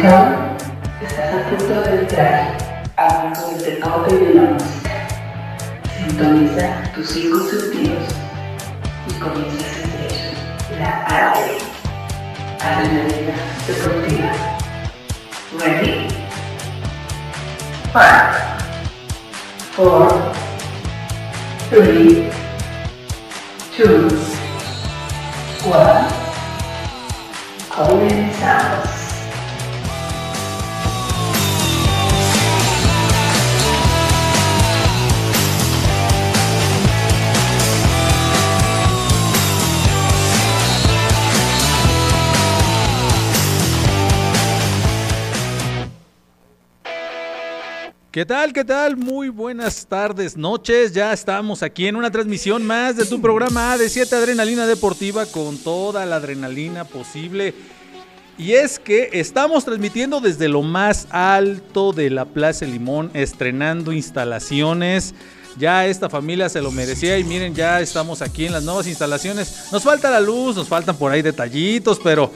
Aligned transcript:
Estás 0.00 1.34
a 1.34 1.50
punto 1.50 1.82
de 1.82 2.00
entrar 2.00 2.56
al 2.96 3.24
mundo 3.24 3.48
del 3.50 3.74
deporte 3.74 4.14
y 4.14 4.18
de 4.18 4.34
la 4.34 4.50
música. 4.52 4.90
Sintoniza 5.94 6.68
tus 6.94 7.06
cinco 7.06 7.38
sentidos 7.40 8.08
y 9.06 9.12
comienza 9.20 9.66
a 9.66 9.74
sentir 9.74 10.78
la 10.78 10.92
arte. 11.04 11.58
Adrenalina 12.64 13.34
deportiva. 13.66 14.32
Ready? 15.58 16.08
Five, 17.92 18.29
¿Qué 48.20 48.26
tal? 48.26 48.52
¿Qué 48.52 48.66
tal? 48.66 48.98
Muy 48.98 49.30
buenas 49.30 49.86
tardes, 49.86 50.36
noches. 50.36 50.92
Ya 50.92 51.10
estamos 51.10 51.62
aquí 51.62 51.86
en 51.86 51.96
una 51.96 52.10
transmisión 52.10 52.66
más 52.66 52.94
de 52.94 53.06
tu 53.06 53.18
programa 53.18 53.78
de 53.78 53.88
7 53.88 54.14
Adrenalina 54.14 54.66
Deportiva 54.66 55.24
con 55.24 55.56
toda 55.56 56.04
la 56.04 56.16
adrenalina 56.16 56.84
posible. 56.84 57.54
Y 58.36 58.52
es 58.52 58.78
que 58.78 59.08
estamos 59.14 59.64
transmitiendo 59.64 60.20
desde 60.20 60.50
lo 60.50 60.60
más 60.60 61.08
alto 61.08 61.94
de 61.94 62.10
la 62.10 62.26
Plaza 62.26 62.66
Limón, 62.66 63.10
estrenando 63.14 63.90
instalaciones. 63.90 65.14
Ya 65.56 65.86
esta 65.86 66.10
familia 66.10 66.50
se 66.50 66.60
lo 66.60 66.70
merecía 66.70 67.18
y 67.18 67.24
miren, 67.24 67.54
ya 67.54 67.80
estamos 67.80 68.20
aquí 68.20 68.44
en 68.44 68.52
las 68.52 68.64
nuevas 68.64 68.86
instalaciones. 68.86 69.68
Nos 69.72 69.82
falta 69.82 70.10
la 70.10 70.20
luz, 70.20 70.56
nos 70.56 70.68
faltan 70.68 70.94
por 70.94 71.10
ahí 71.10 71.22
detallitos, 71.22 71.98
pero 72.04 72.30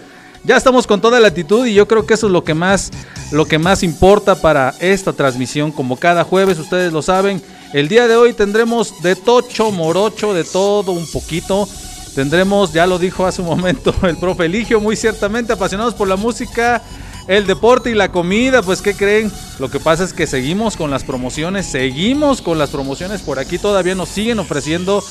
ya 0.45 0.57
estamos 0.57 0.87
con 0.87 1.01
toda 1.01 1.21
la 1.21 1.29
actitud 1.29 1.67
y 1.67 1.75
yo 1.75 1.89
creo 1.89 2.07
que 2.07 2.15
eso 2.15 2.27
es 2.27 2.33
lo 2.33 2.45
que 2.45 2.55
más 2.55 2.91
lo 3.33 3.47
que 3.47 3.59
más 3.59 3.83
importa 3.83 4.35
para 4.37 4.75
esta 4.79 5.13
transmisión 5.13 5.73
como 5.73 5.97
cada 5.97 6.25
jueves 6.25 6.59
ustedes 6.59 6.93
lo 6.93 7.03
saben. 7.03 7.43
El 7.73 7.89
día 7.89 8.07
de 8.07 8.17
hoy 8.17 8.35
tendremos 8.35 9.03
de 9.03 9.17
tocho 9.17 9.73
morocho 9.73 10.35
de 10.35 10.45
todo 10.45 10.93
un 10.93 11.11
poquito. 11.11 11.69
Tendremos 12.15 12.73
ya 12.73 12.87
lo 12.87 12.99
dijo 12.99 13.27
hace 13.27 13.41
un 13.41 13.49
momento 13.49 13.93
el 14.03 14.17
profe 14.17 14.45
Eligio 14.45 14.81
muy 14.81 14.97
ciertamente 14.97 15.53
apasionados 15.53 15.95
por 15.95 16.07
la 16.07 16.17
música 16.17 16.83
el 17.27 17.47
deporte 17.47 17.91
y 17.91 17.95
la 17.95 18.13
comida. 18.13 18.63
Pues 18.63 18.83
qué 18.83 18.95
creen 18.95 19.33
lo 19.59 19.71
que 19.71 19.81
pasa 19.81 20.05
es 20.05 20.13
que 20.13 20.27
seguimos 20.27 20.77
con 20.77 20.91
las 20.91 21.05
promociones 21.05 21.67
seguimos 21.67 22.43
con 22.43 22.59
las 22.59 22.71
promociones. 22.71 23.23
Por 23.23 23.39
aquí 23.39 23.59
todavía 23.59 23.95
nos 23.95 24.11
siguen 24.11 24.39
ofreciendo 24.39 25.03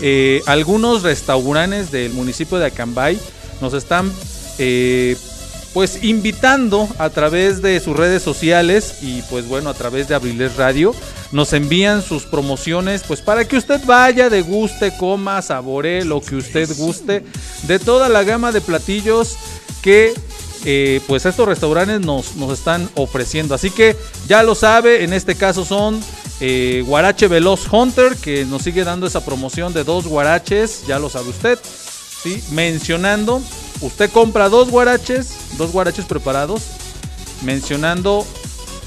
eh, 0.00 0.40
algunos 0.46 1.02
restaurantes 1.02 1.90
del 1.90 2.12
municipio 2.12 2.58
de 2.58 2.66
Acambay. 2.66 3.18
Nos 3.60 3.74
están 3.74 4.12
eh, 4.58 5.16
pues 5.74 6.02
invitando 6.02 6.88
a 6.98 7.10
través 7.10 7.62
de 7.62 7.78
sus 7.80 7.96
redes 7.96 8.22
sociales 8.22 8.96
y 9.02 9.22
pues 9.22 9.46
bueno 9.46 9.70
a 9.70 9.74
través 9.74 10.08
de 10.08 10.14
Abriles 10.14 10.56
Radio 10.56 10.94
nos 11.30 11.52
envían 11.52 12.02
sus 12.02 12.24
promociones 12.24 13.02
pues 13.06 13.20
para 13.20 13.46
que 13.46 13.56
usted 13.56 13.80
vaya, 13.84 14.30
deguste, 14.30 14.96
coma, 14.96 15.42
saboree 15.42 16.04
lo 16.04 16.20
que 16.20 16.36
usted 16.36 16.68
guste 16.76 17.22
de 17.66 17.78
toda 17.78 18.08
la 18.08 18.24
gama 18.24 18.50
de 18.50 18.60
platillos 18.60 19.36
que 19.82 20.14
eh, 20.64 21.00
pues 21.06 21.24
estos 21.24 21.46
restaurantes 21.46 22.00
nos, 22.00 22.34
nos, 22.36 22.52
están 22.52 22.90
ofreciendo. 22.96 23.54
Así 23.54 23.70
que 23.70 23.96
ya 24.26 24.42
lo 24.42 24.54
sabe, 24.54 25.04
en 25.04 25.12
este 25.12 25.36
caso 25.36 25.64
son 25.64 26.00
eh, 26.40 26.82
Guarache 26.86 27.28
Veloz 27.28 27.72
Hunter 27.72 28.16
que 28.16 28.44
nos 28.44 28.62
sigue 28.62 28.84
dando 28.84 29.06
esa 29.06 29.24
promoción 29.24 29.72
de 29.72 29.84
dos 29.84 30.06
guaraches, 30.06 30.84
ya 30.86 30.98
lo 30.98 31.10
sabe 31.10 31.30
usted, 31.30 31.58
¿sí? 32.22 32.42
mencionando 32.50 33.42
usted 33.80 34.10
compra 34.10 34.48
dos 34.48 34.70
guaraches, 34.70 35.32
dos 35.56 35.72
guaraches 35.72 36.04
preparados, 36.04 36.62
mencionando 37.42 38.26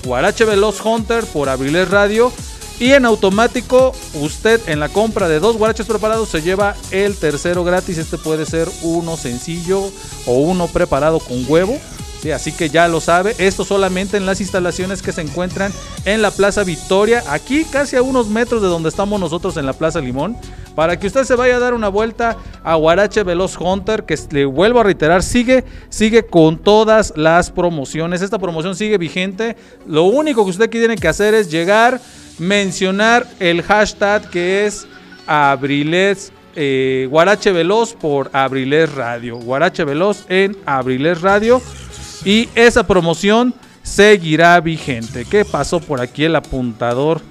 Guarache 0.03 0.45
Veloz 0.45 0.83
Hunter 0.83 1.23
por 1.25 1.49
Abriles 1.49 1.89
Radio. 1.89 2.31
Y 2.79 2.93
en 2.93 3.05
automático, 3.05 3.93
usted 4.15 4.59
en 4.67 4.79
la 4.79 4.89
compra 4.89 5.29
de 5.29 5.39
dos 5.39 5.55
guaraches 5.55 5.85
preparados 5.85 6.29
se 6.29 6.41
lleva 6.41 6.75
el 6.89 7.15
tercero 7.15 7.63
gratis. 7.63 7.99
Este 7.99 8.17
puede 8.17 8.47
ser 8.47 8.67
uno 8.81 9.17
sencillo 9.17 9.91
o 10.25 10.39
uno 10.39 10.67
preparado 10.67 11.19
con 11.19 11.45
huevo. 11.47 11.79
Sí, 12.21 12.29
así 12.29 12.51
que 12.51 12.69
ya 12.69 12.87
lo 12.87 13.01
sabe. 13.01 13.35
Esto 13.39 13.65
solamente 13.65 14.15
en 14.15 14.27
las 14.27 14.41
instalaciones 14.41 15.01
que 15.01 15.11
se 15.11 15.21
encuentran 15.21 15.73
en 16.05 16.21
la 16.21 16.29
Plaza 16.29 16.63
Victoria, 16.63 17.23
aquí 17.27 17.65
casi 17.65 17.95
a 17.95 18.03
unos 18.03 18.27
metros 18.27 18.61
de 18.61 18.67
donde 18.67 18.89
estamos 18.89 19.19
nosotros 19.19 19.57
en 19.57 19.65
la 19.65 19.73
Plaza 19.73 19.99
Limón 20.01 20.37
para 20.75 20.99
que 20.99 21.07
usted 21.07 21.23
se 21.23 21.35
vaya 21.35 21.57
a 21.57 21.59
dar 21.59 21.73
una 21.73 21.89
vuelta 21.89 22.37
a 22.63 22.75
Guarache 22.75 23.23
Veloz 23.23 23.57
Hunter, 23.59 24.03
que 24.03 24.17
le 24.31 24.45
vuelvo 24.45 24.79
a 24.79 24.83
reiterar, 24.83 25.23
sigue, 25.23 25.65
sigue 25.89 26.23
con 26.23 26.59
todas 26.59 27.13
las 27.15 27.51
promociones. 27.51 28.21
Esta 28.21 28.39
promoción 28.39 28.75
sigue 28.75 28.97
vigente. 28.97 29.55
Lo 29.87 30.03
único 30.03 30.43
que 30.43 30.51
usted 30.51 30.69
tiene 30.69 30.95
que 30.95 31.07
hacer 31.07 31.33
es 31.33 31.49
llegar, 31.49 31.99
mencionar 32.37 33.27
el 33.39 33.63
hashtag 33.63 34.29
que 34.29 34.65
es 34.65 34.87
Abriles. 35.27 36.31
Eh, 36.55 37.07
Guarache 37.09 37.51
Veloz 37.51 37.93
por 37.93 38.29
Abriles 38.33 38.93
Radio. 38.93 39.37
Guarache 39.37 39.85
Veloz 39.85 40.25
en 40.29 40.57
Abriles 40.65 41.21
Radio. 41.21 41.61
Y 42.23 42.49
esa 42.55 42.85
promoción 42.85 43.53
seguirá 43.83 44.59
vigente. 44.59 45.25
¿Qué 45.25 45.45
pasó 45.45 45.79
por 45.79 46.01
aquí 46.01 46.23
el 46.23 46.35
apuntador? 46.35 47.21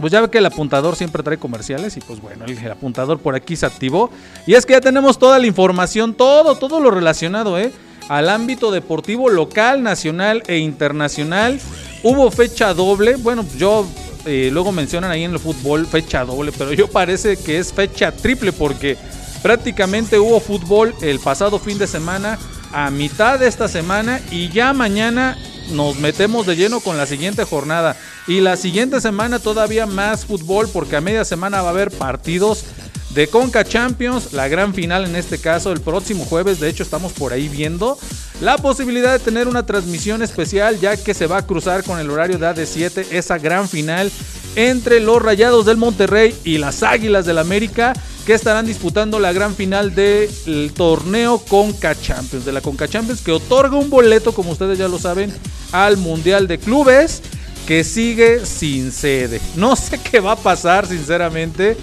Pues 0.00 0.12
ya 0.12 0.20
ve 0.20 0.28
que 0.28 0.38
el 0.38 0.46
apuntador 0.46 0.94
siempre 0.94 1.22
trae 1.22 1.38
comerciales 1.38 1.96
y 1.96 2.00
pues 2.00 2.20
bueno, 2.20 2.44
el, 2.44 2.70
apuntador 2.70 3.18
por 3.18 3.34
aquí 3.34 3.56
se 3.56 3.64
activó. 3.64 4.10
Y 4.46 4.54
es 4.54 4.66
que 4.66 4.74
ya 4.74 4.80
tenemos 4.80 5.18
toda 5.18 5.38
la 5.38 5.46
información, 5.46 6.12
todo, 6.12 6.56
todo 6.56 6.80
lo 6.80 6.90
relacionado, 6.90 7.58
¿eh? 7.58 7.72
Al 8.08 8.28
ámbito 8.28 8.70
deportivo 8.70 9.30
local, 9.30 9.82
nacional 9.82 10.42
e 10.46 10.58
internacional. 10.58 11.58
Hubo 12.02 12.30
fecha 12.30 12.74
doble, 12.74 13.16
bueno, 13.16 13.44
yo 13.56 13.86
eh, 14.26 14.50
luego 14.52 14.70
mencionan 14.70 15.10
ahí 15.10 15.24
en 15.24 15.32
el 15.32 15.38
fútbol 15.38 15.86
fecha 15.86 16.24
doble, 16.24 16.52
pero 16.56 16.72
yo 16.72 16.88
parece 16.88 17.36
que 17.36 17.58
es 17.58 17.72
fecha 17.72 18.12
triple 18.12 18.52
porque 18.52 18.96
prácticamente 19.42 20.18
hubo 20.18 20.40
fútbol 20.40 20.94
el 21.00 21.20
pasado 21.20 21.58
fin 21.58 21.78
de 21.78 21.86
semana, 21.86 22.38
a 22.72 22.90
mitad 22.90 23.38
de 23.38 23.48
esta 23.48 23.68
semana 23.68 24.20
y 24.30 24.48
ya 24.48 24.72
mañana 24.72 25.36
nos 25.70 25.96
metemos 25.96 26.46
de 26.46 26.56
lleno 26.56 26.80
con 26.80 26.96
la 26.96 27.06
siguiente 27.06 27.44
jornada. 27.44 27.96
Y 28.26 28.40
la 28.40 28.56
siguiente 28.56 29.00
semana 29.00 29.38
todavía 29.38 29.86
más 29.86 30.24
fútbol 30.24 30.68
porque 30.72 30.96
a 30.96 31.00
media 31.00 31.24
semana 31.24 31.62
va 31.62 31.68
a 31.68 31.72
haber 31.72 31.90
partidos 31.90 32.64
de 33.10 33.28
Conca 33.28 33.64
Champions, 33.64 34.34
la 34.34 34.46
gran 34.46 34.74
final 34.74 35.06
en 35.06 35.16
este 35.16 35.38
caso 35.38 35.72
el 35.72 35.80
próximo 35.80 36.26
jueves, 36.26 36.60
de 36.60 36.68
hecho 36.68 36.82
estamos 36.82 37.14
por 37.14 37.32
ahí 37.32 37.48
viendo 37.48 37.98
la 38.40 38.58
posibilidad 38.58 39.12
de 39.12 39.18
tener 39.18 39.48
una 39.48 39.64
transmisión 39.64 40.22
especial 40.22 40.78
ya 40.78 40.96
que 40.96 41.14
se 41.14 41.26
va 41.26 41.38
a 41.38 41.46
cruzar 41.46 41.84
con 41.84 41.98
el 41.98 42.10
horario 42.10 42.38
de 42.38 42.46
AD7 42.46 43.06
esa 43.10 43.38
gran 43.38 43.68
final 43.68 44.10
entre 44.56 45.00
los 45.00 45.22
Rayados 45.22 45.66
del 45.66 45.76
Monterrey 45.76 46.34
y 46.44 46.58
las 46.58 46.82
Águilas 46.82 47.26
del 47.26 47.38
América 47.38 47.92
que 48.26 48.34
estarán 48.34 48.66
disputando 48.66 49.20
la 49.20 49.32
gran 49.32 49.54
final 49.54 49.94
del 49.94 50.72
torneo 50.74 51.38
Conca 51.38 51.94
Champions, 51.94 52.44
de 52.44 52.52
la 52.52 52.60
Conca 52.60 52.88
Champions 52.88 53.20
que 53.20 53.32
otorga 53.32 53.76
un 53.76 53.88
boleto, 53.88 54.32
como 54.32 54.50
ustedes 54.50 54.78
ya 54.78 54.88
lo 54.88 54.98
saben, 54.98 55.32
al 55.72 55.96
Mundial 55.96 56.48
de 56.48 56.58
Clubes 56.58 57.22
que 57.66 57.84
sigue 57.84 58.46
sin 58.46 58.92
sede. 58.92 59.40
No 59.56 59.76
sé 59.76 59.98
qué 60.00 60.20
va 60.20 60.32
a 60.32 60.36
pasar, 60.36 60.86
sinceramente. 60.86 61.76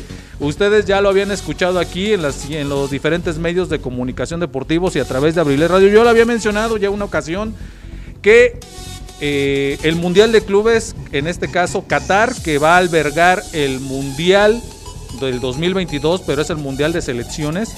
Ustedes 0.43 0.83
ya 0.83 0.99
lo 0.99 1.07
habían 1.07 1.31
escuchado 1.31 1.79
aquí 1.79 2.11
en, 2.11 2.21
los 2.21 2.91
diferentes 2.91 3.37
medios 3.37 3.69
de 3.69 3.79
comunicación 3.79 4.41
deportivos 4.41 4.93
y 4.97 4.99
a 4.99 5.05
través 5.05 5.35
de 5.35 5.41
Abril 5.41 5.67
Radio. 5.69 5.87
Yo 5.87 6.03
lo 6.03 6.09
había 6.09 6.25
mencionado 6.25 6.75
ya 6.75 6.89
una 6.89 7.05
ocasión 7.05 7.55
que 8.21 8.59
eh, 9.21 9.77
el 9.83 9.95
Mundial 9.95 10.33
de 10.33 10.41
Clubes, 10.41 10.97
en 11.13 11.27
este 11.27 11.49
caso 11.49 11.85
Qatar, 11.87 12.33
que 12.43 12.57
va 12.57 12.75
a 12.75 12.77
albergar 12.79 13.41
el 13.53 13.79
Mundial 13.79 14.61
del 15.21 15.39
2022, 15.39 16.23
pero 16.27 16.41
es 16.41 16.49
el 16.49 16.57
Mundial 16.57 16.91
de 16.91 17.01
Selecciones, 17.01 17.69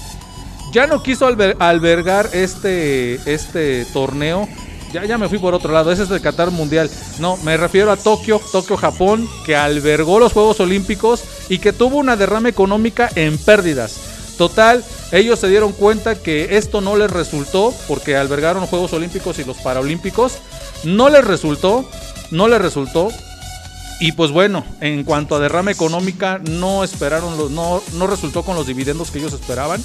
ya 0.73 0.87
no 0.87 1.03
quiso 1.03 1.27
albergar 1.27 2.31
este, 2.33 3.31
este 3.31 3.85
torneo. 3.93 4.49
Ya, 4.95 5.03
ya 5.03 5.17
me 5.17 5.27
fui 5.27 5.39
por 5.39 5.53
otro 5.53 5.73
lado, 5.73 5.91
ese 5.91 6.03
es 6.03 6.11
el 6.11 6.21
Qatar 6.21 6.51
Mundial. 6.51 6.89
No, 7.19 7.35
me 7.43 7.57
refiero 7.57 7.91
a 7.91 7.97
Tokio, 7.97 8.39
Tokio, 8.53 8.77
Japón, 8.77 9.27
que 9.45 9.53
albergó 9.53 10.19
los 10.19 10.31
Juegos 10.31 10.61
Olímpicos 10.61 11.21
y 11.49 11.57
que 11.57 11.73
tuvo 11.73 11.97
una 11.97 12.15
derrama 12.15 12.47
económica 12.47 13.09
en 13.15 13.37
pérdidas. 13.37 13.97
Total, 14.37 14.85
ellos 15.11 15.37
se 15.37 15.49
dieron 15.49 15.73
cuenta 15.73 16.15
que 16.15 16.55
esto 16.55 16.79
no 16.79 16.95
les 16.95 17.11
resultó 17.11 17.73
porque 17.89 18.15
albergaron 18.15 18.61
los 18.61 18.69
Juegos 18.69 18.93
Olímpicos 18.93 19.37
y 19.37 19.43
los 19.43 19.57
Paralímpicos. 19.57 20.37
No 20.85 21.09
les 21.09 21.25
resultó, 21.25 21.89
no 22.31 22.47
les 22.47 22.61
resultó. 22.61 23.09
Y 23.99 24.13
pues 24.13 24.31
bueno, 24.31 24.63
en 24.79 25.03
cuanto 25.03 25.35
a 25.35 25.41
derrama 25.41 25.71
económica, 25.71 26.39
no 26.39 26.85
esperaron, 26.85 27.53
no, 27.53 27.83
no 27.95 28.07
resultó 28.07 28.43
con 28.43 28.55
los 28.55 28.65
dividendos 28.65 29.11
que 29.11 29.19
ellos 29.19 29.33
esperaban. 29.33 29.83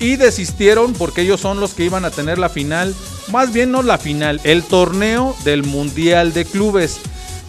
Y 0.00 0.16
desistieron 0.16 0.92
porque 0.92 1.22
ellos 1.22 1.40
son 1.40 1.60
los 1.60 1.74
que 1.74 1.84
iban 1.84 2.04
a 2.04 2.10
tener 2.10 2.38
la 2.38 2.48
final, 2.48 2.94
más 3.32 3.52
bien 3.52 3.72
no 3.72 3.82
la 3.82 3.98
final, 3.98 4.40
el 4.44 4.62
torneo 4.62 5.36
del 5.44 5.64
Mundial 5.64 6.32
de 6.32 6.44
Clubes. 6.44 6.98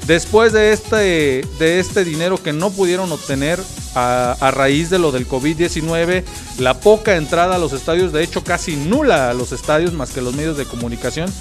Después 0.07 0.53
de 0.53 0.73
este, 0.73 1.45
de 1.59 1.79
este 1.79 2.03
dinero 2.03 2.41
que 2.41 2.53
no 2.53 2.71
pudieron 2.71 3.11
obtener 3.11 3.59
a, 3.93 4.35
a 4.39 4.51
raíz 4.51 4.89
de 4.89 4.97
lo 4.97 5.11
del 5.11 5.27
COVID-19, 5.27 6.23
la 6.57 6.79
poca 6.79 7.15
entrada 7.17 7.55
a 7.55 7.59
los 7.59 7.73
estadios, 7.73 8.11
de 8.11 8.23
hecho 8.23 8.43
casi 8.43 8.75
nula 8.75 9.29
a 9.29 9.33
los 9.33 9.51
estadios 9.51 9.93
más 9.93 10.09
que 10.09 10.21
los 10.21 10.33
medios 10.33 10.57
de 10.57 10.65
comunicación, 10.65 11.31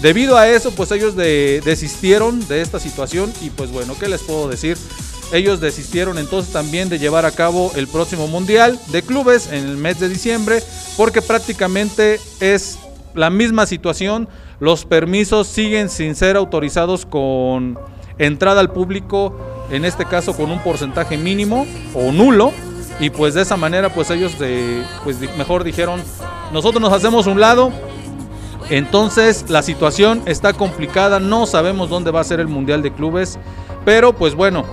Debido 0.00 0.36
a 0.36 0.48
eso, 0.48 0.70
pues 0.70 0.92
ellos 0.92 1.16
desistieron 1.16 2.46
de 2.46 2.60
esta 2.60 2.78
situación 2.78 3.32
y 3.40 3.50
pues 3.50 3.72
bueno, 3.72 3.96
¿qué 3.98 4.08
les 4.08 4.22
puedo 4.22 4.48
decir? 4.48 4.78
Ellos 5.32 5.60
desistieron 5.60 6.16
entonces 6.18 6.52
también 6.52 6.88
de 6.88 6.98
llevar 6.98 7.26
a 7.26 7.30
cabo 7.30 7.70
el 7.76 7.86
próximo 7.86 8.26
Mundial 8.28 8.78
de 8.88 9.02
Clubes 9.02 9.52
en 9.52 9.66
el 9.66 9.76
mes 9.76 10.00
de 10.00 10.08
diciembre 10.08 10.62
porque 10.96 11.20
prácticamente 11.20 12.18
es 12.40 12.78
la 13.14 13.28
misma 13.28 13.66
situación. 13.66 14.28
Los 14.58 14.84
permisos 14.84 15.46
siguen 15.46 15.90
sin 15.90 16.14
ser 16.14 16.36
autorizados 16.36 17.04
con 17.04 17.78
entrada 18.18 18.60
al 18.60 18.72
público, 18.72 19.38
en 19.70 19.84
este 19.84 20.04
caso 20.06 20.34
con 20.34 20.50
un 20.50 20.60
porcentaje 20.60 21.16
mínimo 21.18 21.66
o 21.94 22.10
nulo. 22.10 22.52
Y 22.98 23.10
pues 23.10 23.34
de 23.34 23.42
esa 23.42 23.56
manera 23.56 23.92
pues 23.92 24.10
ellos 24.10 24.32
pues 25.04 25.20
mejor 25.36 25.62
dijeron, 25.62 26.02
nosotros 26.52 26.80
nos 26.80 26.92
hacemos 26.92 27.26
un 27.26 27.38
lado, 27.38 27.70
entonces 28.70 29.44
la 29.48 29.62
situación 29.62 30.22
está 30.26 30.52
complicada, 30.52 31.20
no 31.20 31.46
sabemos 31.46 31.90
dónde 31.90 32.10
va 32.10 32.20
a 32.20 32.24
ser 32.24 32.40
el 32.40 32.48
Mundial 32.48 32.82
de 32.82 32.92
Clubes, 32.92 33.38
pero 33.84 34.14
pues 34.14 34.34
bueno, 34.34 34.64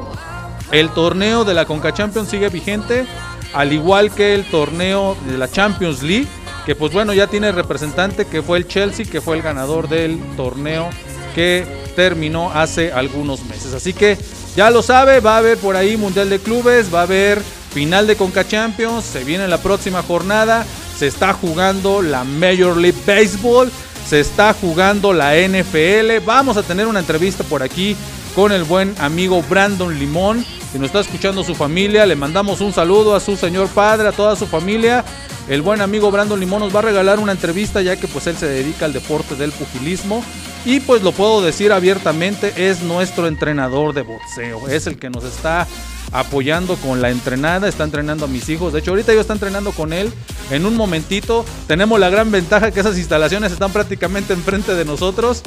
el 0.71 0.89
torneo 0.89 1.45
de 1.45 1.53
la 1.53 1.65
Conca 1.65 1.94
Champions 1.94 2.29
sigue 2.29 2.50
vigente, 2.50 3.06
al 3.53 3.73
igual 3.73 4.12
que 4.12 4.33
el 4.33 4.45
torneo 4.45 5.15
de 5.27 5.38
la 5.38 5.50
Champions 5.50 6.03
League, 6.03 6.27
que 6.65 6.75
pues 6.75 6.91
bueno, 6.91 7.13
ya 7.13 7.27
tiene 7.27 7.51
representante 7.51 8.25
que 8.25 8.41
fue 8.41 8.57
el 8.57 8.67
Chelsea, 8.67 9.06
que 9.06 9.21
fue 9.21 9.38
el 9.38 9.44
ganador 9.44 9.88
del 9.88 10.19
torneo 10.35 10.89
que 11.33 11.65
terminó 11.95 12.51
hace 12.51 12.91
algunos 12.91 13.44
meses. 13.45 13.73
Así 13.73 13.94
que 13.94 14.17
ya 14.56 14.69
lo 14.69 14.81
sabe, 14.81 15.19
va 15.19 15.35
a 15.35 15.39
haber 15.39 15.57
por 15.57 15.75
ahí 15.75 15.97
Mundial 15.97 16.29
de 16.29 16.39
Clubes, 16.39 16.94
va 16.94 17.01
a 17.01 17.03
haber 17.03 17.41
final 17.71 18.07
de 18.07 18.15
Conca 18.15 18.47
Champions, 18.47 19.03
se 19.06 19.23
viene 19.23 19.47
la 19.47 19.57
próxima 19.57 20.01
jornada, 20.01 20.65
se 20.97 21.07
está 21.07 21.33
jugando 21.33 22.01
la 22.01 22.23
Major 22.23 22.77
League 22.77 23.00
Baseball 23.06 23.71
se 24.06 24.19
está 24.19 24.53
jugando 24.53 25.13
la 25.13 25.35
NFL. 25.35 26.23
Vamos 26.25 26.57
a 26.57 26.63
tener 26.63 26.88
una 26.88 27.00
entrevista 27.00 27.44
por 27.44 27.63
aquí 27.63 27.95
con 28.36 28.52
el 28.52 28.66
buen 28.66 28.94
amigo 29.00 29.42
Brandon 29.50 29.98
Limón, 29.98 30.46
que 30.74 30.78
nos 30.78 30.88
está 30.88 31.00
escuchando 31.00 31.42
su 31.44 31.56
familia. 31.56 32.06
Le 32.06 32.18
mandamos 32.18 32.60
un 32.60 32.74
saludo 32.74 33.16
a 33.16 33.22
su 33.22 33.38
señor 33.38 33.70
padre, 33.70 34.10
a 34.10 34.12
toda 34.12 34.36
su 34.36 34.46
familia. 34.46 35.06
El 35.48 35.62
buen 35.62 35.80
amigo 35.80 36.12
Brandon 36.12 36.40
Limón 36.40 36.60
nos 36.60 36.76
va 36.76 36.80
a 36.80 36.84
regalar 36.84 37.20
una 37.20 37.32
entrevista 37.32 37.82
ya 37.82 37.96
que 37.96 38.10
pues 38.10 38.28
él 38.28 38.36
se 38.36 38.48
dedica 38.48 38.86
al 38.86 38.92
deporte 38.92 39.36
del 39.36 39.54
pugilismo. 39.54 40.22
Y 40.66 40.82
pues 40.82 41.02
lo 41.02 41.14
puedo 41.14 41.42
decir 41.42 41.72
abiertamente, 41.72 42.70
es 42.70 42.82
nuestro 42.82 43.28
entrenador 43.28 43.94
de 43.94 44.02
boxeo. 44.02 44.68
Es 44.68 44.86
el 44.86 44.98
que 44.98 45.10
nos 45.10 45.24
está 45.24 45.66
apoyando 46.12 46.76
con 46.76 47.02
la 47.02 47.12
entrenada, 47.12 47.70
está 47.70 47.86
entrenando 47.86 48.26
a 48.26 48.28
mis 48.28 48.50
hijos. 48.50 48.74
De 48.74 48.80
hecho, 48.80 48.92
ahorita 48.92 49.14
yo 49.14 49.22
está 49.22 49.34
entrenando 49.34 49.72
con 49.72 49.94
él. 49.94 50.12
En 50.52 50.66
un 50.66 50.76
momentito 50.76 51.46
tenemos 51.68 52.00
la 52.02 52.10
gran 52.10 52.32
ventaja 52.32 52.72
que 52.72 52.82
esas 52.82 52.98
instalaciones 52.98 53.54
están 53.54 53.72
prácticamente 53.72 54.34
enfrente 54.34 54.74
de 54.74 54.84
nosotros. 54.84 55.42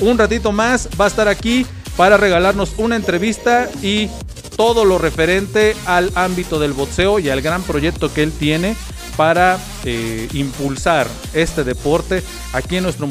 Un 0.00 0.18
ratito 0.18 0.50
más 0.50 0.88
va 1.00 1.04
a 1.04 1.08
estar 1.08 1.28
aquí 1.28 1.66
para 1.96 2.16
regalarnos 2.16 2.74
una 2.78 2.96
entrevista 2.96 3.68
y 3.82 4.08
todo 4.56 4.84
lo 4.84 4.98
referente 4.98 5.74
al 5.86 6.10
ámbito 6.14 6.58
del 6.58 6.72
boxeo 6.72 7.18
y 7.18 7.30
al 7.30 7.42
gran 7.42 7.62
proyecto 7.62 8.12
que 8.12 8.22
él 8.22 8.32
tiene 8.32 8.76
para 9.16 9.58
eh, 9.84 10.28
impulsar 10.32 11.06
este 11.34 11.64
deporte 11.64 12.22
aquí 12.52 12.76
en 12.76 12.84
nuestro, 12.84 13.06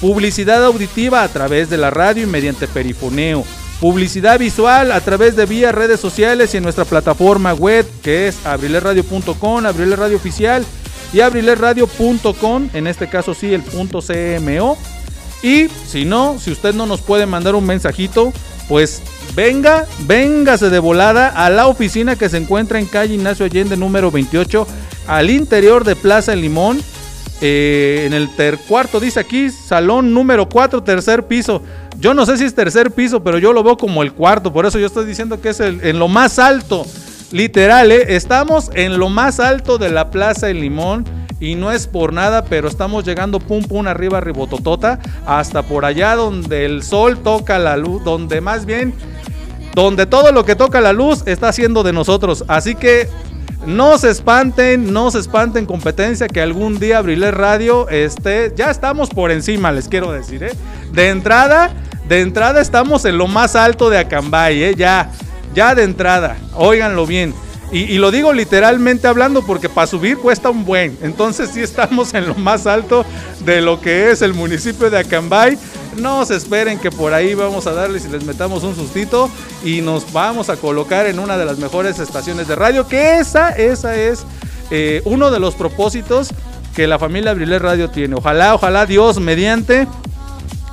Publicidad 0.02 0.66
auditiva 0.66 1.22
a 1.22 1.28
través 1.28 1.70
de 1.70 1.78
la 1.78 1.92
radio 1.92 2.24
y 2.24 2.26
mediante 2.26 2.68
perifoneo. 2.68 3.44
Publicidad 3.80 4.40
visual 4.40 4.92
a 4.92 5.00
través 5.02 5.36
de 5.36 5.46
vía 5.46 5.72
redes 5.72 6.00
sociales 6.00 6.52
y 6.56 6.58
en 6.58 6.64
nuestra 6.64 6.86
plataforma 6.86 7.54
web 7.54 7.86
que 8.02 8.28
es 8.28 8.44
abrilerradio.com, 8.48 9.64
Abriler 9.64 10.00
Radio 10.00 10.18
Oficial 10.18 10.66
y 11.14 11.20
abrilerradio.com, 11.20 12.70
en 12.74 12.88
este 12.88 13.08
caso 13.08 13.36
sí 13.36 13.54
el 13.54 13.62
punto 13.62 14.00
CMO. 14.02 14.76
Y 15.44 15.68
si 15.88 16.04
no, 16.04 16.40
si 16.40 16.50
usted 16.50 16.74
no 16.74 16.88
nos 16.88 17.02
puede 17.02 17.28
mandar 17.28 17.54
un 17.54 17.68
mensajito, 17.68 18.34
pues 18.68 19.04
venga, 19.36 19.86
véngase 20.08 20.70
de 20.70 20.80
volada 20.80 21.30
a 21.30 21.50
la 21.50 21.68
oficina 21.68 22.16
que 22.16 22.30
se 22.30 22.38
encuentra 22.38 22.80
en 22.80 22.86
calle 22.86 23.16
Ignacio 23.16 23.46
Allende 23.46 23.78
número 23.78 24.12
28, 24.12 24.68
al 25.08 25.30
interior 25.30 25.84
de 25.84 25.96
Plaza 25.96 26.34
El 26.34 26.42
Limón. 26.42 26.82
eh, 27.42 28.06
en 28.08 28.14
el 28.14 28.30
ter 28.36 28.58
cuarto, 28.58 29.00
dice 29.00 29.20
aquí, 29.20 29.50
salón 29.50 30.14
número 30.14 30.48
4, 30.48 30.84
tercer 30.84 31.28
piso. 31.28 31.62
Yo 32.00 32.14
no 32.14 32.26
sé 32.26 32.38
si 32.38 32.46
es 32.46 32.56
tercer 32.56 32.92
piso, 32.92 33.24
pero 33.24 33.38
yo 33.38 33.52
lo 33.52 33.62
veo 33.62 33.76
como 33.78 34.04
el 34.04 34.14
cuarto, 34.14 34.54
por 34.54 34.66
eso 34.66 34.80
yo 34.80 34.88
estoy 34.88 35.06
diciendo 35.06 35.42
que 35.42 35.50
es 35.50 35.60
en 35.60 36.00
lo 36.00 36.08
más 36.08 36.40
alto. 36.40 36.86
Literal, 37.32 37.92
¿eh? 37.92 38.16
estamos 38.16 38.72
en 38.74 38.98
lo 38.98 39.10
más 39.10 39.40
alto 39.42 39.78
de 39.78 39.90
la 39.90 40.12
Plaza 40.12 40.50
El 40.50 40.62
Limón 40.62 41.04
y 41.40 41.56
no 41.56 41.72
es 41.72 41.88
por 41.88 42.14
nada, 42.14 42.46
pero 42.46 42.68
estamos 42.68 43.04
llegando 43.04 43.40
pum 43.40 43.64
pum 43.64 43.88
arriba, 43.88 44.22
ribototota, 44.22 45.00
hasta 45.26 45.64
por 45.64 45.84
allá 45.84 46.16
donde 46.16 46.66
el 46.66 46.84
sol 46.84 47.18
toca 47.20 47.60
la 47.60 47.76
luz, 47.76 48.04
donde 48.04 48.40
más 48.40 48.66
bien, 48.66 48.94
donde 49.76 50.06
todo 50.06 50.32
lo 50.32 50.46
que 50.46 50.56
toca 50.56 50.80
la 50.82 50.94
luz 50.94 51.22
está 51.28 51.50
haciendo 51.50 51.84
de 51.84 51.94
nosotros. 51.94 52.46
Así 52.48 52.76
que 52.76 53.10
no 53.66 53.98
se 53.98 54.10
espanten, 54.10 54.94
no 54.94 55.12
se 55.12 55.20
espanten 55.20 55.66
competencia 55.66 56.28
que 56.28 56.42
algún 56.42 56.80
día 56.80 57.00
Abriler 57.00 57.36
Radio 57.36 57.90
esté, 57.90 58.54
ya 58.56 58.72
estamos 58.72 59.10
por 59.10 59.32
encima, 59.32 59.72
les 59.72 59.90
quiero 59.90 60.12
decir, 60.12 60.44
¿eh? 60.44 60.54
De 60.94 61.10
entrada, 61.10 61.72
de 62.08 62.22
entrada 62.22 62.62
estamos 62.62 63.04
en 63.06 63.18
lo 63.18 63.28
más 63.28 63.56
alto 63.56 63.90
de 63.90 63.98
Acambay, 63.98 64.64
¿eh? 64.64 64.76
Ya, 64.78 65.12
ya 65.54 65.76
de 65.76 65.84
entrada, 65.84 66.38
óiganlo 66.54 67.06
bien. 67.06 67.34
Y, 67.72 67.98
lo 67.98 68.12
digo 68.12 68.32
literalmente 68.32 69.08
hablando 69.08 69.42
porque 69.42 69.68
para 69.68 69.88
subir 69.88 70.18
cuesta 70.18 70.50
un 70.50 70.64
buen. 70.64 70.98
Entonces 71.02 71.50
sí 71.54 71.62
estamos 71.62 72.14
en 72.14 72.28
lo 72.28 72.36
más 72.36 72.68
alto 72.68 73.06
de 73.44 73.60
lo 73.60 73.82
que 73.82 74.12
es 74.12 74.22
el 74.22 74.34
municipio 74.34 74.90
de 74.90 75.00
Acambay. 75.00 75.58
No 75.98 76.26
se 76.26 76.36
esperen 76.36 76.80
que 76.80 76.92
por 76.92 77.14
ahí 77.14 77.34
vamos 77.34 77.68
a 77.68 77.74
darles 77.74 78.06
y 78.06 78.10
les 78.10 78.24
metamos 78.26 78.64
un 78.64 78.76
sustito 78.76 79.30
y 79.64 79.82
nos 79.82 80.12
vamos 80.12 80.50
a 80.50 80.58
colocar 80.58 81.06
en 81.06 81.20
una 81.20 81.38
de 81.38 81.46
las 81.46 81.58
mejores 81.58 82.00
estaciones 82.00 82.48
de 82.48 82.56
radio. 82.56 82.88
Que 82.88 83.20
esa, 83.20 83.50
esa 83.50 83.96
es 83.96 84.26
eh, 84.72 85.02
uno 85.06 85.32
de 85.32 85.40
los 85.40 85.56
propósitos 85.56 86.30
que 86.76 86.88
la 86.88 87.00
familia 87.00 87.32
Abriler 87.32 87.62
Radio 87.62 87.90
tiene. 87.90 88.16
Ojalá, 88.16 88.54
ojalá 88.56 88.86
Dios 88.86 89.20
mediante 89.20 89.88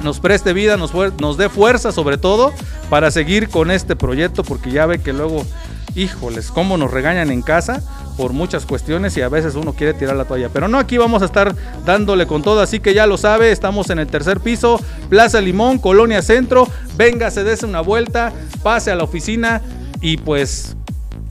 nos 0.03 0.19
preste 0.19 0.53
vida, 0.53 0.77
nos, 0.77 0.93
nos 1.21 1.37
dé 1.37 1.49
fuerza 1.49 1.93
sobre 1.93 2.19
todo 2.19 2.53
para 2.91 3.11
seguir 3.11 3.49
con 3.49 3.71
este 3.71 3.97
proyecto 3.97 4.43
porque 4.43 4.71
ya 4.71 4.87
ve 4.87 5.01
que 5.01 5.13
luego 5.13 5.47
híjoles, 5.95 6.51
cómo 6.51 6.77
nos 6.77 6.91
regañan 6.91 7.31
en 7.31 7.43
casa 7.43 7.83
por 8.17 8.33
muchas 8.33 8.67
cuestiones 8.67 9.17
y 9.17 9.23
a 9.23 9.29
veces 9.29 9.55
uno 9.55 9.73
quiere 9.73 9.95
tirar 9.95 10.17
la 10.17 10.25
toalla. 10.25 10.49
Pero 10.53 10.69
no, 10.69 10.79
aquí 10.79 10.99
vamos 10.99 11.23
a 11.23 11.27
estar 11.27 11.55
dándole 11.85 12.27
con 12.27 12.43
todo, 12.43 12.61
así 12.61 12.81
que 12.81 12.95
ya 12.95 13.07
lo 13.07 13.17
sabe, 13.17 13.53
estamos 13.53 13.91
en 13.91 13.99
el 13.99 14.07
tercer 14.07 14.41
piso, 14.41 14.81
Plaza 15.09 15.41
Limón, 15.41 15.79
Colonia 15.79 16.23
Centro, 16.23 16.69
venga, 16.97 17.31
se 17.31 17.45
dese 17.45 17.67
una 17.67 17.81
vuelta, 17.81 18.33
pase 18.63 18.91
a 18.91 18.95
la 18.95 19.05
oficina 19.05 19.63
y 20.01 20.17
pues 20.19 20.77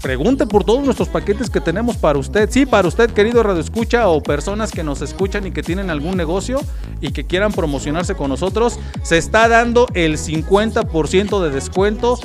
pregunte 0.01 0.47
por 0.47 0.63
todos 0.63 0.83
nuestros 0.83 1.09
paquetes 1.09 1.49
que 1.49 1.61
tenemos 1.61 1.95
para 1.95 2.17
usted. 2.17 2.49
Sí, 2.49 2.65
para 2.65 2.87
usted, 2.87 3.11
querido 3.11 3.43
Radio 3.43 3.61
Escucha, 3.61 4.07
o 4.09 4.21
personas 4.23 4.71
que 4.71 4.83
nos 4.83 5.01
escuchan 5.01 5.45
y 5.45 5.51
que 5.51 5.61
tienen 5.61 5.89
algún 5.89 6.17
negocio 6.17 6.59
y 6.99 7.11
que 7.11 7.25
quieran 7.25 7.51
promocionarse 7.51 8.15
con 8.15 8.29
nosotros, 8.29 8.79
se 9.03 9.17
está 9.17 9.47
dando 9.47 9.87
el 9.93 10.17
50% 10.17 11.43
de 11.43 11.49
descuento 11.51 12.19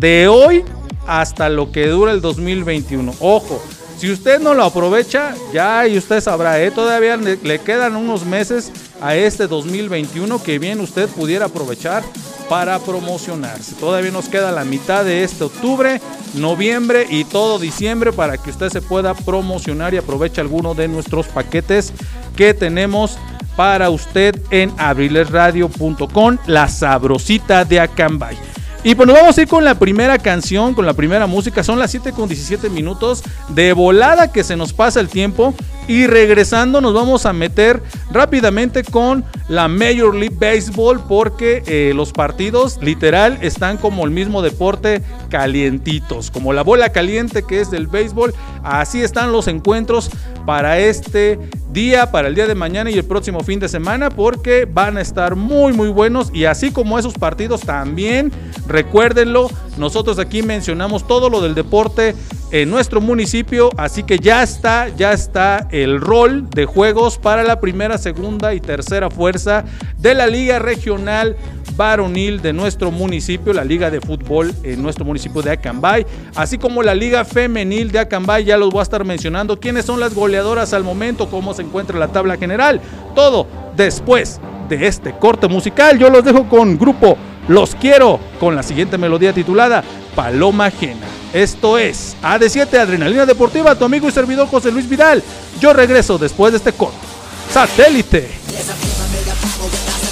de 0.00 0.28
hoy 0.28 0.64
hasta 1.08 1.48
lo 1.48 1.72
que 1.72 1.88
dura 1.88 2.12
el 2.12 2.20
2021. 2.20 3.14
Ojo, 3.18 3.60
si 3.98 4.12
usted 4.12 4.38
no 4.40 4.54
lo 4.54 4.62
aprovecha, 4.62 5.34
ya 5.52 5.88
y 5.88 5.98
usted 5.98 6.20
sabrá, 6.20 6.62
¿eh? 6.62 6.70
todavía 6.70 7.16
le, 7.16 7.58
quedan 7.58 7.96
unos 7.96 8.24
meses 8.24 8.70
a 9.00 9.16
este 9.16 9.48
2021 9.48 10.40
que 10.40 10.60
bien 10.60 10.80
usted 10.80 11.08
pudiera 11.08 11.46
aprovechar 11.46 12.04
para 12.48 12.78
promocionarse. 12.78 13.74
Todavía 13.74 14.12
nos 14.12 14.28
queda 14.28 14.52
la 14.52 14.64
mitad 14.64 15.04
de 15.04 15.24
este 15.24 15.44
octubre, 15.44 16.00
noviembre 16.34 17.06
y 17.10 17.24
todo 17.24 17.58
diciembre 17.58 18.12
para 18.12 18.36
que 18.36 18.50
usted 18.50 18.68
se 18.68 18.82
pueda 18.82 19.14
promocionar 19.14 19.94
y 19.94 19.96
aproveche 19.96 20.40
alguno 20.40 20.74
de 20.74 20.86
nuestros 20.86 21.26
paquetes 21.26 21.92
que 22.36 22.54
tenemos 22.54 23.18
para 23.56 23.90
usted 23.90 24.40
en 24.50 24.72
abrilesradio.com, 24.78 26.38
la 26.46 26.68
sabrosita 26.68 27.64
de 27.64 27.80
Acambay. 27.80 28.36
Y 28.84 28.94
pues 28.94 29.08
nos 29.08 29.16
vamos 29.16 29.36
a 29.36 29.42
ir 29.42 29.48
con 29.48 29.64
la 29.64 29.74
primera 29.74 30.18
canción, 30.18 30.74
con 30.74 30.86
la 30.86 30.94
primera 30.94 31.26
música. 31.26 31.64
Son 31.64 31.78
las 31.78 31.90
7 31.90 32.12
con 32.12 32.28
17 32.28 32.70
minutos 32.70 33.22
de 33.48 33.72
volada 33.72 34.30
que 34.30 34.44
se 34.44 34.56
nos 34.56 34.72
pasa 34.72 35.00
el 35.00 35.08
tiempo. 35.08 35.52
Y 35.88 36.06
regresando 36.06 36.80
nos 36.80 36.94
vamos 36.94 37.26
a 37.26 37.32
meter 37.32 37.82
rápidamente 38.10 38.84
con 38.84 39.24
la 39.48 39.66
Major 39.66 40.14
League 40.14 40.36
Baseball 40.38 41.00
porque 41.08 41.62
eh, 41.66 41.92
los 41.94 42.12
partidos 42.12 42.78
literal 42.82 43.38
están 43.40 43.78
como 43.78 44.04
el 44.04 44.10
mismo 44.10 44.42
deporte 44.42 45.02
calientitos, 45.30 46.30
como 46.30 46.52
la 46.52 46.62
bola 46.62 46.90
caliente 46.90 47.42
que 47.42 47.60
es 47.60 47.70
del 47.70 47.86
béisbol. 47.86 48.34
Así 48.62 49.02
están 49.02 49.32
los 49.32 49.48
encuentros 49.48 50.10
para 50.44 50.78
este 50.78 51.38
día, 51.70 52.10
para 52.10 52.28
el 52.28 52.34
día 52.34 52.46
de 52.46 52.54
mañana 52.54 52.90
y 52.90 52.94
el 52.94 53.04
próximo 53.04 53.40
fin 53.40 53.60
de 53.60 53.68
semana 53.68 54.10
porque 54.10 54.66
van 54.70 54.96
a 54.96 55.00
estar 55.00 55.36
muy 55.36 55.72
muy 55.72 55.88
buenos 55.88 56.30
y 56.32 56.44
así 56.44 56.70
como 56.70 56.98
esos 56.98 57.14
partidos 57.14 57.60
también, 57.60 58.32
recuérdenlo, 58.66 59.50
nosotros 59.76 60.18
aquí 60.18 60.42
mencionamos 60.42 61.06
todo 61.06 61.30
lo 61.30 61.40
del 61.40 61.54
deporte 61.54 62.14
en 62.50 62.70
nuestro 62.70 63.00
municipio, 63.00 63.70
así 63.76 64.02
que 64.02 64.18
ya 64.18 64.42
está, 64.42 64.88
ya 64.88 65.12
está 65.12 65.68
el 65.70 66.00
rol 66.00 66.48
de 66.48 66.64
juegos 66.64 67.18
para 67.18 67.44
la 67.44 67.60
primera, 67.60 67.98
segunda 67.98 68.54
y 68.54 68.60
tercera 68.60 69.10
fuerza 69.10 69.37
de 69.98 70.14
la 70.14 70.26
Liga 70.26 70.58
Regional 70.58 71.36
Varonil 71.76 72.42
de 72.42 72.52
nuestro 72.52 72.90
municipio, 72.90 73.52
la 73.52 73.64
Liga 73.64 73.90
de 73.90 74.00
Fútbol 74.00 74.52
en 74.64 74.82
nuestro 74.82 75.04
municipio 75.04 75.42
de 75.42 75.52
Acambay, 75.52 76.04
así 76.34 76.58
como 76.58 76.82
la 76.82 76.94
Liga 76.94 77.24
Femenil 77.24 77.92
de 77.92 78.00
Acambay, 78.00 78.44
ya 78.44 78.56
los 78.56 78.70
voy 78.70 78.80
a 78.80 78.82
estar 78.82 79.04
mencionando, 79.04 79.60
quiénes 79.60 79.84
son 79.84 80.00
las 80.00 80.14
goleadoras 80.14 80.72
al 80.72 80.82
momento, 80.82 81.30
cómo 81.30 81.54
se 81.54 81.62
encuentra 81.62 81.98
la 81.98 82.08
tabla 82.08 82.36
general, 82.36 82.80
todo 83.14 83.46
después 83.76 84.40
de 84.68 84.86
este 84.86 85.12
corte 85.12 85.48
musical. 85.48 85.98
Yo 85.98 86.10
los 86.10 86.24
dejo 86.24 86.48
con 86.48 86.78
grupo 86.78 87.16
Los 87.48 87.74
Quiero 87.74 88.18
con 88.40 88.54
la 88.54 88.62
siguiente 88.62 88.98
melodía 88.98 89.32
titulada 89.32 89.82
Paloma 90.14 90.66
Ajena. 90.66 91.06
Esto 91.32 91.78
es 91.78 92.16
AD7 92.22 92.78
Adrenalina 92.78 93.24
Deportiva, 93.24 93.74
tu 93.74 93.84
amigo 93.84 94.08
y 94.08 94.12
servidor 94.12 94.48
José 94.48 94.72
Luis 94.72 94.88
Vidal. 94.88 95.22
Yo 95.60 95.72
regreso 95.72 96.18
después 96.18 96.52
de 96.52 96.58
este 96.58 96.72
corte. 96.72 96.98
Satélite. 97.52 98.28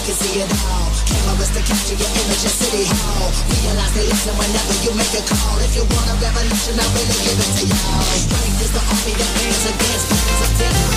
can 0.06 0.14
see 0.14 0.38
it 0.38 0.46
all. 0.70 0.86
Cameras 1.02 1.50
to 1.50 1.60
capture 1.66 1.98
your 1.98 2.06
image 2.06 2.46
at 2.46 2.54
City 2.54 2.86
Hall. 2.86 3.26
Realize 3.50 3.92
they 3.98 4.06
listen 4.06 4.38
whenever 4.38 4.74
you 4.86 4.94
make 4.94 5.10
a 5.18 5.22
call. 5.26 5.58
If 5.66 5.74
you 5.74 5.82
want 5.82 6.06
a 6.06 6.14
revolution, 6.22 6.78
I 6.78 6.86
really 6.94 7.18
give 7.26 7.34
it 7.34 7.50
to 7.58 7.64
y'all. 7.66 8.06
Strength 8.14 8.62
is 8.62 8.70
the 8.70 8.82
army 8.86 9.14
that 9.18 9.30
bands 9.34 9.66
against 9.66 10.06
bands 10.06 10.42
of 10.46 10.95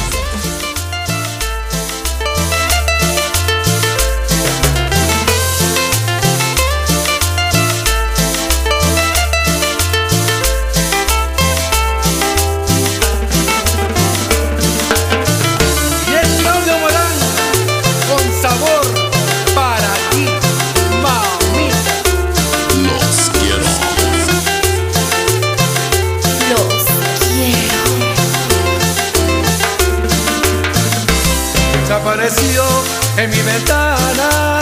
en 33.23 33.29
mi 33.31 33.41
ventana. 33.41 34.61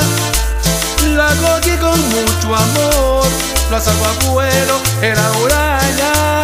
La 1.16 1.30
cogí 1.42 1.78
con 1.78 2.00
mucho 2.10 2.56
amor, 2.56 3.26
la 3.72 3.80
salvo 3.80 4.06
a 4.06 4.14
vuelo, 4.32 4.80
era 5.02 5.32
huraña. 5.40 6.44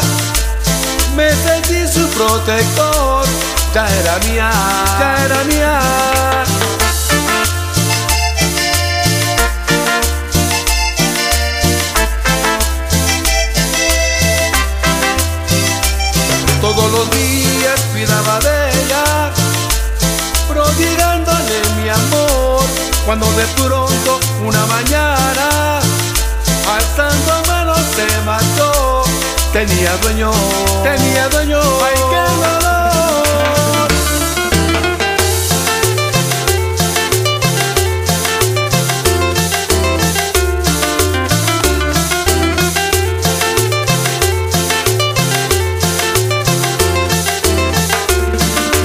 Me 1.15 1.29
sentí 1.31 1.87
su 1.91 2.07
protector, 2.09 3.25
ya 3.73 3.87
era 3.99 4.19
mía, 4.19 4.51
ya 4.99 5.25
era 5.25 5.43
mía. 5.43 5.79
Todos 16.61 16.91
los 16.91 17.11
días 17.11 17.79
cuidaba 17.91 18.39
de 18.39 18.52
Cuando 23.05 23.29
de 23.33 23.45
pronto 23.57 24.19
una 24.45 24.65
mañana, 24.65 25.79
alzando 26.73 27.43
manos 27.47 27.79
se 27.95 28.21
mató. 28.21 29.03
Tenía 29.51 29.97
dueño, 29.97 30.31
tenía 30.83 31.27
dueño, 31.27 31.59
ay 31.83 31.95
qué 31.95 32.21
dolor. 32.41 33.89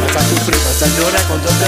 Vas 0.02 0.16
a 0.16 0.28
sufrir, 0.28 0.60
vas 0.64 0.82
a 0.82 0.86
llorar 0.98 1.22
con 1.28 1.40
todo 1.40 1.58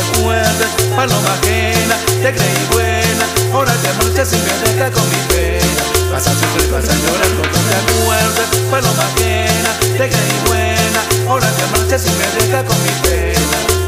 te 2.22 2.34
creí 2.34 2.66
buena, 2.72 3.24
ahora 3.52 3.72
te 3.72 3.92
marchas 3.94 4.32
y 4.32 4.36
me 4.36 4.70
dejas 4.70 4.90
con 4.90 5.08
mi 5.08 5.16
pena. 5.28 5.82
Vas 6.12 6.26
a 6.26 6.32
sufrir, 6.32 6.70
vas 6.70 6.84
a 6.84 6.94
llorar 6.94 7.28
cuando 7.38 7.58
te 7.68 7.76
acuerdes, 7.80 8.48
paloma 8.70 9.04
ajena, 9.14 9.70
te 9.80 10.08
creí 10.08 10.40
buena, 10.46 11.00
ahora 11.28 11.50
te 11.50 11.78
marchas 11.78 12.04
y 12.06 12.10
me 12.10 12.40
dejas 12.40 12.64
con 12.64 12.82
mi 12.82 12.90
pena. 13.02 13.79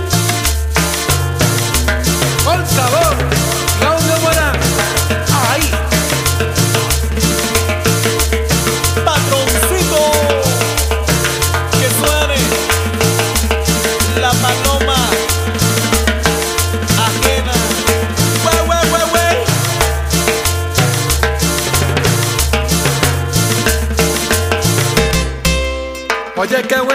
Oye, 26.54 26.62
qué 26.64 26.91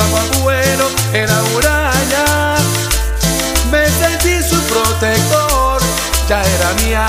pasaba 0.00 0.22
bueno, 0.42 0.84
era 1.12 1.42
huraña. 1.54 2.56
Me 3.70 3.86
sentí 3.88 4.42
su 4.42 4.60
protector, 4.62 5.80
ya 6.28 6.42
era 6.42 6.72
mía, 6.82 7.06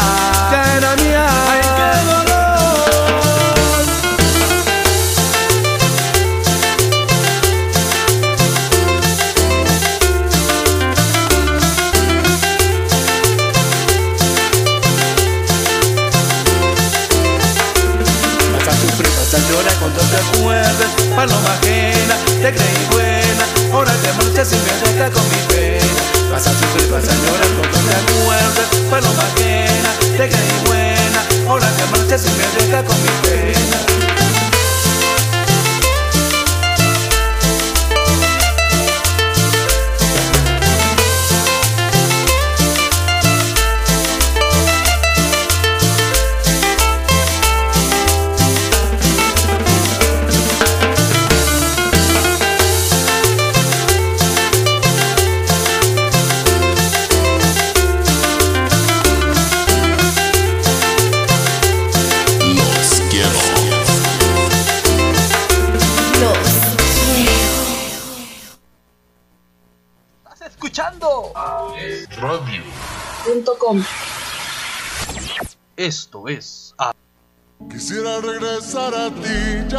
ya 0.52 0.78
era 0.78 0.96
mía. 0.98 1.21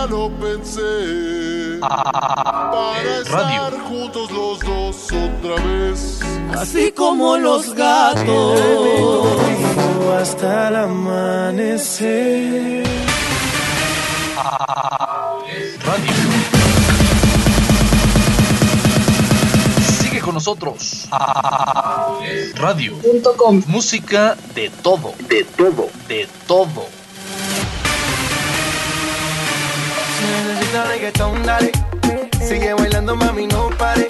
Ya 0.02 0.06
lo 0.08 0.30
pensé. 0.30 1.78
Para 1.80 3.20
estar 3.20 3.78
juntos 3.88 4.30
los 4.30 4.60
dos 4.60 5.06
otra 5.06 5.64
vez. 5.64 6.20
así 6.56 6.92
como 6.92 7.36
los 7.36 7.74
gatos. 7.74 8.60
hasta 10.20 10.68
el 10.68 10.76
amanecer 10.76 11.82
Radio. 15.84 16.12
Sigue 20.00 20.20
con 20.20 20.34
nosotros. 20.34 21.08
Radio. 22.54 22.94
Punto 22.98 23.36
com. 23.36 23.62
Música 23.66 24.36
de 24.54 24.70
todo. 24.82 25.12
De 25.28 25.44
todo. 25.44 25.88
De 26.08 26.28
todo. 26.46 26.91
Sigue 32.40 32.74
bailando, 32.74 33.16
mami, 33.16 33.46
no 33.46 33.70
pare. 33.78 34.06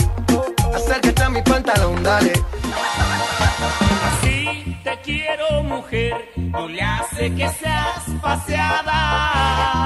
Acércate 0.74 1.22
a 1.22 1.28
mi 1.30 1.42
pantalón, 1.42 2.02
dale. 2.02 2.32
Así 4.08 4.76
te 4.82 4.98
quiero, 5.04 5.62
mujer, 5.62 6.14
no 6.36 6.68
le 6.68 6.82
hace 6.82 7.34
que 7.34 7.48
seas 7.48 8.04
paseada. 8.20 9.81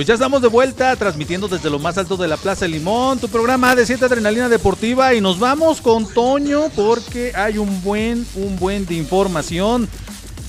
Pues 0.00 0.08
ya 0.08 0.14
estamos 0.14 0.40
de 0.40 0.48
vuelta 0.48 0.96
transmitiendo 0.96 1.46
desde 1.46 1.68
lo 1.68 1.78
más 1.78 1.98
alto 1.98 2.16
de 2.16 2.26
la 2.26 2.38
Plaza 2.38 2.66
Limón, 2.66 3.18
tu 3.18 3.28
programa 3.28 3.76
de 3.76 3.84
7 3.84 4.06
Adrenalina 4.06 4.48
Deportiva 4.48 5.12
y 5.12 5.20
nos 5.20 5.38
vamos 5.38 5.82
con 5.82 6.08
Toño 6.08 6.70
porque 6.74 7.32
hay 7.34 7.58
un 7.58 7.82
buen, 7.82 8.26
un 8.34 8.56
buen 8.56 8.86
de 8.86 8.94
información. 8.94 9.86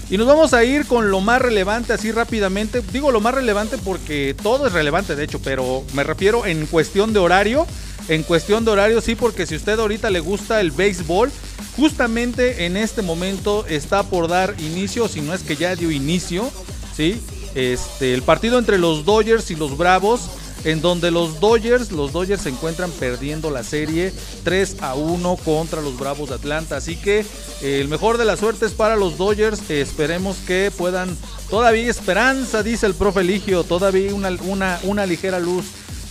Y 0.10 0.16
nos 0.16 0.26
vamos 0.26 0.54
a 0.54 0.64
ir 0.64 0.86
con 0.86 1.12
lo 1.12 1.20
más 1.20 1.42
relevante 1.42 1.92
así 1.92 2.14
rápidamente. 2.14 2.82
Digo 2.94 3.12
lo 3.12 3.20
más 3.20 3.36
relevante 3.36 3.78
porque 3.78 4.34
todo 4.42 4.68
es 4.68 4.72
relevante 4.72 5.18
de 5.18 5.26
hecho, 5.26 5.42
pero 5.42 5.84
me 5.94 6.06
refiero 6.06 6.46
en 6.46 6.66
cuestión 6.66 7.12
de 7.12 7.20
horario. 7.20 7.68
En 8.08 8.24
cuestión 8.24 8.64
de 8.64 8.72
horario 8.72 9.02
sí, 9.02 9.16
porque 9.16 9.46
si 9.46 9.58
usted 9.58 9.78
ahorita 9.78 10.10
le 10.12 10.22
gusta 10.22 10.62
el 10.62 10.72
béisbol, 10.72 11.30
justamente 11.76 12.66
en 12.66 12.78
este 12.78 13.02
momento 13.02 13.66
está 13.68 14.04
por 14.04 14.30
dar 14.30 14.56
inicio, 14.60 15.10
si 15.10 15.20
no 15.20 15.34
es 15.34 15.44
que 15.44 15.58
ya 15.58 15.76
dio 15.76 15.92
inicio, 15.92 16.50
¿sí? 16.96 17.22
Este, 17.56 18.14
el 18.14 18.22
partido 18.22 18.60
entre 18.60 18.78
los 18.78 19.06
Dodgers 19.06 19.52
y 19.52 19.56
los 19.56 19.78
Bravos, 19.78 20.30
en 20.64 20.82
donde 20.82 21.12
los 21.12 21.40
Dodgers, 21.40 21.92
los 21.92 22.12
Dodgers 22.12 22.44
se 22.44 22.50
encuentran 22.50 22.92
perdiendo 22.92 23.50
la 23.50 23.64
serie 23.64 24.14
3 24.44 24.78
a 24.82 24.96
1 24.96 25.38
contra 25.38 25.82
los 25.82 25.98
Bravos 25.98 26.30
de 26.30 26.36
Atlanta. 26.36 26.78
Así 26.78 26.96
que 26.96 27.26
eh, 27.62 27.82
el 27.82 27.88
mejor 27.88 28.18
de 28.18 28.26
las 28.26 28.40
suertes 28.40 28.74
para 28.74 28.96
los 28.96 29.18
Dodgers. 29.18 29.70
Esperemos 29.70 30.38
que 30.48 30.72
puedan, 30.76 31.18
todavía 31.50 31.90
esperanza, 31.90 32.64
dice 32.64 32.86
el 32.86 32.94
profe 32.94 33.24
Ligio, 33.24 33.64
todavía 33.64 34.14
una, 34.14 34.30
una, 34.44 34.80
una 34.84 35.06
ligera 35.06 35.40
luz. 35.40 35.66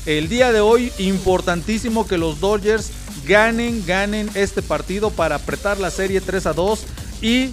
El 0.07 0.29
día 0.29 0.51
de 0.51 0.61
hoy, 0.61 0.93
importantísimo 0.99 2.07
que 2.07 2.19
los 2.19 2.41
Dodgers 2.41 2.91
ganen, 3.27 3.85
ganen 3.87 4.31
este 4.35 4.63
partido 4.63 5.11
para 5.11 5.37
apretar 5.37 5.79
la 5.79 5.91
serie 5.91 6.21
3 6.21 6.47
a 6.47 6.53
2 6.55 6.81
y 7.23 7.51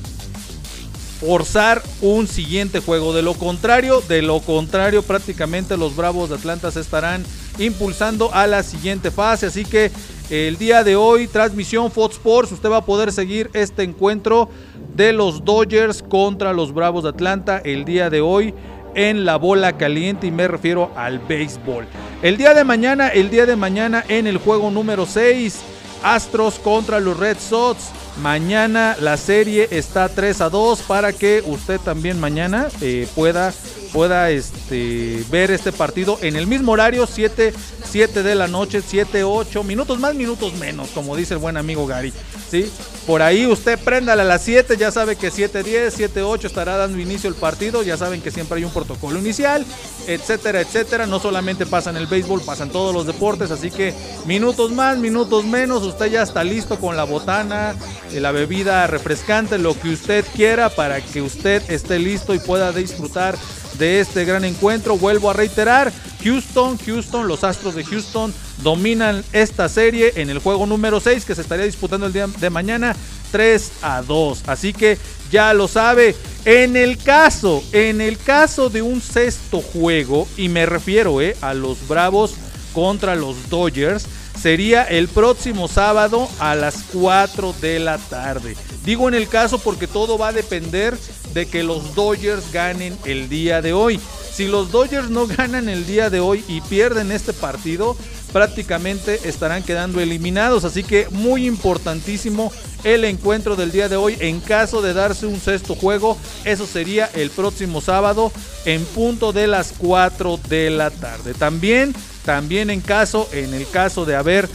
forzar 1.19 1.82
un 2.01 2.27
siguiente 2.27 2.80
juego. 2.80 3.13
De 3.13 3.21
lo 3.21 3.34
contrario, 3.34 4.01
de 4.08 4.21
lo 4.21 4.39
contrario, 4.39 5.03
prácticamente 5.03 5.77
los 5.77 5.95
Bravos 5.95 6.30
de 6.30 6.36
Atlanta 6.36 6.71
se 6.71 6.80
estarán 6.80 7.23
impulsando 7.60 8.34
a 8.34 8.47
la 8.47 8.63
siguiente 8.63 9.12
fase. 9.12 9.47
Así 9.47 9.65
que 9.65 9.91
el 10.30 10.58
día 10.58 10.84
de 10.84 10.95
hoy, 10.95 11.27
transmisión 11.27 11.91
Fox 11.91 12.15
Sports, 12.15 12.51
usted 12.51 12.69
va 12.69 12.77
a 12.77 12.86
poder 12.86 13.12
seguir 13.12 13.49
este 13.53 13.84
encuentro 13.84 14.49
de 14.95 15.13
los 15.13 15.45
Dodgers 15.45 16.03
contra 16.03 16.53
los 16.53 16.73
Bravos 16.73 17.03
de 17.03 17.10
Atlanta 17.10 17.62
el 17.63 17.86
día 17.86 18.10
de 18.10 18.21
hoy 18.21 18.53
en 18.95 19.25
la 19.25 19.36
bola 19.38 19.77
caliente 19.77 20.27
y 20.27 20.32
me 20.32 20.47
refiero 20.47 20.91
al 20.95 21.19
béisbol. 21.19 21.86
El 22.23 22.36
día 22.36 22.53
de 22.53 22.63
mañana, 22.63 23.10
el 23.10 23.30
día 23.30 23.45
de 23.45 23.56
mañana 23.56 24.03
en 24.08 24.25
el 24.25 24.38
juego 24.38 24.71
número 24.71 25.06
6, 25.06 25.62
Astros 26.03 26.60
contra 26.60 26.99
los 26.99 27.17
Red 27.17 27.38
Sox. 27.38 27.91
Mañana 28.21 28.97
la 28.99 29.15
serie 29.15 29.67
está 29.71 30.10
3 30.10 30.41
a 30.41 30.49
2 30.49 30.82
para 30.82 31.13
que 31.13 31.43
usted 31.45 31.80
también 31.80 32.19
mañana 32.19 32.67
eh, 32.82 33.08
pueda, 33.13 33.53
pueda 33.88 34.30
este, 34.30 35.23
ver 35.30 35.52
este 35.52 35.71
partido 35.71 36.19
en 36.21 36.36
el 36.36 36.47
mismo 36.47 36.73
horario, 36.73 37.08
7, 37.08 37.54
7 37.89 38.23
de 38.23 38.36
la 38.36 38.47
noche, 38.47 38.82
7, 38.86 39.23
8, 39.23 39.63
minutos 39.63 40.00
más, 40.00 40.15
minutos 40.15 40.54
menos, 40.56 40.89
como 40.89 41.15
dice 41.15 41.34
el 41.34 41.39
buen 41.39 41.58
amigo 41.58 41.88
Gary. 41.88 42.13
¿sí? 42.50 42.71
Por 43.06 43.21
ahí 43.21 43.45
usted 43.45 43.80
préndale 43.80 44.23
a 44.23 44.26
las 44.26 44.41
7, 44.43 44.76
ya 44.78 44.91
sabe 44.91 45.15
que 45.15 45.32
7-10, 45.32 46.12
7-8 46.13 46.45
estará 46.45 46.76
dando 46.78 47.00
inicio 47.00 47.30
el 47.30 47.36
partido, 47.36 47.84
ya 47.84 47.95
saben 47.95 48.21
que 48.21 48.32
siempre 48.32 48.58
hay 48.58 48.65
un 48.65 48.73
protocolo 48.73 49.17
inicial, 49.17 49.65
etcétera, 50.08 50.62
etcétera. 50.62 51.06
No 51.06 51.19
solamente 51.19 51.65
pasa 51.65 51.89
en 51.89 51.97
el 51.97 52.08
béisbol, 52.08 52.41
pasan 52.41 52.69
todos 52.69 52.93
los 52.93 53.08
deportes, 53.08 53.52
así 53.52 53.71
que 53.71 53.93
minutos 54.26 54.71
más, 54.71 54.97
minutos 54.97 55.45
menos, 55.45 55.84
usted 55.84 56.08
ya 56.08 56.23
está 56.23 56.43
listo 56.43 56.78
con 56.80 56.97
la 56.97 57.06
botana, 57.06 57.76
eh, 58.12 58.19
la 58.19 58.32
bebida 58.32 58.88
refrescante, 58.88 59.58
lo 59.58 59.80
que 59.80 59.89
usted 59.89 60.26
quiera 60.36 60.69
para 60.69 61.00
que 61.00 61.21
usted 61.21 61.63
esté 61.69 62.00
listo 62.00 62.34
y 62.34 62.39
pueda 62.39 62.73
disfrutar 62.73 63.38
de 63.78 64.00
este 64.00 64.26
gran 64.26 64.46
encuentro. 64.46 64.98
Vuelvo 64.98 65.30
a 65.30 65.34
reiterar, 65.34 65.92
Houston, 66.24 66.78
Houston, 66.78 67.28
los 67.28 67.44
Astros 67.44 67.76
de 67.76 67.84
Houston 67.84 68.34
dominan 68.63 69.24
esta 69.34 69.70
serie 69.70 70.13
en 70.16 70.30
el 70.30 70.40
juego 70.40 70.66
número 70.66 71.00
6 71.00 71.26
que 71.26 71.36
se 71.36 71.42
estaría 71.42 71.66
disputando 71.66 72.06
el 72.06 72.13
día 72.13 72.28
de 72.28 72.50
mañana 72.50 72.96
3 73.32 73.72
a 73.82 74.02
2. 74.02 74.44
Así 74.48 74.74
que 74.74 74.98
ya 75.32 75.54
lo 75.54 75.68
sabe, 75.68 76.16
en 76.46 76.78
el 76.78 76.98
caso, 76.98 77.63
en 77.72 78.02
el 78.02 78.18
caso 78.18 78.70
de 78.70 78.82
un 78.82 79.02
sexto 79.02 79.62
juego, 79.62 80.28
y 80.38 80.50
me 80.50 80.66
refiero 80.66 81.22
eh, 81.22 81.36
a 81.42 81.54
los 81.54 81.88
Bravos 81.88 82.36
contra 82.74 83.16
los 83.16 83.50
Dodgers, 83.50 84.08
sería 84.40 84.84
el 84.84 85.08
próximo 85.08 85.68
sábado 85.68 86.30
a 86.40 86.56
las 86.56 86.84
4 86.94 87.56
de 87.60 87.80
la 87.80 87.98
tarde. 87.98 88.56
Digo 88.86 89.08
en 89.08 89.16
el 89.16 89.28
caso 89.28 89.60
porque 89.60 89.88
todo 89.88 90.18
va 90.18 90.30
a 90.30 90.34
depender 90.34 90.98
de 91.38 91.45
que 91.45 91.62
los 91.62 91.93
Dodgers 91.93 92.52
ganen 92.52 92.97
el 93.06 93.30
día 93.30 93.62
de 93.62 93.71
hoy. 93.71 94.00
Si 94.34 94.47
los 94.47 94.71
Dodgers 94.71 95.12
no 95.12 95.28
ganan 95.28 95.69
el 95.69 95.86
día 95.86 96.10
de 96.10 96.19
hoy 96.19 96.43
y 96.47 96.62
pierden 96.62 97.12
este 97.12 97.32
partido, 97.32 97.95
prácticamente 98.34 99.19
estarán 99.30 99.62
quedando 99.62 100.02
eliminados. 100.02 100.63
Así 100.63 100.82
que 100.84 101.08
muy 101.12 101.45
importantísimo 101.45 102.52
el 102.84 103.06
encuentro 103.06 103.56
del 103.56 103.71
día 103.71 103.88
de 103.88 103.97
hoy. 103.97 104.17
En 104.19 104.39
caso 104.39 104.82
de 104.82 104.95
darse 104.95 105.28
un 105.28 105.39
sexto 105.39 105.76
juego, 105.76 106.17
eso 106.43 106.65
sería 106.65 107.08
el 107.13 107.30
próximo 107.30 107.82
sábado 107.82 108.32
en 108.65 108.84
punto 108.84 109.32
de 109.32 109.45
las 109.45 109.76
4 109.78 110.39
de 110.50 110.71
la 110.71 110.89
tarde. 110.89 111.36
También, 111.36 111.93
también 112.26 112.71
en 112.71 112.82
caso, 112.82 113.30
en 113.32 113.54
el 113.54 113.69
caso 113.69 114.06
de 114.06 114.15
haber 114.15 114.50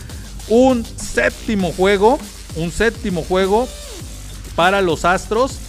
un 0.48 0.84
séptimo 0.84 1.72
juego, 1.72 2.18
un 2.56 2.72
séptimo 2.72 3.22
juego 3.22 3.68
para 4.56 4.80
los 4.80 5.04
Astros 5.04 5.60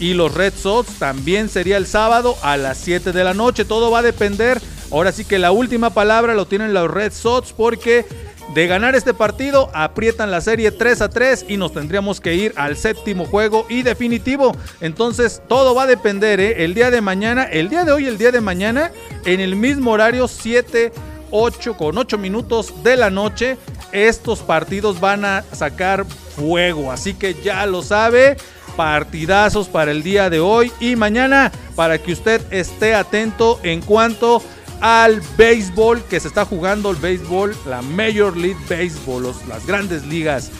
y 0.00 0.14
los 0.14 0.34
Red 0.34 0.54
Sox 0.56 0.94
también 0.98 1.50
sería 1.50 1.76
el 1.76 1.86
sábado 1.86 2.36
a 2.42 2.56
las 2.56 2.78
7 2.78 3.12
de 3.12 3.22
la 3.22 3.34
noche. 3.34 3.66
Todo 3.66 3.90
va 3.90 3.98
a 3.98 4.02
depender. 4.02 4.60
Ahora 4.90 5.12
sí 5.12 5.24
que 5.26 5.38
la 5.38 5.52
última 5.52 5.90
palabra 5.90 6.34
lo 6.34 6.46
tienen 6.46 6.72
los 6.72 6.90
Red 6.90 7.12
Sox 7.12 7.52
porque 7.52 8.06
de 8.54 8.66
ganar 8.66 8.96
este 8.96 9.14
partido 9.14 9.70
aprietan 9.74 10.30
la 10.30 10.40
serie 10.40 10.72
3 10.72 11.02
a 11.02 11.08
3 11.10 11.44
y 11.48 11.58
nos 11.58 11.72
tendríamos 11.72 12.20
que 12.20 12.34
ir 12.34 12.54
al 12.56 12.78
séptimo 12.78 13.26
juego 13.26 13.66
y 13.68 13.82
definitivo. 13.82 14.56
Entonces 14.80 15.42
todo 15.48 15.74
va 15.74 15.82
a 15.82 15.86
depender. 15.86 16.40
¿eh? 16.40 16.64
El 16.64 16.72
día 16.72 16.90
de 16.90 17.02
mañana, 17.02 17.44
el 17.44 17.68
día 17.68 17.84
de 17.84 17.92
hoy, 17.92 18.06
el 18.06 18.16
día 18.16 18.32
de 18.32 18.40
mañana, 18.40 18.90
en 19.26 19.38
el 19.38 19.54
mismo 19.54 19.92
horario 19.92 20.28
7, 20.28 20.92
8 21.30 21.76
con 21.76 21.98
8 21.98 22.16
minutos 22.16 22.82
de 22.82 22.96
la 22.96 23.10
noche. 23.10 23.58
Estos 23.92 24.40
partidos 24.40 24.98
van 24.98 25.26
a 25.26 25.44
sacar 25.52 26.06
fuego. 26.06 26.90
Así 26.90 27.12
que 27.12 27.34
ya 27.34 27.66
lo 27.66 27.82
sabe 27.82 28.38
partidazos 28.76 29.68
para 29.68 29.90
el 29.90 30.02
día 30.02 30.30
de 30.30 30.40
hoy 30.40 30.72
y 30.80 30.96
mañana 30.96 31.52
para 31.76 31.98
que 31.98 32.12
usted 32.12 32.40
esté 32.52 32.94
atento 32.94 33.60
en 33.62 33.80
cuanto 33.80 34.42
al 34.80 35.20
béisbol 35.36 36.02
que 36.04 36.20
se 36.20 36.28
está 36.28 36.44
jugando 36.44 36.90
el 36.90 36.96
béisbol, 36.96 37.56
la 37.66 37.82
Major 37.82 38.36
League 38.36 38.60
Baseball, 38.68 39.34
las 39.48 39.66
grandes 39.66 40.06
ligas. 40.06 40.50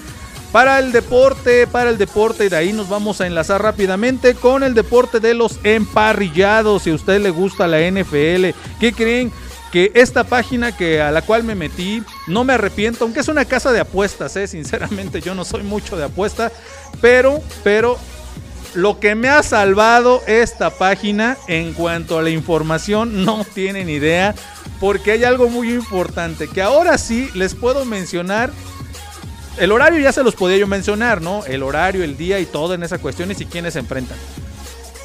Para 0.52 0.80
el 0.80 0.90
deporte, 0.90 1.68
para 1.68 1.90
el 1.90 1.98
deporte, 1.98 2.46
y 2.46 2.48
de 2.48 2.56
ahí 2.56 2.72
nos 2.72 2.88
vamos 2.88 3.20
a 3.20 3.26
enlazar 3.26 3.62
rápidamente 3.62 4.34
con 4.34 4.64
el 4.64 4.74
deporte 4.74 5.20
de 5.20 5.32
los 5.32 5.60
emparrillados. 5.62 6.82
Si 6.82 6.90
a 6.90 6.94
usted 6.94 7.20
le 7.20 7.30
gusta 7.30 7.68
la 7.68 7.78
NFL, 7.78 8.50
¿qué 8.80 8.92
creen? 8.92 9.32
Que 9.70 9.92
esta 9.94 10.24
página 10.24 10.76
que 10.76 11.00
a 11.00 11.10
la 11.10 11.22
cual 11.22 11.44
me 11.44 11.54
metí, 11.54 12.02
no 12.26 12.44
me 12.44 12.54
arrepiento, 12.54 13.04
aunque 13.04 13.20
es 13.20 13.28
una 13.28 13.44
casa 13.44 13.72
de 13.72 13.80
apuestas, 13.80 14.36
¿eh? 14.36 14.46
sinceramente 14.46 15.20
yo 15.20 15.34
no 15.34 15.44
soy 15.44 15.62
mucho 15.62 15.96
de 15.96 16.04
apuesta, 16.04 16.50
pero, 17.00 17.40
pero 17.62 17.98
lo 18.74 19.00
que 19.00 19.14
me 19.14 19.28
ha 19.28 19.42
salvado 19.42 20.22
esta 20.26 20.70
página 20.70 21.36
en 21.48 21.72
cuanto 21.72 22.18
a 22.18 22.22
la 22.22 22.30
información 22.30 23.24
no 23.24 23.44
tienen 23.54 23.88
idea, 23.88 24.34
porque 24.80 25.12
hay 25.12 25.24
algo 25.24 25.48
muy 25.48 25.72
importante 25.72 26.48
que 26.48 26.62
ahora 26.62 26.98
sí 26.98 27.28
les 27.34 27.54
puedo 27.54 27.84
mencionar. 27.84 28.50
El 29.58 29.72
horario 29.72 30.00
ya 30.00 30.12
se 30.12 30.22
los 30.22 30.34
podía 30.34 30.56
yo 30.56 30.66
mencionar, 30.66 31.20
¿no? 31.20 31.44
El 31.44 31.62
horario, 31.62 32.02
el 32.02 32.16
día 32.16 32.40
y 32.40 32.46
todo 32.46 32.74
en 32.74 32.82
esa 32.82 32.98
cuestión 32.98 33.30
y 33.30 33.34
si 33.34 33.44
quienes 33.44 33.74
se 33.74 33.80
enfrentan. 33.80 34.16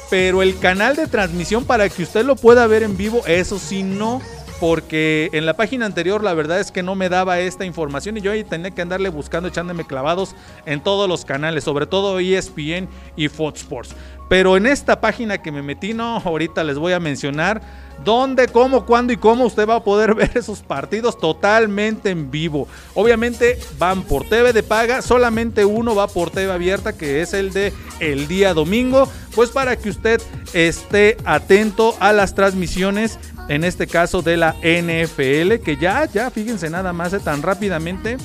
Pero 0.08 0.40
el 0.40 0.58
canal 0.58 0.96
de 0.96 1.08
transmisión 1.08 1.64
para 1.64 1.88
que 1.88 2.04
usted 2.04 2.24
lo 2.24 2.36
pueda 2.36 2.66
ver 2.66 2.84
en 2.84 2.96
vivo, 2.96 3.22
eso 3.26 3.58
sí 3.58 3.82
no 3.82 4.22
porque 4.60 5.28
en 5.32 5.46
la 5.46 5.54
página 5.54 5.86
anterior 5.86 6.22
la 6.22 6.34
verdad 6.34 6.60
es 6.60 6.70
que 6.70 6.82
no 6.82 6.94
me 6.94 7.08
daba 7.08 7.38
esta 7.40 7.64
información 7.64 8.16
y 8.16 8.20
yo 8.20 8.32
ahí 8.32 8.44
tenía 8.44 8.70
que 8.70 8.82
andarle 8.82 9.08
buscando, 9.08 9.48
echándome 9.48 9.86
clavados 9.86 10.34
en 10.64 10.80
todos 10.80 11.08
los 11.08 11.24
canales, 11.24 11.64
sobre 11.64 11.86
todo 11.86 12.18
ESPN 12.18 12.88
y 13.16 13.28
Fox 13.28 13.60
Sports. 13.60 13.94
Pero 14.28 14.56
en 14.56 14.66
esta 14.66 15.00
página 15.00 15.38
que 15.38 15.52
me 15.52 15.62
metí, 15.62 15.94
no, 15.94 16.16
ahorita 16.18 16.64
les 16.64 16.78
voy 16.78 16.92
a 16.92 17.00
mencionar 17.00 17.62
dónde, 18.04 18.48
cómo, 18.48 18.84
cuándo 18.84 19.12
y 19.12 19.16
cómo 19.16 19.44
usted 19.44 19.68
va 19.68 19.76
a 19.76 19.84
poder 19.84 20.14
ver 20.16 20.32
esos 20.34 20.60
partidos 20.60 21.18
totalmente 21.18 22.10
en 22.10 22.30
vivo. 22.30 22.66
Obviamente 22.94 23.58
van 23.78 24.02
por 24.02 24.28
TV 24.28 24.52
de 24.52 24.62
paga, 24.62 25.02
solamente 25.02 25.64
uno 25.64 25.94
va 25.94 26.08
por 26.08 26.30
TV 26.30 26.52
abierta, 26.52 26.96
que 26.96 27.22
es 27.22 27.34
el 27.34 27.52
de 27.52 27.72
el 28.00 28.26
día 28.26 28.52
domingo, 28.52 29.08
pues 29.34 29.50
para 29.50 29.76
que 29.76 29.90
usted 29.90 30.20
esté 30.52 31.16
atento 31.24 31.94
a 32.00 32.12
las 32.12 32.34
transmisiones 32.34 33.18
en 33.48 33.64
este 33.64 33.86
caso 33.86 34.22
de 34.22 34.36
la 34.36 34.54
NFL, 34.62 35.62
que 35.64 35.76
ya, 35.80 36.04
ya, 36.06 36.30
fíjense 36.30 36.70
nada 36.70 36.92
más, 36.92 37.12
eh, 37.12 37.20
tan 37.20 37.42
rápidamente 37.42 38.16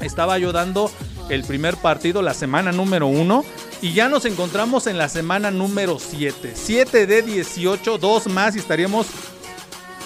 estaba 0.00 0.38
yo 0.38 0.52
dando 0.52 0.90
el 1.28 1.44
primer 1.44 1.76
partido, 1.76 2.22
la 2.22 2.34
semana 2.34 2.72
número 2.72 3.06
uno, 3.06 3.44
y 3.80 3.92
ya 3.92 4.08
nos 4.08 4.24
encontramos 4.24 4.86
en 4.86 4.98
la 4.98 5.08
semana 5.08 5.50
número 5.50 5.98
7. 5.98 6.52
7 6.54 7.06
de 7.06 7.22
18, 7.22 7.98
dos 7.98 8.26
más 8.26 8.56
y 8.56 8.58
estaríamos 8.58 9.06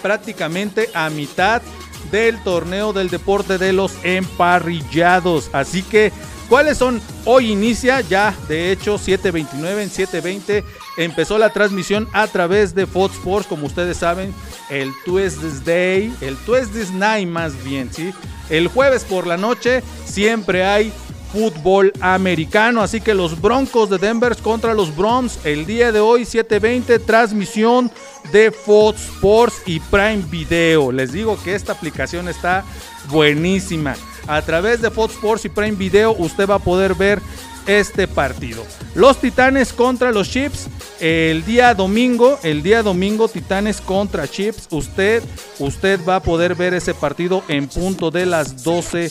prácticamente 0.02 0.90
a 0.94 1.10
mitad 1.10 1.62
del 2.10 2.42
torneo 2.42 2.92
del 2.92 3.08
deporte 3.08 3.58
de 3.58 3.72
los 3.72 3.92
emparrillados. 4.04 5.50
Así 5.52 5.82
que 5.82 6.12
¿Cuáles 6.48 6.78
son? 6.78 7.00
Hoy 7.24 7.50
inicia 7.50 8.00
ya, 8.02 8.32
de 8.46 8.70
hecho, 8.70 8.98
7.29 8.98 9.82
en 9.82 9.90
7.20 9.90 10.62
empezó 10.96 11.38
la 11.38 11.52
transmisión 11.52 12.08
a 12.12 12.28
través 12.28 12.72
de 12.72 12.86
Fox 12.86 13.16
Sports, 13.16 13.48
como 13.48 13.66
ustedes 13.66 13.96
saben, 13.96 14.32
el 14.70 14.92
Tuesday 15.04 15.60
Day, 15.64 16.14
el 16.20 16.36
Tuesday 16.36 16.86
Night 16.94 17.28
más 17.28 17.64
bien, 17.64 17.92
¿sí? 17.92 18.12
El 18.48 18.68
jueves 18.68 19.04
por 19.04 19.26
la 19.26 19.36
noche 19.36 19.82
siempre 20.04 20.64
hay 20.64 20.92
fútbol 21.32 21.92
americano, 22.00 22.80
así 22.80 23.00
que 23.00 23.12
los 23.12 23.40
Broncos 23.40 23.90
de 23.90 23.98
Denver 23.98 24.36
contra 24.36 24.72
los 24.72 24.94
Browns 24.94 25.40
el 25.44 25.66
día 25.66 25.90
de 25.90 25.98
hoy 25.98 26.22
7:20 26.22 27.04
transmisión 27.04 27.90
de 28.30 28.52
Fox 28.52 29.00
Sports 29.02 29.62
y 29.66 29.80
Prime 29.80 30.24
Video. 30.30 30.92
Les 30.92 31.10
digo 31.10 31.36
que 31.42 31.56
esta 31.56 31.72
aplicación 31.72 32.28
está 32.28 32.64
buenísima 33.10 33.96
a 34.26 34.42
través 34.42 34.80
de 34.82 34.90
Fox 34.90 35.14
Sports 35.14 35.44
y 35.44 35.48
Prime 35.48 35.76
Video 35.76 36.12
usted 36.12 36.48
va 36.48 36.56
a 36.56 36.60
poder 36.60 36.94
ver 36.94 37.20
este 37.66 38.06
partido. 38.06 38.64
Los 38.94 39.20
Titanes 39.20 39.72
contra 39.72 40.12
los 40.12 40.30
Chips 40.30 40.68
el 41.00 41.44
día 41.44 41.74
domingo, 41.74 42.38
el 42.42 42.62
día 42.62 42.82
domingo 42.82 43.28
Titanes 43.28 43.80
contra 43.80 44.26
Chips. 44.26 44.68
Usted 44.70 45.22
usted 45.58 46.00
va 46.08 46.16
a 46.16 46.22
poder 46.22 46.54
ver 46.54 46.72
ese 46.74 46.94
partido 46.94 47.42
en 47.48 47.68
punto 47.68 48.10
de 48.10 48.24
las 48.24 48.62
12 48.62 49.10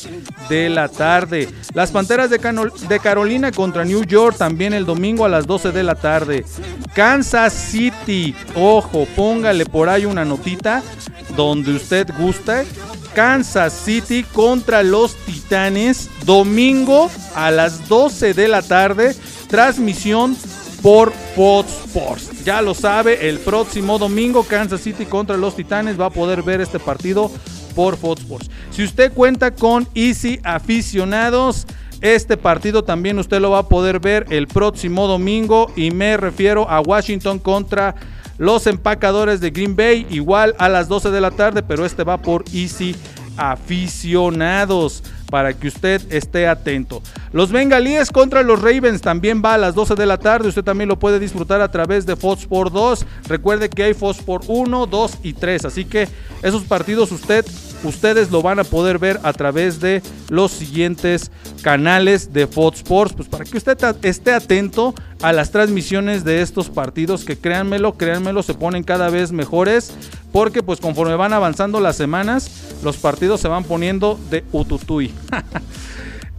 de 0.50 0.70
la 0.70 0.90
tarde. 0.90 1.48
Las 1.74 1.92
Panteras 1.92 2.30
de, 2.30 2.40
de 2.90 3.00
Carolina 3.00 3.52
contra 3.52 3.86
New 3.86 4.04
York 4.04 4.38
también 4.38 4.74
el 4.74 4.86
domingo 4.86 5.26
a 5.26 5.30
las 5.30 5.46
12 5.46 5.72
de 5.72 5.84
la 5.84 5.96
tarde. 5.96 6.46
Kansas 6.96 7.54
City, 7.54 8.36
ojo, 8.56 9.08
póngale 9.16 9.66
por 9.66 9.90
ahí 9.90 10.06
una 10.06 10.26
notita 10.26 10.82
donde 11.36 11.76
usted 11.76 12.08
guste 12.18 12.66
Kansas 13.16 13.72
City 13.72 14.24
contra 14.34 14.84
los 14.84 15.16
Titanes, 15.16 16.10
domingo 16.26 17.10
a 17.34 17.50
las 17.50 17.88
12 17.88 18.34
de 18.34 18.50
la 18.50 18.62
tarde, 18.62 19.16
transmisión 19.48 20.36
por 20.82 21.14
Fox 21.34 21.70
Sports. 21.86 22.44
Ya 22.44 22.62
lo 22.62 22.74
sabe, 22.74 23.30
el 23.30 23.40
próximo 23.40 23.98
domingo 23.98 24.44
Kansas 24.44 24.82
City 24.82 25.06
contra 25.06 25.38
los 25.38 25.56
Titanes 25.56 26.00
va 26.00 26.08
a 26.08 26.10
poder 26.10 26.44
ver 26.44 26.60
este 26.60 26.78
partido 26.78 27.32
por 27.74 27.96
Fox 27.96 28.22
Sports. 28.22 28.50
Si 28.70 28.84
usted 28.84 29.14
cuenta 29.14 29.56
con 29.56 29.88
Easy 29.96 30.42
aficionados, 30.44 31.66
este 32.02 32.36
partido 32.36 32.84
también 32.84 33.18
usted 33.18 33.40
lo 33.40 33.52
va 33.52 33.60
a 33.60 33.70
poder 33.70 34.02
ver 34.02 34.26
el 34.30 34.48
próximo 34.48 35.08
domingo 35.08 35.72
y 35.78 35.92
me 35.92 36.18
refiero 36.18 36.70
a 36.70 36.82
Washington 36.82 37.40
contra 37.40 37.96
los 38.38 38.68
empacadores 38.68 39.40
de 39.40 39.52
Green 39.52 39.76
Bay, 39.76 40.06
igual 40.10 40.56
a 40.58 40.70
las 40.70 40.88
12 40.88 41.12
de 41.12 41.22
la 41.22 41.32
tarde, 41.32 41.64
pero 41.64 41.86
este 41.86 42.04
va 42.04 42.22
por 42.22 42.44
Easy 42.54 42.96
aficionados 43.38 45.04
para 45.30 45.54
que 45.54 45.68
usted 45.68 46.02
esté 46.12 46.48
atento. 46.48 47.02
Los 47.34 47.52
Bengalíes 47.52 48.12
contra 48.12 48.44
los 48.44 48.62
Ravens 48.62 49.02
también 49.02 49.42
va 49.44 49.56
a 49.56 49.58
las 49.58 49.76
12 49.76 49.96
de 49.96 50.06
la 50.06 50.18
tarde. 50.18 50.48
Usted 50.48 50.64
también 50.64 50.88
lo 50.88 50.98
puede 51.00 51.20
disfrutar 51.20 51.62
a 51.62 51.70
través 51.70 52.06
de 52.06 52.16
Fox 52.16 52.44
Sport 52.44 52.72
2. 52.72 53.06
Recuerde 53.28 53.70
que 53.70 53.84
hay 53.84 53.94
Fox 53.94 54.20
Sport 54.20 54.46
1, 54.48 54.86
2 54.86 55.18
y 55.24 55.34
3. 55.34 55.66
Así 55.66 55.86
que 55.86 56.08
esos 56.42 56.64
partidos 56.64 57.12
usted 57.12 57.46
ustedes 57.84 58.32
lo 58.32 58.42
van 58.42 58.60
a 58.60 58.64
poder 58.64 59.00
ver 59.00 59.20
a 59.24 59.34
través 59.34 59.80
de 59.80 60.02
los 60.30 60.52
siguientes 60.52 61.32
canales 61.62 62.34
de 62.34 62.48
Fox 62.48 62.78
Sports, 62.78 63.14
pues 63.16 63.30
para 63.30 63.46
que 63.46 63.58
usted 63.58 63.78
esté 64.04 64.34
atento 64.34 64.94
a 65.22 65.34
las 65.34 65.52
transmisiones 65.52 66.24
de 66.24 66.42
estos 66.42 66.70
partidos 66.70 67.26
que 67.26 67.38
créanmelo, 67.38 67.94
créanmelo, 67.94 68.44
se 68.44 68.54
ponen 68.54 68.84
cada 68.84 69.10
vez 69.10 69.32
mejores 69.32 69.94
porque 70.32 70.64
pues 70.64 70.80
conforme 70.80 71.16
van 71.16 71.34
avanzando 71.34 71.80
las 71.80 71.96
semanas, 71.96 72.50
los 72.84 72.98
partidos 72.98 73.40
se 73.40 73.48
van 73.48 73.64
poniendo 73.64 74.20
de 74.30 74.44
ututui. 74.52 75.14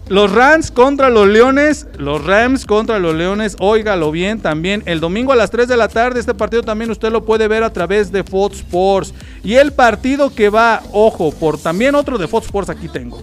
Los 0.09 0.31
Rams 0.31 0.71
contra 0.71 1.11
los 1.11 1.27
Leones, 1.27 1.89
los 1.99 2.25
Rams 2.25 2.65
contra 2.65 3.01
los 3.01 3.13
Leones, 3.17 3.57
óigalo 3.59 4.13
bien 4.13 4.39
también. 4.39 4.85
El 4.87 5.01
domingo 5.01 5.33
a 5.33 5.37
las 5.37 5.51
3 5.51 5.67
de 5.67 5.77
la 5.77 5.89
tarde, 5.89 6.21
este 6.21 6.33
partido 6.33 6.63
también 6.63 6.93
usted 6.93 7.11
lo 7.11 7.25
puede 7.25 7.49
ver 7.49 7.65
a 7.65 7.73
través 7.73 8.13
de 8.13 8.23
Fox 8.23 8.59
Sports. 8.59 9.13
Y 9.43 9.55
el 9.55 9.73
partido 9.73 10.33
que 10.33 10.49
va, 10.49 10.81
ojo, 10.93 11.33
por 11.33 11.59
también 11.59 11.97
otro 11.97 12.19
de 12.19 12.29
Fox 12.29 12.47
Sports 12.47 12.71
aquí 12.71 12.87
tengo, 12.87 13.21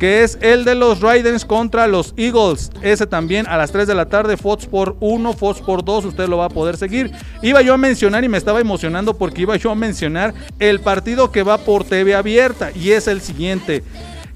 que 0.00 0.24
es 0.24 0.36
el 0.40 0.64
de 0.64 0.74
los 0.74 1.00
Riders 1.00 1.44
contra 1.44 1.86
los 1.86 2.12
Eagles. 2.16 2.72
Ese 2.82 3.06
también 3.06 3.46
a 3.46 3.56
las 3.56 3.70
3 3.70 3.86
de 3.86 3.94
la 3.94 4.06
tarde, 4.06 4.36
Fox 4.36 4.64
Sports 4.64 4.96
1, 4.98 5.34
Fox 5.34 5.60
Sports 5.60 5.84
2, 5.84 6.04
usted 6.06 6.26
lo 6.26 6.38
va 6.38 6.46
a 6.46 6.50
poder 6.50 6.76
seguir. 6.76 7.12
Iba 7.42 7.62
yo 7.62 7.74
a 7.74 7.78
mencionar 7.78 8.24
y 8.24 8.28
me 8.28 8.38
estaba 8.38 8.58
emocionando 8.58 9.14
porque 9.16 9.42
iba 9.42 9.54
yo 9.54 9.70
a 9.70 9.76
mencionar 9.76 10.34
el 10.58 10.80
partido 10.80 11.30
que 11.30 11.44
va 11.44 11.58
por 11.58 11.84
TV 11.84 12.16
abierta 12.16 12.72
y 12.74 12.90
es 12.90 13.06
el 13.06 13.20
siguiente 13.20 13.84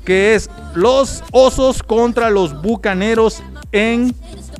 que 0.08 0.34
es 0.34 0.48
los 0.74 1.22
Osos 1.32 1.82
contra 1.82 2.30
los 2.30 2.62
Bucaneros 2.62 3.42
en 3.72 4.14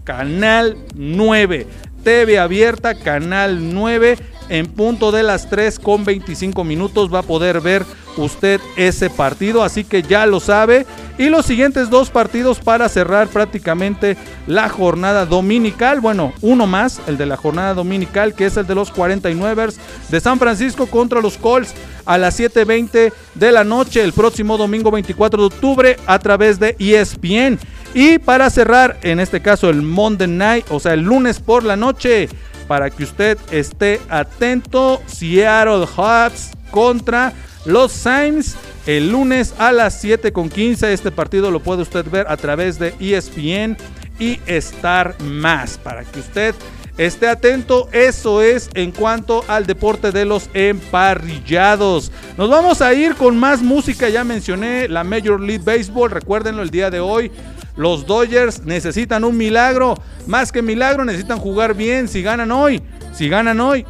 Canal 0.04 0.76
9. 0.94 1.66
TV 2.04 2.38
abierta, 2.38 2.94
Canal 2.94 3.72
9 3.72 4.18
en 4.50 4.66
punto 4.66 5.11
de 5.11 5.22
las 5.22 5.48
3 5.48 5.78
con 5.78 6.04
25 6.04 6.64
minutos 6.64 7.12
va 7.12 7.20
a 7.20 7.22
poder 7.22 7.62
ver 7.62 7.87
usted 8.18 8.61
ese 8.76 9.09
partido, 9.11 9.62
así 9.62 9.85
que 9.85 10.02
ya 10.02 10.26
lo 10.26 10.40
sabe. 10.40 10.87
Y 11.16 11.31
los 11.31 11.46
siguientes 11.46 11.90
dos 11.90 12.11
partidos 12.11 12.61
para 12.61 12.88
cerrar 12.88 13.28
prácticamente 13.28 14.16
la 14.46 14.68
jornada 14.68 15.26
dominical, 15.26 16.00
bueno, 16.00 16.33
uno 16.42 16.66
más, 16.66 17.00
el 17.07 17.16
de 17.16 17.26
la 17.26 17.37
jornada 17.37 17.74
dominical, 17.74 18.35
que 18.35 18.46
es 18.46 18.57
el 18.57 18.66
de 18.66 18.74
los 18.74 18.92
49ers 18.92 19.76
de 20.11 20.20
San 20.20 20.38
Francisco 20.38 20.87
contra 20.87 21.20
los 21.20 21.38
Colts 21.38 21.74
a 22.04 22.18
las 22.18 22.38
7.20 22.38 23.12
de 23.35 23.52
la 23.52 23.64
noche 23.64 24.02
el 24.02 24.12
próximo 24.12 24.57
domingo 24.57 24.90
24 24.90 25.40
de 25.40 25.46
octubre 25.46 25.96
a 26.07 26.18
través 26.18 26.61
de 26.61 26.76
ESPN. 26.78 27.59
Y 27.94 28.18
para 28.18 28.50
cerrar, 28.50 28.98
en 29.02 29.18
este 29.18 29.40
caso 29.40 29.70
el 29.70 29.83
Monday 29.83 30.28
Night, 30.28 30.66
o 30.70 30.78
sea, 30.78 30.94
el 30.94 31.00
lunes 31.00 31.40
por 31.40 31.64
la 31.64 31.76
noche, 31.76 32.28
para 32.68 32.90
que 32.90 33.02
usted 33.02 33.38
esté 33.50 34.00
atento. 34.09 35.02
Seattle 35.07 35.87
Hubs 35.96 36.50
contra 36.70 37.33
los 37.64 37.92
Saints 37.92 38.56
el 38.86 39.10
lunes 39.10 39.54
a 39.58 39.72
las 39.72 40.02
7.15. 40.02 40.86
Este 40.88 41.10
partido 41.10 41.50
lo 41.50 41.60
puede 41.60 41.82
usted 41.82 42.08
ver 42.10 42.26
a 42.28 42.36
través 42.36 42.78
de 42.78 42.94
ESPN 42.98 43.76
y 44.18 44.40
Star 44.46 45.20
Más 45.22 45.78
para 45.78 46.04
que 46.04 46.20
usted 46.20 46.54
esté 46.96 47.28
atento. 47.28 47.88
Eso 47.92 48.42
es 48.42 48.70
en 48.74 48.90
cuanto 48.92 49.44
al 49.48 49.66
deporte 49.66 50.10
de 50.10 50.24
los 50.24 50.50
emparrillados. 50.54 52.10
Nos 52.36 52.50
vamos 52.50 52.82
a 52.82 52.92
ir 52.94 53.14
con 53.14 53.38
más 53.38 53.62
música. 53.62 54.08
Ya 54.08 54.24
mencioné 54.24 54.88
la 54.88 55.04
Major 55.04 55.40
League 55.40 55.64
Baseball. 55.64 56.10
Recuérdenlo 56.10 56.62
el 56.62 56.70
día 56.70 56.90
de 56.90 57.00
hoy. 57.00 57.30
Los 57.76 58.06
Dodgers 58.06 58.64
necesitan 58.64 59.22
un 59.22 59.36
milagro. 59.36 59.94
Más 60.26 60.50
que 60.50 60.62
milagro, 60.62 61.04
necesitan 61.04 61.38
jugar 61.38 61.74
bien. 61.74 62.08
Si 62.08 62.22
ganan 62.22 62.50
hoy, 62.50 62.82
si 63.12 63.28
ganan 63.28 63.60
hoy, 63.60 63.86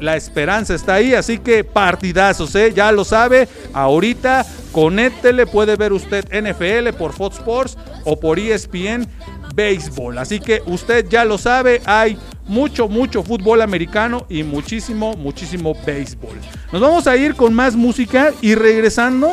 la 0.00 0.16
esperanza 0.16 0.74
está 0.74 0.94
ahí. 0.94 1.14
Así 1.14 1.38
que 1.38 1.64
partidazos, 1.64 2.54
¿eh? 2.54 2.72
ya 2.74 2.92
lo 2.92 3.04
sabe. 3.04 3.48
Ahorita 3.72 4.44
conéctele, 4.72 5.46
puede 5.46 5.76
ver 5.76 5.92
usted 5.92 6.24
NFL 6.30 6.96
por 6.98 7.12
Fox 7.12 7.36
Sports 7.36 7.78
o 8.04 8.18
por 8.18 8.38
ESPN 8.38 9.06
Béisbol. 9.54 10.18
Así 10.18 10.40
que 10.40 10.62
usted 10.66 11.08
ya 11.08 11.24
lo 11.24 11.38
sabe, 11.38 11.80
hay 11.86 12.18
mucho, 12.46 12.88
mucho 12.88 13.22
fútbol 13.22 13.62
americano 13.62 14.26
y 14.28 14.42
muchísimo, 14.42 15.14
muchísimo 15.16 15.74
béisbol. 15.86 16.36
Nos 16.72 16.80
vamos 16.80 17.06
a 17.06 17.16
ir 17.16 17.34
con 17.34 17.54
más 17.54 17.74
música 17.74 18.32
y 18.42 18.54
regresando, 18.54 19.32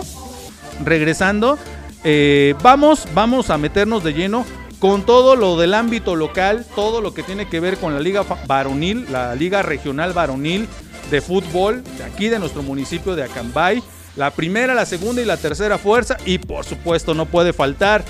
regresando 0.83 1.57
eh, 2.03 2.55
vamos, 2.61 3.07
vamos 3.13 3.49
a 3.49 3.57
meternos 3.57 4.03
de 4.03 4.13
lleno 4.13 4.45
con 4.83 5.05
todo 5.05 5.37
lo 5.37 5.55
del 5.55 5.75
ámbito 5.75 6.13
local, 6.17 6.65
todo 6.75 6.99
lo 6.99 7.13
que 7.13 7.23
tiene 7.23 7.47
que 7.47 7.61
ver 7.61 7.77
con 7.77 7.93
la 7.93 8.01
liga 8.01 8.25
varonil, 8.47 9.07
la 9.09 9.33
liga 9.33 9.61
regional 9.61 10.11
varonil 10.11 10.67
de 11.09 11.21
fútbol 11.21 11.85
de 11.97 12.03
aquí 12.03 12.27
de 12.27 12.37
nuestro 12.37 12.63
municipio 12.63 13.15
de 13.15 13.23
Acambay. 13.23 13.81
La 14.17 14.31
primera, 14.31 14.73
la 14.73 14.85
segunda 14.85 15.21
y 15.21 15.25
la 15.25 15.37
tercera 15.37 15.77
fuerza 15.77 16.17
y 16.25 16.37
por 16.37 16.65
supuesto 16.65 17.13
no 17.13 17.27
puede 17.27 17.53
faltar 17.53 18.03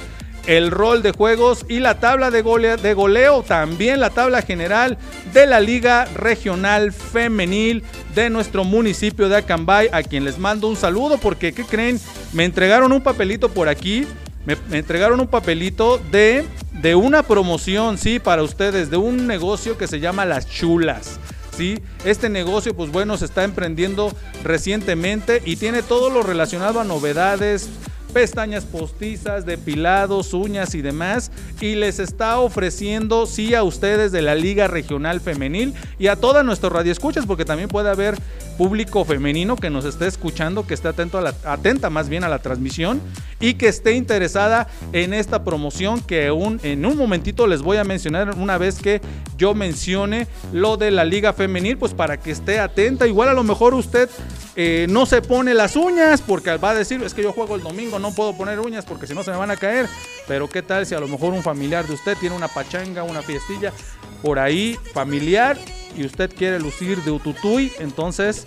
el 0.48 0.72
rol 0.72 1.04
de 1.04 1.12
juegos 1.12 1.64
y 1.70 1.80
la 1.80 2.00
tabla 2.00 2.32
de 2.32 2.42
goleo, 2.42 2.76
de 2.78 2.96
goleo, 2.96 3.44
también 3.44 4.00
la 4.00 4.10
tabla 4.10 4.42
general 4.42 4.98
de 5.32 5.46
la 5.46 5.60
Liga 5.60 6.06
Regional 6.16 6.92
Femenil 6.92 7.84
de 8.16 8.32
nuestro 8.32 8.64
municipio 8.64 9.30
de 9.30 9.38
Acambay, 9.38 9.90
a 9.92 10.02
quien 10.02 10.26
les 10.26 10.40
mando 10.40 10.70
un 10.70 10.76
saludo 10.76 11.20
porque, 11.20 11.54
¿qué 11.54 11.66
creen? 11.66 12.00
Me 12.34 12.46
entregaron 12.46 12.92
un 12.92 13.02
papelito 13.02 13.50
por 13.50 13.70
aquí, 13.70 14.08
me, 14.46 14.58
entregaron 14.78 15.20
un 15.20 15.28
papelito 15.28 16.00
de, 16.12 16.46
de 16.82 16.96
una 16.96 17.24
promoción, 17.24 17.98
sí, 17.98 18.20
para 18.20 18.44
ustedes, 18.44 18.90
de 18.90 18.98
un 18.98 19.28
negocio 19.28 19.78
que 19.78 19.88
se 19.88 20.00
llama 20.00 20.26
Las 20.26 20.50
Chulas. 20.50 21.20
¿sí? 21.56 21.80
Este 22.06 22.30
negocio, 22.30 22.76
pues 22.76 22.92
bueno, 22.92 23.18
se 23.18 23.26
está 23.26 23.44
emprendiendo 23.44 24.14
recientemente 24.44 25.42
y 25.46 25.56
tiene 25.56 25.84
todo 25.84 26.10
lo 26.10 26.24
relacionado 26.24 26.80
a 26.80 26.84
novedades, 26.84 27.70
pestañas 28.13 28.63
postizas, 28.63 29.45
depilados, 29.45 30.34
uñas 30.34 30.76
y 30.76 30.82
demás. 30.82 31.32
Y 31.60 31.76
les 31.76 31.99
está 31.99 32.39
ofreciendo, 32.39 33.26
sí, 33.26 33.56
a 33.56 33.63
ustedes 33.63 34.12
de 34.12 34.21
la 34.21 34.36
Liga 34.36 34.67
Regional 34.67 35.19
Femenil 35.19 35.73
y 35.99 36.08
a 36.08 36.15
toda 36.15 36.43
nuestra 36.43 36.69
radio 36.69 36.91
escuchas, 36.91 37.26
porque 37.26 37.45
también 37.45 37.69
puede 37.69 37.89
haber 37.89 38.17
público 38.58 39.04
femenino 39.04 39.56
que 39.56 39.69
nos 39.69 39.84
esté 39.84 40.08
escuchando, 40.08 40.65
que 40.67 40.76
esté 40.76 40.88
atento 40.88 41.17
a 41.17 41.21
la, 41.21 41.34
atenta 41.43 41.89
más 41.89 42.08
bien 42.08 42.23
a 42.23 42.30
la 42.30 42.39
transmisión 42.39 43.02
y 43.39 43.56
que 43.56 43.67
esté 43.67 43.93
interesada 43.93 44.67
en 44.91 45.13
esta 45.13 45.43
promoción 45.43 46.02
que 46.02 46.32
un, 46.32 46.60
en 46.63 46.86
un 46.86 46.95
momentito 46.95 47.47
les 47.47 47.62
voy 47.62 47.78
a 47.78 47.84
mencionar 47.84 48.36
una 48.38 48.58
vez 48.58 48.80
que 48.80 49.02
yo 49.38 49.56
mencione 49.56 50.28
lo 50.52 50.78
de 50.78 50.91
la 50.91 51.04
liga 51.04 51.34
femenil, 51.34 51.78
pues 51.78 51.93
para 51.93 52.17
que 52.17 52.32
esté 52.32 52.60
atenta. 52.60 53.08
Igual 53.08 53.30
a 53.30 53.34
lo 53.34 53.43
mejor 53.43 53.73
usted 53.73 54.10
eh, 54.56 54.86
no 54.89 55.06
se 55.06 55.21
pone 55.21 55.54
las 55.54 55.76
uñas 55.76 56.21
porque 56.21 56.56
va 56.58 56.71
a 56.71 56.76
decir, 56.76 57.02
es 57.04 57.13
que 57.13 57.23
yo 57.23 57.34
juego 57.34 57.56
el 57.56 57.63
domingo, 57.63 57.97
no 58.04 58.13
puedo 58.13 58.38
poner 58.38 58.60
uñas 58.60 58.86
porque 58.86 59.08
si 59.08 59.16
no 59.16 59.24
se 59.24 59.32
me 59.32 59.38
van 59.38 59.50
a 59.50 59.58
caer. 59.58 59.89
Pero 60.28 60.48
qué 60.48 60.62
tal 60.62 60.86
si 60.86 60.94
a 60.94 61.00
lo 61.00 61.08
mejor 61.08 61.34
un 61.34 61.42
familiar 61.42 61.88
de 61.88 61.94
usted 61.94 62.16
tiene 62.18 62.36
una 62.36 62.48
pachanga, 62.48 63.02
una 63.04 63.24
fiestilla 63.24 63.74
por 64.22 64.38
ahí 64.38 64.78
familiar 64.94 65.58
y 65.98 66.06
usted 66.06 66.34
quiere 66.34 66.60
lucir 66.60 67.04
de 67.04 67.12
Ututuy, 67.12 67.72
entonces 67.80 68.46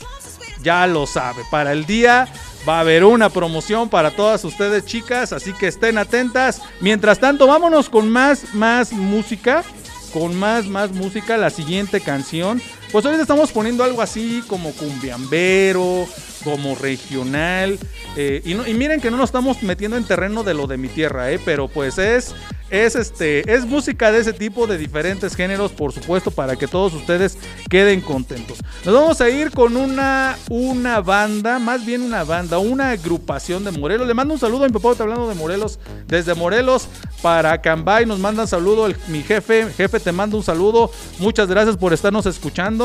ya 0.62 0.86
lo 0.86 1.06
sabe. 1.06 1.42
Para 1.50 1.72
el 1.72 1.86
día 1.86 2.28
va 2.68 2.78
a 2.78 2.80
haber 2.80 3.04
una 3.04 3.30
promoción 3.30 3.88
para 3.88 4.10
todas 4.10 4.44
ustedes 4.44 4.84
chicas, 4.84 5.32
así 5.32 5.52
que 5.52 5.68
estén 5.68 5.98
atentas. 5.98 6.62
Mientras 6.80 7.18
tanto, 7.18 7.46
vámonos 7.46 7.88
con 7.88 8.10
más, 8.10 8.54
más 8.54 8.92
música. 8.92 9.64
Con 10.12 10.34
más, 10.34 10.66
más 10.66 10.92
música, 10.92 11.36
la 11.36 11.50
siguiente 11.50 12.00
canción. 12.00 12.62
Pues 12.92 13.04
ahorita 13.04 13.22
estamos 13.22 13.52
poniendo 13.52 13.84
algo 13.84 14.00
así 14.00 14.42
como 14.46 14.72
cumbiambero, 14.72 16.06
como 16.44 16.74
regional. 16.76 17.78
Eh, 18.16 18.40
y, 18.44 18.54
miren 18.74 19.00
que 19.00 19.10
no 19.10 19.16
nos 19.16 19.28
estamos 19.28 19.62
metiendo 19.62 19.96
en 19.96 20.04
terreno 20.04 20.42
de 20.44 20.54
lo 20.54 20.66
de 20.66 20.78
mi 20.78 20.88
tierra, 20.88 21.30
eh, 21.32 21.40
pero 21.44 21.68
pues 21.68 21.98
es 21.98 22.34
es 22.68 22.96
este 22.96 23.54
es 23.54 23.64
música 23.64 24.10
de 24.10 24.18
ese 24.18 24.32
tipo 24.32 24.66
de 24.66 24.78
diferentes 24.78 25.36
géneros, 25.36 25.72
por 25.72 25.92
supuesto, 25.92 26.30
para 26.30 26.56
que 26.56 26.66
todos 26.66 26.94
ustedes 26.94 27.36
queden 27.68 28.00
contentos. 28.00 28.58
Nos 28.84 28.94
vamos 28.94 29.20
a 29.20 29.28
ir 29.28 29.50
con 29.50 29.76
una 29.76 30.36
una 30.48 31.00
banda, 31.00 31.58
más 31.58 31.84
bien 31.84 32.02
una 32.02 32.24
banda, 32.24 32.58
una 32.58 32.90
agrupación 32.90 33.64
de 33.64 33.72
Morelos. 33.72 34.06
Le 34.06 34.14
mando 34.14 34.34
un 34.34 34.40
saludo 34.40 34.64
a 34.64 34.68
mi 34.68 34.72
papá, 34.72 34.92
está 34.92 35.02
hablando 35.02 35.28
de 35.28 35.34
Morelos, 35.34 35.78
desde 36.06 36.34
Morelos 36.34 36.88
para 37.22 37.60
Cambay 37.60 38.06
nos 38.06 38.18
mandan 38.18 38.46
saludo 38.46 38.88
mi 39.08 39.22
jefe, 39.22 39.68
jefe 39.76 40.00
te 40.00 40.12
mando 40.12 40.36
un 40.36 40.42
saludo. 40.42 40.90
Muchas 41.18 41.48
gracias 41.48 41.76
por 41.76 41.92
estarnos 41.92 42.26
escuchando. 42.26 42.75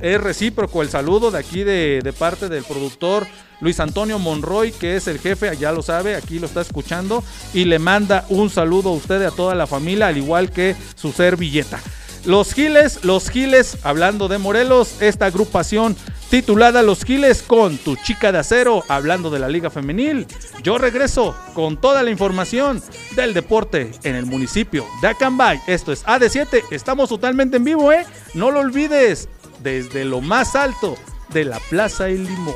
Es 0.00 0.20
recíproco 0.20 0.82
el 0.82 0.88
saludo 0.88 1.30
de 1.30 1.38
aquí 1.38 1.62
de, 1.62 2.00
de 2.02 2.12
parte 2.12 2.48
del 2.48 2.64
productor 2.64 3.26
Luis 3.60 3.78
Antonio 3.80 4.18
Monroy, 4.18 4.72
que 4.72 4.96
es 4.96 5.06
el 5.06 5.18
jefe, 5.18 5.54
ya 5.56 5.72
lo 5.72 5.82
sabe, 5.82 6.16
aquí 6.16 6.38
lo 6.38 6.46
está 6.46 6.62
escuchando, 6.62 7.22
y 7.52 7.66
le 7.66 7.78
manda 7.78 8.24
un 8.30 8.48
saludo 8.48 8.90
a 8.90 8.94
usted 8.94 9.20
y 9.20 9.26
a 9.26 9.30
toda 9.30 9.54
la 9.54 9.66
familia, 9.66 10.06
al 10.06 10.16
igual 10.16 10.50
que 10.50 10.74
su 10.94 11.12
servilleta. 11.12 11.80
Los 12.26 12.52
Giles, 12.52 13.04
los 13.04 13.30
Giles, 13.30 13.78
hablando 13.82 14.28
de 14.28 14.38
Morelos, 14.38 15.00
esta 15.00 15.26
agrupación 15.26 15.96
titulada 16.28 16.82
Los 16.82 17.04
Giles 17.04 17.42
con 17.42 17.78
tu 17.78 17.96
chica 17.96 18.30
de 18.30 18.38
acero, 18.38 18.84
hablando 18.88 19.30
de 19.30 19.38
la 19.38 19.48
Liga 19.48 19.70
Femenil. 19.70 20.26
Yo 20.62 20.78
regreso 20.78 21.34
con 21.54 21.80
toda 21.80 22.02
la 22.02 22.10
información 22.10 22.82
del 23.16 23.34
deporte 23.34 23.90
en 24.04 24.14
el 24.14 24.26
municipio 24.26 24.86
de 25.00 25.08
Acambay. 25.08 25.60
Esto 25.66 25.92
es 25.92 26.04
AD7, 26.04 26.64
estamos 26.70 27.08
totalmente 27.08 27.56
en 27.56 27.64
vivo, 27.64 27.90
¿eh? 27.92 28.06
No 28.34 28.50
lo 28.50 28.60
olvides, 28.60 29.28
desde 29.62 30.04
lo 30.04 30.20
más 30.20 30.54
alto 30.54 30.96
de 31.30 31.44
la 31.46 31.58
Plaza 31.70 32.08
El 32.08 32.24
Limón. 32.24 32.54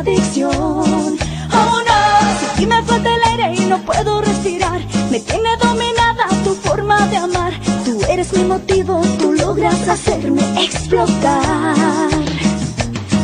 adicción. 0.00 0.50
Oh 0.52 1.78
no, 1.88 2.56
ti 2.56 2.66
me 2.66 2.82
falta 2.82 3.10
el 3.14 3.22
aire 3.32 3.62
y 3.62 3.66
no 3.66 3.78
puedo 3.82 4.20
respirar. 4.22 4.80
Me 5.10 5.20
tiene 5.20 5.50
dominada 5.62 6.26
tu 6.42 6.54
forma 6.54 7.06
de 7.08 7.16
amar. 7.18 7.52
Tú 7.84 8.00
eres 8.08 8.32
mi 8.32 8.44
motivo, 8.44 9.02
tú 9.18 9.32
logras 9.32 9.88
hacerme 9.88 10.42
explotar. 10.64 12.08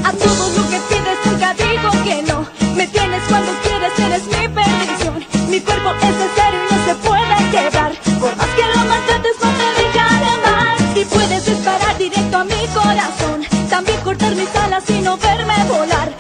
A 0.05 0.11
todo 0.13 0.43
lo 0.57 0.63
que 0.71 0.79
pides 0.91 1.19
nunca 1.25 1.55
digo 1.55 1.91
que 2.05 2.23
no. 2.31 2.47
Me 2.77 2.87
tienes 2.89 3.23
cuando 3.29 3.53
quieres, 3.65 3.93
eres 3.99 4.25
mi 4.27 4.49
perdición. 4.49 5.25
Mi 5.49 5.61
cuerpo 5.61 5.91
es 6.09 6.19
de 6.21 6.29
cero 6.37 6.59
y 6.63 6.75
no 6.75 6.85
se 6.85 6.95
puede 7.09 7.37
quedar. 7.55 7.93
Por 8.21 8.37
más 8.37 8.51
que 8.57 8.65
lo 8.75 8.85
maltrates, 8.91 9.37
no 9.43 9.49
te 9.61 9.69
deja 9.81 10.07
de 10.23 10.29
amar. 10.39 10.77
Y 10.95 11.05
puedes 11.07 11.47
disparar 11.47 11.97
directo 11.97 12.37
a 12.37 12.45
mi 12.45 12.67
corazón. 12.75 13.47
También 13.71 14.01
cortar 14.03 14.35
mis 14.35 14.55
alas 14.57 14.85
y 14.91 15.01
no 15.01 15.17
verme 15.17 15.55
volar. 15.69 16.16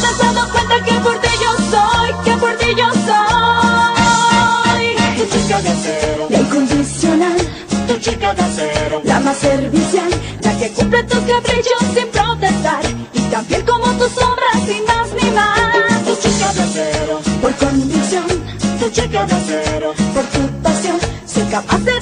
No 0.00 0.16
te 0.16 0.24
dado 0.24 0.48
cuenta 0.50 0.84
que 0.84 0.92
por 1.00 1.18
ti 1.20 1.28
yo 1.42 1.52
soy, 1.70 2.24
que 2.24 2.36
por 2.38 2.56
ti 2.56 2.66
yo 2.76 2.88
soy. 3.06 4.84
Tu 5.16 5.24
chica 5.26 5.60
de 5.60 5.68
acero, 5.68 6.26
la 6.30 6.38
incondicional. 6.38 7.36
Tu 7.86 7.96
chica 7.98 8.34
de 8.34 8.42
acero, 8.42 9.00
la 9.04 9.20
más 9.20 9.36
servicial. 9.36 10.10
La 10.42 10.56
que 10.58 10.70
cumple 10.70 11.02
tus 11.04 11.20
caprichos 11.20 11.80
sin 11.94 12.08
protestar. 12.08 12.84
Y 13.12 13.20
fiel 13.48 13.64
como 13.64 13.86
tus 13.98 14.12
sombras, 14.12 14.58
sin 14.66 14.84
más 14.84 15.08
ni 15.20 15.30
más. 15.30 16.04
Tu 16.04 16.16
chica 16.16 16.52
de 16.52 16.62
acero, 16.62 17.20
por 17.40 17.54
convicción. 17.56 18.26
Tu 18.80 18.90
chica 18.90 19.26
de 19.26 19.34
acero, 19.34 19.94
por 20.14 20.24
tu 20.24 20.62
pasión. 20.62 20.98
Soy 21.26 21.44
capaz 21.44 21.78
de 21.78 22.01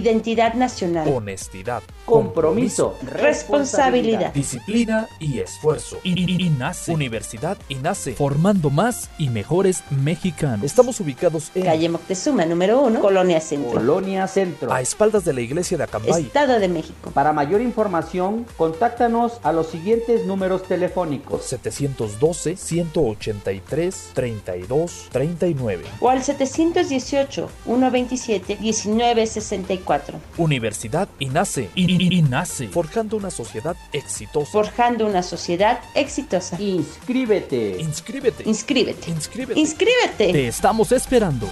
Identidad 0.01 0.53
nacional. 0.55 1.07
Honestidad. 1.07 1.83
compromiso, 2.05 2.97
Responsabilidad. 3.03 4.33
Disciplina 4.33 5.07
y 5.19 5.39
esfuerzo. 5.39 5.97
INACE. 6.03 6.91
Universidad 6.91 7.57
INACE. 7.69 8.13
Formando 8.13 8.69
más 8.69 9.09
y 9.17 9.29
mejores 9.29 9.83
mexicanos. 9.89 10.65
Estamos 10.65 10.99
ubicados 10.99 11.51
en 11.55 11.63
Calle 11.63 11.89
Moctezuma, 11.89 12.45
número 12.45 12.81
1, 12.81 12.99
Colonia 12.99 13.39
Centro. 13.39 13.71
Colonia 13.71 14.27
Centro. 14.27 14.73
a 14.73 14.81
espaldas 14.81 15.23
de 15.25 15.33
la 15.33 15.41
iglesia 15.41 15.77
de 15.77 15.83
Acambay. 15.83 16.23
Estado 16.23 16.59
de 16.59 16.67
México. 16.67 17.00
Para 17.13 17.33
mayor 17.33 17.61
información, 17.61 18.45
contáctanos 18.57 19.39
a 19.43 19.51
los 19.51 19.67
siguientes 19.67 20.25
números 20.25 20.63
telefónicos. 20.63 21.43
712 21.43 22.55
183 22.55 24.11
32 24.13 25.07
39. 25.11 25.83
O 25.99 26.09
al 26.09 26.23
718 26.23 27.49
127 27.65 28.57
1964. 28.61 30.19
Universidad 30.37 31.09
INACE. 31.19 31.69
INACE. 31.75 32.67
Forjando 32.69 33.17
una 33.17 33.31
sociedad 33.31 33.75
exitosa. 33.91 34.51
Forjando 34.51 35.05
una 35.05 35.23
sociedad 35.23 35.79
exitosa. 35.95 36.59
Inscríbete. 36.61 37.77
Inscríbete. 37.79 38.43
Inscríbete. 38.47 39.11
Inscríbete. 39.11 39.59
Inscríbete. 39.59 40.31
Te 40.31 40.47
estamos 40.47 40.91
esperando. 40.91 41.47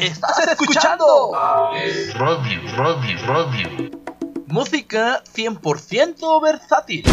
Estás 0.00 0.46
escuchando 0.46 1.32
Radio, 2.14 2.60
radio, 2.76 3.26
radio. 3.26 3.90
música 4.46 5.24
100% 5.34 6.40
versátil. 6.40 7.04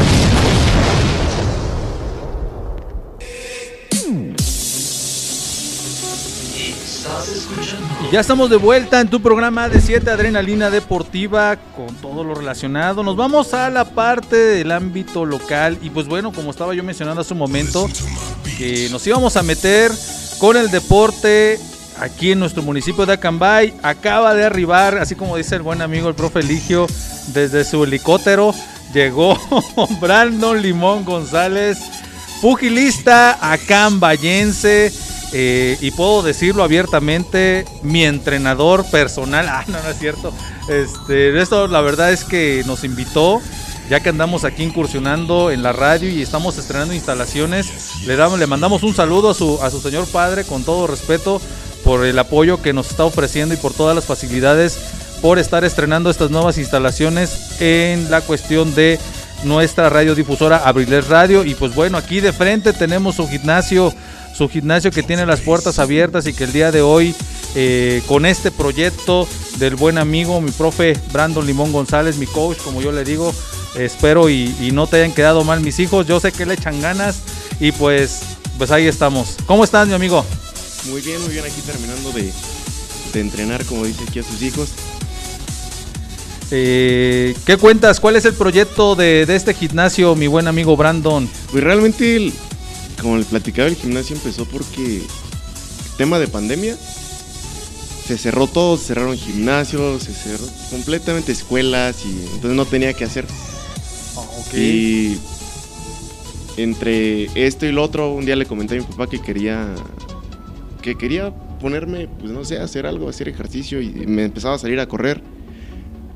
Estás 6.54 7.28
escuchando 7.30 7.88
Y 8.08 8.12
ya 8.12 8.20
estamos 8.20 8.52
de 8.52 8.58
vuelta 8.58 9.02
en 9.02 9.10
tu 9.10 9.20
programa 9.20 9.68
de 9.68 9.82
7 9.82 10.12
Adrenalina 10.12 10.70
Deportiva 10.70 11.58
con 11.76 11.88
todo 11.96 12.24
lo 12.24 12.36
relacionado. 12.36 13.02
Nos 13.02 13.16
vamos 13.16 13.56
a 13.56 13.72
la 13.72 13.86
parte 13.86 14.36
del 14.36 14.72
ámbito 14.72 15.26
local 15.26 15.80
y 15.82 15.90
pues 15.90 16.06
bueno, 16.06 16.32
como 16.32 16.52
estaba 16.52 16.76
yo 16.76 16.84
mencionando 16.84 17.22
hace 17.22 17.34
un 17.34 17.40
momento, 17.40 17.90
que 18.60 18.90
nos 18.92 19.08
íbamos 19.08 19.38
a 19.38 19.42
meter 19.42 19.92
con 20.38 20.56
el 20.56 20.70
deporte 20.70 21.60
aquí 22.00 22.32
en 22.32 22.40
nuestro 22.40 22.64
municipio 22.64 23.06
de 23.06 23.14
Acambay. 23.14 23.74
Acaba 23.84 24.34
de 24.34 24.46
arribar, 24.46 24.98
así 24.98 25.16
como 25.16 25.38
dice 25.38 25.56
el 25.56 25.62
buen 25.62 25.82
amigo 25.82 26.10
el 26.10 26.16
profe 26.16 26.40
Eligio, 26.40 26.88
desde 27.34 27.64
su 27.64 27.84
helicóptero 27.84 28.54
llegó 28.94 29.38
Brandon 30.02 30.62
Limón 30.62 31.04
González, 31.04 31.78
pugilista 32.42 33.38
acambayense. 33.52 34.92
eh, 35.34 35.78
y 35.82 35.92
puedo 35.92 36.22
decirlo 36.22 36.64
abiertamente, 36.64 37.66
mi 37.84 38.06
entrenador 38.06 38.86
personal, 38.86 39.48
ah, 39.50 39.66
no, 39.68 39.82
no 39.82 39.90
es 39.90 40.00
cierto. 40.00 40.34
Este, 40.70 41.40
esto 41.42 41.68
la 41.68 41.82
verdad 41.82 42.12
es 42.14 42.24
que 42.24 42.64
nos 42.66 42.84
invitó, 42.86 43.42
ya 43.90 44.00
que 44.00 44.10
andamos 44.10 44.46
aquí 44.46 44.64
incursionando 44.64 45.52
en 45.52 45.62
la 45.62 45.74
radio 45.74 46.10
y 46.10 46.22
estamos 46.22 46.58
estrenando 46.58 46.94
instalaciones. 46.94 47.68
Le, 48.06 48.16
le 48.16 48.48
mandamos 48.48 48.82
un 48.84 48.96
saludo 48.96 49.32
a 49.32 49.34
su, 49.34 49.60
a 49.62 49.70
su 49.70 49.82
señor 49.82 50.08
padre, 50.08 50.46
con 50.46 50.64
todo 50.64 50.88
respeto, 50.88 51.42
por 51.86 52.04
el 52.04 52.18
apoyo 52.18 52.62
que 52.64 52.74
nos 52.74 52.90
está 52.90 53.06
ofreciendo 53.06 53.54
y 53.54 53.58
por 53.58 53.72
todas 53.72 53.96
las 53.96 54.06
facilidades, 54.06 54.78
por 55.22 55.38
estar 55.38 55.64
estrenando 55.64 56.10
estas 56.10 56.32
nuevas 56.32 56.58
instalaciones 56.58 57.62
en 57.62 58.10
la 58.10 58.22
cuestión 58.22 58.74
de 58.74 59.00
nuestra 59.44 59.88
radiodifusora 59.90 60.58
Abriles 60.58 61.08
Radio. 61.08 61.46
Y 61.46 61.54
pues 61.54 61.76
bueno, 61.76 62.00
aquí 62.00 62.22
de 62.22 62.34
frente 62.34 62.74
tenemos 62.74 63.16
su 63.16 63.28
gimnasio, 63.28 63.94
su 64.36 64.50
gimnasio 64.50 64.90
que 64.90 65.04
tiene 65.04 65.28
las 65.28 65.42
puertas 65.42 65.78
abiertas 65.78 66.26
y 66.26 66.34
que 66.34 66.46
el 66.46 66.54
día 66.54 66.72
de 66.72 66.82
hoy, 66.82 67.14
eh, 67.54 68.02
con 68.08 68.26
este 68.26 68.50
proyecto 68.50 69.28
del 69.60 69.76
buen 69.76 70.00
amigo, 70.00 70.42
mi 70.42 70.52
profe 70.52 71.00
Brandon 71.14 71.46
Limón 71.46 71.72
González, 71.72 72.18
mi 72.18 72.26
coach, 72.26 72.58
como 72.58 72.82
yo 72.82 72.92
le 72.92 73.04
digo, 73.04 73.32
espero 73.76 74.28
y, 74.28 74.56
y 74.60 74.72
no 74.72 74.88
te 74.88 74.98
hayan 74.98 75.14
quedado 75.14 75.44
mal 75.44 75.62
mis 75.62 75.78
hijos. 75.80 76.08
Yo 76.08 76.20
sé 76.20 76.32
que 76.32 76.48
le 76.48 76.56
echan 76.56 76.82
ganas 76.82 77.20
y 77.60 77.72
pues, 77.74 78.22
pues 78.58 78.72
ahí 78.72 78.88
estamos. 78.88 79.38
¿Cómo 79.46 79.64
estás, 79.64 79.88
mi 79.88 79.94
amigo? 79.94 80.26
Muy 80.90 81.02
bien, 81.02 81.22
muy 81.22 81.32
bien, 81.34 81.46
aquí 81.46 81.62
terminando 81.66 82.12
de, 82.12 82.32
de 83.14 83.20
entrenar, 83.20 83.66
como 83.66 83.86
dice 83.86 84.04
aquí 84.08 84.20
a 84.20 84.24
sus 84.24 84.42
hijos. 84.42 84.70
Eh, 86.52 87.36
¿Qué 87.46 87.58
cuentas? 87.58 88.00
¿Cuál 88.00 88.16
es 88.18 88.26
el 88.26 88.34
proyecto 88.34 88.96
de, 88.96 89.26
de 89.26 89.36
este 89.36 89.54
gimnasio, 89.54 90.16
mi 90.16 90.28
buen 90.28 90.48
amigo 90.48 90.78
Brandon? 90.78 91.28
Pues 91.52 91.64
realmente, 91.64 92.16
el- 92.16 92.34
como 93.02 93.18
les 93.18 93.26
platicaba, 93.28 93.68
el 93.68 93.76
gimnasio 93.76 94.16
empezó 94.16 94.46
porque 94.46 95.02
tema 95.98 96.20
de 96.20 96.28
pandemia. 96.28 96.78
Se 98.08 98.20
cerró 98.20 98.46
todo, 98.46 98.78
se 98.78 98.86
cerraron 98.86 99.18
gimnasios, 99.18 100.04
se 100.04 100.14
cerró 100.14 100.46
completamente 100.70 101.32
escuelas 101.32 101.96
y 102.06 102.10
entonces 102.36 102.52
no 102.56 102.66
tenía 102.66 102.94
que 102.94 103.06
hacer. 103.06 103.26
Y 104.56 105.18
entre 106.58 107.26
esto 107.48 107.66
y 107.66 107.72
lo 107.72 107.82
otro, 107.84 108.14
un 108.14 108.24
día 108.26 108.36
le 108.36 108.46
comenté 108.46 108.76
a 108.76 108.78
mi 108.78 108.84
papá 108.84 109.08
que 109.08 109.20
quería 109.20 109.74
que 110.86 110.96
quería 110.96 111.34
ponerme, 111.60 112.08
pues 112.20 112.32
no 112.32 112.46
sé, 112.46 112.60
hacer 112.60 112.86
algo, 112.86 113.10
hacer 113.10 113.28
ejercicio 113.28 113.82
y 113.82 113.90
me 113.90 114.24
empezaba 114.26 114.54
a 114.54 114.60
salir 114.60 114.80
a 114.80 114.88
correr. 114.88 115.20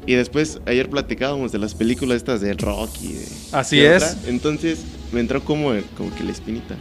Y 0.05 0.13
después 0.13 0.59
ayer 0.67 0.91
platicábamos 0.91 1.51
de 1.51 1.57
las 1.57 1.73
películas 1.73 2.17
estas 2.17 2.39
de 2.39 2.53
rock 2.53 2.91
y 3.01 3.13
de 3.13 3.25
Así 3.51 3.77
de 3.79 3.95
es. 3.95 4.03
otra. 4.03 4.29
Entonces 4.29 4.81
me 5.11 5.21
entró 5.21 5.43
como, 5.43 5.71
como 5.97 6.13
que 6.13 6.23
la 6.23 6.31
espinita. 6.31 6.75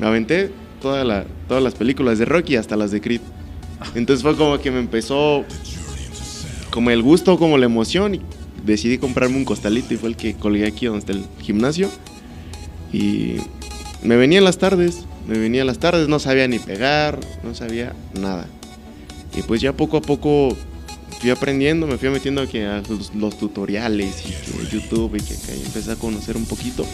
Me 0.00 0.06
aventé 0.06 0.50
toda 0.80 1.04
la, 1.04 1.26
todas 1.48 1.62
las 1.62 1.74
películas 1.74 2.18
de 2.18 2.24
rock 2.24 2.48
y 2.48 2.56
hasta 2.56 2.76
las 2.76 2.92
de 2.92 3.02
Creed. 3.02 3.20
Entonces 3.94 4.22
fue 4.22 4.34
como 4.34 4.58
que 4.58 4.70
me 4.70 4.78
empezó 4.80 5.44
como 6.70 6.90
el 6.90 7.02
gusto, 7.02 7.38
como 7.38 7.58
la 7.58 7.66
emoción 7.66 8.14
y 8.14 8.22
decidí 8.64 8.96
comprarme 8.96 9.36
un 9.36 9.44
costalito 9.44 9.92
y 9.92 9.98
fue 9.98 10.08
el 10.08 10.16
que 10.16 10.32
colgué 10.32 10.66
aquí 10.66 10.86
donde 10.86 11.00
está 11.00 11.12
el 11.12 11.26
gimnasio. 11.42 11.90
Y 12.90 13.36
me 14.02 14.16
venía 14.16 14.38
en 14.38 14.44
las 14.44 14.56
tardes, 14.56 15.04
me 15.28 15.38
venía 15.38 15.60
en 15.60 15.66
las 15.66 15.78
tardes, 15.78 16.08
no 16.08 16.18
sabía 16.18 16.48
ni 16.48 16.58
pegar, 16.58 17.20
no 17.44 17.54
sabía 17.54 17.94
nada. 18.18 18.46
Y 19.36 19.42
pues 19.42 19.60
ya 19.60 19.74
poco 19.74 19.98
a 19.98 20.00
poco 20.00 20.56
fui 21.20 21.30
aprendiendo, 21.30 21.86
me 21.86 21.98
fui 21.98 22.08
metiendo 22.08 22.40
aquí 22.40 22.60
a 22.60 22.82
los, 23.14 23.38
tutoriales 23.38 24.24
y 24.26 24.30
que 24.30 24.66
YouTube 24.72 25.16
y 25.16 25.20
que, 25.20 25.34
que 25.36 25.54
empecé 25.54 25.92
a 25.92 25.96
conocer 25.96 26.36
un 26.36 26.46
poquito. 26.46 26.86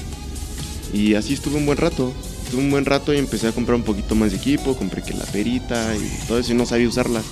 Y 0.93 1.15
así 1.15 1.35
estuve 1.35 1.57
un 1.57 1.67
buen 1.67 1.79
rato. 1.79 2.13
Estuve 2.45 2.61
un 2.61 2.71
buen 2.71 2.85
rato 2.85 3.15
y 3.15 3.19
empecé 3.19 3.49
a 3.49 3.53
comprar 3.53 3.77
un 3.77 3.85
poquito 3.85 4.15
más 4.15 4.33
de 4.33 4.37
equipo, 4.37 4.77
compré 4.77 5.03
que 5.03 5.15
la 5.15 5.25
perita 5.25 5.95
y 5.97 6.27
todo 6.27 6.39
eso 6.39 6.53
y 6.53 6.57
no 6.57 6.67
sabía 6.67 6.89
usarlas. 6.89 7.25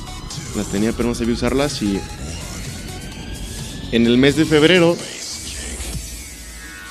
Las 0.57 0.69
tenía 0.69 0.93
pero 0.93 1.09
no 1.09 1.15
sabía 1.15 1.35
usarlas 1.35 1.83
y 1.83 2.01
en 3.91 4.07
el 4.07 4.19
mes 4.19 4.37
de 4.37 4.45
febrero 4.45 4.97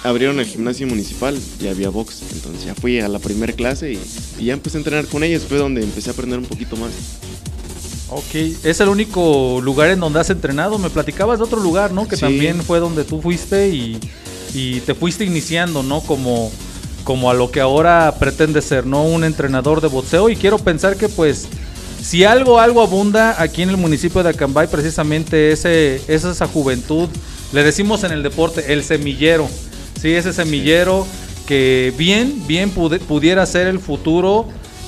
abrieron 0.04 0.40
el 0.40 0.46
gimnasio 0.46 0.88
municipal 0.88 1.38
y 1.62 1.68
había 1.68 1.90
box. 1.90 2.22
Entonces 2.34 2.66
ya 2.66 2.76
fui 2.76 3.00
a 3.00 3.08
la 3.08 3.20
primera 3.20 3.54
clase 3.54 3.94
y, 3.94 4.00
y 4.40 4.46
ya 4.46 4.54
empecé 4.54 4.78
a 4.78 4.80
entrenar 4.80 5.06
con 5.08 5.24
ellos. 5.24 5.44
Fue 5.48 5.58
donde 5.58 5.84
empecé 5.84 6.10
a 6.10 6.14
aprender 6.14 6.40
un 6.40 6.46
poquito 6.46 6.76
más. 6.76 6.92
Ok, 8.10 8.36
es 8.64 8.80
el 8.82 8.90
único 8.90 9.62
lugar 9.64 9.90
en 9.90 10.00
donde 10.00 10.20
has 10.20 10.30
entrenado. 10.30 10.78
Me 10.78 10.90
platicabas 10.90 11.40
de 11.40 11.46
otro 11.46 11.62
lugar, 11.62 11.94
¿no? 11.94 12.08
Que 12.08 12.16
Sí. 12.16 12.22
también 12.22 12.62
fue 12.62 12.80
donde 12.80 13.04
tú 13.06 13.22
fuiste 13.22 13.70
y, 13.70 13.98
y 14.54 14.82
te 14.82 14.94
fuiste 14.96 15.24
iniciando, 15.24 15.82
¿no? 15.82 16.02
Como, 16.02 16.52
como 17.06 17.30
a 17.32 17.34
lo 17.34 17.52
que 17.52 17.62
ahora 17.62 18.14
pretende 18.20 18.62
ser, 18.62 18.86
¿no? 18.86 19.04
Un 19.06 19.24
entrenador 19.24 19.80
de 19.80 19.88
boxeo. 19.88 20.30
Y 20.30 20.36
quiero 20.36 20.58
pensar 20.60 20.98
que, 20.98 21.08
pues, 21.08 21.48
si 22.04 22.26
algo, 22.26 22.60
algo 22.60 22.82
abunda 22.82 23.42
aquí 23.42 23.62
en 23.62 23.70
el 23.70 23.78
municipio 23.78 24.24
de 24.24 24.30
Acambay, 24.32 24.68
precisamente 24.68 25.52
ese, 25.54 26.02
es 26.10 26.26
esa 26.26 26.48
juventud. 26.48 27.08
Le 27.54 27.64
decimos 27.64 28.04
en 28.04 28.12
el 28.12 28.24
deporte, 28.24 28.74
el 28.74 28.84
semillero. 28.84 29.48
Sí, 30.02 30.14
ese 30.16 30.34
semillero 30.34 31.06
que 31.46 31.94
bien, 31.98 32.48
bien 32.48 32.72
pudiera 32.72 33.46
ser 33.46 33.68
el 33.68 33.80
futuro 33.80 34.48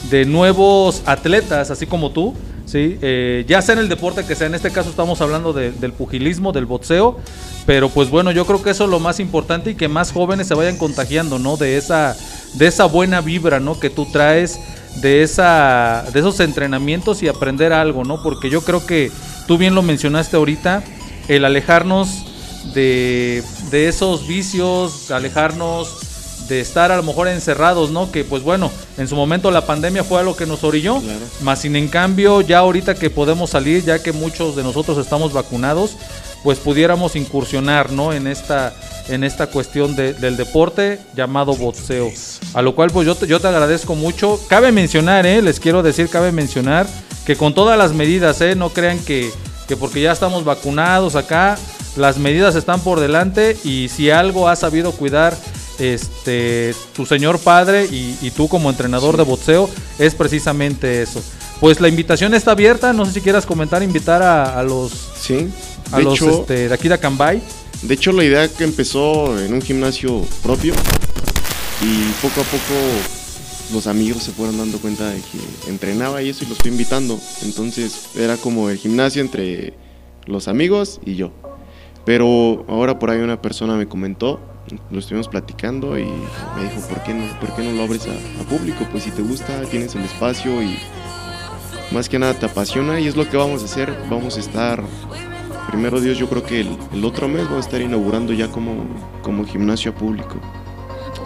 de 0.09 0.25
nuevos 0.25 1.03
atletas, 1.05 1.69
así 1.69 1.85
como 1.85 2.11
tú, 2.11 2.33
¿sí? 2.65 2.97
Eh, 3.01 3.45
ya 3.47 3.61
sea 3.61 3.73
en 3.73 3.79
el 3.79 3.89
deporte 3.89 4.25
que 4.25 4.35
sea, 4.35 4.47
en 4.47 4.55
este 4.55 4.71
caso 4.71 4.89
estamos 4.89 5.21
hablando 5.21 5.53
de- 5.53 5.71
del 5.71 5.93
pugilismo, 5.93 6.51
del 6.51 6.65
boxeo, 6.65 7.19
pero 7.65 7.89
pues 7.89 8.09
bueno, 8.09 8.31
yo 8.31 8.45
creo 8.45 8.63
que 8.63 8.71
eso 8.71 8.85
es 8.85 8.89
lo 8.89 8.99
más 8.99 9.19
importante 9.19 9.71
y 9.71 9.75
que 9.75 9.87
más 9.87 10.11
jóvenes 10.11 10.47
se 10.47 10.55
vayan 10.55 10.77
contagiando, 10.77 11.37
¿no? 11.37 11.57
De 11.57 11.77
esa, 11.77 12.15
de 12.55 12.65
esa 12.67 12.85
buena 12.85 13.21
vibra, 13.21 13.59
¿no? 13.59 13.79
Que 13.79 13.89
tú 13.91 14.07
traes, 14.11 14.59
de, 15.01 15.21
esa, 15.23 16.05
de 16.11 16.19
esos 16.19 16.39
entrenamientos 16.39 17.21
y 17.23 17.27
aprender 17.27 17.71
algo, 17.71 18.03
¿no? 18.03 18.21
Porque 18.23 18.49
yo 18.49 18.61
creo 18.61 18.85
que 18.85 19.11
tú 19.47 19.57
bien 19.57 19.75
lo 19.75 19.81
mencionaste 19.83 20.37
ahorita, 20.37 20.83
el 21.27 21.45
alejarnos 21.45 22.25
de, 22.73 23.43
de 23.71 23.87
esos 23.87 24.27
vicios, 24.27 25.11
alejarnos 25.11 25.89
de 26.47 26.59
estar 26.59 26.91
a 26.91 26.97
lo 26.97 27.03
mejor 27.03 27.27
encerrados, 27.29 27.89
¿no? 27.91 28.11
Que 28.11 28.23
pues 28.25 28.43
bueno, 28.43 28.69
en 28.97 29.07
su 29.07 29.15
momento 29.15 29.49
la 29.49 29.65
pandemia 29.65 30.03
fue 30.03 30.19
algo 30.19 30.35
que 30.35 30.45
nos 30.45 30.63
orilló, 30.63 31.01
más 31.41 31.59
sin 31.61 31.75
en 31.75 31.87
cambio 31.87 32.41
ya 32.41 32.59
ahorita 32.59 32.95
que 32.95 33.09
podemos 33.09 33.51
salir, 33.51 33.83
ya 33.85 34.01
que 34.03 34.11
muchos 34.11 34.55
de 34.55 34.63
nosotros 34.63 34.97
estamos 34.97 35.31
vacunados, 35.31 35.91
pues 36.43 36.59
pudiéramos 36.59 37.15
incursionar, 37.15 37.91
¿no? 37.93 38.11
En 38.11 38.27
esta, 38.27 38.73
en 39.07 39.23
esta 39.23 39.47
cuestión 39.47 39.95
de- 39.95 40.13
del 40.13 40.35
deporte 40.35 40.99
llamado 41.15 41.55
boxeo. 41.55 42.11
A 42.53 42.61
lo 42.61 42.75
cual 42.75 42.89
pues 42.91 43.07
yo 43.07 43.15
te, 43.15 43.25
yo 43.25 43.39
te 43.39 43.47
agradezco 43.47 43.95
mucho. 43.95 44.37
Cabe 44.49 44.73
mencionar, 44.73 45.25
¿eh? 45.25 45.41
Les 45.41 45.61
quiero 45.61 45.81
decir, 45.81 46.09
cabe 46.09 46.33
mencionar 46.33 46.85
que 47.25 47.37
con 47.37 47.53
todas 47.53 47.77
las 47.77 47.93
medidas, 47.93 48.41
¿eh? 48.41 48.55
No 48.55 48.69
crean 48.71 48.99
que, 48.99 49.31
que 49.69 49.77
porque 49.77 50.01
ya 50.01 50.11
estamos 50.11 50.43
vacunados 50.43 51.15
acá, 51.15 51.57
las 51.95 52.17
medidas 52.17 52.55
están 52.55 52.79
por 52.81 52.99
delante 52.99 53.57
y 53.63 53.89
si 53.89 54.09
algo 54.09 54.47
ha 54.49 54.55
sabido 54.55 54.91
cuidar 54.91 55.35
este 55.79 56.73
tu 56.95 57.05
señor 57.05 57.39
padre 57.39 57.85
y, 57.85 58.17
y 58.21 58.31
tú 58.31 58.47
como 58.47 58.69
entrenador 58.69 59.17
de 59.17 59.23
boxeo 59.23 59.69
es 59.99 60.15
precisamente 60.15 61.01
eso. 61.01 61.21
Pues 61.59 61.79
la 61.79 61.87
invitación 61.87 62.33
está 62.33 62.51
abierta, 62.51 62.93
no 62.93 63.05
sé 63.05 63.13
si 63.13 63.21
quieras 63.21 63.45
comentar, 63.45 63.81
invitar 63.83 64.21
a, 64.21 64.59
a 64.59 64.63
los 64.63 64.91
Sí. 65.19 65.47
a 65.91 65.97
De 65.97 66.03
los 66.03 66.15
hecho- 66.15 66.29
este, 66.41 66.67
de 66.67 66.73
aquí 66.73 66.87
de 66.87 66.95
Acambay. 66.95 67.41
De 67.83 67.93
hecho, 67.93 68.11
la 68.13 68.23
idea 68.23 68.47
que 68.47 68.63
empezó 68.63 69.37
en 69.39 69.53
un 69.53 69.61
gimnasio 69.61 70.21
propio 70.41 70.73
y 71.81 72.11
poco 72.21 72.41
a 72.41 72.43
poco 72.45 72.73
los 73.73 73.87
amigos 73.87 74.23
se 74.23 74.31
fueron 74.31 74.57
dando 74.57 74.77
cuenta 74.77 75.09
de 75.09 75.17
que 75.19 75.69
entrenaba 75.69 76.21
y 76.21 76.29
eso 76.29 76.43
y 76.43 76.47
los 76.47 76.57
fui 76.59 76.71
invitando. 76.71 77.19
Entonces 77.43 77.93
era 78.15 78.37
como 78.37 78.69
el 78.69 78.77
gimnasio 78.77 79.21
entre 79.21 79.73
los 80.25 80.47
amigos 80.47 80.99
y 81.05 81.15
yo. 81.15 81.31
Pero 82.05 82.65
ahora 82.67 82.99
por 82.99 83.09
ahí 83.09 83.21
una 83.21 83.41
persona 83.41 83.75
me 83.75 83.87
comentó, 83.87 84.39
lo 84.91 84.99
estuvimos 84.99 85.27
platicando 85.27 85.97
y 85.97 86.03
me 86.03 86.63
dijo, 86.63 86.87
¿por 86.89 87.03
qué 87.03 87.13
no, 87.13 87.39
por 87.39 87.55
qué 87.55 87.63
no 87.63 87.71
lo 87.71 87.83
abres 87.83 88.07
a, 88.07 88.41
a 88.41 88.45
público? 88.45 88.85
Pues 88.91 89.03
si 89.03 89.11
te 89.11 89.21
gusta, 89.21 89.61
tienes 89.69 89.95
el 89.95 90.03
espacio 90.03 90.61
y 90.61 90.77
más 91.91 92.09
que 92.09 92.19
nada 92.19 92.33
te 92.33 92.45
apasiona 92.45 92.99
y 92.99 93.07
es 93.07 93.15
lo 93.15 93.29
que 93.29 93.37
vamos 93.37 93.61
a 93.61 93.65
hacer. 93.65 93.93
Vamos 94.09 94.37
a 94.37 94.39
estar 94.39 94.83
primero 95.67 95.99
Dios, 95.99 96.17
yo 96.17 96.29
creo 96.29 96.43
que 96.43 96.61
el, 96.61 97.05
otro 97.05 97.27
mes 97.27 97.45
vamos 97.45 97.65
a 97.65 97.67
estar 97.67 97.81
inaugurando 97.81 98.33
ya 98.33 98.47
como, 98.47 98.85
como 99.21 99.45
gimnasio 99.45 99.91
a 99.91 99.95
público. 99.95 100.35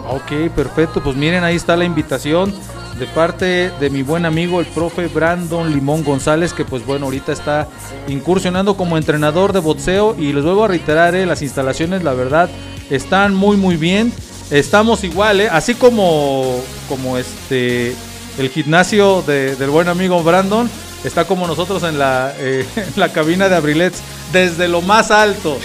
Ok, 0.08 0.50
perfecto. 0.54 1.02
Pues 1.02 1.16
miren, 1.16 1.44
ahí 1.44 1.56
está 1.56 1.76
la 1.76 1.84
invitación 1.84 2.54
de 2.98 3.06
parte 3.06 3.70
de 3.78 3.90
mi 3.90 4.02
buen 4.02 4.26
amigo 4.26 4.60
el 4.60 4.66
profe 4.66 5.06
Brandon 5.08 5.70
Limón 5.72 6.04
González, 6.04 6.52
que 6.52 6.64
pues 6.64 6.84
bueno, 6.84 7.06
ahorita 7.06 7.32
está 7.32 7.68
incursionando 8.08 8.76
como 8.76 8.96
entrenador 8.96 9.52
de 9.52 9.60
boxeo 9.60 10.16
y 10.18 10.32
les 10.32 10.44
vuelvo 10.44 10.64
a 10.64 10.68
reiterar, 10.68 11.14
eh, 11.14 11.26
las 11.26 11.42
instalaciones, 11.42 12.02
la 12.02 12.14
verdad, 12.14 12.48
están 12.90 13.34
muy 13.34 13.56
muy 13.56 13.76
bien. 13.76 14.12
Estamos 14.50 15.04
igual, 15.04 15.40
eh, 15.42 15.48
así 15.50 15.74
como, 15.74 16.60
como 16.88 17.18
este, 17.18 17.94
el 18.38 18.48
gimnasio 18.50 19.22
de- 19.26 19.56
del 19.56 19.70
buen 19.70 19.88
amigo 19.88 20.22
Brandon, 20.22 20.70
está 21.04 21.24
como 21.26 21.46
nosotros 21.46 21.82
en 21.82 21.98
la, 21.98 22.32
eh, 22.38 22.64
en 22.76 22.92
la 22.96 23.12
cabina 23.12 23.48
de 23.48 23.56
Abrilets, 23.56 24.00
desde 24.32 24.66
lo 24.68 24.80
más 24.80 25.10
alto 25.10 25.58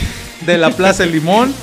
de 0.46 0.58
la 0.58 0.70
Plaza 0.72 1.06
Limón 1.06 1.54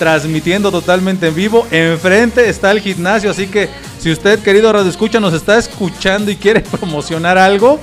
transmitiendo 0.00 0.72
totalmente 0.72 1.28
en 1.28 1.34
vivo. 1.34 1.66
Enfrente 1.70 2.48
está 2.48 2.70
el 2.70 2.80
gimnasio, 2.80 3.30
así 3.30 3.48
que 3.48 3.68
si 3.98 4.10
usted, 4.10 4.38
querido 4.40 4.72
Radio 4.72 4.88
Escucha, 4.88 5.20
nos 5.20 5.34
está 5.34 5.58
escuchando 5.58 6.30
y 6.30 6.36
quiere 6.36 6.60
promocionar 6.78 7.36
algo, 7.36 7.78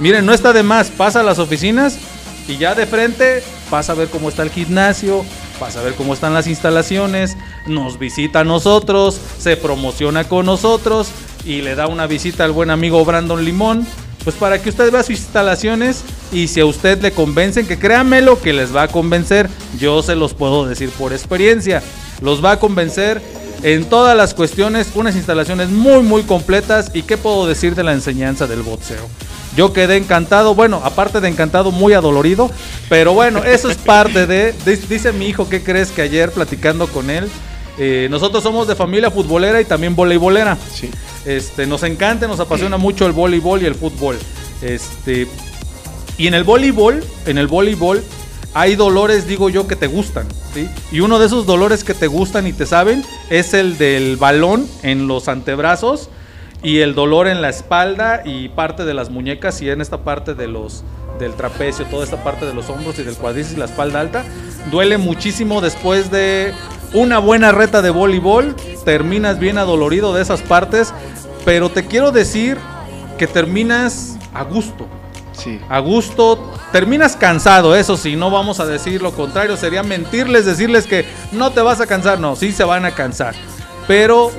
miren, 0.00 0.26
no 0.26 0.34
está 0.34 0.52
de 0.52 0.64
más, 0.64 0.90
pasa 0.90 1.20
a 1.20 1.22
las 1.22 1.38
oficinas 1.38 1.98
y 2.48 2.56
ya 2.56 2.74
de 2.74 2.84
frente 2.84 3.44
pasa 3.70 3.92
a 3.92 3.94
ver 3.94 4.08
cómo 4.08 4.28
está 4.28 4.42
el 4.42 4.50
gimnasio, 4.50 5.24
pasa 5.60 5.78
a 5.78 5.84
ver 5.84 5.94
cómo 5.94 6.14
están 6.14 6.34
las 6.34 6.48
instalaciones, 6.48 7.36
nos 7.68 7.96
visita 7.96 8.40
a 8.40 8.44
nosotros, 8.44 9.20
se 9.38 9.56
promociona 9.56 10.24
con 10.24 10.46
nosotros 10.46 11.12
y 11.44 11.62
le 11.62 11.76
da 11.76 11.86
una 11.86 12.08
visita 12.08 12.42
al 12.42 12.50
buen 12.50 12.70
amigo 12.70 13.04
Brandon 13.04 13.44
Limón. 13.44 13.86
Pues 14.24 14.36
para 14.36 14.60
que 14.62 14.68
usted 14.68 14.90
vea 14.92 15.02
sus 15.02 15.18
instalaciones 15.18 16.02
y 16.30 16.48
si 16.48 16.60
a 16.60 16.66
usted 16.66 17.00
le 17.02 17.12
convencen, 17.12 17.66
que 17.66 17.78
créanmelo 17.78 18.40
que 18.40 18.52
les 18.52 18.74
va 18.74 18.82
a 18.82 18.88
convencer, 18.88 19.48
yo 19.78 20.02
se 20.02 20.14
los 20.14 20.34
puedo 20.34 20.66
decir 20.66 20.90
por 20.90 21.12
experiencia, 21.12 21.82
los 22.20 22.44
va 22.44 22.52
a 22.52 22.58
convencer 22.60 23.20
en 23.62 23.84
todas 23.84 24.16
las 24.16 24.34
cuestiones, 24.34 24.88
unas 24.94 25.16
instalaciones 25.16 25.70
muy 25.70 26.02
muy 26.02 26.22
completas 26.22 26.90
y 26.94 27.02
qué 27.02 27.16
puedo 27.16 27.46
decir 27.46 27.74
de 27.74 27.84
la 27.84 27.92
enseñanza 27.92 28.46
del 28.46 28.62
boxeo. 28.62 29.08
Yo 29.56 29.72
quedé 29.72 29.96
encantado, 29.96 30.54
bueno, 30.54 30.80
aparte 30.82 31.20
de 31.20 31.28
encantado, 31.28 31.72
muy 31.72 31.92
adolorido, 31.92 32.50
pero 32.88 33.12
bueno, 33.12 33.44
eso 33.44 33.70
es 33.70 33.76
parte 33.76 34.26
de, 34.26 34.54
dice 34.88 35.12
mi 35.12 35.26
hijo, 35.26 35.48
¿qué 35.48 35.62
crees 35.62 35.90
que 35.90 36.02
ayer 36.02 36.30
platicando 36.30 36.86
con 36.86 37.10
él? 37.10 37.28
eh, 37.78 38.08
nosotros 38.10 38.42
somos 38.42 38.68
de 38.68 38.74
familia 38.74 39.10
futbolera 39.10 39.60
y 39.60 39.64
también 39.64 39.96
voleibolera. 39.96 40.58
Este, 41.24 41.66
nos 41.66 41.82
encanta, 41.82 42.26
nos 42.26 42.40
apasiona 42.40 42.76
mucho 42.76 43.06
el 43.06 43.12
voleibol 43.12 43.62
y 43.62 43.66
el 43.66 43.74
fútbol. 43.74 44.18
Este, 44.60 45.28
y 46.18 46.26
en 46.26 46.34
el 46.34 46.44
voleibol, 46.44 47.04
en 47.26 47.38
el 47.38 47.46
voleibol 47.46 48.02
hay 48.54 48.76
dolores, 48.76 49.26
digo 49.26 49.48
yo, 49.48 49.66
que 49.66 49.76
te 49.76 49.86
gustan, 49.86 50.26
¿sí? 50.52 50.68
Y 50.90 51.00
uno 51.00 51.18
de 51.18 51.26
esos 51.26 51.46
dolores 51.46 51.84
que 51.84 51.94
te 51.94 52.06
gustan 52.06 52.46
y 52.46 52.52
te 52.52 52.66
saben 52.66 53.02
es 53.30 53.54
el 53.54 53.78
del 53.78 54.16
balón 54.16 54.68
en 54.82 55.08
los 55.08 55.28
antebrazos 55.28 56.10
y 56.62 56.80
el 56.80 56.94
dolor 56.94 57.28
en 57.28 57.40
la 57.40 57.48
espalda 57.48 58.22
y 58.24 58.48
parte 58.50 58.84
de 58.84 58.94
las 58.94 59.10
muñecas 59.10 59.62
y 59.62 59.70
en 59.70 59.80
esta 59.80 60.04
parte 60.04 60.34
de 60.34 60.48
los 60.48 60.84
del 61.18 61.34
trapecio, 61.34 61.84
toda 61.86 62.04
esta 62.04 62.22
parte 62.22 62.46
de 62.46 62.54
los 62.54 62.68
hombros 62.68 62.98
y 62.98 63.02
del 63.02 63.14
cuádriceps 63.14 63.56
y 63.56 63.58
la 63.58 63.66
espalda 63.66 64.00
alta. 64.00 64.24
Duele 64.70 64.98
muchísimo 64.98 65.60
después 65.60 66.10
de 66.10 66.52
una 66.94 67.18
buena 67.18 67.52
reta 67.52 67.80
de 67.80 67.90
voleibol, 67.90 68.54
terminas 68.84 69.38
bien 69.38 69.58
adolorido 69.58 70.14
de 70.14 70.22
esas 70.22 70.42
partes, 70.42 70.92
pero 71.44 71.70
te 71.70 71.86
quiero 71.86 72.10
decir 72.10 72.58
que 73.18 73.26
terminas 73.26 74.16
a 74.32 74.42
gusto. 74.44 74.86
Sí. 75.32 75.60
A 75.68 75.78
gusto, 75.78 76.52
terminas 76.72 77.16
cansado, 77.16 77.74
eso 77.74 77.96
sí, 77.96 78.16
no 78.16 78.30
vamos 78.30 78.60
a 78.60 78.66
decir 78.66 79.00
lo 79.00 79.12
contrario, 79.12 79.56
sería 79.56 79.82
mentirles, 79.82 80.44
decirles 80.44 80.86
que 80.86 81.06
no 81.32 81.52
te 81.52 81.62
vas 81.62 81.80
a 81.80 81.86
cansar, 81.86 82.20
no, 82.20 82.36
sí 82.36 82.52
se 82.52 82.64
van 82.64 82.84
a 82.84 82.90
cansar, 82.90 83.34
pero 83.88 84.30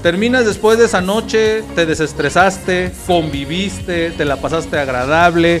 terminas 0.00 0.46
después 0.46 0.78
de 0.78 0.84
esa 0.84 1.00
noche, 1.00 1.64
te 1.74 1.86
desestresaste, 1.86 2.92
conviviste, 3.06 4.12
te 4.12 4.24
la 4.24 4.36
pasaste 4.36 4.78
agradable, 4.78 5.60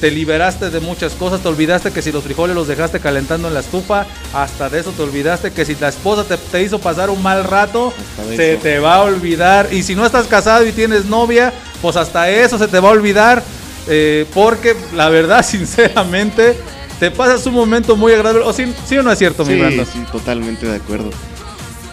te 0.00 0.10
liberaste 0.10 0.70
de 0.70 0.80
muchas 0.80 1.14
cosas, 1.14 1.40
te 1.40 1.48
olvidaste 1.48 1.90
que 1.90 2.02
si 2.02 2.12
los 2.12 2.22
frijoles 2.22 2.54
los 2.54 2.68
dejaste 2.68 3.00
calentando 3.00 3.48
en 3.48 3.54
la 3.54 3.60
estufa, 3.60 4.06
hasta 4.34 4.68
de 4.68 4.80
eso 4.80 4.90
te 4.92 5.02
olvidaste 5.02 5.52
que 5.52 5.64
si 5.64 5.74
la 5.76 5.88
esposa 5.88 6.24
te, 6.24 6.36
te 6.36 6.62
hizo 6.62 6.78
pasar 6.78 7.08
un 7.10 7.22
mal 7.22 7.44
rato, 7.44 7.92
se 8.34 8.52
eso. 8.54 8.62
te 8.62 8.78
va 8.78 8.96
a 8.96 9.02
olvidar, 9.04 9.68
y 9.72 9.82
si 9.82 9.94
no 9.94 10.04
estás 10.04 10.26
casado 10.26 10.66
y 10.66 10.72
tienes 10.72 11.06
novia, 11.06 11.52
pues 11.80 11.96
hasta 11.96 12.28
eso 12.30 12.58
se 12.58 12.68
te 12.68 12.78
va 12.78 12.90
a 12.90 12.92
olvidar, 12.92 13.42
eh, 13.88 14.26
porque 14.34 14.76
la 14.94 15.08
verdad, 15.08 15.44
sinceramente, 15.46 16.56
te 17.00 17.10
pasas 17.10 17.46
un 17.46 17.54
momento 17.54 17.96
muy 17.96 18.12
agradable, 18.12 18.44
o 18.44 18.52
sí, 18.52 18.72
sí 18.86 18.98
o 18.98 19.02
no 19.02 19.10
es 19.12 19.18
cierto, 19.18 19.44
mi 19.44 19.54
Sí, 19.54 19.60
Brandon? 19.60 19.86
sí, 19.86 19.98
totalmente 20.12 20.66
de 20.66 20.76
acuerdo. 20.76 21.10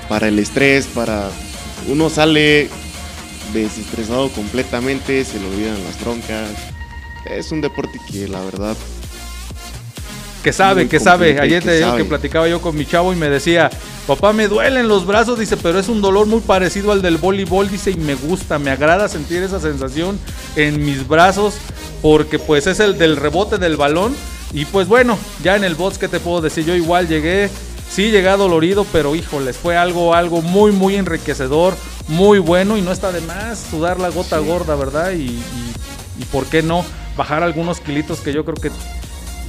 Para 0.09 0.27
el 0.27 0.39
estrés, 0.39 0.85
para... 0.87 1.29
Uno 1.87 2.09
sale 2.09 2.69
desestresado 3.53 4.29
completamente, 4.29 5.23
se 5.25 5.39
le 5.39 5.45
olvidan 5.47 5.83
las 5.83 5.95
troncas. 5.97 6.49
Es 7.25 7.51
un 7.51 7.61
deporte 7.61 7.99
que 8.11 8.27
la 8.27 8.41
verdad... 8.41 8.75
Que 10.43 10.51
sabe, 10.51 10.89
que 10.89 10.99
sabe. 10.99 11.39
Ayer 11.39 11.63
que 11.63 11.69
te 11.69 11.77
digo 11.77 11.95
que 11.95 12.03
platicaba 12.03 12.49
yo 12.49 12.61
con 12.61 12.75
mi 12.75 12.85
chavo 12.85 13.13
y 13.13 13.15
me 13.15 13.29
decía, 13.29 13.69
papá, 14.05 14.33
me 14.33 14.49
duelen 14.49 14.89
los 14.89 15.05
brazos, 15.05 15.39
dice, 15.39 15.55
pero 15.55 15.79
es 15.79 15.87
un 15.87 16.01
dolor 16.01 16.27
muy 16.27 16.41
parecido 16.41 16.91
al 16.91 17.01
del 17.01 17.15
voleibol, 17.15 17.69
dice, 17.69 17.91
y 17.91 17.95
me 17.95 18.15
gusta, 18.15 18.59
me 18.59 18.69
agrada 18.69 19.07
sentir 19.07 19.41
esa 19.41 19.61
sensación 19.61 20.19
en 20.57 20.83
mis 20.83 21.07
brazos, 21.07 21.53
porque 22.01 22.39
pues 22.39 22.67
es 22.67 22.81
el 22.81 22.97
del 22.97 23.15
rebote 23.15 23.57
del 23.57 23.77
balón. 23.77 24.13
Y 24.51 24.65
pues 24.65 24.89
bueno, 24.89 25.17
ya 25.43 25.55
en 25.55 25.63
el 25.63 25.75
box, 25.75 25.97
¿qué 25.97 26.09
te 26.09 26.19
puedo 26.19 26.41
decir? 26.41 26.65
Yo 26.65 26.75
igual 26.75 27.07
llegué, 27.07 27.49
sí 27.89 28.11
llegué 28.11 28.29
dolorido, 28.31 28.85
pero 28.91 29.15
híjoles, 29.15 29.55
fue 29.55 29.77
algo, 29.77 30.13
algo 30.13 30.41
muy, 30.41 30.73
muy 30.73 30.97
enriquecedor, 30.97 31.73
muy 32.09 32.39
bueno, 32.39 32.77
y 32.77 32.81
no 32.81 32.91
está 32.91 33.13
de 33.13 33.21
más 33.21 33.63
sudar 33.71 33.97
la 33.97 34.09
gota 34.09 34.39
gorda, 34.39 34.75
¿verdad? 34.75 35.13
Y, 35.13 35.21
y, 35.21 35.73
y 36.19 36.25
por 36.25 36.47
qué 36.47 36.61
no 36.61 36.83
bajar 37.17 37.43
algunos 37.43 37.79
kilitos 37.79 38.19
que 38.19 38.33
yo 38.33 38.43
creo 38.45 38.55
que 38.55 38.71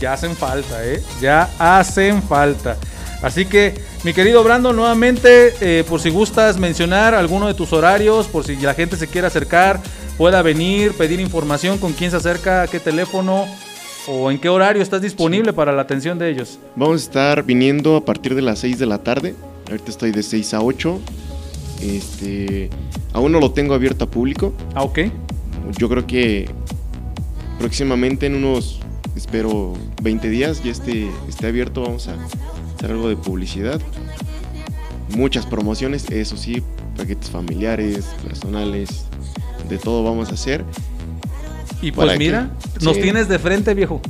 ya 0.01 0.13
hacen 0.13 0.37
falta, 0.37 0.85
¿eh? 0.85 1.03
Ya 1.21 1.51
hacen 1.59 2.23
falta. 2.23 2.77
Así 3.23 3.47
que, 3.47 3.75
mi 4.03 4.13
querido 4.13 4.45
Brando, 4.45 4.73
nuevamente, 4.73 5.55
eh, 5.61 5.85
por 5.89 6.01
si 6.01 6.11
gustas 6.11 6.59
mencionar 6.59 7.15
alguno 7.15 7.47
de 7.47 7.55
tus 7.55 7.73
horarios, 7.73 8.27
por 8.27 8.45
si 8.45 8.57
la 8.57 8.75
gente 8.75 8.97
se 8.97 9.07
quiere 9.07 9.27
acercar, 9.27 9.81
pueda 10.19 10.43
venir, 10.43 10.93
pedir 10.93 11.21
información, 11.21 11.79
con 11.79 11.95
quién 11.95 12.11
se 12.11 12.19
acerca, 12.19 12.63
a 12.63 12.67
qué 12.67 12.81
teléfono 12.81 13.47
o 14.07 14.31
en 14.31 14.39
qué 14.39 14.51
horario 14.51 14.83
estás 14.83 15.01
disponible 15.01 15.55
para 15.55 15.73
la 15.73 15.83
atención 15.83 16.19
de 16.19 16.31
ellos. 16.31 16.59
Vamos 16.77 17.01
a 17.01 17.05
estar 17.05 17.43
viniendo 17.45 17.97
a 17.97 18.05
partir 18.05 18.35
de 18.35 18.43
las 18.43 18.59
6 18.59 18.79
de 18.79 18.87
la 18.87 18.99
tarde. 18.99 19.35
Ahorita 19.71 19.91
estoy 19.91 20.13
de 20.13 20.23
6 20.23 20.55
a 20.55 20.61
8. 20.61 21.01
Este, 21.81 22.69
aún 23.13 23.33
no 23.33 23.41
lo 23.41 23.53
tengo 23.53 23.75
abierto 23.75 24.05
a 24.05 24.11
público. 24.11 24.53
Ah, 24.75 24.83
ok. 24.83 24.99
Yo 25.79 25.89
creo 25.89 26.07
que 26.07 26.51
próximamente 27.69 28.27
en 28.27 28.35
unos, 28.35 28.79
espero, 29.17 29.73
20 30.03 30.29
días 30.29 30.63
ya 30.63 30.71
esté, 30.71 31.09
esté 31.27 31.47
abierto. 31.47 31.81
Vamos 31.81 32.09
a 32.09 32.17
hacer 32.77 32.91
algo 32.91 33.09
de 33.09 33.17
publicidad. 33.17 33.81
Muchas 35.17 35.47
promociones, 35.47 36.05
eso 36.11 36.37
sí, 36.37 36.63
paquetes 36.95 37.31
familiares, 37.31 38.05
personales, 38.23 39.07
de 39.71 39.79
todo 39.79 40.05
vamos 40.05 40.29
a 40.29 40.35
hacer. 40.35 40.63
Y 41.81 41.91
pues 41.93 42.07
¿Para 42.07 42.19
mira, 42.19 42.51
nos 42.83 42.97
Sí. 42.97 43.01
tienes 43.03 43.29
de 43.29 43.39
frente, 43.39 43.73
viejo. 43.73 44.03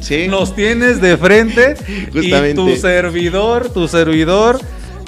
Sí. 0.00 0.26
Nos 0.30 0.54
tienes 0.56 1.02
de 1.02 1.18
frente. 1.18 1.74
y 2.10 2.10
Justamente. 2.10 2.54
tu 2.54 2.74
servidor, 2.76 3.68
tu 3.68 3.86
servidor, 3.86 4.58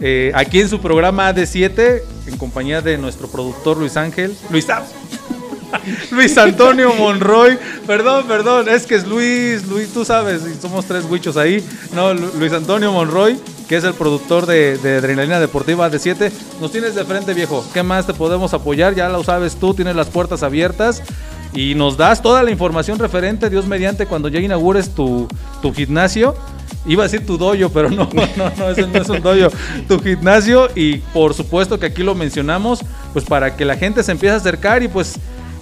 eh, 0.03 0.33
aquí 0.35 0.61
en 0.61 0.69
su 0.69 0.81
programa 0.81 1.31
AD7, 1.33 2.03
en 2.27 2.37
compañía 2.37 2.83
de 2.83 2.99
nuestro 2.99 3.27
productor 3.29 3.79
Luis 3.79 3.97
Ángel. 3.97 4.35
Luis 4.51 4.69
Am- 4.69 4.83
Luis 6.11 6.37
Antonio 6.39 6.93
Monroy. 6.95 7.59
Perdón, 7.87 8.25
perdón, 8.27 8.69
es 8.69 8.87
que 8.87 8.95
es 8.97 9.07
Luis, 9.07 9.67
Luis, 9.67 9.89
tú 9.93 10.05
sabes, 10.05 10.43
somos 10.61 10.85
tres 10.87 11.05
huichos 11.09 11.37
ahí. 11.37 11.65
No, 11.95 12.15
Lu- 12.15 12.33
Luis 12.39 12.53
Antonio 12.53 12.93
Monroy, 12.93 13.39
que 13.69 13.77
es 13.77 13.85
el 13.85 13.95
productor 13.95 14.47
de, 14.47 14.79
de 14.79 14.97
Adrenalina 14.99 15.41
Deportiva 15.41 15.91
AD7. 15.91 16.31
Nos 16.61 16.73
tienes 16.73 16.95
de 16.95 17.05
frente, 17.05 17.35
viejo. 17.35 17.65
¿Qué 17.75 17.83
más 17.83 18.07
te 18.07 18.15
podemos 18.15 18.55
apoyar? 18.55 18.95
Ya 18.95 19.09
lo 19.09 19.23
sabes 19.25 19.57
tú, 19.57 19.75
tienes 19.75 19.97
las 19.97 20.09
puertas 20.09 20.43
abiertas. 20.43 21.03
Y 21.53 21.75
nos 21.75 21.97
das 21.97 22.21
toda 22.21 22.43
la 22.43 22.51
información 22.51 22.99
referente, 22.99 23.49
Dios 23.49 23.67
mediante, 23.67 24.07
cuando 24.07 24.29
ya 24.29 24.41
inaugures 24.41 24.91
tu, 24.91 25.27
tu 25.63 25.73
gimnasio. 25.73 26.37
Iba 26.85 27.05
a 27.05 27.09
decir 27.09 27.25
tu 27.27 27.39
dojo, 27.39 27.69
pero 27.71 27.89
no, 27.91 28.09
no, 28.37 28.53
no, 28.59 28.71
ese 28.71 28.87
no 28.87 29.01
es 29.01 29.09
un 29.09 29.23
dojo. 29.23 29.49
Tu 29.89 29.99
gimnasio 30.01 30.69
y 30.75 30.99
por 30.99 31.33
supuesto 31.35 31.79
que 31.81 31.87
aquí 31.87 32.03
lo 32.03 32.15
mencionamos, 32.15 32.81
pues 33.13 33.25
para 33.25 33.57
que 33.57 33.65
la 33.65 33.77
gente 33.77 34.03
se 34.03 34.13
empiece 34.13 34.35
a 34.35 34.37
acercar 34.39 34.83
y 34.83 34.89
pues 34.89 35.15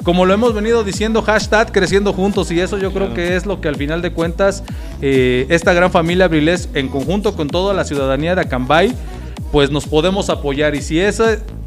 como 0.05 0.27
lo 0.27 0.35
hemos 0.35 0.55
venido 0.55 0.85
diciendo, 0.85 1.23
hashtag 1.23 1.73
creciendo 1.73 2.13
juntos 2.13 2.51
y 2.53 2.61
eso 2.61 2.79
yo 2.79 2.93
creo 2.93 3.15
que 3.15 3.37
es 3.37 3.47
lo 3.47 3.61
que 3.61 3.69
al 3.69 3.77
final 3.77 4.03
de 4.03 4.13
cuentas 4.13 4.63
eh, 5.01 5.47
esta 5.49 5.73
gran 5.73 5.91
familia 5.91 6.29
Brilés 6.29 6.69
en 6.75 6.89
conjunto 6.89 7.35
con 7.35 7.49
toda 7.49 7.73
la 7.75 7.85
ciudadanía 7.85 8.35
de 8.35 8.43
Acambay 8.43 8.95
pues 9.51 9.71
nos 9.71 9.87
podemos 9.87 10.31
apoyar 10.31 10.75
y 10.75 10.83
si 10.83 11.01
eso 11.01 11.25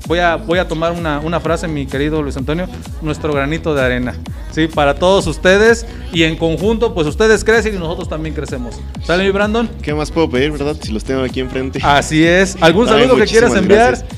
voy 0.07 0.19
a, 0.19 0.35
voy 0.35 0.59
a 0.59 0.67
tomar 0.67 0.91
una, 0.91 1.19
una 1.19 1.39
frase 1.39 1.67
mi 1.67 1.85
querido 1.85 2.21
Luis 2.21 2.35
Antonio, 2.37 2.67
nuestro 3.01 3.33
granito 3.33 3.73
de 3.73 3.81
arena, 3.81 4.13
¿sí? 4.51 4.67
Para 4.67 4.95
todos 4.95 5.25
ustedes 5.25 5.85
y 6.11 6.23
en 6.23 6.35
conjunto 6.35 6.93
pues 6.93 7.07
ustedes 7.07 7.43
crecen 7.43 7.75
y 7.75 7.77
nosotros 7.79 8.09
también 8.09 8.35
crecemos. 8.35 8.75
¿Sale 9.03 9.23
mi 9.23 9.31
Brandon? 9.31 9.69
¿Qué 9.81 9.93
más 9.93 10.11
puedo 10.11 10.29
pedir, 10.29 10.51
verdad? 10.51 10.75
Si 10.81 10.91
los 10.91 11.03
tengo 11.05 11.21
aquí 11.21 11.39
enfrente. 11.39 11.79
Así 11.81 12.25
es. 12.25 12.57
¿Algún 12.61 12.87
Ay, 12.89 12.99
saludo 12.99 13.15
que 13.15 13.25
quieras 13.25 13.55
enviar? 13.55 13.95
gracias. 13.95 14.09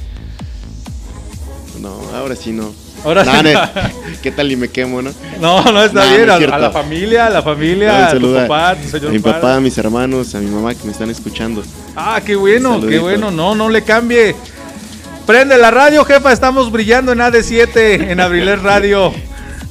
No, 1.80 1.95
ahora 2.15 2.36
sí 2.36 2.51
no. 2.51 2.74
Ahora 3.03 3.23
sí. 3.23 3.31
no, 3.43 3.59
¿Qué 4.21 4.31
tal 4.31 4.51
y 4.51 4.55
me 4.55 4.67
quemo, 4.67 5.01
no? 5.01 5.11
No, 5.39 5.63
no 5.71 5.83
está 5.83 6.05
bien. 6.05 6.25
no 6.25 6.33
a, 6.33 6.35
es 6.35 6.39
cierto. 6.39 6.55
a 6.55 6.59
la 6.59 6.71
familia, 6.71 7.27
a 7.27 7.29
la 7.29 7.41
familia, 7.41 8.07
a 8.07 8.11
tu 8.17 8.33
papá, 8.33 8.69
a 8.71 8.75
tu 8.75 8.87
señor 8.87 9.09
a 9.09 9.13
mi 9.13 9.19
padre. 9.19 9.35
papá, 9.39 9.55
a 9.55 9.59
mis 9.59 9.77
hermanos, 9.77 10.35
a 10.35 10.39
mi 10.39 10.47
mamá 10.47 10.73
que 10.75 10.83
me 10.85 10.91
están 10.91 11.09
escuchando. 11.09 11.63
Ah, 11.95 12.21
qué 12.25 12.35
bueno, 12.35 12.79
qué 12.81 12.99
bueno. 12.99 13.31
No, 13.31 13.55
no 13.55 13.69
le 13.69 13.83
cambie. 13.83 14.35
Prende 15.25 15.57
la 15.57 15.71
radio, 15.71 16.03
jefa. 16.05 16.31
Estamos 16.31 16.71
brillando 16.71 17.11
en 17.11 17.19
AD7, 17.19 18.09
en 18.09 18.19
Abriler 18.19 18.61
Radio. 18.61 19.13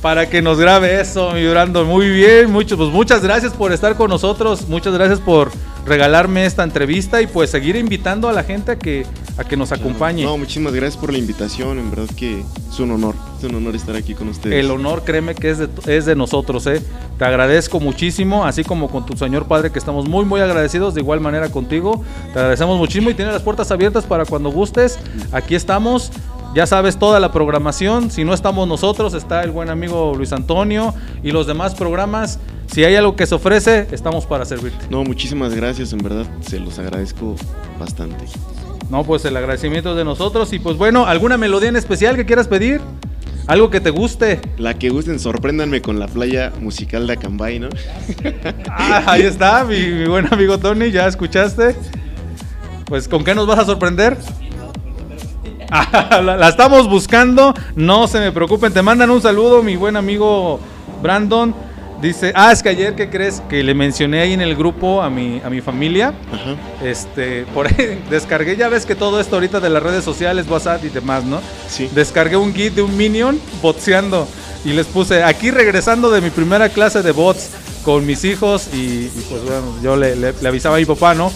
Para 0.00 0.30
que 0.30 0.40
nos 0.40 0.58
grabe 0.58 1.00
eso, 1.00 1.32
mi 1.32 1.44
Brandon. 1.46 1.84
Muy 1.86 2.08
bien, 2.08 2.50
mucho, 2.52 2.76
pues 2.76 2.90
muchas 2.90 3.20
gracias 3.22 3.52
por 3.52 3.72
estar 3.72 3.96
con 3.96 4.08
nosotros. 4.08 4.68
Muchas 4.68 4.94
gracias 4.94 5.18
por 5.18 5.50
regalarme 5.88 6.46
esta 6.46 6.62
entrevista 6.62 7.20
y 7.22 7.26
pues 7.26 7.50
seguir 7.50 7.76
invitando 7.76 8.28
a 8.28 8.32
la 8.32 8.44
gente 8.44 8.72
a 8.72 8.78
que, 8.78 9.06
a 9.36 9.44
que 9.44 9.56
nos 9.56 9.72
acompañe. 9.72 10.24
No, 10.24 10.36
muchísimas 10.36 10.72
gracias 10.72 11.00
por 11.00 11.12
la 11.12 11.18
invitación. 11.18 11.78
En 11.78 11.90
verdad 11.90 12.08
que 12.14 12.42
es 12.70 12.80
un 12.80 12.90
honor. 12.92 13.14
Es 13.38 13.44
un 13.44 13.54
honor 13.54 13.74
estar 13.76 13.96
aquí 13.96 14.14
con 14.14 14.28
ustedes. 14.28 14.62
El 14.62 14.70
honor, 14.70 15.02
créeme 15.04 15.34
que 15.34 15.50
es 15.50 15.58
de, 15.58 15.68
es 15.86 16.06
de 16.06 16.14
nosotros, 16.14 16.66
¿eh? 16.66 16.82
Te 17.18 17.24
agradezco 17.24 17.80
muchísimo, 17.80 18.44
así 18.44 18.64
como 18.64 18.88
con 18.88 19.06
tu 19.06 19.16
señor 19.16 19.46
padre, 19.46 19.70
que 19.70 19.78
estamos 19.78 20.08
muy, 20.08 20.24
muy 20.24 20.40
agradecidos, 20.40 20.94
de 20.94 21.00
igual 21.00 21.20
manera 21.20 21.48
contigo. 21.50 22.04
Te 22.32 22.38
agradecemos 22.38 22.78
muchísimo 22.78 23.10
y 23.10 23.14
tienes 23.14 23.34
las 23.34 23.42
puertas 23.42 23.70
abiertas 23.70 24.04
para 24.04 24.24
cuando 24.24 24.50
gustes. 24.50 24.98
Aquí 25.32 25.54
estamos. 25.54 26.12
Ya 26.54 26.66
sabes 26.66 26.98
toda 26.98 27.20
la 27.20 27.30
programación. 27.30 28.10
Si 28.10 28.24
no 28.24 28.32
estamos 28.32 28.66
nosotros, 28.66 29.14
está 29.14 29.42
el 29.42 29.50
buen 29.50 29.68
amigo 29.68 30.14
Luis 30.16 30.32
Antonio 30.32 30.94
y 31.22 31.30
los 31.30 31.46
demás 31.46 31.74
programas. 31.74 32.38
Si 32.66 32.84
hay 32.84 32.96
algo 32.96 33.16
que 33.16 33.26
se 33.26 33.34
ofrece, 33.34 33.86
estamos 33.92 34.26
para 34.26 34.44
servirte. 34.44 34.86
No, 34.90 35.04
muchísimas 35.04 35.54
gracias. 35.54 35.92
En 35.92 35.98
verdad, 35.98 36.26
se 36.40 36.58
los 36.58 36.78
agradezco 36.78 37.36
bastante. 37.78 38.24
No, 38.90 39.04
pues 39.04 39.24
el 39.26 39.36
agradecimiento 39.36 39.90
es 39.90 39.96
de 39.96 40.04
nosotros. 40.04 40.52
Y 40.52 40.58
pues 40.58 40.76
bueno, 40.76 41.06
¿alguna 41.06 41.36
melodía 41.36 41.68
en 41.68 41.76
especial 41.76 42.16
que 42.16 42.24
quieras 42.24 42.48
pedir? 42.48 42.80
Algo 43.46 43.70
que 43.70 43.80
te 43.80 43.90
guste. 43.90 44.40
La 44.58 44.74
que 44.74 44.90
gusten, 44.90 45.18
sorpréndanme 45.18 45.80
con 45.80 45.98
la 45.98 46.06
playa 46.06 46.52
musical 46.60 47.06
de 47.06 47.14
Acambay, 47.14 47.58
¿no? 47.58 47.68
Ah, 48.70 49.04
ahí 49.06 49.22
está, 49.22 49.64
mi, 49.64 49.78
mi 49.86 50.06
buen 50.06 50.32
amigo 50.32 50.58
Tony, 50.58 50.90
ya 50.90 51.06
escuchaste. 51.06 51.74
Pues, 52.86 53.08
¿con 53.08 53.24
qué 53.24 53.34
nos 53.34 53.46
vas 53.46 53.58
a 53.58 53.64
sorprender? 53.64 54.16
La, 56.22 56.36
la 56.36 56.48
estamos 56.48 56.88
buscando, 56.88 57.54
no 57.76 58.08
se 58.08 58.18
me 58.20 58.32
preocupen, 58.32 58.72
te 58.72 58.82
mandan 58.82 59.10
un 59.10 59.20
saludo, 59.20 59.62
mi 59.62 59.76
buen 59.76 59.96
amigo 59.96 60.60
Brandon. 61.02 61.54
Dice, 62.00 62.32
ah, 62.36 62.52
es 62.52 62.62
que 62.62 62.68
ayer, 62.68 62.94
¿qué 62.94 63.10
crees? 63.10 63.42
Que 63.48 63.64
le 63.64 63.74
mencioné 63.74 64.20
ahí 64.20 64.32
en 64.32 64.40
el 64.40 64.54
grupo 64.54 65.02
a 65.02 65.10
mi, 65.10 65.42
a 65.44 65.50
mi 65.50 65.60
familia. 65.60 66.14
Este, 66.82 67.44
por 67.52 67.66
ahí 67.66 68.00
descargué, 68.10 68.56
ya 68.56 68.68
ves 68.68 68.86
que 68.86 68.94
todo 68.94 69.20
esto 69.20 69.34
ahorita 69.36 69.58
de 69.58 69.68
las 69.68 69.82
redes 69.82 70.04
sociales, 70.04 70.46
WhatsApp 70.48 70.84
y 70.84 70.90
demás, 70.90 71.24
¿no? 71.24 71.40
Sí. 71.68 71.90
Descargué 71.92 72.36
un 72.36 72.54
git 72.54 72.74
de 72.74 72.82
un 72.82 72.96
Minion 72.96 73.40
boxeando 73.60 74.28
y 74.64 74.70
les 74.74 74.86
puse, 74.86 75.24
aquí 75.24 75.50
regresando 75.50 76.08
de 76.10 76.20
mi 76.20 76.30
primera 76.30 76.68
clase 76.68 77.02
de 77.02 77.10
bots 77.10 77.50
con 77.84 78.06
mis 78.06 78.24
hijos 78.24 78.68
y, 78.72 78.76
y 78.76 79.24
pues 79.28 79.42
bueno, 79.42 79.74
yo 79.82 79.96
le, 79.96 80.14
le- 80.14 80.34
le 80.40 80.48
avisaba 80.48 80.76
a 80.76 80.78
mi 80.78 80.84
papá, 80.84 81.14
¿no? 81.14 81.32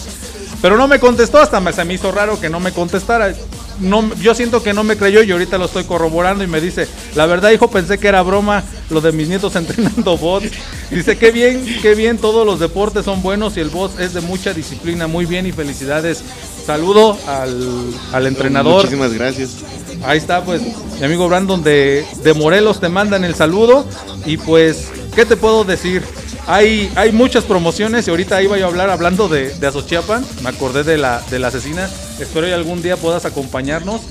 Pero 0.61 0.77
no 0.77 0.87
me 0.87 0.97
contestó, 0.99 1.39
hasta 1.39 1.59
me, 1.59 1.73
se 1.73 1.83
me 1.83 1.93
hizo 1.95 2.09
raro 2.09 2.39
que 2.39 2.49
no 2.49 2.61
me 2.61 2.71
contestara. 2.71 3.33
No, 3.79 4.13
yo 4.15 4.35
siento 4.35 4.61
que 4.61 4.73
no 4.73 4.83
me 4.83 4.97
creyó 4.97 5.23
y 5.23 5.31
ahorita 5.31 5.57
lo 5.57 5.65
estoy 5.65 5.83
corroborando 5.83 6.43
y 6.43 6.47
me 6.47 6.61
dice, 6.61 6.87
la 7.15 7.25
verdad 7.25 7.51
hijo, 7.51 7.69
pensé 7.69 7.97
que 7.97 8.07
era 8.07 8.21
broma 8.21 8.63
lo 8.89 9.01
de 9.01 9.11
mis 9.11 9.27
nietos 9.27 9.55
entrenando 9.57 10.17
bots. 10.17 10.51
Dice, 10.89 11.17
qué 11.17 11.31
bien, 11.31 11.65
qué 11.81 11.95
bien, 11.95 12.17
todos 12.17 12.45
los 12.45 12.59
deportes 12.59 13.05
son 13.05 13.21
buenos 13.21 13.57
y 13.57 13.59
el 13.59 13.69
bot 13.69 13.99
es 13.99 14.13
de 14.13 14.21
mucha 14.21 14.53
disciplina, 14.53 15.07
muy 15.07 15.25
bien 15.25 15.45
y 15.45 15.51
felicidades. 15.51 16.23
Saludo 16.65 17.17
al, 17.27 17.93
al 18.13 18.27
entrenador. 18.27 18.83
Muchísimas 18.83 19.13
gracias. 19.13 19.57
Ahí 20.05 20.17
está, 20.17 20.43
pues, 20.43 20.61
mi 20.99 21.05
amigo 21.05 21.27
Brandon 21.27 21.63
de, 21.63 22.05
de 22.23 22.33
Morelos 22.33 22.79
te 22.79 22.89
mandan 22.89 23.23
el 23.23 23.35
saludo. 23.35 23.85
Y 24.25 24.37
pues, 24.37 24.87
¿qué 25.15 25.25
te 25.25 25.35
puedo 25.35 25.63
decir? 25.63 26.03
Hay, 26.47 26.91
hay 26.95 27.11
muchas 27.11 27.43
promociones 27.45 28.07
y 28.07 28.11
ahorita 28.11 28.41
iba 28.41 28.57
yo 28.57 28.65
a 28.65 28.69
hablar 28.69 28.89
hablando 28.89 29.27
de, 29.27 29.53
de 29.55 29.67
Azochiapan. 29.67 30.25
Me 30.41 30.49
acordé 30.49 30.83
de 30.83 30.97
la, 30.97 31.21
de 31.29 31.39
la 31.39 31.47
asesina. 31.47 31.89
Espero 32.19 32.47
que 32.47 32.53
algún 32.53 32.81
día 32.81 32.95
puedas 32.97 33.25
acompañarnos. 33.25 34.01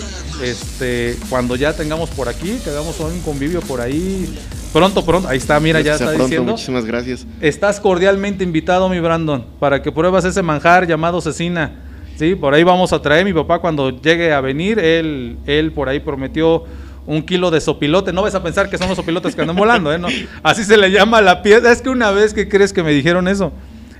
Este, 0.42 1.16
cuando 1.30 1.56
ya 1.56 1.72
tengamos 1.72 2.10
por 2.10 2.28
aquí, 2.28 2.58
que 2.62 2.70
hagamos 2.70 2.98
un 3.00 3.20
convivio 3.20 3.60
por 3.60 3.80
ahí. 3.80 4.36
Pronto, 4.72 5.04
pronto. 5.04 5.28
Ahí 5.28 5.38
está, 5.38 5.60
mira, 5.60 5.80
ya 5.80 5.92
está 5.92 6.06
pronto, 6.06 6.24
diciendo. 6.24 6.52
Muchísimas 6.52 6.84
gracias. 6.84 7.26
Estás 7.40 7.78
cordialmente 7.78 8.42
invitado, 8.42 8.88
mi 8.88 8.98
Brandon, 9.00 9.44
para 9.60 9.82
que 9.82 9.92
pruebas 9.92 10.24
ese 10.24 10.42
manjar 10.42 10.86
llamado 10.86 11.20
cecina. 11.20 11.72
Sí, 12.16 12.34
por 12.34 12.54
ahí 12.54 12.64
vamos 12.64 12.92
a 12.92 13.00
traer. 13.00 13.24
Mi 13.24 13.32
papá 13.32 13.60
cuando 13.60 13.90
llegue 13.90 14.32
a 14.32 14.40
venir, 14.40 14.78
él, 14.78 15.36
él 15.46 15.72
por 15.72 15.88
ahí 15.88 16.00
prometió 16.00 16.64
un 17.06 17.22
kilo 17.22 17.50
de 17.50 17.60
sopilote. 17.60 18.12
No 18.12 18.22
vas 18.22 18.34
a 18.34 18.42
pensar 18.42 18.68
que 18.68 18.78
son 18.78 18.88
los 18.88 18.96
sopilotes 18.96 19.34
que 19.34 19.40
andan 19.40 19.56
volando, 19.56 19.92
¿eh? 19.92 19.98
No. 19.98 20.08
Así 20.42 20.64
se 20.64 20.76
le 20.76 20.90
llama 20.90 21.20
la 21.20 21.42
pieza. 21.42 21.70
Es 21.70 21.82
que 21.82 21.88
una 21.88 22.10
vez 22.10 22.34
que 22.34 22.48
crees 22.48 22.72
que 22.72 22.82
me 22.82 22.92
dijeron 22.92 23.28
eso, 23.28 23.52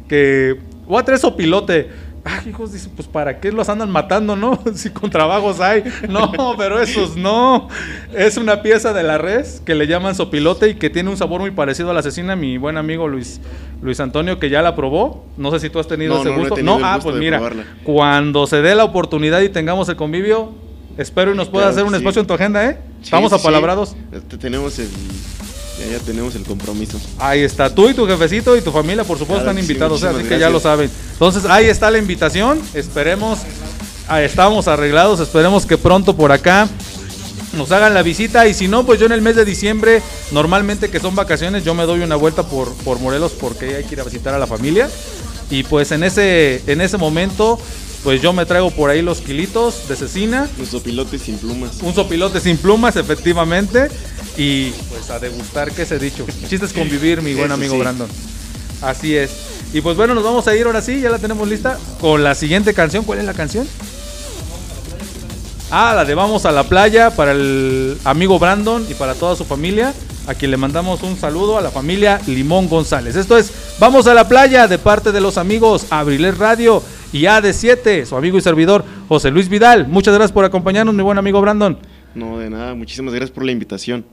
que 0.08 0.56
voy 0.86 1.00
a 1.00 1.04
traer 1.04 1.20
sopilote. 1.20 2.11
Ah, 2.24 2.40
hijos, 2.48 2.72
dice, 2.72 2.88
pues 2.94 3.08
para 3.08 3.40
qué 3.40 3.50
los 3.50 3.68
andan 3.68 3.90
matando, 3.90 4.36
¿no? 4.36 4.56
Si 4.74 4.90
con 4.90 5.10
trabajos 5.10 5.60
hay. 5.60 5.82
No, 6.08 6.30
pero 6.56 6.80
esos 6.80 7.16
no. 7.16 7.68
Es 8.14 8.36
una 8.36 8.62
pieza 8.62 8.92
de 8.92 9.02
la 9.02 9.18
res 9.18 9.60
que 9.64 9.74
le 9.74 9.88
llaman 9.88 10.14
sopilote 10.14 10.68
y 10.68 10.74
que 10.76 10.88
tiene 10.88 11.10
un 11.10 11.16
sabor 11.16 11.40
muy 11.40 11.50
parecido 11.50 11.90
a 11.90 11.94
la 11.94 12.00
asesina. 12.00 12.36
Mi 12.36 12.58
buen 12.58 12.76
amigo 12.76 13.08
Luis, 13.08 13.40
Luis 13.82 13.98
Antonio, 13.98 14.38
que 14.38 14.50
ya 14.50 14.62
la 14.62 14.76
probó. 14.76 15.24
No 15.36 15.50
sé 15.50 15.58
si 15.58 15.68
tú 15.68 15.80
has 15.80 15.88
tenido 15.88 16.14
No, 16.14 16.20
ese 16.20 16.28
no, 16.30 16.36
no 16.36 16.38
he 16.38 16.42
gusto. 16.42 16.54
tenido 16.54 16.78
el 16.78 16.84
ah, 16.84 16.94
gusto 16.94 17.10
pues 17.10 17.20
mira, 17.20 17.38
probarla. 17.38 17.64
cuando 17.82 18.46
se 18.46 18.62
dé 18.62 18.74
la 18.76 18.84
oportunidad 18.84 19.40
y 19.40 19.48
tengamos 19.48 19.88
el 19.88 19.96
convivio, 19.96 20.52
espero 20.98 21.32
y 21.32 21.36
nos 21.36 21.48
pueda 21.48 21.64
Claro 21.64 21.72
hacer 21.72 21.84
un 21.84 21.90
sí. 21.90 21.96
espacio 21.96 22.20
en 22.20 22.26
tu 22.28 22.34
agenda, 22.34 22.64
¿eh? 22.70 22.78
Sí, 23.00 23.06
Estamos 23.06 23.32
sí. 23.32 23.38
apalabrados. 23.40 23.96
Tenemos 24.40 24.78
el, 24.78 24.88
ya, 25.82 25.98
ya 25.98 26.04
tenemos 26.04 26.34
el 26.34 26.44
compromiso. 26.44 27.00
Ahí 27.18 27.40
está, 27.40 27.74
tú 27.74 27.88
y 27.88 27.94
tu 27.94 28.06
jefecito 28.06 28.56
y 28.56 28.60
tu 28.60 28.72
familia, 28.72 29.04
por 29.04 29.18
supuesto, 29.18 29.44
Claro 29.44 29.50
están 29.50 29.64
sí, 29.64 29.72
invitados, 29.72 30.02
¿eh? 30.02 30.06
así 30.06 30.14
muchísimas 30.14 30.38
que 30.38 30.40
ya 30.40 30.50
lo 30.50 30.60
saben. 30.60 30.90
Entonces, 31.12 31.44
ahí 31.46 31.66
está 31.66 31.90
la 31.90 31.98
invitación. 31.98 32.60
Esperemos, 32.74 33.40
estamos 34.20 34.68
arreglados. 34.68 35.20
Esperemos 35.20 35.66
que 35.66 35.78
pronto 35.78 36.16
por 36.16 36.32
acá 36.32 36.68
nos 37.56 37.70
hagan 37.70 37.94
la 37.94 38.02
visita 38.02 38.46
y 38.46 38.54
si 38.54 38.68
no, 38.68 38.84
pues 38.84 38.98
yo 38.98 39.06
en 39.06 39.12
el 39.12 39.20
mes 39.20 39.36
de 39.36 39.44
diciembre, 39.44 40.02
normalmente 40.30 40.90
que 40.90 41.00
son 41.00 41.14
vacaciones, 41.14 41.64
yo 41.64 41.74
me 41.74 41.84
doy 41.84 42.00
una 42.00 42.16
vuelta 42.16 42.44
por, 42.44 42.72
por 42.76 42.98
Morelos 42.98 43.32
porque 43.32 43.76
hay 43.76 43.84
que 43.84 43.94
ir 43.94 44.00
a 44.00 44.04
visitar 44.04 44.34
a 44.34 44.38
la 44.38 44.46
familia. 44.46 44.88
Y 45.50 45.64
pues 45.64 45.92
en 45.92 46.02
ese, 46.02 46.62
en 46.66 46.80
ese 46.80 46.96
momento, 46.96 47.58
pues 48.02 48.20
yo 48.20 48.32
me 48.32 48.46
traigo 48.46 48.70
por 48.70 48.90
ahí 48.90 49.00
los 49.00 49.20
kilitos 49.20 49.88
de 49.88 49.96
cecina. 49.96 50.48
Un 50.58 50.66
sopilote 50.66 51.18
sin 51.18 51.38
plumas. 51.38 51.80
Un 51.82 51.94
sopilote 51.94 52.40
sin 52.40 52.56
plumas, 52.56 52.96
efectivamente. 52.96 53.88
Y 54.36 54.70
pues 54.90 55.10
a 55.10 55.18
degustar, 55.18 55.70
¿qué 55.72 55.86
se 55.86 55.94
ha 55.94 55.98
dicho? 55.98 56.26
Chistes 56.48 56.72
convivir, 56.72 57.22
mi 57.22 57.34
buen 57.34 57.46
Eso 57.46 57.54
amigo 57.54 57.74
sí. 57.74 57.80
Brandon. 57.80 58.08
Así 58.80 59.16
es. 59.16 59.30
Y 59.72 59.80
pues 59.80 59.96
bueno, 59.96 60.14
nos 60.14 60.24
vamos 60.24 60.48
a 60.48 60.56
ir 60.56 60.66
ahora 60.66 60.82
sí, 60.82 61.00
ya 61.00 61.10
la 61.10 61.18
tenemos 61.18 61.48
lista, 61.48 61.78
con 62.00 62.24
la 62.24 62.34
siguiente 62.34 62.74
canción. 62.74 63.04
¿Cuál 63.04 63.20
es 63.20 63.24
la 63.24 63.34
canción? 63.34 63.66
Ah, 65.70 65.94
la 65.94 66.04
de 66.04 66.14
Vamos 66.14 66.44
a 66.44 66.52
la 66.52 66.64
playa 66.64 67.10
para 67.10 67.32
el 67.32 67.96
amigo 68.04 68.38
Brandon 68.38 68.84
y 68.90 68.94
para 68.94 69.14
toda 69.14 69.36
su 69.36 69.44
familia. 69.44 69.94
A 70.26 70.34
quien 70.34 70.52
le 70.52 70.56
mandamos 70.56 71.02
un 71.02 71.18
saludo 71.18 71.58
a 71.58 71.62
la 71.62 71.70
familia 71.70 72.20
Limón 72.26 72.68
González. 72.68 73.16
Esto 73.16 73.36
es 73.36 73.50
Vamos 73.80 74.06
a 74.06 74.14
la 74.14 74.28
playa 74.28 74.68
de 74.68 74.78
parte 74.78 75.10
de 75.10 75.20
los 75.20 75.36
amigos 75.36 75.86
Abriles 75.90 76.38
Radio 76.38 76.82
y 77.12 77.22
AD7, 77.22 78.04
su 78.04 78.16
amigo 78.16 78.38
y 78.38 78.40
servidor 78.40 78.84
José 79.08 79.30
Luis 79.30 79.48
Vidal. 79.48 79.86
Muchas 79.88 80.14
gracias 80.14 80.32
por 80.32 80.44
acompañarnos, 80.44 80.94
mi 80.94 81.02
buen 81.02 81.18
amigo 81.18 81.40
Brandon. 81.40 81.78
No, 82.14 82.38
de 82.38 82.50
nada. 82.50 82.74
Muchísimas 82.74 83.14
gracias 83.14 83.30
por 83.30 83.44
la 83.44 83.52
invitación. 83.52 84.04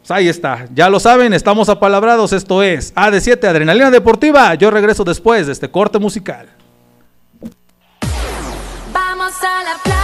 Pues 0.00 0.10
ahí 0.10 0.28
está, 0.28 0.66
ya 0.74 0.88
lo 0.88 1.00
saben, 1.00 1.32
estamos 1.34 1.68
apalabrados. 1.68 2.32
Esto 2.32 2.62
es 2.62 2.94
AD7 2.94 3.44
Adrenalina 3.46 3.90
Deportiva. 3.90 4.54
Yo 4.54 4.70
regreso 4.70 5.04
después 5.04 5.46
de 5.46 5.52
este 5.52 5.70
corte 5.70 5.98
musical. 5.98 6.48
Vamos 8.92 9.32
a 9.42 9.64
la 9.64 9.82
playa, 9.82 9.97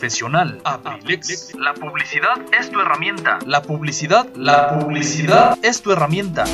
semiprofesional. 0.00 0.60
Abrilex. 0.64 1.54
La 1.54 1.74
publicidad 1.74 2.40
es 2.58 2.70
tu 2.70 2.80
herramienta. 2.80 3.38
La 3.46 3.62
publicidad, 3.62 4.26
la 4.34 4.78
publicidad 4.78 5.58
es 5.62 5.82
tu 5.82 5.92
herramienta. 5.92 6.44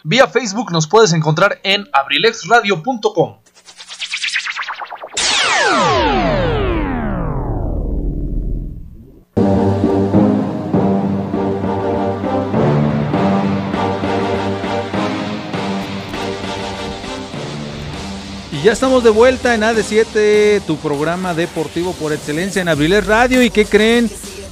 Vía 0.05 0.27
Facebook 0.27 0.73
nos 0.73 0.89
puedes 0.89 1.13
encontrar 1.13 1.61
en 1.63 1.89
abrilexradio.com. 1.93 3.39
ya 18.63 18.71
estamos 18.73 19.03
de 19.03 19.11
vuelta 19.11 19.57
en 19.57 19.63
AD7, 19.63 20.63
tu 20.65 20.77
programa 20.77 21.35
deportivo 21.35 21.93
por 21.95 22.13
excelencia 22.13 22.63
en 22.63 22.69
Abriles 22.69 23.05
Radio. 23.07 23.43
¿Y 23.43 23.51
qué 23.51 23.65
creen? 23.65 24.09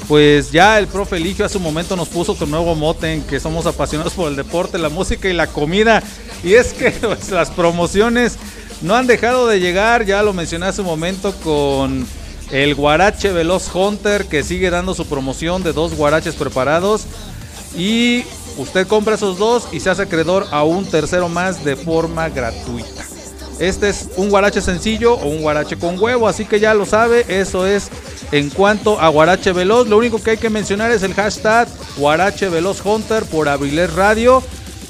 Pues 0.08 0.50
ya 0.50 0.80
el 0.80 0.88
profe 0.88 1.18
Eligio 1.18 1.44
hace 1.44 1.58
un 1.58 1.62
momento 1.62 1.94
nos 1.94 2.08
puso 2.08 2.32
otro 2.32 2.48
nuevo 2.48 2.74
mote 2.74 3.12
en 3.12 3.22
que 3.22 3.38
somos 3.38 3.66
apasionados 3.66 4.14
por 4.14 4.28
el 4.28 4.34
deporte, 4.34 4.78
la 4.78 4.88
música 4.88 5.28
y 5.28 5.32
la 5.32 5.46
comida. 5.46 6.02
Y 6.42 6.54
es 6.54 6.72
que 6.72 6.90
pues, 7.00 7.30
las 7.30 7.50
promociones 7.50 8.36
no 8.82 8.96
han 8.96 9.06
dejado 9.06 9.46
de 9.46 9.60
llegar, 9.60 10.04
ya 10.04 10.24
lo 10.24 10.32
mencioné 10.32 10.66
hace 10.66 10.80
un 10.80 10.88
momento 10.88 11.32
con 11.44 12.04
el 12.50 12.74
Guarache 12.74 13.30
Veloz 13.30 13.72
Hunter 13.72 14.26
que 14.26 14.42
sigue 14.42 14.70
dando 14.70 14.94
su 14.94 15.06
promoción 15.06 15.62
de 15.62 15.72
dos 15.72 15.94
guaraches 15.94 16.34
preparados. 16.34 17.04
Y 17.76 18.24
usted 18.56 18.88
compra 18.88 19.14
esos 19.14 19.38
dos 19.38 19.68
y 19.70 19.78
se 19.78 19.90
hace 19.90 20.02
acreedor 20.02 20.48
a 20.50 20.64
un 20.64 20.84
tercero 20.84 21.28
más 21.28 21.64
de 21.64 21.76
forma 21.76 22.28
gratuita. 22.28 23.09
Este 23.60 23.90
es 23.90 24.08
un 24.16 24.30
guarache 24.30 24.62
sencillo 24.62 25.14
o 25.14 25.28
un 25.28 25.42
guarache 25.42 25.76
con 25.76 26.00
huevo, 26.00 26.26
así 26.26 26.46
que 26.46 26.58
ya 26.58 26.72
lo 26.72 26.86
sabe, 26.86 27.26
eso 27.28 27.66
es 27.66 27.90
en 28.32 28.48
cuanto 28.48 28.98
a 28.98 29.08
guarache 29.08 29.52
veloz. 29.52 29.86
Lo 29.86 29.98
único 29.98 30.22
que 30.22 30.30
hay 30.30 30.36
que 30.38 30.48
mencionar 30.48 30.90
es 30.90 31.02
el 31.02 31.12
hashtag 31.12 31.68
guarache 31.98 32.48
veloz 32.48 32.80
hunter 32.84 33.24
por 33.24 33.50
Avilés 33.50 33.92
Radio 33.92 34.42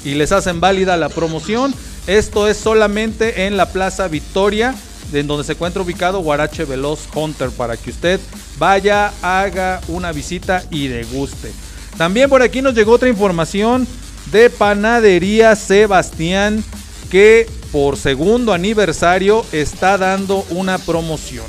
y 0.05 0.13
les 0.13 0.31
hacen 0.31 0.61
válida 0.61 0.95
la 0.95 1.09
promoción. 1.09 1.73
Esto 2.07 2.47
es 2.47 2.55
solamente 2.55 3.45
en 3.45 3.57
la 3.57 3.71
Plaza 3.71 4.07
Victoria, 4.07 4.73
en 5.11 5.27
donde 5.27 5.43
se 5.43 5.51
encuentra 5.51 5.81
ubicado 5.81 6.19
Guarache 6.19 6.63
Veloz 6.63 7.01
Hunter, 7.13 7.49
para 7.49 7.77
que 7.77 7.91
usted 7.91 8.19
vaya, 8.57 9.11
haga 9.21 9.81
una 9.89 10.11
visita 10.11 10.63
y 10.71 10.87
deguste. 10.87 11.51
También 11.97 12.29
por 12.29 12.41
aquí 12.41 12.61
nos 12.61 12.73
llegó 12.73 12.93
otra 12.93 13.09
información 13.09 13.85
de 14.31 14.49
Panadería 14.49 15.55
Sebastián 15.55 16.63
que 17.11 17.47
por 17.71 17.97
segundo 17.97 18.53
aniversario 18.53 19.45
está 19.51 19.97
dando 19.97 20.45
una 20.49 20.77
promoción. 20.77 21.45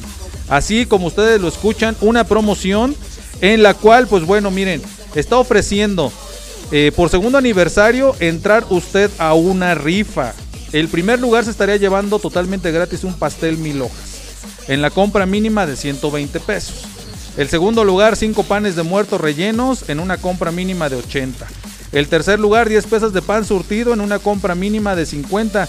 Así 0.48 0.86
como 0.86 1.06
ustedes 1.06 1.40
lo 1.40 1.48
escuchan, 1.48 1.96
una 2.00 2.24
promoción 2.24 2.94
en 3.40 3.62
la 3.62 3.74
cual, 3.74 4.06
pues 4.06 4.24
bueno, 4.24 4.50
miren, 4.50 4.82
está 5.14 5.36
ofreciendo 5.38 6.12
eh, 6.70 6.92
por 6.94 7.10
segundo 7.10 7.38
aniversario 7.38 8.14
entrar 8.20 8.64
usted 8.70 9.10
a 9.18 9.34
una 9.34 9.74
rifa. 9.74 10.32
El 10.72 10.88
primer 10.88 11.20
lugar 11.20 11.44
se 11.44 11.50
estaría 11.50 11.76
llevando 11.76 12.18
totalmente 12.18 12.70
gratis 12.70 13.04
un 13.04 13.14
pastel 13.14 13.58
mil 13.58 13.82
hojas. 13.82 14.20
En 14.68 14.80
la 14.80 14.90
compra 14.90 15.26
mínima 15.26 15.66
de 15.66 15.76
120 15.76 16.40
pesos. 16.40 16.86
El 17.36 17.48
segundo 17.48 17.84
lugar, 17.84 18.16
5 18.16 18.42
panes 18.44 18.76
de 18.76 18.82
muertos 18.82 19.20
rellenos 19.20 19.88
en 19.88 20.00
una 20.00 20.18
compra 20.18 20.52
mínima 20.52 20.88
de 20.88 20.96
80. 20.96 21.46
El 21.92 22.08
tercer 22.08 22.38
lugar, 22.38 22.68
10 22.68 22.86
pesos 22.86 23.12
de 23.12 23.22
pan 23.22 23.44
surtido 23.44 23.92
en 23.92 24.00
una 24.00 24.18
compra 24.18 24.54
mínima 24.54 24.94
de 24.94 25.04
50. 25.06 25.68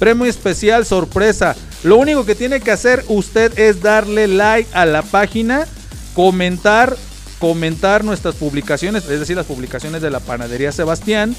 Premio 0.00 0.24
especial 0.24 0.84
sorpresa. 0.84 1.54
Lo 1.84 1.96
único 1.98 2.24
que 2.24 2.34
tiene 2.34 2.60
que 2.60 2.72
hacer 2.72 3.04
usted 3.06 3.56
es 3.58 3.82
darle 3.82 4.26
like 4.26 4.68
a 4.72 4.86
la 4.86 5.02
página, 5.02 5.66
comentar, 6.14 6.96
comentar 7.38 8.02
nuestras 8.02 8.34
publicaciones, 8.34 9.04
es 9.04 9.20
decir, 9.20 9.36
las 9.36 9.46
publicaciones 9.46 10.02
de 10.02 10.10
la 10.10 10.18
panadería 10.18 10.72
Sebastián 10.72 11.36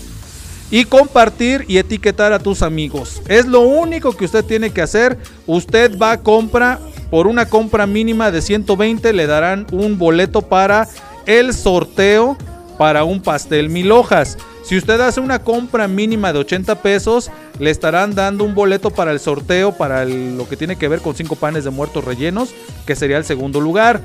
y 0.70 0.86
compartir 0.86 1.66
y 1.68 1.80
etiquetar 1.80 2.34
a 2.34 2.40
tus 2.40 2.62
amigos. 2.62 3.22
Es 3.28 3.48
lo 3.48 3.62
único 3.62 4.16
que 4.16 4.26
usted 4.26 4.46
tiene 4.46 4.70
que 4.70 4.82
hacer. 4.82 5.18
Usted 5.48 5.98
va 5.98 6.12
a 6.12 6.22
compra 6.22 6.80
por 7.10 7.28
una 7.28 7.48
compra 7.48 7.86
mínima 7.88 8.32
de 8.32 8.42
120 8.42 9.12
le 9.12 9.28
darán 9.28 9.68
un 9.72 9.98
boleto 9.98 10.44
para 10.44 10.88
el 11.26 11.54
sorteo 11.54 12.38
para 12.78 13.04
un 13.04 13.22
pastel 13.22 13.70
mil 13.70 13.92
hojas. 13.92 14.38
Si 14.64 14.78
usted 14.78 15.00
hace 15.02 15.20
una 15.20 15.40
compra 15.40 15.88
mínima 15.88 16.32
de 16.32 16.40
80 16.40 16.82
pesos, 16.82 17.32
le 17.60 17.72
estarán 17.72 18.16
dando 18.16 18.44
un 18.44 18.54
boleto 18.54 18.92
para 18.92 19.12
el 19.12 19.20
sorteo 19.20 19.72
para 19.72 20.06
lo 20.06 20.48
que 20.48 20.58
tiene 20.58 20.78
que 20.78 20.88
ver 20.88 21.02
con 21.02 21.16
5 21.16 21.36
panes 21.36 21.64
de 21.64 21.72
muertos 21.72 22.04
rellenos, 22.04 22.54
que 22.86 22.96
sería 22.96 23.18
el 23.18 23.26
segundo 23.26 23.60
lugar. 23.60 24.02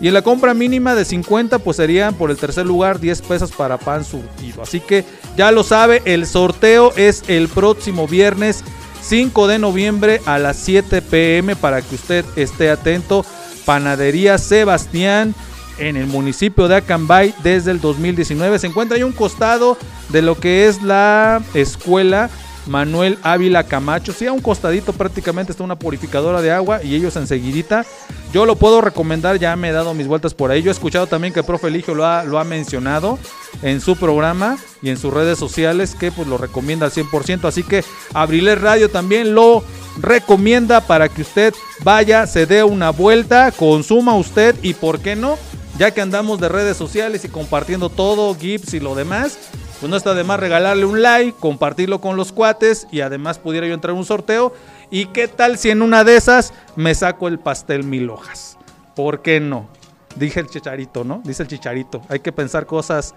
Y 0.00 0.08
en 0.08 0.14
la 0.14 0.22
compra 0.22 0.52
mínima 0.52 0.96
de 0.96 1.04
50, 1.04 1.60
pues 1.60 1.76
serían 1.76 2.14
por 2.14 2.32
el 2.32 2.36
tercer 2.36 2.66
lugar 2.66 2.98
10 2.98 3.22
pesos 3.22 3.52
para 3.52 3.78
pan 3.78 4.04
surtido. 4.04 4.62
Así 4.62 4.80
que 4.80 5.04
ya 5.36 5.52
lo 5.52 5.62
sabe, 5.62 6.02
el 6.04 6.26
sorteo 6.26 6.92
es 6.96 7.22
el 7.28 7.48
próximo 7.48 8.08
viernes 8.08 8.64
5 9.02 9.46
de 9.46 9.58
noviembre 9.58 10.20
a 10.26 10.38
las 10.38 10.56
7 10.56 11.02
pm 11.02 11.54
para 11.54 11.82
que 11.82 11.94
usted 11.94 12.24
esté 12.34 12.70
atento. 12.70 13.24
Panadería 13.64 14.38
Sebastián 14.38 15.36
en 15.78 15.96
el 15.96 16.06
municipio 16.06 16.68
de 16.68 16.76
Acambay 16.76 17.34
desde 17.42 17.70
el 17.70 17.80
2019. 17.80 18.58
Se 18.58 18.66
encuentra 18.66 18.96
ahí 18.96 19.02
un 19.02 19.12
costado 19.12 19.76
de 20.10 20.22
lo 20.22 20.38
que 20.38 20.66
es 20.68 20.82
la 20.82 21.42
escuela 21.54 22.30
Manuel 22.66 23.18
Ávila 23.22 23.64
Camacho. 23.64 24.12
Sí, 24.12 24.26
a 24.26 24.32
un 24.32 24.40
costadito 24.40 24.92
prácticamente 24.92 25.52
está 25.52 25.64
una 25.64 25.78
purificadora 25.78 26.42
de 26.42 26.52
agua 26.52 26.82
y 26.82 26.94
ellos 26.94 27.16
enseguidita. 27.16 27.84
Yo 28.32 28.46
lo 28.46 28.56
puedo 28.56 28.80
recomendar, 28.80 29.38
ya 29.38 29.54
me 29.56 29.68
he 29.68 29.72
dado 29.72 29.94
mis 29.94 30.06
vueltas 30.06 30.34
por 30.34 30.50
ahí. 30.50 30.62
Yo 30.62 30.70
he 30.70 30.72
escuchado 30.72 31.06
también 31.06 31.34
que 31.34 31.40
el 31.40 31.46
profe 31.46 31.68
Eligio 31.68 31.94
lo 31.94 32.06
ha, 32.06 32.24
lo 32.24 32.38
ha 32.38 32.44
mencionado 32.44 33.18
en 33.62 33.80
su 33.80 33.96
programa 33.96 34.56
y 34.80 34.88
en 34.88 34.96
sus 34.96 35.12
redes 35.12 35.38
sociales 35.38 35.94
que 35.94 36.10
pues 36.10 36.28
lo 36.28 36.38
recomienda 36.38 36.86
al 36.86 36.92
100%. 36.92 37.44
Así 37.44 37.62
que 37.62 37.84
Abriles 38.14 38.60
Radio 38.60 38.90
también 38.90 39.34
lo 39.34 39.62
recomienda 40.00 40.80
para 40.80 41.08
que 41.08 41.22
usted 41.22 41.54
vaya, 41.84 42.26
se 42.26 42.46
dé 42.46 42.64
una 42.64 42.90
vuelta, 42.90 43.52
consuma 43.52 44.14
usted 44.14 44.56
y 44.62 44.72
por 44.72 45.00
qué 45.00 45.16
no 45.16 45.36
ya 45.82 45.90
que 45.90 46.00
andamos 46.00 46.38
de 46.38 46.48
redes 46.48 46.76
sociales 46.76 47.24
y 47.24 47.28
compartiendo 47.28 47.88
todo, 47.88 48.32
GIFs 48.36 48.72
y 48.72 48.78
lo 48.78 48.94
demás, 48.94 49.36
pues 49.80 49.90
no 49.90 49.96
está 49.96 50.14
de 50.14 50.22
más 50.22 50.38
regalarle 50.38 50.84
un 50.84 51.02
like, 51.02 51.36
compartirlo 51.40 52.00
con 52.00 52.16
los 52.16 52.30
cuates 52.30 52.86
y 52.92 53.00
además 53.00 53.40
pudiera 53.40 53.66
yo 53.66 53.74
entrar 53.74 53.90
en 53.90 53.98
un 53.98 54.04
sorteo. 54.04 54.52
¿Y 54.92 55.06
qué 55.06 55.26
tal 55.26 55.58
si 55.58 55.70
en 55.70 55.82
una 55.82 56.04
de 56.04 56.14
esas 56.14 56.54
me 56.76 56.94
saco 56.94 57.26
el 57.26 57.40
pastel 57.40 57.82
mil 57.82 58.10
hojas? 58.10 58.58
¿Por 58.94 59.22
qué 59.22 59.40
no? 59.40 59.66
Dije 60.14 60.38
el 60.38 60.46
chicharito, 60.46 61.02
¿no? 61.02 61.20
Dice 61.24 61.42
el 61.42 61.48
chicharito. 61.48 62.00
Hay 62.08 62.20
que 62.20 62.30
pensar 62.30 62.64
cosas 62.64 63.12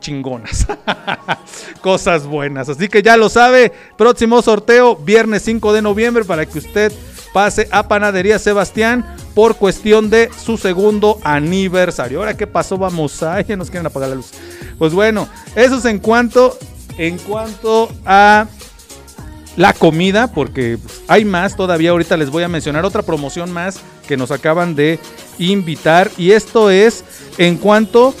chingonas. 0.00 0.66
cosas 1.80 2.26
buenas. 2.26 2.68
Así 2.68 2.88
que 2.88 3.02
ya 3.02 3.16
lo 3.16 3.30
sabe. 3.30 3.72
Próximo 3.96 4.42
sorteo, 4.42 4.94
viernes 4.94 5.40
5 5.44 5.72
de 5.72 5.80
noviembre, 5.80 6.24
para 6.24 6.44
que 6.44 6.58
usted 6.58 6.92
pase 7.34 7.68
a 7.72 7.88
Panadería 7.88 8.38
Sebastián 8.38 9.04
por 9.34 9.56
cuestión 9.56 10.08
de 10.08 10.30
su 10.42 10.56
segundo 10.56 11.18
aniversario. 11.24 12.20
Ahora, 12.20 12.36
¿qué 12.36 12.46
pasó? 12.46 12.78
Vamos 12.78 13.22
a... 13.24 13.40
Ya 13.42 13.56
nos 13.56 13.68
quieren 13.70 13.86
apagar 13.86 14.08
la 14.08 14.14
luz. 14.14 14.30
Pues 14.78 14.94
bueno, 14.94 15.28
eso 15.56 15.78
es 15.78 15.84
en 15.84 15.98
cuanto, 15.98 16.56
en 16.96 17.18
cuanto 17.18 17.90
a 18.06 18.46
la 19.56 19.72
comida, 19.72 20.28
porque 20.28 20.78
hay 21.08 21.24
más 21.24 21.56
todavía. 21.56 21.90
Ahorita 21.90 22.16
les 22.16 22.30
voy 22.30 22.44
a 22.44 22.48
mencionar 22.48 22.84
otra 22.84 23.02
promoción 23.02 23.52
más 23.52 23.80
que 24.06 24.16
nos 24.16 24.30
acaban 24.30 24.76
de 24.76 25.00
invitar. 25.38 26.12
Y 26.16 26.30
esto 26.30 26.70
es 26.70 27.04
en 27.36 27.56
cuanto, 27.56 28.14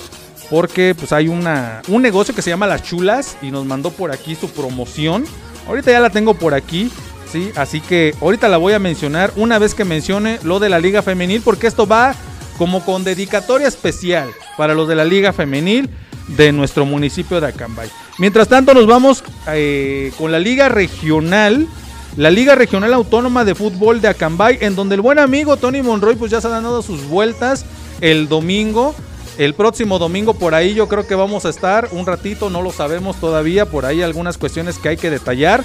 porque 0.50 0.96
pues 0.98 1.12
hay 1.12 1.28
una, 1.28 1.82
un 1.86 2.02
negocio 2.02 2.34
que 2.34 2.42
se 2.42 2.50
llama 2.50 2.66
Las 2.66 2.82
Chulas 2.82 3.36
y 3.42 3.52
nos 3.52 3.64
mandó 3.64 3.90
por 3.90 4.10
aquí 4.10 4.34
su 4.34 4.50
promoción. 4.50 5.24
Ahorita 5.68 5.92
ya 5.92 6.00
la 6.00 6.10
tengo 6.10 6.34
por 6.34 6.52
aquí. 6.52 6.90
¿Sí? 7.34 7.50
Así 7.56 7.80
que 7.80 8.14
ahorita 8.20 8.48
la 8.48 8.58
voy 8.58 8.74
a 8.74 8.78
mencionar 8.78 9.32
una 9.34 9.58
vez 9.58 9.74
que 9.74 9.84
mencione 9.84 10.38
lo 10.44 10.60
de 10.60 10.68
la 10.68 10.78
Liga 10.78 11.02
Femenil, 11.02 11.42
porque 11.42 11.66
esto 11.66 11.84
va 11.84 12.14
como 12.58 12.84
con 12.84 13.02
dedicatoria 13.02 13.66
especial 13.66 14.30
para 14.56 14.72
los 14.74 14.86
de 14.86 14.94
la 14.94 15.04
Liga 15.04 15.32
Femenil 15.32 15.90
de 16.28 16.52
nuestro 16.52 16.86
municipio 16.86 17.40
de 17.40 17.48
Acambay. 17.48 17.90
Mientras 18.18 18.46
tanto 18.46 18.72
nos 18.72 18.86
vamos 18.86 19.24
eh, 19.48 20.12
con 20.16 20.30
la 20.30 20.38
Liga 20.38 20.68
Regional, 20.68 21.66
la 22.16 22.30
Liga 22.30 22.54
Regional 22.54 22.94
Autónoma 22.94 23.44
de 23.44 23.56
Fútbol 23.56 24.00
de 24.00 24.08
Acambay, 24.08 24.58
en 24.60 24.76
donde 24.76 24.94
el 24.94 25.00
buen 25.00 25.18
amigo 25.18 25.56
Tony 25.56 25.82
Monroy 25.82 26.14
pues 26.14 26.30
ya 26.30 26.40
se 26.40 26.46
ha 26.46 26.50
dado 26.50 26.82
sus 26.82 27.04
vueltas 27.08 27.66
el 28.00 28.28
domingo. 28.28 28.94
El 29.38 29.54
próximo 29.54 29.98
domingo 29.98 30.34
por 30.34 30.54
ahí 30.54 30.74
yo 30.74 30.86
creo 30.86 31.08
que 31.08 31.16
vamos 31.16 31.44
a 31.44 31.48
estar 31.48 31.88
un 31.90 32.06
ratito, 32.06 32.50
no 32.50 32.62
lo 32.62 32.70
sabemos 32.70 33.16
todavía, 33.16 33.66
por 33.66 33.84
ahí 33.84 34.00
algunas 34.00 34.38
cuestiones 34.38 34.78
que 34.78 34.90
hay 34.90 34.96
que 34.96 35.10
detallar. 35.10 35.64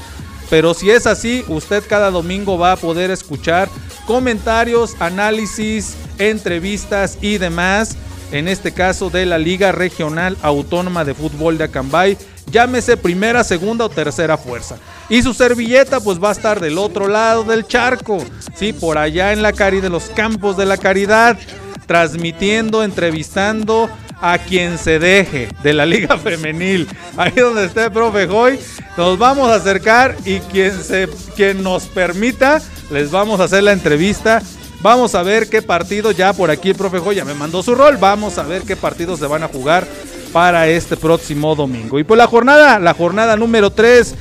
Pero 0.49 0.73
si 0.73 0.89
es 0.89 1.05
así, 1.05 1.43
usted 1.47 1.83
cada 1.87 2.11
domingo 2.11 2.57
va 2.57 2.73
a 2.73 2.77
poder 2.77 3.11
escuchar 3.11 3.69
comentarios, 4.07 4.95
análisis, 4.99 5.95
entrevistas 6.17 7.17
y 7.21 7.37
demás. 7.37 7.95
En 8.31 8.47
este 8.47 8.71
caso 8.71 9.09
de 9.09 9.25
la 9.25 9.37
Liga 9.37 9.71
Regional 9.71 10.37
Autónoma 10.41 11.03
de 11.05 11.13
Fútbol 11.13 11.57
de 11.57 11.65
Acambay. 11.65 12.17
Llámese 12.51 12.97
primera, 12.97 13.43
segunda 13.43 13.85
o 13.85 13.89
tercera 13.89 14.37
fuerza. 14.37 14.77
Y 15.07 15.21
su 15.21 15.33
servilleta 15.33 15.99
pues 15.99 16.21
va 16.21 16.29
a 16.29 16.33
estar 16.33 16.59
del 16.59 16.77
otro 16.77 17.07
lado 17.07 17.43
del 17.43 17.67
charco. 17.67 18.17
Sí, 18.55 18.73
por 18.73 18.97
allá 18.97 19.33
en 19.33 19.41
la 19.41 19.53
cari 19.53 19.81
de 19.81 19.89
los 19.89 20.05
campos 20.05 20.57
de 20.57 20.65
la 20.65 20.77
caridad. 20.77 21.37
Transmitiendo, 21.85 22.83
entrevistando 22.83 23.89
a 24.21 24.37
quien 24.37 24.77
se 24.77 24.99
deje 24.99 25.49
de 25.63 25.73
la 25.73 25.85
Liga 25.85 26.17
Femenil. 26.23 26.87
Ahí 27.17 27.31
donde 27.31 27.65
esté 27.65 27.85
el 27.85 27.91
profe 27.91 28.27
Joy, 28.27 28.59
nos 28.97 29.17
vamos 29.17 29.49
a 29.49 29.55
acercar 29.55 30.15
y 30.25 30.39
quien, 30.39 30.83
se, 30.83 31.09
quien 31.35 31.63
nos 31.63 31.85
permita, 31.85 32.61
les 32.91 33.11
vamos 33.11 33.39
a 33.39 33.45
hacer 33.45 33.63
la 33.63 33.71
entrevista. 33.71 34.41
Vamos 34.81 35.13
a 35.13 35.23
ver 35.23 35.49
qué 35.49 35.61
partido, 35.61 36.11
ya 36.11 36.31
por 36.31 36.49
aquí 36.51 36.69
el 36.69 36.75
profe 36.75 36.99
Joy 36.99 37.15
ya 37.15 37.25
me 37.25 37.33
mandó 37.33 37.61
su 37.61 37.75
rol, 37.75 37.97
vamos 37.97 38.37
a 38.37 38.43
ver 38.43 38.61
qué 38.61 38.77
partidos 38.77 39.19
se 39.19 39.27
van 39.27 39.43
a 39.43 39.49
jugar 39.49 39.85
para 40.31 40.67
este 40.67 40.95
próximo 40.95 41.55
domingo. 41.55 41.99
Y 41.99 42.03
pues 42.03 42.17
la 42.17 42.27
jornada, 42.27 42.79
la 42.79 42.93
jornada 42.93 43.35
número 43.35 43.71
3 43.71 44.15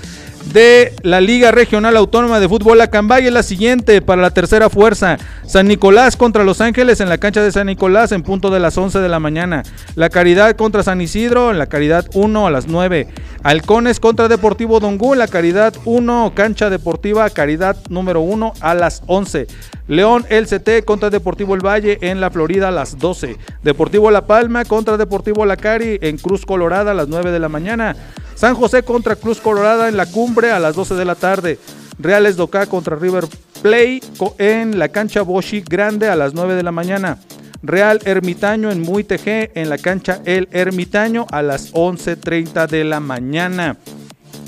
de 0.52 0.92
la 1.02 1.20
Liga 1.20 1.50
Regional 1.50 1.96
Autónoma 1.96 2.40
de 2.40 2.48
Fútbol 2.48 2.80
Acambay 2.80 3.26
es 3.26 3.32
la 3.32 3.42
siguiente 3.42 4.00
para 4.00 4.22
la 4.22 4.30
tercera 4.30 4.70
fuerza. 4.70 5.18
San 5.46 5.68
Nicolás 5.68 6.16
contra 6.16 6.44
Los 6.44 6.60
Ángeles 6.60 7.00
en 7.00 7.08
la 7.08 7.18
cancha 7.18 7.42
de 7.42 7.52
San 7.52 7.66
Nicolás 7.66 8.12
en 8.12 8.22
punto 8.22 8.50
de 8.50 8.60
las 8.60 8.76
11 8.76 9.00
de 9.00 9.08
la 9.08 9.20
mañana. 9.20 9.62
La 9.94 10.08
Caridad 10.08 10.56
contra 10.56 10.82
San 10.82 11.00
Isidro 11.00 11.50
en 11.50 11.58
la 11.58 11.66
Caridad 11.66 12.06
1 12.14 12.46
a 12.46 12.50
las 12.50 12.66
9. 12.66 13.08
Halcones 13.42 14.00
contra 14.00 14.28
Deportivo 14.28 14.80
Dongú 14.80 15.12
en 15.12 15.20
la 15.20 15.28
Caridad 15.28 15.74
1, 15.84 16.32
cancha 16.34 16.70
deportiva 16.70 17.28
Caridad 17.30 17.76
número 17.88 18.20
1 18.20 18.54
a 18.60 18.74
las 18.74 19.02
11. 19.06 19.46
León 19.86 20.26
LCT 20.28 20.84
contra 20.84 21.10
Deportivo 21.10 21.54
El 21.54 21.64
Valle 21.64 21.98
en 22.02 22.20
la 22.20 22.30
Florida 22.30 22.68
a 22.68 22.72
las 22.72 22.98
12. 22.98 23.36
Deportivo 23.62 24.10
La 24.10 24.26
Palma 24.26 24.64
contra 24.64 24.96
Deportivo 24.96 25.46
La 25.46 25.56
Cari 25.56 25.98
en 26.02 26.18
Cruz 26.18 26.44
Colorada 26.44 26.90
a 26.90 26.94
las 26.94 27.08
9 27.08 27.30
de 27.30 27.38
la 27.38 27.48
mañana. 27.48 27.96
San 28.38 28.54
José 28.54 28.84
contra 28.84 29.16
Cruz 29.16 29.40
Colorada 29.40 29.88
en 29.88 29.96
la 29.96 30.06
cumbre 30.06 30.52
a 30.52 30.60
las 30.60 30.76
12 30.76 30.94
de 30.94 31.04
la 31.04 31.16
tarde. 31.16 31.58
Reales 31.98 32.36
Docá 32.36 32.66
contra 32.66 32.94
River 32.94 33.24
Play 33.62 34.00
en 34.38 34.78
la 34.78 34.90
cancha 34.90 35.22
Boshi 35.22 35.60
Grande 35.60 36.08
a 36.08 36.14
las 36.14 36.34
9 36.34 36.54
de 36.54 36.62
la 36.62 36.70
mañana. 36.70 37.18
Real 37.64 37.98
Ermitaño 38.04 38.70
en 38.70 38.80
Muy 38.80 39.02
TG 39.02 39.50
en 39.56 39.68
la 39.68 39.76
cancha 39.76 40.20
El 40.24 40.48
Ermitaño 40.52 41.26
a 41.32 41.42
las 41.42 41.74
11.30 41.74 42.68
de 42.68 42.84
la 42.84 43.00
mañana. 43.00 43.76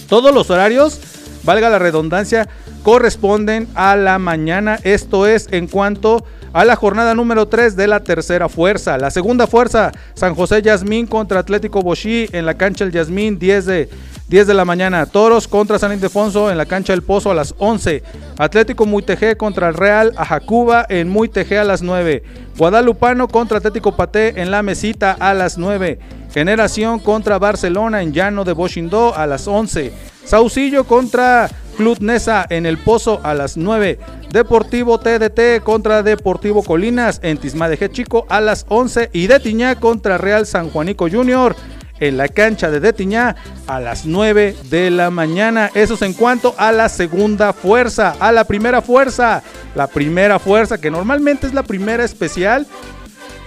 Todos 0.09 0.33
los 0.33 0.51
horarios, 0.51 1.01
valga 1.43 1.69
la 1.69 1.81
redundancia, 1.81 2.49
corresponden 2.83 3.69
a 3.75 3.97
la 3.97 4.19
mañana. 4.19 4.79
Esto 4.83 5.27
es 5.27 5.49
en 5.51 5.67
cuanto 5.67 6.25
a 6.53 6.65
la 6.65 6.77
jornada 6.77 7.15
número 7.15 7.47
3 7.47 7.77
de 7.77 7.87
la 7.87 8.01
tercera 8.01 8.49
fuerza. 8.49 8.99
La 8.99 9.11
segunda 9.11 9.47
fuerza, 9.47 9.93
San 10.15 10.35
José 10.35 10.63
Yasmín 10.63 11.07
contra 11.07 11.41
Atlético 11.41 11.83
Boschí 11.83 12.29
en 12.33 12.47
la 12.47 12.55
cancha 12.55 12.85
El 12.85 12.93
Yasmín, 12.93 13.39
10 13.39 13.67
de, 13.67 13.89
10 14.29 14.47
de 14.47 14.55
la 14.55 14.65
mañana. 14.65 15.07
Toros 15.07 15.47
contra 15.47 15.79
San 15.79 15.93
Ildefonso 15.93 16.51
en 16.51 16.59
la 16.59 16.67
cancha 16.67 16.93
El 16.93 17.03
Pozo 17.03 17.31
a 17.31 17.35
las 17.35 17.55
11. 17.59 18.03
Atlético 18.39 18.87
Muitejé 18.87 19.37
contra 19.37 19.69
el 19.69 19.75
Real 19.75 20.13
Ajacuba 20.17 20.87
en 20.89 21.09
Muitejé 21.09 21.59
a 21.59 21.65
las 21.65 21.83
9. 21.83 22.23
Guadalupano 22.59 23.29
contra 23.29 23.59
Atlético 23.59 23.97
Paté 23.97 24.41
en 24.41 24.51
La 24.51 24.63
Mesita 24.63 25.17
a 25.19 25.35
las 25.35 25.57
9. 25.57 25.99
Generación 26.33 26.99
contra 27.01 27.39
Barcelona 27.39 28.03
en 28.03 28.13
Llano 28.13 28.45
de 28.45 28.53
Bochindó 28.53 29.17
a 29.17 29.27
las 29.27 29.47
11. 29.47 29.93
Saucillo 30.25 30.85
contra 30.85 31.51
Club 31.81 31.97
Nesa 32.03 32.45
en 32.51 32.67
El 32.67 32.77
Pozo 32.77 33.23
a 33.23 33.33
las 33.33 33.57
9. 33.57 33.99
Deportivo 34.31 35.01
TDT 35.01 35.63
contra 35.65 36.03
Deportivo 36.03 36.63
Colinas 36.63 37.21
en 37.23 37.39
Tisma 37.39 37.71
de 37.71 37.91
Chico 37.91 38.27
a 38.29 38.43
las 38.43 38.67
11. 38.69 39.09
Y 39.15 39.29
de 39.29 39.41
Tiñá 39.41 39.77
contra 39.77 40.19
Real 40.19 40.45
San 40.45 40.69
Juanico 40.69 41.09
Junior 41.11 41.57
en 41.99 42.19
la 42.19 42.29
cancha 42.29 42.71
de 42.71 42.81
Detiñá 42.81 43.35
a 43.67 43.81
las 43.81 44.05
9 44.05 44.57
de 44.69 44.91
la 44.91 45.11
mañana. 45.11 45.71
Eso 45.73 45.95
es 45.95 46.03
en 46.03 46.13
cuanto 46.13 46.55
a 46.59 46.71
la 46.71 46.91
segunda 46.91 47.55
fuerza, 47.55 48.15
a 48.21 48.31
la 48.31 48.45
primera 48.45 48.83
fuerza. 48.83 49.43
La 49.75 49.87
primera 49.87 50.39
fuerza, 50.39 50.77
que 50.77 50.91
normalmente 50.91 51.47
es 51.47 51.55
la 51.55 51.63
primera 51.63 52.05
especial. 52.05 52.67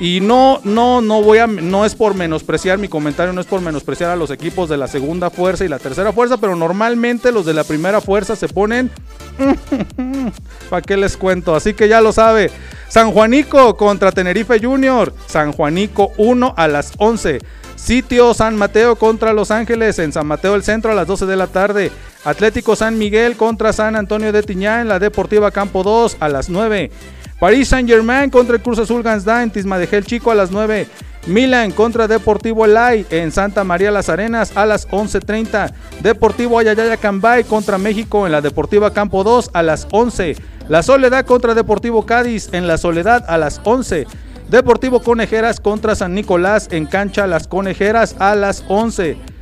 Y 0.04 0.20
no, 0.20 0.60
no, 0.66 1.00
no 1.00 1.22
voy 1.22 1.38
a, 1.38 1.48
no 1.48 1.86
es 1.86 1.96
por 1.96 2.14
menospreciar 2.14 2.78
mi 2.78 2.90
comentario, 2.90 3.32
no 3.32 3.40
es 3.40 3.48
por 3.48 3.62
menospreciar 3.62 4.10
a 4.10 4.18
los 4.18 4.32
equipos 4.32 4.68
de 4.68 4.76
la 4.76 4.90
segunda 4.90 5.30
fuerza 5.30 5.64
y 5.64 5.70
la 5.70 5.80
tercera 5.80 6.12
fuerza, 6.12 6.36
pero 6.36 6.58
normalmente 6.58 7.32
los 7.32 7.46
de 7.46 7.54
la 7.54 7.64
primera 7.64 8.02
fuerza 8.02 8.36
se 8.36 8.50
ponen, 8.50 8.92
¿para 10.70 10.82
qué 10.82 10.98
les 10.98 11.16
cuento? 11.16 11.56
Así 11.56 11.74
que 11.74 11.88
ya 11.88 12.02
lo 12.02 12.12
sabe. 12.12 12.52
San 12.90 13.14
Juanico 13.14 13.78
contra 13.78 14.12
Tenerife 14.12 14.60
Junior, 14.60 15.14
San 15.26 15.54
Juanico 15.54 16.12
1 16.18 16.54
a 16.58 16.68
las 16.68 16.92
11. 16.98 17.40
Sitio 17.78 18.34
San 18.34 18.58
Mateo 18.58 18.98
contra 18.98 19.32
Los 19.32 19.52
Ángeles 19.52 20.00
en 20.00 20.12
San 20.12 20.28
Mateo 20.28 20.56
el 20.56 20.64
Centro 20.64 20.92
a 20.92 20.96
las 20.96 21.08
12 21.08 21.28
de 21.28 21.38
la 21.38 21.48
tarde. 21.48 21.92
Atlético 22.26 22.76
San 22.76 22.98
Miguel 22.98 23.38
contra 23.38 23.72
San 23.72 23.96
Antonio 23.96 24.34
de 24.34 24.44
Tiñá 24.44 24.82
en 24.82 24.90
la 24.90 25.00
Deportiva 25.00 25.50
Campo 25.52 25.82
2 25.82 26.18
a 26.20 26.28
las 26.28 26.50
9. 26.50 26.92
Paris 27.40 27.70
Saint 27.70 27.90
Germain 27.90 28.30
contra 28.30 28.56
el 28.56 28.62
Cruz 28.62 28.80
Azul 28.80 29.04
Gansda 29.04 29.44
en 29.44 29.52
Tismadejel 29.52 30.06
Chico 30.06 30.32
a 30.32 30.36
las 30.36 30.52
9. 30.52 30.88
Milan 31.28 31.72
contra 31.72 32.08
Deportivo 32.08 32.66
Elay 32.66 33.06
en 33.10 33.32
Santa 33.32 33.64
María 33.64 33.92
Las 33.92 34.10
Arenas 34.10 34.56
a 34.56 34.66
las 34.66 34.88
11.30. 34.90 35.74
Deportivo 36.02 36.60
Ayayaya 36.60 36.98
Cambay 36.98 37.44
contra 37.46 37.78
México 37.78 38.26
en 38.26 38.32
la 38.32 38.42
Deportiva 38.42 38.94
Campo 38.94 39.24
2 39.24 39.52
a 39.54 39.64
las 39.64 39.88
11. 39.92 40.36
La 40.68 40.84
Soledad 40.84 41.26
contra 41.26 41.54
Deportivo 41.54 42.06
Cádiz 42.06 42.50
en 42.54 42.68
la 42.68 42.78
Soledad 42.78 43.24
a 43.28 43.38
las 43.38 43.62
11. 43.64 44.06
Deportivo 44.50 45.02
Conejeras 45.02 45.60
contra 45.60 45.96
San 45.96 46.14
Nicolás 46.14 46.68
en 46.72 46.86
cancha 46.86 47.26
Las 47.28 47.48
Conejeras 47.48 48.16
a 48.20 48.36
las 48.36 48.64
11. 48.68 49.33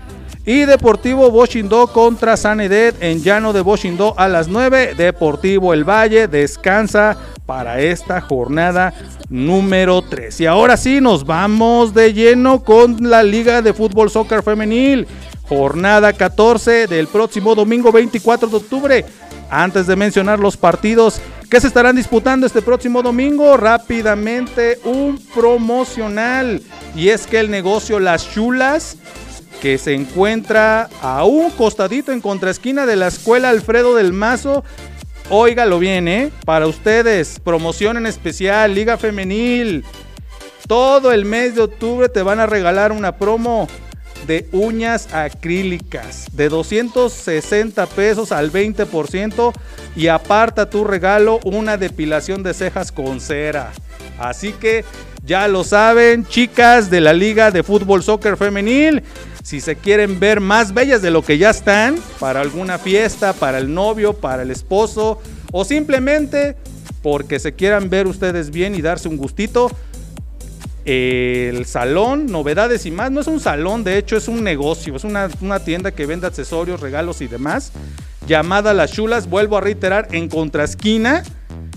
Y 0.46 0.66
Deportivo 0.66 1.30
Bochindó 1.30 1.86
contra 1.88 2.36
San 2.36 2.62
Edet 2.62 2.96
en 3.02 3.22
Llano 3.22 3.54
de 3.54 3.62
Bochindó 3.62 4.16
a 4.18 4.28
las 4.28 4.48
9. 4.48 4.96
Deportivo 4.98 5.72
El 5.72 5.84
Valle 5.84 6.28
descansa 6.28 7.16
para 7.46 7.80
esta 7.80 8.22
jornada 8.22 8.92
número 9.30 10.02
3. 10.02 10.42
Y 10.42 10.48
ahora 10.48 10.78
sí, 10.78 11.00
nos 11.00 11.26
vamos 11.26 11.94
de 11.94 12.14
lleno 12.14 12.64
con 12.64 12.98
la 13.02 13.22
Liga 13.22 13.62
de 13.62 13.74
Fútbol 13.74 14.10
Soccer 14.10 14.42
Femenil. 14.42 15.08
Jornada 15.48 16.12
14 16.14 16.88
del 16.88 17.08
próximo 17.08 17.54
domingo 17.54 17.92
24 17.92 18.48
de 18.48 18.56
octubre. 18.56 19.06
Antes 19.52 19.86
de 19.86 19.96
mencionar 19.96 20.39
los 20.39 20.58
partidos 20.58 21.22
que 21.52 21.60
se 21.60 21.68
estarán 21.68 21.98
disputando 21.98 22.48
este 22.48 22.62
próximo 22.62 23.04
domingo, 23.04 23.58
rápidamente 23.58 24.80
un 24.86 25.20
promocional. 25.36 26.62
Y 26.96 27.10
es 27.10 27.28
que 27.28 27.39
el 27.42 27.52
negocio 27.52 28.00
Las 28.00 28.32
Chulas 28.34 28.98
que 29.62 29.78
se 29.78 29.93
encuentra 29.93 30.89
a 31.01 31.24
un 31.24 31.51
costadito 31.51 32.12
en 32.12 32.20
contraesquina 32.20 32.88
de 32.88 32.95
la 32.95 33.07
escuela 33.07 33.49
Alfredo 33.49 33.95
del 33.95 34.12
Mazo. 34.12 34.64
Óigalo 35.30 35.78
bien, 35.78 36.07
¿eh? 36.07 36.32
Para 36.45 36.66
ustedes, 36.66 37.39
promoción 37.39 37.95
en 37.95 38.07
especial, 38.07 38.74
Liga 38.74 38.97
Femenil. 38.97 39.86
Todo 40.68 41.12
el 41.12 41.26
mes 41.26 41.55
de 41.55 41.62
octubre 41.62 42.09
te 42.09 42.24
van 42.24 42.39
a 42.39 42.47
regalar 42.47 42.91
una 42.91 43.18
promo 43.18 43.68
de 44.26 44.47
uñas 44.51 45.14
acrílicas 45.14 46.26
de 46.34 46.49
260 46.49 47.86
pesos 47.88 48.32
al 48.32 48.51
20% 48.51 49.53
y 49.95 50.07
aparta 50.07 50.70
tu 50.70 50.84
regalo 50.84 51.39
una 51.43 51.78
depilación 51.78 52.41
de 52.41 52.53
cejas 52.53 52.91
con 52.91 53.20
cera. 53.20 53.72
Así 54.20 54.53
que 54.53 54.86
ya 55.24 55.47
lo 55.47 55.64
saben, 55.64 56.26
chicas 56.26 56.89
de 56.89 57.01
la 57.01 57.14
Liga 57.14 57.51
de 57.51 57.64
Fútbol 57.64 58.03
Soccer 58.03 58.38
Femenil. 58.38 59.03
Si 59.44 59.60
se 59.60 59.76
quieren 59.76 60.20
ver 60.20 60.39
más 60.39 60.74
bellas 60.74 61.02
de 61.02 61.12
lo 61.12 61.24
que 61.24 61.38
ya 61.38 61.50
están, 61.50 61.98
para 62.20 62.42
alguna 62.42 62.78
fiesta, 62.78 63.34
para 63.34 63.58
el 63.58 63.74
novio, 63.74 64.14
para 64.14 64.44
el 64.44 64.52
esposo, 64.52 65.20
o 65.52 65.66
simplemente 65.66 66.56
porque 67.02 67.39
se 67.39 67.54
quieran 67.54 67.89
ver 67.89 68.08
ustedes 68.08 68.52
bien 68.52 68.76
y 68.76 68.82
darse 68.82 69.10
un 69.10 69.18
gustito, 69.18 69.72
el 70.86 71.66
salón, 71.66 72.28
novedades 72.28 72.86
y 72.86 72.92
más, 72.92 73.12
no 73.12 73.22
es 73.22 73.28
un 73.28 73.39
salón, 73.39 73.84
de 73.84 73.98
hecho 73.98 74.18
es 74.18 74.28
un 74.28 74.44
negocio, 74.44 74.96
es 74.96 75.04
una, 75.04 75.30
una 75.42 75.60
tienda 75.60 75.92
que 75.92 76.06
vende 76.06 76.28
accesorios, 76.28 76.80
regalos 76.80 77.22
y 77.22 77.28
demás, 77.28 77.72
llamada 78.28 78.74
Las 78.74 78.92
Chulas, 78.92 79.30
vuelvo 79.30 79.58
a 79.58 79.62
reiterar, 79.62 80.08
en 80.12 80.28
contraesquina 80.28 81.24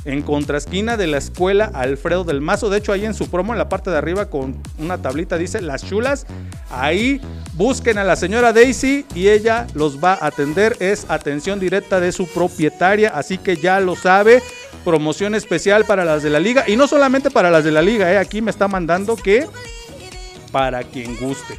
en 0.05 0.23
contraesquina 0.23 0.97
de 0.97 1.07
la 1.07 1.19
escuela 1.19 1.71
Alfredo 1.73 2.25
del 2.25 2.41
Mazo. 2.41 2.71
De 2.71 2.79
hecho, 2.79 2.93
ahí 2.93 3.05
en 3.05 3.15
su 3.15 3.31
promo, 3.31 3.53
en 3.53 3.59
la 3.59 3.69
parte 3.69 3.91
de 3.91 3.99
arriba, 3.99 4.27
con 4.27 4.61
una 4.79 4.99
tablita, 4.99 5.39
dice 5.39 5.61
Las 5.61 5.85
Chulas. 5.85 6.27
Ahí 6.71 7.21
busquen 7.55 7.99
a 7.99 8.05
la 8.05 8.17
señora 8.17 8.53
Daisy 8.53 9.07
y 9.15 9.29
ella 9.29 9.67
los 9.75 10.03
va 10.03 10.15
a 10.15 10.27
atender. 10.27 10.77
Es 10.81 11.07
atención 11.09 11.61
directa 11.61 12.01
de 12.01 12.13
su 12.13 12.27
propietaria, 12.27 13.11
así 13.11 13.39
que 13.39 13.57
ya 13.57 13.81
lo 13.81 13.97
sabe. 13.97 14.43
Promoción 14.85 15.35
especial 15.35 15.85
para 15.85 16.05
las 16.05 16.23
de 16.23 16.31
la 16.31 16.41
liga. 16.41 16.65
Y 16.67 16.77
no 16.77 16.87
solamente 16.87 17.31
para 17.31 17.51
las 17.51 17.65
de 17.65 17.71
la 17.71 17.81
liga, 17.81 18.13
¿eh? 18.13 18.19
aquí 18.19 18.43
me 18.43 18.51
está 18.51 18.69
mandando 18.69 19.17
que 19.17 19.47
para 20.53 20.85
quien 20.85 21.17
guste. 21.17 21.59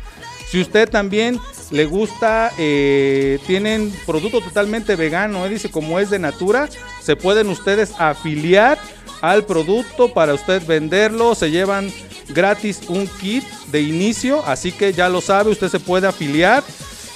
Si 0.49 0.61
usted 0.61 0.89
también 0.89 1.39
le 1.71 1.85
gusta, 1.85 2.51
eh, 2.57 3.39
tienen 3.47 3.91
producto 4.05 4.41
totalmente 4.41 4.95
vegano, 4.95 5.45
eh, 5.45 5.49
dice 5.49 5.71
como 5.71 5.99
es 5.99 6.09
de 6.09 6.19
natura, 6.19 6.69
se 7.01 7.15
pueden 7.15 7.49
ustedes 7.49 7.93
afiliar 7.97 8.77
al 9.21 9.45
producto 9.45 10.13
para 10.13 10.33
usted 10.33 10.65
venderlo, 10.65 11.35
se 11.35 11.49
llevan 11.51 11.91
gratis 12.29 12.81
un 12.87 13.07
kit 13.07 13.43
de 13.71 13.81
inicio, 13.81 14.43
así 14.45 14.71
que 14.71 14.93
ya 14.93 15.09
lo 15.09 15.21
sabe, 15.21 15.51
usted 15.51 15.69
se 15.69 15.79
puede 15.79 16.07
afiliar. 16.07 16.63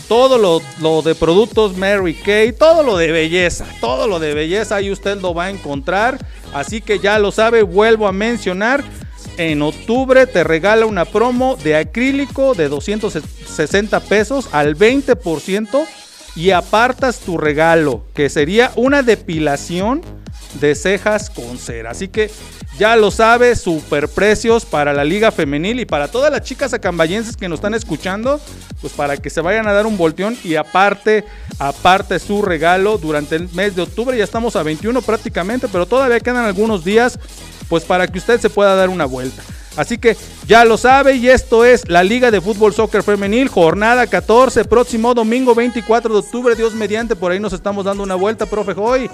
Todo 0.08 0.40
lo, 0.40 0.60
lo 0.82 1.04
de 1.04 1.14
productos 1.14 1.78
Mary 1.78 2.16
Kay, 2.16 2.54
todo 2.54 2.82
lo 2.82 2.98
de 2.98 3.12
belleza, 3.12 3.68
todo 3.80 4.08
lo 4.08 4.18
de 4.18 4.34
belleza 4.34 4.78
ahí 4.78 4.90
usted 4.90 5.22
lo 5.22 5.36
va 5.36 5.46
a 5.46 5.50
encontrar. 5.52 6.18
Así 6.52 6.82
que 6.82 6.98
ya 6.98 7.20
lo 7.20 7.32
sabe, 7.32 7.62
vuelvo 7.62 8.08
a 8.08 8.12
mencionar, 8.12 8.84
en 9.40 9.62
octubre 9.62 10.28
te 10.28 10.44
regala 10.44 10.86
una 10.86 11.06
promo 11.06 11.56
de 11.56 11.78
acrílico 11.78 12.54
de 12.56 12.68
260 12.68 14.02
pesos 14.02 14.50
al 14.52 14.76
20% 14.76 15.88
y 16.36 16.52
apartas 16.52 17.20
tu 17.20 17.38
regalo, 17.38 18.04
que 18.14 18.30
sería 18.30 18.74
una 18.76 19.02
depilación 19.02 20.02
de 20.60 20.76
cejas 20.76 21.30
con 21.30 21.58
cera. 21.58 21.92
Así 21.92 22.10
que 22.10 22.30
ya 22.78 22.98
lo 22.98 23.12
sabe, 23.12 23.56
super 23.56 24.10
precios 24.10 24.66
para 24.66 24.94
la 24.94 25.06
liga 25.06 25.32
femenil 25.32 25.80
y 25.80 25.86
para 25.86 26.10
todas 26.10 26.32
las 26.32 26.42
chicas 26.42 26.74
acambayenses 26.74 27.38
que 27.38 27.48
nos 27.48 27.60
están 27.60 27.74
escuchando, 27.74 28.42
pues 28.82 28.92
para 28.92 29.16
que 29.18 29.30
se 29.30 29.42
vayan 29.42 29.68
a 29.68 29.74
dar 29.74 29.86
un 29.86 29.98
volteón 29.98 30.38
y 30.44 30.56
aparte, 30.56 31.24
aparte 31.60 32.20
su 32.20 32.42
regalo 32.42 32.98
durante 32.98 33.38
el 33.38 33.50
mes 33.54 33.76
de 33.76 33.84
octubre, 33.84 34.18
ya 34.18 34.24
estamos 34.24 34.56
a 34.56 34.64
21 34.64 35.02
prácticamente, 35.02 35.68
pero 35.70 35.86
todavía 35.86 36.20
quedan 36.20 36.46
algunos 36.46 36.84
días, 36.84 37.20
pues 37.70 37.84
para 37.84 38.08
que 38.08 38.18
usted 38.18 38.40
se 38.40 38.50
pueda 38.50 38.76
dar 38.76 38.90
una 38.90 39.06
vuelta. 39.06 39.42
Así 39.78 39.98
que 39.98 40.18
ya 40.46 40.66
lo 40.66 40.78
sabe 40.78 41.16
y 41.16 41.30
esto 41.30 41.64
es 41.64 41.88
la 41.88 42.04
Liga 42.04 42.32
de 42.32 42.42
Fútbol 42.42 42.74
Soccer 42.74 43.04
Femenil, 43.04 43.48
jornada 43.48 44.08
14, 44.08 44.66
próximo 44.66 45.14
domingo 45.14 45.56
24 45.56 46.14
de 46.14 46.20
octubre, 46.20 46.56
Dios 46.56 46.74
mediante, 46.74 47.16
por 47.16 47.32
ahí 47.32 47.40
nos 47.40 47.54
estamos 47.54 47.86
dando 47.86 48.04
una 48.04 48.16
vuelta, 48.16 48.46
profe 48.46 48.74
Hoy, 48.76 49.10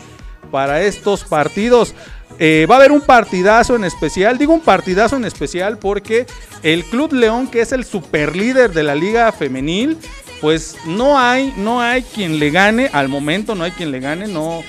para 0.49 0.81
estos 0.81 1.23
partidos. 1.23 1.93
Eh, 2.39 2.65
va 2.69 2.75
a 2.75 2.77
haber 2.79 2.91
un 2.91 3.01
partidazo 3.01 3.75
en 3.75 3.83
especial, 3.83 4.37
digo 4.37 4.53
un 4.53 4.61
partidazo 4.61 5.15
en 5.17 5.25
especial 5.25 5.77
porque 5.77 6.25
el 6.63 6.83
Club 6.85 7.13
León, 7.13 7.47
que 7.47 7.61
es 7.61 7.71
el 7.71 7.85
super 7.85 8.35
líder 8.35 8.73
de 8.73 8.83
la 8.83 8.95
Liga 8.95 9.31
Femenil, 9.31 9.97
pues 10.41 10.75
no 10.85 11.19
hay, 11.19 11.53
no 11.57 11.81
hay 11.81 12.03
quien 12.03 12.39
le 12.39 12.49
gane, 12.49 12.89
al 12.91 13.07
momento 13.07 13.55
no 13.55 13.63
hay 13.63 13.71
quien 13.71 13.91
le 13.91 13.99
gane, 13.99 14.27
no, 14.27 14.63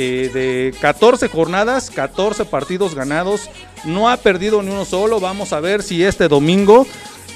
eh, 0.00 0.30
de 0.32 0.74
14 0.80 1.26
jornadas, 1.28 1.90
14 1.90 2.44
partidos 2.44 2.94
ganados, 2.94 3.50
no 3.84 4.08
ha 4.08 4.16
perdido 4.16 4.62
ni 4.62 4.70
uno 4.70 4.84
solo. 4.84 5.18
Vamos 5.18 5.52
a 5.52 5.58
ver 5.58 5.82
si 5.82 6.04
este 6.04 6.28
domingo 6.28 6.86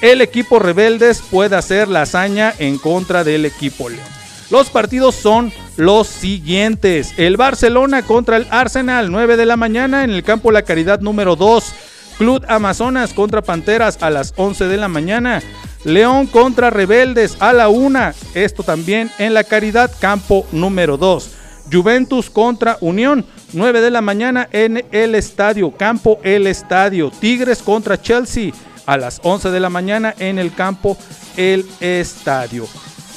el 0.01 0.21
equipo 0.21 0.59
Rebeldes 0.59 1.21
puede 1.21 1.57
hacer 1.57 1.89
la 1.89 2.03
hazaña 2.03 2.53
en 2.59 2.77
contra 2.77 3.25
del 3.25 3.45
equipo 3.45 3.89
León. 3.89 4.07
Los 4.49 4.69
partidos 4.69 5.15
son 5.15 5.51
los 5.75 6.07
siguientes. 6.07 7.13
El 7.17 7.35
Barcelona 7.35 8.03
contra 8.03 8.37
el 8.37 8.47
Arsenal, 8.49 9.11
9 9.11 9.35
de 9.35 9.45
la 9.45 9.57
mañana 9.57 10.05
en 10.05 10.11
el 10.11 10.23
campo 10.23 10.49
La 10.49 10.61
Caridad 10.61 11.01
número 11.01 11.35
2. 11.35 11.73
Club 12.17 12.45
Amazonas 12.47 13.13
contra 13.13 13.41
Panteras 13.41 13.97
a 14.01 14.09
las 14.09 14.33
11 14.37 14.67
de 14.67 14.77
la 14.77 14.87
mañana. 14.87 15.43
León 15.83 16.27
contra 16.27 16.69
Rebeldes 16.69 17.35
a 17.41 17.51
la 17.51 17.67
1. 17.67 18.13
Esto 18.35 18.63
también 18.63 19.11
en 19.17 19.33
La 19.33 19.43
Caridad, 19.43 19.91
campo 19.99 20.47
número 20.53 20.95
2. 20.95 21.42
Juventus 21.73 22.29
contra 22.29 22.77
Unión, 22.81 23.25
9 23.53 23.81
de 23.81 23.89
la 23.89 24.01
mañana 24.01 24.47
en 24.51 24.85
el 24.91 25.15
estadio, 25.15 25.71
campo 25.71 26.19
El 26.23 26.45
Estadio. 26.45 27.11
Tigres 27.19 27.63
contra 27.63 27.99
Chelsea 27.99 28.53
a 28.85 28.97
las 28.97 29.19
11 29.23 29.49
de 29.49 29.59
la 29.59 29.69
mañana 29.69 30.13
en 30.19 30.37
el 30.37 30.53
campo 30.53 30.95
El 31.35 31.65
Estadio. 31.79 32.67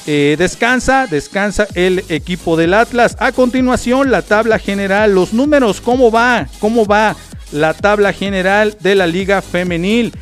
Eh, 0.07 0.35
descansa, 0.39 1.05
descansa 1.05 1.67
el 1.75 2.03
equipo 2.09 2.57
del 2.57 2.73
Atlas. 2.73 3.15
A 3.19 3.31
continuación, 3.31 4.09
la 4.09 4.23
tabla 4.23 4.57
general, 4.57 5.13
los 5.13 5.33
números, 5.33 5.81
¿cómo 5.81 6.09
va? 6.09 6.47
¿Cómo 6.59 6.85
va 6.85 7.15
la 7.51 7.73
tabla 7.73 8.11
general 8.11 8.75
de 8.79 8.95
la 8.95 9.05
Liga 9.05 9.41
Femenil? 9.41 10.13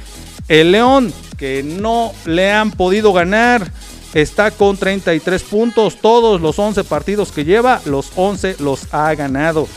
El 0.48 0.72
León, 0.72 1.14
que 1.38 1.64
no 1.64 2.12
le 2.26 2.52
han 2.52 2.72
podido 2.72 3.14
ganar 3.14 3.72
está 4.16 4.49
con 4.49 4.78
33 4.78 5.43
puntos. 5.43 5.97
Todos 6.01 6.41
los 6.41 6.57
11 6.57 6.84
partidos 6.86 7.32
que 7.32 7.45
lleva, 7.45 7.82
los 7.86 8.11
11 8.16 8.55
los 8.59 8.91
ha 8.91 9.13
ganado. 9.13 9.68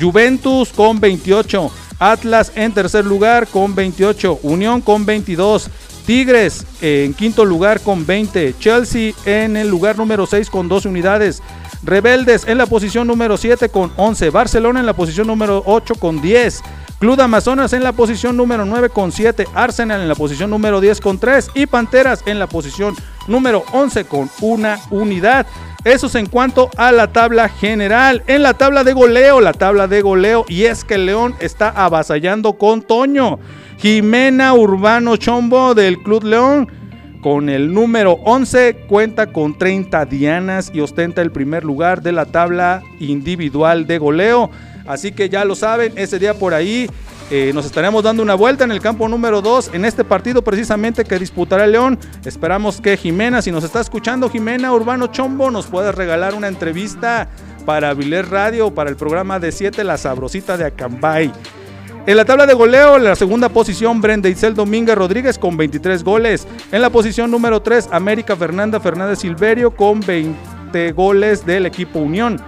Juventus 0.00 0.68
con 0.68 1.00
28. 1.00 1.72
Atlas 1.98 2.52
en 2.54 2.72
tercer 2.72 3.04
lugar 3.06 3.48
con 3.48 3.74
28. 3.74 4.40
Unión 4.42 4.82
con 4.82 5.04
22. 5.06 5.70
Tigres 6.06 6.64
en 6.82 7.14
quinto 7.14 7.44
lugar 7.44 7.80
con 7.80 8.06
20. 8.06 8.54
Chelsea 8.60 9.14
en 9.24 9.56
el 9.56 9.68
lugar 9.68 9.96
número 9.96 10.26
6 10.26 10.50
con 10.50 10.68
12 10.68 10.88
unidades. 10.88 11.42
Rebeldes 11.82 12.46
en 12.46 12.58
la 12.58 12.66
posición 12.66 13.06
número 13.06 13.36
7 13.36 13.70
con 13.70 13.92
11. 13.96 14.30
Barcelona 14.30 14.80
en 14.80 14.86
la 14.86 14.94
posición 14.94 15.26
número 15.26 15.62
8 15.64 15.94
con 15.94 16.20
10. 16.20 16.62
Club 16.98 17.20
Amazonas 17.20 17.74
en 17.74 17.84
la 17.84 17.92
posición 17.92 18.38
número 18.38 18.64
9 18.64 18.88
con 18.88 19.12
7, 19.12 19.46
Arsenal 19.54 20.00
en 20.00 20.08
la 20.08 20.14
posición 20.14 20.48
número 20.48 20.80
10 20.80 21.02
con 21.02 21.18
3 21.18 21.50
y 21.54 21.66
Panteras 21.66 22.22
en 22.24 22.38
la 22.38 22.46
posición 22.46 22.94
número 23.28 23.64
11 23.72 24.06
con 24.06 24.30
una 24.40 24.78
unidad. 24.90 25.46
Eso 25.84 26.06
es 26.06 26.14
en 26.14 26.24
cuanto 26.24 26.70
a 26.78 26.92
la 26.92 27.12
tabla 27.12 27.50
general. 27.50 28.22
En 28.26 28.42
la 28.42 28.54
tabla 28.54 28.82
de 28.82 28.94
goleo, 28.94 29.42
la 29.42 29.52
tabla 29.52 29.86
de 29.88 30.00
goleo, 30.00 30.46
y 30.48 30.64
es 30.64 30.84
que 30.84 30.96
León 30.96 31.34
está 31.38 31.68
avasallando 31.68 32.54
con 32.54 32.80
Toño. 32.80 33.38
Jimena 33.76 34.54
Urbano 34.54 35.18
Chombo 35.18 35.74
del 35.74 35.98
Club 35.98 36.24
León 36.24 36.66
con 37.20 37.50
el 37.50 37.74
número 37.74 38.12
11 38.24 38.86
cuenta 38.88 39.32
con 39.32 39.58
30 39.58 40.06
dianas 40.06 40.70
y 40.72 40.80
ostenta 40.80 41.20
el 41.20 41.30
primer 41.30 41.62
lugar 41.62 42.00
de 42.00 42.12
la 42.12 42.24
tabla 42.24 42.82
individual 43.00 43.86
de 43.86 43.98
goleo. 43.98 44.50
Así 44.86 45.12
que 45.12 45.28
ya 45.28 45.44
lo 45.44 45.54
saben, 45.54 45.92
ese 45.96 46.18
día 46.18 46.34
por 46.34 46.54
ahí 46.54 46.88
eh, 47.30 47.50
nos 47.52 47.66
estaremos 47.66 48.04
dando 48.04 48.22
una 48.22 48.34
vuelta 48.34 48.62
en 48.62 48.70
el 48.70 48.80
campo 48.80 49.08
número 49.08 49.42
2 49.42 49.70
en 49.72 49.84
este 49.84 50.04
partido 50.04 50.42
precisamente 50.42 51.04
que 51.04 51.18
disputará 51.18 51.66
León. 51.66 51.98
Esperamos 52.24 52.80
que 52.80 52.96
Jimena, 52.96 53.42
si 53.42 53.50
nos 53.50 53.64
está 53.64 53.80
escuchando, 53.80 54.30
Jimena 54.30 54.72
Urbano 54.72 55.08
Chombo, 55.08 55.50
nos 55.50 55.66
pueda 55.66 55.90
regalar 55.90 56.34
una 56.34 56.46
entrevista 56.46 57.28
para 57.64 57.94
Viler 57.94 58.30
Radio, 58.30 58.72
para 58.72 58.90
el 58.90 58.96
programa 58.96 59.40
de 59.40 59.50
7 59.50 59.82
La 59.82 59.98
Sabrosita 59.98 60.56
de 60.56 60.66
Acambay. 60.66 61.32
En 62.06 62.16
la 62.16 62.24
tabla 62.24 62.46
de 62.46 62.54
goleo, 62.54 62.96
en 62.96 63.02
la 63.02 63.16
segunda 63.16 63.48
posición, 63.48 64.00
Brenda 64.00 64.28
Itzel 64.28 64.54
Domínguez 64.54 64.94
Rodríguez 64.94 65.36
con 65.36 65.56
23 65.56 66.04
goles. 66.04 66.46
En 66.70 66.80
la 66.80 66.90
posición 66.90 67.32
número 67.32 67.60
3, 67.60 67.88
América 67.90 68.36
Fernanda 68.36 68.78
Fernández 68.78 69.18
Silverio 69.18 69.72
con 69.72 69.98
20 69.98 70.92
goles 70.92 71.44
del 71.44 71.66
equipo 71.66 71.98
Unión 71.98 72.40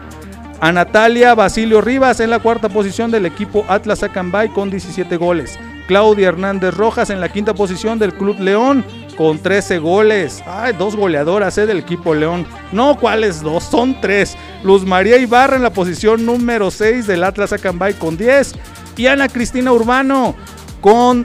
a 0.61 0.73
Natalia 0.73 1.35
Basilio 1.35 1.81
Rivas 1.81 2.21
en 2.21 2.31
la 2.31 2.41
cuarta 2.41 2.69
posición 2.69 3.11
del 3.11 3.27
equipo 3.27 3.65
Atlas 3.69 4.03
Acambay 4.03 4.49
con 4.49 4.71
17 4.71 5.17
goles. 5.17 5.59
Claudia 5.87 6.29
Hernández 6.29 6.75
Rojas 6.75 7.11
en 7.11 7.21
la 7.21 7.31
quinta 7.31 7.55
posición 7.55 7.99
del 7.99 8.13
Club 8.13 8.39
León 8.41 8.85
con 9.17 9.39
13 9.39 9.79
goles. 9.79 10.43
Ay, 10.47 10.75
dos 10.79 10.97
goleadoras 10.97 11.57
eh, 11.59 11.67
del 11.67 11.79
equipo 11.79 12.15
León. 12.15 12.47
No, 12.73 12.99
¿cuáles 12.99 13.41
dos? 13.41 13.65
Son 13.65 14.01
tres. 14.01 14.37
Luz 14.63 14.85
María 14.85 15.17
Ibarra 15.17 15.57
en 15.57 15.63
la 15.63 15.73
posición 15.73 16.27
número 16.27 16.71
6 16.71 17.07
del 17.07 17.25
Atlas 17.25 17.53
Acambay 17.53 17.95
con 17.95 18.17
10. 18.17 18.55
Y 18.97 19.07
Ana 19.07 19.29
Cristina 19.29 19.73
Urbano 19.73 20.35
con 20.81 21.25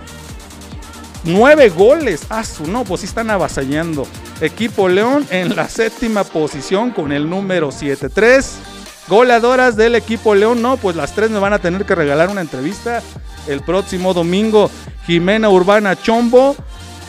9 1.26 1.70
goles. 1.70 2.26
Ah, 2.30 2.44
su 2.44 2.66
no, 2.68 2.84
pues 2.84 3.02
sí 3.02 3.08
están 3.08 3.30
avasallando. 3.30 4.08
Equipo 4.42 4.88
León 4.88 5.26
en 5.30 5.56
la 5.56 5.68
séptima 5.68 6.24
posición 6.24 6.92
con 6.92 7.12
el 7.12 7.30
número 7.30 7.70
7-3. 7.70 8.73
Goleadoras 9.08 9.76
del 9.76 9.96
equipo 9.96 10.34
León, 10.34 10.62
no, 10.62 10.78
pues 10.78 10.96
las 10.96 11.14
tres 11.14 11.30
me 11.30 11.40
van 11.40 11.54
a 11.54 11.60
tener 11.60 11.86
que 11.86 11.94
regalar 11.94 12.30
una 12.30 12.42
entrevista 12.42 13.02
el 13.48 13.62
próximo 13.62 14.14
domingo. 14.14 14.70
Jimena 15.06 15.50
Urbana 15.50 16.02
Chombo, 16.02 16.56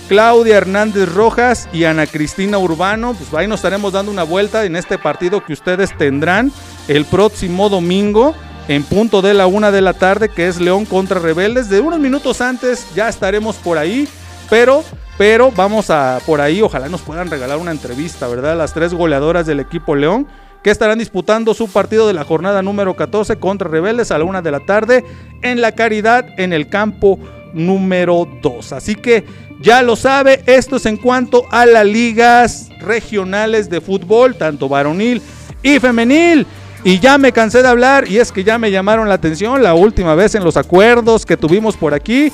Claudia 0.08 0.56
Hernández 0.56 1.08
Rojas 1.12 1.68
y 1.72 1.84
Ana 1.84 2.06
Cristina 2.06 2.58
Urbano. 2.58 3.14
Pues 3.14 3.32
ahí 3.34 3.46
nos 3.46 3.60
estaremos 3.60 3.92
dando 3.92 4.10
una 4.10 4.24
vuelta 4.24 4.64
en 4.64 4.74
este 4.74 4.98
partido 4.98 5.44
que 5.44 5.52
ustedes 5.52 5.96
tendrán 5.96 6.52
el 6.88 7.04
próximo 7.04 7.68
domingo 7.68 8.34
en 8.66 8.82
punto 8.82 9.22
de 9.22 9.34
la 9.34 9.46
una 9.46 9.70
de 9.70 9.80
la 9.80 9.92
tarde, 9.92 10.28
que 10.28 10.48
es 10.48 10.60
León 10.60 10.86
contra 10.86 11.20
Rebeldes. 11.20 11.68
De 11.68 11.80
unos 11.80 12.00
minutos 12.00 12.40
antes 12.40 12.86
ya 12.94 13.08
estaremos 13.08 13.56
por 13.56 13.78
ahí, 13.78 14.08
pero, 14.50 14.82
pero 15.16 15.52
vamos 15.52 15.90
a 15.90 16.18
por 16.26 16.40
ahí, 16.40 16.60
ojalá 16.60 16.88
nos 16.88 17.02
puedan 17.02 17.30
regalar 17.30 17.58
una 17.58 17.70
entrevista, 17.70 18.26
¿verdad? 18.26 18.56
Las 18.56 18.72
tres 18.74 18.94
goleadoras 18.94 19.46
del 19.46 19.60
equipo 19.60 19.94
León 19.94 20.26
que 20.64 20.70
estarán 20.70 20.98
disputando 20.98 21.52
su 21.52 21.68
partido 21.68 22.06
de 22.06 22.14
la 22.14 22.24
jornada 22.24 22.62
número 22.62 22.96
14 22.96 23.36
contra 23.36 23.68
Rebeldes 23.68 24.10
a 24.10 24.16
la 24.16 24.24
una 24.24 24.40
de 24.40 24.50
la 24.50 24.60
tarde 24.60 25.04
en 25.42 25.60
la 25.60 25.72
Caridad 25.72 26.26
en 26.38 26.54
el 26.54 26.70
campo 26.70 27.18
número 27.52 28.26
2. 28.40 28.72
Así 28.72 28.94
que 28.94 29.24
ya 29.60 29.82
lo 29.82 29.94
sabe, 29.94 30.42
esto 30.46 30.76
es 30.76 30.86
en 30.86 30.96
cuanto 30.96 31.44
a 31.50 31.66
las 31.66 31.84
ligas 31.84 32.70
regionales 32.80 33.68
de 33.68 33.82
fútbol, 33.82 34.36
tanto 34.36 34.66
varonil 34.66 35.20
y 35.62 35.78
femenil. 35.78 36.46
Y 36.82 36.98
ya 36.98 37.18
me 37.18 37.32
cansé 37.32 37.60
de 37.62 37.68
hablar 37.68 38.08
y 38.08 38.16
es 38.16 38.32
que 38.32 38.42
ya 38.42 38.58
me 38.58 38.70
llamaron 38.70 39.06
la 39.06 39.16
atención 39.16 39.62
la 39.62 39.74
última 39.74 40.14
vez 40.14 40.34
en 40.34 40.44
los 40.44 40.56
acuerdos 40.56 41.26
que 41.26 41.36
tuvimos 41.36 41.76
por 41.76 41.92
aquí. 41.92 42.32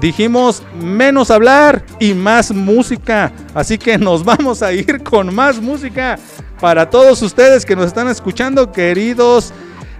Dijimos 0.00 0.62
menos 0.80 1.32
hablar 1.32 1.84
y 1.98 2.14
más 2.14 2.52
música. 2.52 3.32
Así 3.54 3.76
que 3.76 3.98
nos 3.98 4.24
vamos 4.24 4.62
a 4.62 4.72
ir 4.72 5.02
con 5.02 5.34
más 5.34 5.60
música 5.60 6.16
para 6.62 6.88
todos 6.88 7.20
ustedes 7.22 7.66
que 7.66 7.74
nos 7.74 7.86
están 7.86 8.06
escuchando, 8.06 8.70
queridos 8.70 9.52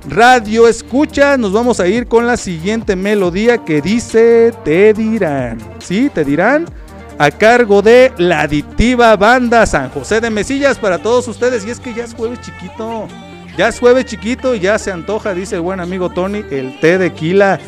radio 0.09 0.69
escucha, 0.69 1.37
nos 1.37 1.53
vamos 1.53 1.81
a 1.81 1.89
ir 1.89 2.07
con 2.07 2.25
la 2.25 2.37
siguiente 2.37 2.95
melodía 2.95 3.59
que 3.59 3.83
dice 3.83 4.53
Te 4.65 4.95
dirán. 4.95 5.59
¿Sí? 5.81 6.09
Te 6.15 6.25
dirán. 6.25 6.67
A 7.19 7.33
cargo 7.33 7.83
de 7.83 8.13
la 8.17 8.43
adictiva 8.43 9.17
banda 9.17 9.67
San 9.67 9.91
José 9.91 10.21
de 10.21 10.31
Mesillas 10.31 10.79
para 10.79 10.99
todos 10.99 11.27
ustedes. 11.27 11.67
Y 11.67 11.71
es 11.71 11.81
que 11.81 11.95
ya 11.95 12.05
es 12.05 12.15
jueves 12.15 12.41
chiquito. 12.41 13.09
Ya 13.59 13.67
es 13.67 13.81
jueves 13.81 14.05
chiquito 14.05 14.55
y 14.55 14.61
ya 14.61 14.79
se 14.79 14.93
antoja, 14.93 15.35
dice 15.35 15.57
el 15.57 15.63
buen 15.63 15.81
amigo 15.81 16.11
Tony, 16.11 16.45
el 16.53 16.79
té 16.79 16.97
de 16.97 17.13
quila. 17.13 17.59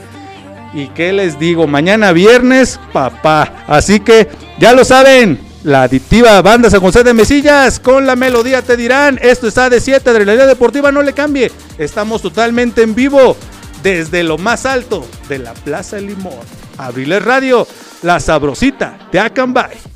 Y 0.72 0.86
qué 0.90 1.12
les 1.12 1.36
digo, 1.40 1.66
mañana 1.66 2.12
viernes, 2.12 2.78
papá. 2.92 3.64
Así 3.66 3.98
que 3.98 4.28
ya 4.60 4.72
lo 4.72 4.84
saben, 4.84 5.40
la 5.64 5.84
adictiva 5.84 6.40
banda 6.42 6.70
San 6.70 6.80
José 6.80 7.02
de 7.02 7.14
Mesillas 7.14 7.80
con 7.80 8.06
la 8.06 8.16
melodía 8.16 8.62
te 8.62 8.76
dirán, 8.76 9.18
esto 9.20 9.48
está 9.48 9.70
de 9.70 9.80
7, 9.80 10.08
Adrenalina 10.08 10.46
Deportiva, 10.46 10.92
no 10.92 11.02
le 11.02 11.14
cambie, 11.14 11.50
estamos 11.78 12.22
totalmente 12.22 12.82
en 12.82 12.94
vivo 12.94 13.36
desde 13.82 14.22
lo 14.22 14.38
más 14.38 14.66
alto 14.66 15.06
de 15.28 15.38
la 15.38 15.54
Plaza 15.54 15.98
Limón. 15.98 16.34
Abriles 16.76 17.24
Radio, 17.24 17.66
la 18.02 18.20
sabrosita 18.20 19.08
de 19.10 19.20
Acambay. 19.20 19.93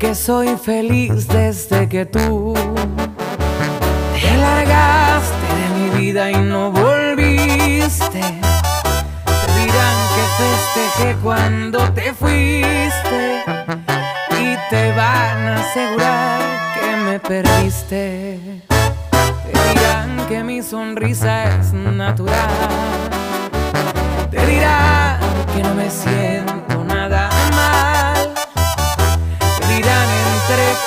Que 0.00 0.16
soy 0.16 0.56
feliz 0.56 1.28
desde 1.28 1.88
que 1.88 2.04
tú 2.04 2.54
te 4.20 4.36
largaste 4.36 5.46
de 5.58 5.68
mi 5.78 5.90
vida 6.00 6.28
y 6.32 6.36
no 6.38 6.72
volviste. 6.72 8.20
Te 8.20 9.50
dirán 9.60 9.96
que 10.14 10.24
festejé 10.42 11.16
cuando 11.22 11.78
te 11.92 12.12
fuiste 12.12 13.44
y 14.40 14.56
te 14.70 14.92
van 14.96 15.38
a 15.46 15.60
asegurar 15.60 16.40
que 16.74 16.96
me 16.96 17.20
perdiste. 17.20 18.40
Te 19.44 19.52
dirán 19.72 20.26
que 20.28 20.42
mi 20.42 20.62
sonrisa 20.62 21.60
es 21.60 21.72
natural. 21.72 22.50
Te 24.32 24.46
dirán 24.46 25.20
que 25.54 25.62
no 25.62 25.74
me 25.76 25.88
siento 25.88 26.82
nada 26.82 26.93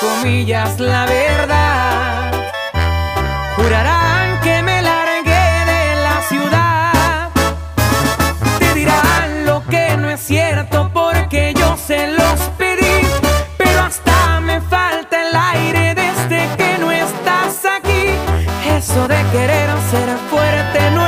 comillas 0.00 0.78
la 0.80 1.06
verdad. 1.06 2.32
Jurarán 3.56 4.40
que 4.40 4.62
me 4.62 4.82
largué 4.82 5.46
de 5.72 5.94
la 6.06 6.22
ciudad. 6.28 7.30
Te 8.58 8.74
dirán 8.74 9.46
lo 9.46 9.64
que 9.64 9.96
no 9.96 10.10
es 10.10 10.20
cierto 10.20 10.90
porque 10.92 11.54
yo 11.54 11.76
se 11.76 12.08
los 12.08 12.40
pedí. 12.56 13.06
Pero 13.56 13.80
hasta 13.82 14.40
me 14.40 14.60
falta 14.60 15.28
el 15.28 15.34
aire 15.34 15.94
desde 15.94 16.48
que 16.56 16.78
no 16.78 16.90
estás 16.90 17.64
aquí. 17.64 18.04
Eso 18.76 19.08
de 19.08 19.22
querer 19.32 19.70
ser 19.90 20.08
fuerte 20.30 20.90
no 20.92 21.06
es 21.06 21.07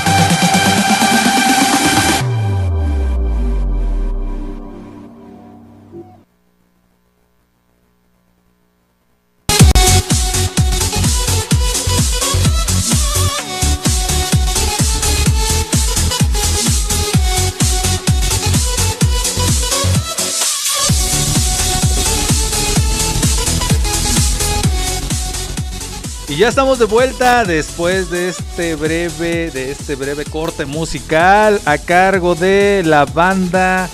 Ya 26.41 26.47
estamos 26.47 26.79
de 26.79 26.85
vuelta 26.85 27.43
después 27.43 28.09
de 28.09 28.29
este 28.29 28.73
breve, 28.73 29.51
de 29.51 29.69
este 29.69 29.93
breve 29.93 30.25
corte 30.25 30.65
musical 30.65 31.61
a 31.65 31.77
cargo 31.77 32.33
de 32.33 32.81
la 32.83 33.05
banda 33.05 33.87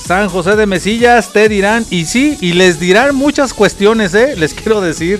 San 0.00 0.28
José 0.28 0.54
de 0.54 0.66
Mesillas. 0.66 1.32
Te 1.32 1.48
dirán, 1.48 1.84
y 1.90 2.04
sí, 2.04 2.38
y 2.40 2.52
les 2.52 2.78
dirán 2.78 3.16
muchas 3.16 3.52
cuestiones, 3.52 4.14
¿eh? 4.14 4.36
Les 4.36 4.54
quiero 4.54 4.80
decir. 4.80 5.18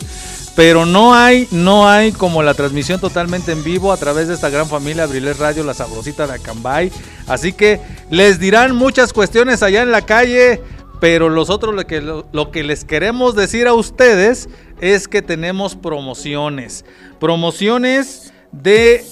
Pero 0.54 0.86
no 0.86 1.16
hay, 1.16 1.48
no 1.50 1.88
hay 1.88 2.12
como 2.12 2.44
la 2.44 2.54
transmisión 2.54 3.00
totalmente 3.00 3.50
en 3.50 3.64
vivo 3.64 3.92
a 3.92 3.96
través 3.96 4.28
de 4.28 4.34
esta 4.34 4.48
gran 4.48 4.68
familia 4.68 5.02
Abriles 5.02 5.38
Radio, 5.38 5.64
la 5.64 5.74
sabrosita 5.74 6.28
de 6.28 6.34
Acambay. 6.34 6.92
Así 7.26 7.52
que 7.52 7.80
les 8.08 8.38
dirán 8.38 8.76
muchas 8.76 9.12
cuestiones 9.12 9.64
allá 9.64 9.82
en 9.82 9.90
la 9.90 10.02
calle. 10.02 10.62
Pero 11.00 11.30
nosotros 11.30 11.74
lo 11.74 11.86
que, 11.86 12.00
lo, 12.00 12.26
lo 12.32 12.50
que 12.50 12.64
les 12.64 12.84
queremos 12.84 13.36
decir 13.36 13.68
a 13.68 13.74
ustedes 13.74 14.48
es 14.80 15.08
que 15.08 15.22
tenemos 15.22 15.74
promociones. 15.74 16.84
Promociones 17.18 18.32
de 18.52 19.04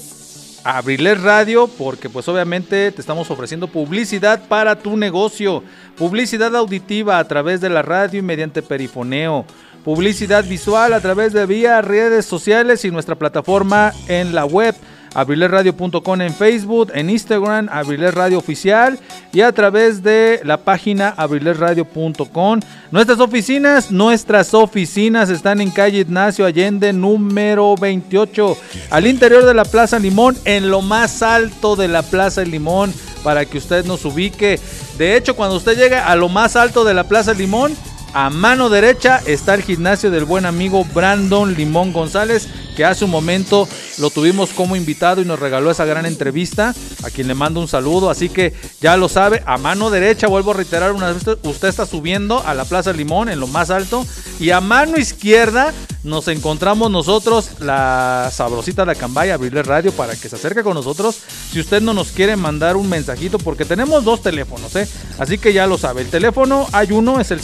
Abriles 0.63 1.21
Radio, 1.21 1.67
porque 1.67 2.09
pues 2.09 2.27
obviamente 2.27 2.91
te 2.91 3.01
estamos 3.01 3.31
ofreciendo 3.31 3.67
publicidad 3.67 4.47
para 4.47 4.77
tu 4.77 4.97
negocio. 4.97 5.63
Publicidad 5.95 6.55
auditiva 6.55 7.19
a 7.19 7.27
través 7.27 7.61
de 7.61 7.69
la 7.69 7.81
radio 7.81 8.19
y 8.19 8.23
mediante 8.23 8.61
perifoneo. 8.61 9.45
Publicidad 9.83 10.43
visual 10.43 10.93
a 10.93 10.99
través 10.99 11.31
de 11.31 11.45
vía 11.45 11.81
redes 11.81 12.25
sociales 12.25 12.83
y 12.83 12.91
nuestra 12.91 13.15
plataforma 13.15 13.93
en 14.09 14.35
la 14.35 14.45
web 14.45 14.75
abrilesradio.com 15.17 16.21
en 16.21 16.31
Facebook, 16.31 16.91
en 16.93 17.09
Instagram, 17.09 17.69
Abriles 17.71 18.13
Radio 18.13 18.37
Oficial 18.37 18.99
y 19.33 19.41
a 19.41 19.51
través 19.51 20.03
de 20.03 20.39
la 20.43 20.57
página 20.57 21.09
abrilesradio.com. 21.09 22.59
Nuestras 22.91 23.19
oficinas, 23.19 23.89
nuestras 23.91 24.53
oficinas 24.53 25.31
están 25.31 25.59
en 25.59 25.71
calle 25.71 26.01
Ignacio 26.01 26.45
Allende 26.45 26.93
número 26.93 27.75
28, 27.75 28.57
al 28.91 29.07
interior 29.07 29.43
de 29.43 29.55
la 29.55 29.65
Plaza 29.65 29.97
Limón, 29.97 30.37
en 30.45 30.69
lo 30.69 30.83
más 30.83 31.23
alto 31.23 31.75
de 31.75 31.87
la 31.87 32.03
Plaza 32.03 32.43
Limón, 32.43 32.93
para 33.23 33.43
que 33.45 33.57
usted 33.57 33.85
nos 33.85 34.05
ubique. 34.05 34.59
De 34.99 35.17
hecho, 35.17 35.35
cuando 35.35 35.55
usted 35.55 35.75
llega 35.75 36.05
a 36.05 36.15
lo 36.15 36.29
más 36.29 36.55
alto 36.55 36.83
de 36.85 36.93
la 36.93 37.05
Plaza 37.05 37.33
Limón, 37.33 37.75
a 38.13 38.29
mano 38.29 38.69
derecha 38.69 39.21
está 39.25 39.53
el 39.53 39.63
gimnasio 39.63 40.11
del 40.11 40.25
buen 40.25 40.45
amigo 40.45 40.85
Brandon 40.85 41.53
Limón 41.53 41.93
González, 41.93 42.47
que 42.75 42.85
hace 42.85 43.05
un 43.05 43.11
momento 43.11 43.67
lo 43.97 44.09
tuvimos 44.09 44.51
como 44.51 44.75
invitado 44.75 45.21
y 45.21 45.25
nos 45.25 45.39
regaló 45.39 45.71
esa 45.71 45.85
gran 45.85 46.05
entrevista, 46.05 46.75
a 47.03 47.09
quien 47.09 47.27
le 47.27 47.33
mando 47.33 47.59
un 47.59 47.67
saludo. 47.67 48.09
Así 48.09 48.29
que 48.29 48.53
ya 48.81 48.97
lo 48.97 49.09
sabe, 49.09 49.43
a 49.45 49.57
mano 49.57 49.89
derecha, 49.89 50.27
vuelvo 50.27 50.51
a 50.51 50.55
reiterar 50.55 50.91
una 50.91 51.11
vez, 51.11 51.23
usted 51.43 51.67
está 51.67 51.85
subiendo 51.85 52.43
a 52.45 52.53
la 52.53 52.65
Plaza 52.65 52.93
Limón 52.93 53.29
en 53.29 53.39
lo 53.39 53.47
más 53.47 53.69
alto, 53.69 54.05
y 54.39 54.51
a 54.51 54.61
mano 54.61 54.97
izquierda 54.97 55.73
nos 56.03 56.27
encontramos 56.27 56.89
nosotros, 56.89 57.59
la 57.59 58.31
sabrosita 58.31 58.85
de 58.85 58.91
Acambay, 58.91 59.31
abrirle 59.31 59.63
radio 59.63 59.91
para 59.91 60.15
que 60.15 60.29
se 60.29 60.35
acerque 60.35 60.63
con 60.63 60.75
nosotros. 60.75 61.17
Si 61.51 61.59
usted 61.59 61.81
no 61.81 61.93
nos 61.93 62.11
quiere 62.11 62.35
mandar 62.35 62.77
un 62.77 62.87
mensajito, 62.87 63.37
porque 63.39 63.65
tenemos 63.65 64.05
dos 64.05 64.21
teléfonos, 64.21 64.75
¿eh? 64.75 64.87
Así 65.19 65.37
que 65.37 65.51
ya 65.51 65.67
lo 65.67 65.77
sabe. 65.77 66.01
El 66.01 66.09
teléfono 66.09 66.67
hay 66.71 66.91
uno, 66.91 67.19
es 67.19 67.31
el 67.31 67.41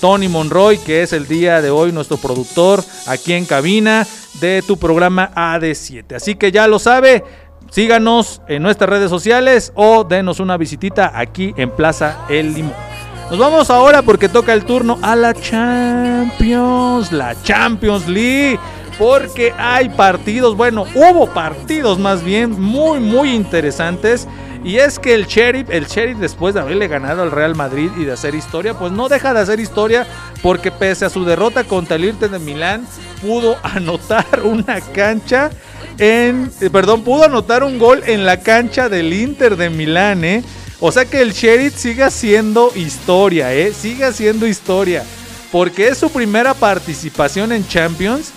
Tony 0.00 0.28
Monroy, 0.28 0.78
que 0.78 1.02
es 1.02 1.12
el 1.12 1.28
día 1.28 1.60
de 1.60 1.68
hoy 1.68 1.92
nuestro 1.92 2.16
productor 2.16 2.82
aquí 3.06 3.34
en 3.34 3.44
cabina 3.44 4.06
de 4.40 4.62
tu 4.66 4.78
programa 4.78 5.30
AD7. 5.34 6.16
Así 6.16 6.34
que 6.36 6.50
ya 6.50 6.66
lo 6.66 6.78
sabe, 6.78 7.24
síganos 7.70 8.40
en 8.48 8.62
nuestras 8.62 8.88
redes 8.88 9.10
sociales 9.10 9.70
o 9.74 10.04
denos 10.04 10.40
una 10.40 10.56
visitita 10.56 11.12
aquí 11.14 11.52
en 11.58 11.70
Plaza 11.70 12.24
El 12.30 12.54
Limón. 12.54 12.97
Nos 13.30 13.38
vamos 13.38 13.68
ahora 13.68 14.00
porque 14.00 14.26
toca 14.30 14.54
el 14.54 14.64
turno 14.64 14.98
a 15.02 15.14
la 15.14 15.34
Champions, 15.34 17.12
la 17.12 17.36
Champions 17.42 18.08
League. 18.08 18.58
Porque 18.98 19.52
hay 19.56 19.90
partidos, 19.90 20.56
bueno, 20.56 20.86
hubo 20.94 21.26
partidos 21.26 21.98
más 21.98 22.24
bien 22.24 22.58
muy, 22.58 23.00
muy 23.00 23.34
interesantes. 23.34 24.26
Y 24.64 24.78
es 24.78 24.98
que 24.98 25.14
el 25.14 25.26
Sheriff, 25.26 25.68
el 25.70 25.86
Sheriff 25.86 26.18
después 26.18 26.54
de 26.54 26.60
haberle 26.60 26.88
ganado 26.88 27.22
al 27.22 27.30
Real 27.30 27.54
Madrid 27.54 27.90
y 27.98 28.04
de 28.04 28.12
hacer 28.12 28.34
historia, 28.34 28.74
pues 28.74 28.92
no 28.92 29.10
deja 29.10 29.34
de 29.34 29.40
hacer 29.40 29.60
historia 29.60 30.06
porque 30.42 30.72
pese 30.72 31.04
a 31.04 31.10
su 31.10 31.24
derrota 31.24 31.64
contra 31.64 31.96
el 31.96 32.06
Inter 32.06 32.30
de 32.30 32.38
Milán, 32.38 32.86
pudo 33.20 33.56
anotar 33.62 34.40
una 34.42 34.80
cancha 34.80 35.50
en, 35.98 36.50
eh, 36.60 36.70
perdón, 36.70 37.02
pudo 37.02 37.24
anotar 37.24 37.62
un 37.62 37.78
gol 37.78 38.02
en 38.06 38.24
la 38.24 38.40
cancha 38.40 38.88
del 38.88 39.12
Inter 39.12 39.56
de 39.56 39.68
Milán, 39.68 40.24
¿eh? 40.24 40.42
O 40.80 40.92
sea 40.92 41.04
que 41.04 41.20
el 41.20 41.32
Sheriff 41.32 41.76
sigue 41.76 42.04
haciendo 42.04 42.72
historia, 42.76 43.52
¿eh? 43.52 43.72
Sigue 43.72 44.04
haciendo 44.04 44.46
historia. 44.46 45.04
Porque 45.50 45.88
es 45.88 45.98
su 45.98 46.10
primera 46.10 46.54
participación 46.54 47.52
en 47.52 47.66
Champions 47.66 48.30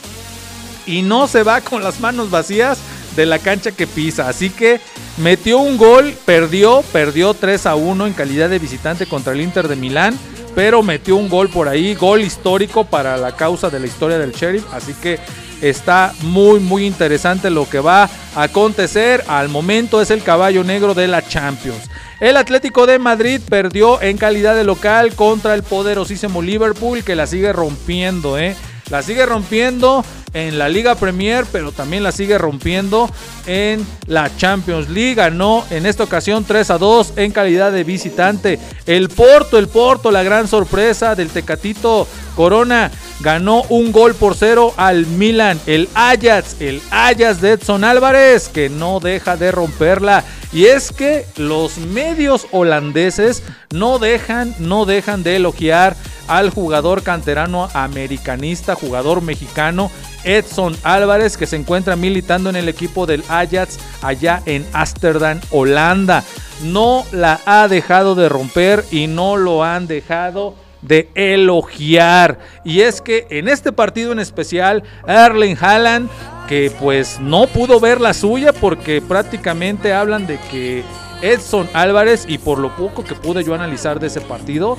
y 0.85 1.03
no 1.03 1.27
se 1.27 1.43
va 1.43 1.61
con 1.61 1.83
las 1.83 1.99
manos 1.99 2.31
vacías 2.31 2.79
de 3.15 3.25
la 3.25 3.37
cancha 3.37 3.71
que 3.71 3.85
pisa. 3.85 4.27
Así 4.27 4.49
que 4.49 4.79
metió 5.17 5.59
un 5.59 5.77
gol, 5.77 6.15
perdió, 6.25 6.83
perdió 6.91 7.33
3 7.33 7.65
a 7.67 7.75
1 7.75 8.07
en 8.07 8.13
calidad 8.13 8.49
de 8.49 8.59
visitante 8.59 9.05
contra 9.05 9.33
el 9.33 9.41
Inter 9.41 9.67
de 9.67 9.75
Milán, 9.75 10.17
pero 10.55 10.81
metió 10.81 11.17
un 11.17 11.29
gol 11.29 11.49
por 11.49 11.67
ahí, 11.67 11.93
gol 11.93 12.21
histórico 12.21 12.85
para 12.85 13.17
la 13.17 13.35
causa 13.35 13.69
de 13.69 13.79
la 13.79 13.87
historia 13.87 14.17
del 14.17 14.31
Sheriff. 14.31 14.65
Así 14.73 14.93
que 14.93 15.19
está 15.61 16.13
muy, 16.21 16.59
muy 16.59 16.87
interesante 16.87 17.51
lo 17.51 17.69
que 17.69 17.79
va 17.79 18.09
a 18.35 18.43
acontecer. 18.43 19.23
Al 19.27 19.49
momento 19.49 20.01
es 20.01 20.09
el 20.09 20.23
caballo 20.23 20.63
negro 20.63 20.95
de 20.95 21.07
la 21.07 21.21
Champions. 21.21 21.89
El 22.21 22.37
Atlético 22.37 22.85
de 22.85 22.99
Madrid 22.99 23.41
perdió 23.49 23.99
en 23.99 24.15
calidad 24.15 24.55
de 24.55 24.63
local 24.63 25.15
contra 25.15 25.55
el 25.55 25.63
poderosísimo 25.63 26.43
Liverpool 26.43 27.03
que 27.03 27.15
la 27.15 27.25
sigue 27.25 27.51
rompiendo, 27.51 28.37
¿eh? 28.37 28.55
La 28.91 29.01
sigue 29.01 29.25
rompiendo 29.25 30.03
en 30.33 30.59
la 30.59 30.67
Liga 30.67 30.95
Premier, 30.95 31.45
pero 31.49 31.71
también 31.71 32.03
la 32.03 32.11
sigue 32.11 32.37
rompiendo 32.37 33.09
en 33.47 33.87
la 34.05 34.35
Champions 34.35 34.89
League. 34.89 35.15
Ganó 35.15 35.65
en 35.69 35.85
esta 35.85 36.03
ocasión 36.03 36.43
3 36.43 36.71
a 36.71 36.77
2 36.77 37.13
en 37.15 37.31
calidad 37.31 37.71
de 37.71 37.85
visitante. 37.85 38.59
El 38.85 39.07
Porto, 39.07 39.57
el 39.57 39.69
Porto, 39.69 40.11
la 40.11 40.23
gran 40.23 40.49
sorpresa 40.49 41.15
del 41.15 41.29
Tecatito 41.29 42.05
Corona, 42.35 42.91
ganó 43.21 43.63
un 43.69 43.93
gol 43.93 44.13
por 44.13 44.35
cero 44.35 44.73
al 44.75 45.05
Milan. 45.05 45.57
El 45.67 45.87
Ajax, 45.93 46.57
el 46.59 46.81
Ajax 46.91 47.39
de 47.39 47.51
Edson 47.53 47.85
Álvarez, 47.85 48.49
que 48.49 48.67
no 48.67 48.99
deja 48.99 49.37
de 49.37 49.51
romperla. 49.51 50.25
Y 50.51 50.65
es 50.65 50.91
que 50.91 51.25
los 51.37 51.77
medios 51.77 52.45
holandeses 52.51 53.41
no 53.73 53.99
dejan, 53.99 54.53
no 54.59 54.85
dejan 54.85 55.23
de 55.23 55.37
elogiar 55.37 55.95
al 56.27 56.49
jugador 56.49 57.03
canterano 57.03 57.69
americanista, 57.73 58.75
jugador 58.75 59.21
mexicano 59.21 59.91
Edson 60.23 60.75
Álvarez, 60.83 61.37
que 61.37 61.47
se 61.47 61.55
encuentra 61.55 61.95
militando 61.95 62.49
en 62.49 62.55
el 62.55 62.69
equipo 62.69 63.05
del 63.05 63.23
Ajax 63.27 63.79
allá 64.01 64.41
en 64.45 64.65
Ámsterdam, 64.73 65.39
Holanda. 65.51 66.23
No 66.63 67.05
la 67.11 67.39
ha 67.45 67.67
dejado 67.67 68.15
de 68.15 68.29
romper 68.29 68.85
y 68.91 69.07
no 69.07 69.37
lo 69.37 69.63
han 69.63 69.87
dejado 69.87 70.55
de 70.81 71.09
elogiar. 71.15 72.39
Y 72.63 72.81
es 72.81 73.01
que 73.01 73.27
en 73.29 73.47
este 73.47 73.71
partido 73.71 74.11
en 74.11 74.19
especial, 74.19 74.83
Erling 75.07 75.57
Haaland, 75.59 76.09
que 76.47 76.71
pues 76.79 77.19
no 77.19 77.47
pudo 77.47 77.79
ver 77.79 78.01
la 78.01 78.13
suya 78.13 78.51
porque 78.53 79.01
prácticamente 79.01 79.93
hablan 79.93 80.27
de 80.27 80.39
que 80.51 80.83
Edson 81.21 81.69
Álvarez, 81.73 82.25
y 82.27 82.39
por 82.39 82.57
lo 82.57 82.75
poco 82.75 83.03
que 83.03 83.15
pude 83.15 83.43
yo 83.43 83.53
analizar 83.53 83.99
de 83.99 84.07
ese 84.07 84.21
partido, 84.21 84.77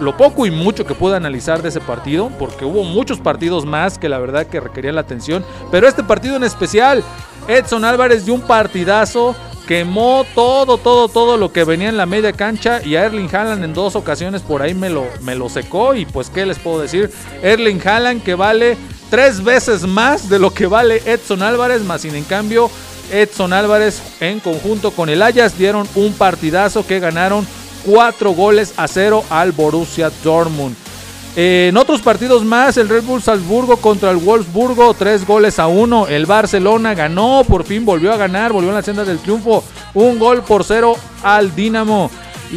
lo 0.00 0.16
poco 0.16 0.46
y 0.46 0.50
mucho 0.50 0.84
que 0.84 0.94
pude 0.94 1.16
analizar 1.16 1.62
de 1.62 1.68
ese 1.68 1.80
partido, 1.80 2.30
porque 2.38 2.64
hubo 2.64 2.84
muchos 2.84 3.18
partidos 3.18 3.66
más 3.66 3.98
que 3.98 4.08
la 4.08 4.18
verdad 4.18 4.46
que 4.46 4.60
requerían 4.60 4.94
la 4.94 5.02
atención, 5.02 5.44
pero 5.70 5.88
este 5.88 6.02
partido 6.02 6.36
en 6.36 6.44
especial, 6.44 7.02
Edson 7.46 7.84
Álvarez 7.84 8.24
dio 8.24 8.34
un 8.34 8.42
partidazo, 8.42 9.34
quemó 9.66 10.24
todo, 10.34 10.78
todo, 10.78 11.08
todo 11.08 11.36
lo 11.36 11.52
que 11.52 11.64
venía 11.64 11.88
en 11.88 11.96
la 11.96 12.06
media 12.06 12.32
cancha 12.32 12.80
y 12.82 12.96
a 12.96 13.04
Erling 13.04 13.28
Haaland 13.34 13.64
en 13.64 13.74
dos 13.74 13.96
ocasiones 13.96 14.40
por 14.40 14.62
ahí 14.62 14.72
me 14.72 14.88
lo, 14.88 15.06
me 15.22 15.34
lo 15.34 15.48
secó 15.48 15.94
y 15.94 16.06
pues 16.06 16.30
qué 16.30 16.46
les 16.46 16.58
puedo 16.58 16.80
decir, 16.80 17.10
Erling 17.42 17.86
Haaland 17.86 18.22
que 18.22 18.34
vale 18.34 18.78
tres 19.10 19.44
veces 19.44 19.86
más 19.86 20.28
de 20.28 20.38
lo 20.38 20.54
que 20.54 20.66
vale 20.66 21.02
Edson 21.04 21.42
Álvarez, 21.42 21.82
más 21.82 22.02
sin 22.02 22.14
en 22.14 22.24
cambio 22.24 22.70
Edson 23.12 23.52
Álvarez 23.52 24.02
en 24.20 24.40
conjunto 24.40 24.90
con 24.90 25.08
el 25.08 25.22
Ayas 25.22 25.58
dieron 25.58 25.86
un 25.94 26.12
partidazo 26.14 26.86
que 26.86 27.00
ganaron 27.00 27.46
cuatro 27.84 28.32
goles 28.32 28.74
a 28.76 28.88
cero 28.88 29.24
al 29.30 29.52
Borussia 29.52 30.10
Dortmund. 30.22 30.76
En 31.36 31.76
otros 31.76 32.02
partidos 32.02 32.44
más, 32.44 32.76
el 32.78 32.88
Red 32.88 33.04
Bull 33.04 33.22
Salzburgo 33.22 33.76
contra 33.76 34.10
el 34.10 34.16
Wolfsburgo, 34.16 34.92
tres 34.94 35.24
goles 35.24 35.58
a 35.60 35.68
uno. 35.68 36.08
El 36.08 36.26
Barcelona 36.26 36.94
ganó, 36.94 37.44
por 37.46 37.64
fin 37.64 37.84
volvió 37.84 38.12
a 38.12 38.16
ganar, 38.16 38.52
volvió 38.52 38.70
en 38.70 38.74
la 38.74 38.82
senda 38.82 39.04
del 39.04 39.20
triunfo. 39.20 39.62
Un 39.94 40.18
gol 40.18 40.42
por 40.42 40.64
cero 40.64 40.96
al 41.22 41.54
Dinamo. 41.54 42.10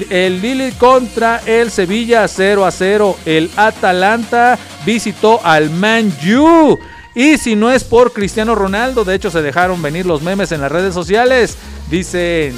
El 0.09 0.41
Lille 0.41 0.73
contra 0.77 1.41
el 1.45 1.69
Sevilla 1.69 2.27
0 2.27 2.65
a 2.65 2.71
0. 2.71 3.17
El 3.25 3.51
Atalanta 3.55 4.57
visitó 4.85 5.39
al 5.43 5.69
Man 5.69 6.11
U. 6.35 6.79
Y 7.13 7.37
si 7.37 7.55
no 7.55 7.69
es 7.69 7.83
por 7.83 8.13
Cristiano 8.13 8.55
Ronaldo, 8.55 9.03
de 9.03 9.15
hecho 9.15 9.29
se 9.29 9.41
dejaron 9.41 9.81
venir 9.81 10.05
los 10.05 10.21
memes 10.21 10.51
en 10.53 10.61
las 10.61 10.71
redes 10.71 10.93
sociales. 10.93 11.57
Dicen, 11.89 12.55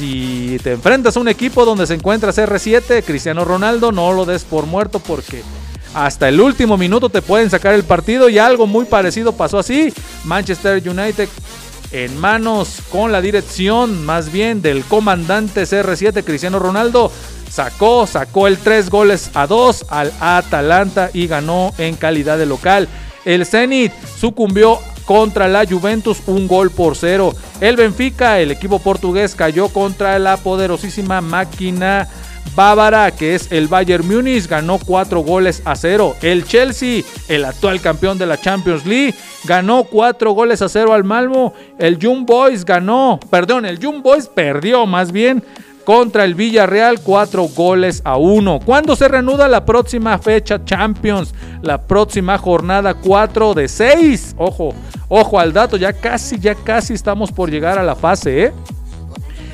si 0.00 0.58
te 0.62 0.72
enfrentas 0.72 1.14
a 1.14 1.20
un 1.20 1.28
equipo 1.28 1.66
donde 1.66 1.86
se 1.86 1.92
encuentra 1.92 2.32
CR7, 2.32 3.04
Cristiano 3.04 3.44
Ronaldo, 3.44 3.92
no 3.92 4.14
lo 4.14 4.24
des 4.24 4.44
por 4.44 4.64
muerto 4.64 4.98
porque 4.98 5.42
hasta 5.92 6.26
el 6.30 6.40
último 6.40 6.78
minuto 6.78 7.10
te 7.10 7.20
pueden 7.20 7.50
sacar 7.50 7.74
el 7.74 7.84
partido 7.84 8.30
y 8.30 8.38
algo 8.38 8.66
muy 8.66 8.86
parecido 8.86 9.32
pasó 9.32 9.58
así. 9.58 9.92
Manchester 10.24 10.82
United 10.88 11.28
en 11.92 12.18
manos 12.18 12.78
con 12.90 13.12
la 13.12 13.20
dirección 13.20 14.06
más 14.06 14.32
bien 14.32 14.62
del 14.62 14.84
comandante 14.84 15.64
CR7 15.64 16.24
Cristiano 16.24 16.58
Ronaldo 16.58 17.12
sacó, 17.50 18.06
sacó 18.06 18.46
el 18.46 18.56
3 18.56 18.88
goles 18.88 19.30
a 19.34 19.46
2 19.46 19.84
al 19.90 20.14
Atalanta 20.18 21.10
y 21.12 21.26
ganó 21.26 21.74
en 21.76 21.94
calidad 21.96 22.38
de 22.38 22.46
local. 22.46 22.88
El 23.26 23.44
Zenit 23.44 23.92
sucumbió 24.18 24.78
contra 25.04 25.48
la 25.48 25.66
Juventus 25.66 26.22
un 26.26 26.46
gol 26.46 26.70
por 26.70 26.96
cero. 26.96 27.34
El 27.60 27.76
Benfica, 27.76 28.40
el 28.40 28.50
equipo 28.50 28.78
portugués, 28.78 29.34
cayó 29.34 29.68
contra 29.68 30.18
la 30.18 30.36
poderosísima 30.36 31.20
máquina 31.20 32.08
bávara 32.54 33.10
que 33.10 33.34
es 33.34 33.52
el 33.52 33.68
Bayern 33.68 34.06
Múnich, 34.06 34.46
ganó 34.46 34.78
cuatro 34.78 35.20
goles 35.20 35.62
a 35.64 35.76
cero. 35.76 36.16
El 36.22 36.44
Chelsea, 36.44 37.02
el 37.28 37.44
actual 37.44 37.80
campeón 37.80 38.18
de 38.18 38.26
la 38.26 38.40
Champions 38.40 38.86
League, 38.86 39.14
ganó 39.44 39.84
cuatro 39.84 40.32
goles 40.32 40.62
a 40.62 40.68
cero 40.68 40.92
al 40.92 41.04
Malmo. 41.04 41.54
El 41.78 41.98
Young 41.98 42.26
Boys 42.26 42.64
ganó, 42.64 43.20
perdón, 43.30 43.66
el 43.66 43.78
Young 43.78 44.02
Boys 44.02 44.28
perdió 44.28 44.86
más 44.86 45.12
bien 45.12 45.42
contra 45.84 46.24
el 46.24 46.34
Villarreal, 46.34 47.00
cuatro 47.00 47.44
goles 47.44 48.02
a 48.04 48.16
uno. 48.16 48.60
¿Cuándo 48.64 48.96
se 48.96 49.08
reanuda 49.08 49.48
la 49.48 49.64
próxima 49.64 50.18
fecha 50.18 50.64
Champions? 50.64 51.34
La 51.62 51.86
próxima 51.86 52.38
jornada 52.38 52.94
4 52.94 53.54
de 53.54 53.68
6. 53.68 54.34
Ojo, 54.38 54.74
ojo 55.08 55.40
al 55.40 55.52
dato, 55.52 55.76
ya 55.76 55.92
casi, 55.92 56.38
ya 56.38 56.54
casi 56.54 56.94
estamos 56.94 57.32
por 57.32 57.50
llegar 57.50 57.78
a 57.78 57.82
la 57.82 57.96
fase, 57.96 58.44
¿eh? 58.44 58.52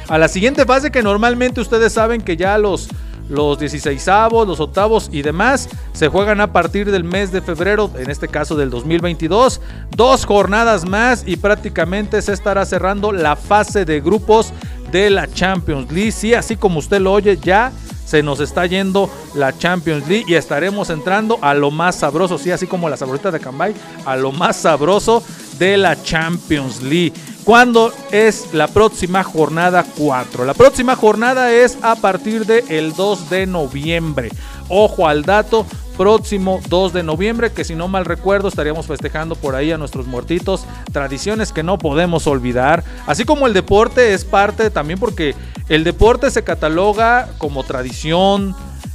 A 0.09 0.19
la 0.19 0.29
siguiente 0.29 0.65
fase 0.65 0.91
que 0.91 1.03
normalmente 1.03 1.61
ustedes 1.61 1.93
saben 1.93 2.21
que 2.21 2.37
ya 2.37 2.59
los 2.59 2.89
los 3.29 3.59
16 3.59 4.07
los 4.47 4.61
octavos 4.61 5.09
y 5.13 5.23
demás 5.23 5.69
se 5.93 6.09
juegan 6.09 6.41
a 6.41 6.53
partir 6.53 6.91
del 6.91 7.05
mes 7.05 7.33
de 7.33 7.43
febrero, 7.43 7.91
en 7.99 8.11
este 8.11 8.29
caso 8.29 8.55
del 8.55 8.71
2022. 8.71 9.61
Dos 9.91 10.25
jornadas 10.25 10.87
más 10.89 11.25
y 11.27 11.37
prácticamente 11.37 12.23
se 12.23 12.33
estará 12.33 12.65
cerrando 12.65 13.13
la 13.13 13.37
fase 13.37 13.85
de 13.85 14.01
grupos 14.01 14.53
de 14.97 15.11
la 15.11 15.31
Champions 15.31 15.93
League. 15.93 16.11
Sí, 16.11 16.33
así 16.33 16.57
como 16.57 16.79
usted 16.79 17.01
lo 17.01 17.13
oye, 17.13 17.37
ya 17.37 17.71
se 18.07 18.23
nos 18.23 18.41
está 18.41 18.65
yendo 18.65 19.11
la 19.35 19.57
Champions 19.57 20.09
League 20.09 20.25
y 20.27 20.35
estaremos 20.35 20.89
entrando 20.89 21.39
a 21.43 21.53
lo 21.53 21.71
más 21.71 21.97
sabroso, 21.97 22.39
sí, 22.39 22.51
así 22.51 22.67
como 22.67 22.89
la 22.89 22.97
sabrita 22.97 23.31
de 23.31 23.39
Cambay, 23.39 23.75
a 24.07 24.17
lo 24.17 24.33
más 24.33 24.57
sabroso 24.57 25.23
de 25.59 25.77
la 25.77 26.03
Champions 26.03 26.83
League. 26.83 27.13
¿Cuándo 27.45 27.93
es 28.11 28.55
la 28.55 28.69
próxima 28.69 29.23
jornada 29.23 29.85
4? 29.99 30.47
La 30.47 30.55
próxima 30.55 30.97
jornada 30.97 31.53
es 31.53 31.77
a 31.83 31.97
partir 31.97 32.47
del 32.47 32.95
2 32.95 33.29
de 33.29 33.47
noviembre. 33.47 34.31
Ojo 34.69 35.07
al 35.07 35.25
dato, 35.25 35.67
próximo 35.97 36.61
2 36.69 36.93
de 36.93 37.03
noviembre, 37.03 37.53
que 37.53 37.65
si 37.65 37.75
no 37.75 37.89
mal 37.89 38.05
recuerdo 38.05 38.49
estaríamos 38.49 38.87
festejando 38.87 39.35
por 39.35 39.55
ahí 39.55 39.73
a 39.73 39.79
nuestros 39.79 40.07
muertitos, 40.07 40.67
tradiciones 40.93 41.53
que 41.53 41.63
no 41.63 41.79
podemos 41.79 42.27
olvidar, 42.27 42.85
así 43.07 43.25
como 43.25 43.47
el 43.47 43.53
deporte 43.53 44.15
es 44.15 44.25
parte 44.25 44.71
también 44.71 44.99
porque 44.99 45.35
el 45.69 45.85
deporte 45.85 46.31
se 46.31 46.45
cataloga 46.45 47.29
como 47.39 47.65
tradición, 47.65 48.55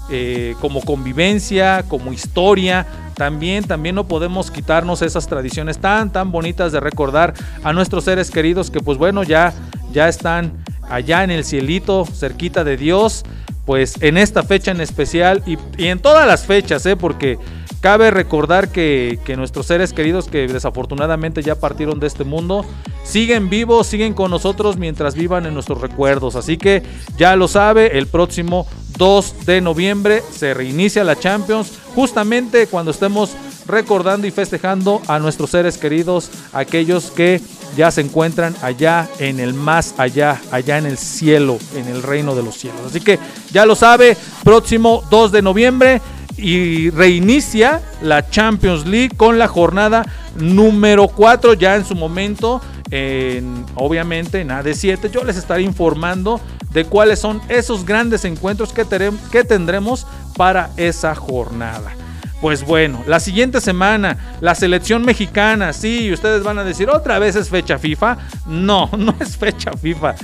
eh, 0.09 0.55
como 0.59 0.81
convivencia, 0.81 1.83
como 1.87 2.13
historia, 2.13 2.85
también, 3.15 3.63
también 3.63 3.95
no 3.95 4.07
podemos 4.07 4.51
quitarnos 4.51 5.01
esas 5.01 5.27
tradiciones 5.27 5.77
tan, 5.77 6.11
tan 6.11 6.31
bonitas 6.31 6.71
de 6.71 6.79
recordar 6.79 7.33
a 7.63 7.71
nuestros 7.71 8.05
seres 8.05 8.31
queridos 8.31 8.71
que 8.71 8.79
pues 8.79 8.97
bueno, 8.97 9.23
ya, 9.23 9.53
ya 9.93 10.07
están 10.07 10.53
allá 10.91 11.23
en 11.23 11.31
el 11.31 11.43
cielito, 11.43 12.05
cerquita 12.05 12.63
de 12.63 12.77
Dios 12.77 13.23
pues 13.65 14.01
en 14.01 14.17
esta 14.17 14.43
fecha 14.43 14.71
en 14.71 14.81
especial 14.81 15.43
y, 15.45 15.57
en 15.77 15.99
todas 15.99 16.27
las 16.27 16.45
fechas, 16.45 16.85
¿eh? 16.85 16.95
porque 16.95 17.37
cabe 17.79 18.11
recordar 18.11 18.69
que, 18.69 19.19
que, 19.23 19.37
nuestros 19.37 19.67
seres 19.67 19.93
queridos 19.93 20.27
que 20.27 20.47
desafortunadamente 20.47 21.41
ya 21.41 21.55
partieron 21.55 21.99
de 21.99 22.07
este 22.07 22.23
mundo, 22.23 22.65
siguen 23.03 23.49
vivos, 23.49 23.87
siguen 23.87 24.13
con 24.13 24.31
nosotros 24.31 24.77
mientras 24.77 25.15
vivan 25.15 25.45
en 25.45 25.53
nuestros 25.53 25.79
recuerdos. 25.81 26.35
Así 26.35 26.57
que 26.57 26.83
ya 27.17 27.35
lo 27.35 27.47
sabe, 27.47 27.97
el 27.97 28.07
próximo 28.07 28.67
2 28.97 29.45
de 29.45 29.61
noviembre 29.61 30.21
se 30.31 30.53
reinicia 30.53 31.03
la 31.03 31.17
Champions, 31.17 31.71
justamente 31.95 32.67
cuando 32.67 32.91
estemos 32.91 33.31
recordando 33.67 34.27
y 34.27 34.31
festejando 34.31 35.01
a 35.07 35.19
nuestros 35.19 35.51
seres 35.51 35.77
queridos, 35.77 36.29
aquellos 36.53 37.11
que 37.11 37.41
ya 37.75 37.91
se 37.91 38.01
encuentran 38.01 38.55
allá 38.61 39.07
en 39.19 39.39
el 39.39 39.53
más 39.53 39.95
allá, 39.97 40.41
allá 40.51 40.77
en 40.77 40.85
el 40.85 40.97
cielo, 40.97 41.57
en 41.75 41.87
el 41.87 42.03
reino 42.03 42.35
de 42.35 42.43
los 42.43 42.55
cielos. 42.55 42.81
Así 42.87 43.01
que 43.01 43.19
ya 43.51 43.65
lo 43.65 43.75
sabe, 43.75 44.17
próximo 44.43 45.03
2 45.09 45.31
de 45.31 45.41
noviembre 45.41 46.01
y 46.37 46.89
reinicia 46.89 47.81
la 48.01 48.29
Champions 48.29 48.85
League 48.85 49.15
con 49.15 49.37
la 49.37 49.47
jornada 49.47 50.05
número 50.35 51.07
4 51.07 51.53
ya 51.53 51.75
en 51.75 51.85
su 51.85 51.95
momento. 51.95 52.61
En, 52.93 53.65
obviamente 53.75 54.41
en 54.41 54.49
AD7 54.49 55.09
yo 55.11 55.23
les 55.23 55.37
estaré 55.37 55.61
informando 55.61 56.41
de 56.73 56.83
cuáles 56.83 57.19
son 57.19 57.41
esos 57.47 57.85
grandes 57.85 58.25
encuentros 58.25 58.73
que, 58.73 58.85
que 59.31 59.43
tendremos 59.45 60.05
para 60.35 60.71
esa 60.75 61.15
jornada. 61.15 61.93
Pues 62.41 62.65
bueno, 62.65 63.03
la 63.05 63.19
siguiente 63.19 63.61
semana, 63.61 64.17
la 64.41 64.55
selección 64.55 65.05
mexicana, 65.05 65.73
sí, 65.73 66.11
ustedes 66.11 66.43
van 66.43 66.57
a 66.57 66.63
decir, 66.63 66.89
otra 66.89 67.19
vez 67.19 67.35
es 67.35 67.49
fecha 67.49 67.77
FIFA. 67.77 68.17
No, 68.47 68.89
no 68.97 69.15
es 69.19 69.37
fecha 69.37 69.71
FIFA. 69.73 70.15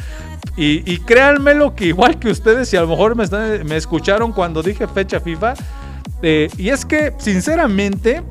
Y, 0.60 0.98
créanme 1.02 1.54
lo 1.54 1.76
que 1.76 1.86
igual 1.86 2.18
que 2.18 2.32
ustedes, 2.32 2.68
si 2.68 2.78
a 2.78 2.82
lo 2.82 2.88
mejor 2.88 3.16
me, 3.16 3.78
escucharon 3.78 4.34
cuando 4.34 4.64
dije 4.64 4.88
fecha 4.88 5.20
FIFA, 5.20 5.54
eh, 6.24 6.50
y 6.58 6.70
es 6.70 6.84
que, 6.84 7.14
sinceramente, 7.20 8.24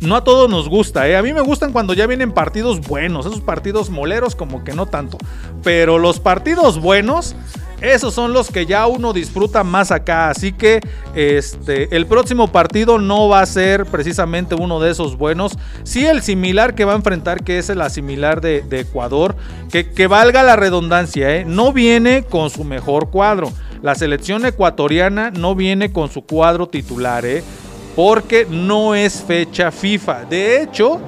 no 0.00 0.16
a 0.16 0.24
todos 0.24 0.48
nos 0.48 0.70
gusta, 0.70 1.06
¿eh? 1.06 1.18
A 1.18 1.22
mí 1.22 1.34
me 1.34 1.42
gustan 1.42 1.72
cuando 1.72 1.92
ya 1.92 2.06
vienen 2.06 2.32
partidos 2.32 2.80
buenos, 2.80 3.26
esos 3.26 3.42
partidos 3.42 3.90
moleros 3.90 4.34
como 4.34 4.64
que 4.64 4.72
no 4.72 4.86
tanto. 4.86 5.18
Pero 5.62 5.98
los 5.98 6.18
partidos 6.18 6.80
buenos 6.80 7.36
esos 7.80 8.12
son 8.14 8.32
los 8.32 8.50
que 8.50 8.66
ya 8.66 8.86
uno 8.86 9.12
disfruta 9.12 9.64
más 9.64 9.90
acá. 9.90 10.30
Así 10.30 10.52
que 10.52 10.80
este, 11.14 11.94
el 11.96 12.06
próximo 12.06 12.48
partido 12.48 12.98
no 12.98 13.28
va 13.28 13.40
a 13.40 13.46
ser 13.46 13.86
precisamente 13.86 14.54
uno 14.54 14.80
de 14.80 14.90
esos 14.90 15.16
buenos. 15.16 15.56
Sí, 15.84 16.06
el 16.06 16.22
similar 16.22 16.74
que 16.74 16.84
va 16.84 16.92
a 16.92 16.96
enfrentar, 16.96 17.44
que 17.44 17.58
es 17.58 17.70
el 17.70 17.78
similar 17.90 18.40
de, 18.40 18.64
Ecuador, 18.70 19.36
que, 19.70 19.90
que, 19.90 20.06
valga 20.06 20.42
la 20.42 20.56
redundancia, 20.56 21.36
¿eh? 21.36 21.44
no 21.44 21.72
viene 21.72 22.24
con 22.24 22.50
su 22.50 22.64
mejor 22.64 23.10
cuadro. 23.10 23.52
la 23.82 23.94
selección 23.94 24.44
ecuatoriana 24.44 25.30
no 25.30 25.54
viene 25.54 25.92
con 25.92 26.10
su 26.10 26.22
cuadro 26.22 26.68
titular, 26.68 27.24
¿eh? 27.24 27.42
porque 27.96 28.46
no 28.48 28.94
es 28.94 29.22
fecha 29.22 29.70
FIFA. 29.70 30.24
De 30.24 30.62
hecho, 30.62 31.00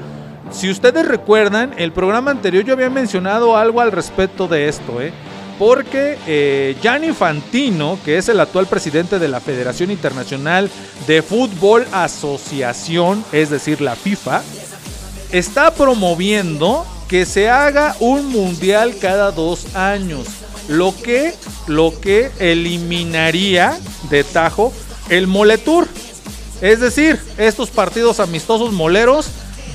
si 0.51 0.71
ustedes 0.71 1.07
recuerdan, 1.07 1.73
el 1.77 1.93
programa 1.93 2.31
anterior 2.31 2.65
yo 2.65 2.75
había 2.75 2.91
mencionado 2.91 3.57
algo 3.57 3.81
al 3.81 3.93
respecto 3.93 4.49
de 4.49 4.69
esto, 4.69 5.01
¿eh? 5.01 5.13
Porque 5.61 6.17
eh, 6.27 6.75
Gianni 6.81 7.13
Fantino, 7.13 7.99
que 8.03 8.17
es 8.17 8.31
el 8.31 8.41
actual 8.41 8.67
presidente 8.67 9.19
de 9.19 9.29
la 9.29 9.41
Federación 9.41 9.91
Internacional 9.91 10.71
de 11.07 11.21
Fútbol 11.21 11.87
Asociación, 11.93 13.23
es 13.31 13.51
decir, 13.51 13.83
la 13.83 13.95
FIFA, 13.95 14.41
está 15.33 15.75
promoviendo 15.75 16.87
que 17.09 17.27
se 17.27 17.51
haga 17.51 17.95
un 18.01 18.29
mundial 18.31 18.95
cada 19.03 19.33
dos 19.33 19.77
años, 19.77 20.29
lo 20.67 20.95
que, 20.97 21.35
lo 21.67 22.01
que 22.01 22.31
eliminaría 22.39 23.79
de 24.09 24.25
tajo 24.25 24.73
el 25.11 25.27
Moletour. 25.27 25.87
Es 26.63 26.81
decir, 26.81 27.21
estos 27.37 27.69
partidos 27.69 28.19
amistosos 28.19 28.73
moleros 28.73 29.27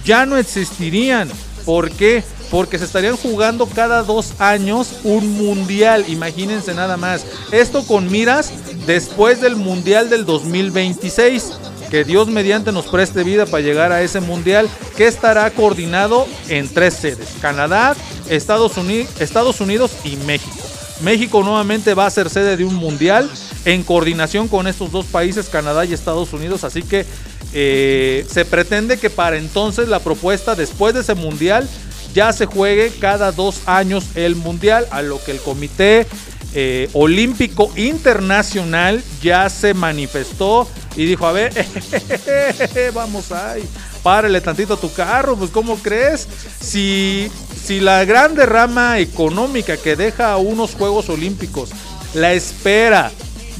ya 0.03 0.25
no 0.25 0.37
existirían. 0.37 1.29
¿Por 1.63 1.91
qué? 1.91 2.23
Porque 2.55 2.79
se 2.79 2.85
estarían 2.85 3.17
jugando 3.17 3.65
cada 3.65 4.01
dos 4.03 4.39
años 4.39 4.93
un 5.03 5.33
mundial, 5.33 6.05
imagínense 6.07 6.73
nada 6.73 6.95
más. 6.95 7.25
Esto 7.51 7.85
con 7.85 8.09
miras 8.09 8.53
después 8.87 9.41
del 9.41 9.57
mundial 9.57 10.09
del 10.09 10.23
2026. 10.25 11.51
Que 11.91 12.05
Dios 12.05 12.29
mediante 12.29 12.71
nos 12.71 12.85
preste 12.85 13.25
vida 13.25 13.45
para 13.45 13.61
llegar 13.61 13.91
a 13.91 14.01
ese 14.01 14.21
mundial 14.21 14.69
que 14.95 15.05
estará 15.05 15.51
coordinado 15.51 16.27
en 16.47 16.73
tres 16.73 16.93
sedes, 16.93 17.27
Canadá, 17.41 17.93
Estados 18.29 18.77
Unidos, 18.77 19.91
y 20.05 20.15
México. 20.25 20.55
México 21.01 21.43
nuevamente 21.43 21.93
va 21.93 22.05
a 22.05 22.09
ser 22.09 22.29
sede 22.29 22.55
de 22.55 22.63
un 22.63 22.75
mundial 22.75 23.29
en 23.65 23.83
coordinación 23.83 24.47
con 24.47 24.67
estos 24.67 24.93
dos 24.93 25.05
países, 25.07 25.49
Canadá 25.49 25.83
y 25.83 25.91
Estados 25.91 26.31
Unidos. 26.31 26.63
Así 26.63 26.83
que 26.83 27.05
eh, 27.51 28.25
se 28.31 28.45
pretende 28.45 28.97
que 28.97 29.09
para 29.09 29.35
entonces 29.35 29.89
la 29.89 29.99
propuesta 29.99 30.55
después 30.55 30.93
de 30.93 31.01
ese 31.01 31.15
mundial 31.15 31.67
ya 32.15 32.31
se 32.31 32.45
juegue 32.45 32.91
cada 32.97 33.33
dos 33.33 33.61
años 33.67 34.05
el 34.15 34.35
mundial, 34.35 34.87
a 34.89 35.01
lo 35.01 35.21
que 35.23 35.31
el 35.31 35.39
Comité 35.39 36.07
eh, 36.53 36.89
Olímpico 36.93 37.69
Internacional 37.75 39.03
ya 39.21 39.49
se 39.49 39.73
manifestó 39.73 40.67
y 40.95 41.05
dijo, 41.05 41.27
a 41.27 41.33
ver, 41.33 41.53
vamos 42.93 43.33
ahí, 43.33 43.63
párale 44.01 44.39
tantito 44.39 44.75
a 44.75 44.79
tu 44.79 44.91
carro, 44.93 45.35
pues 45.35 45.51
¿cómo 45.51 45.75
crees? 45.75 46.25
Si, 46.61 47.29
si 47.61 47.81
la 47.81 48.05
gran 48.05 48.33
derrama 48.33 48.99
económica 48.99 49.75
que 49.75 49.97
deja 49.97 50.37
unos 50.37 50.73
Juegos 50.73 51.09
Olímpicos, 51.09 51.71
la 52.13 52.31
espera 52.31 53.11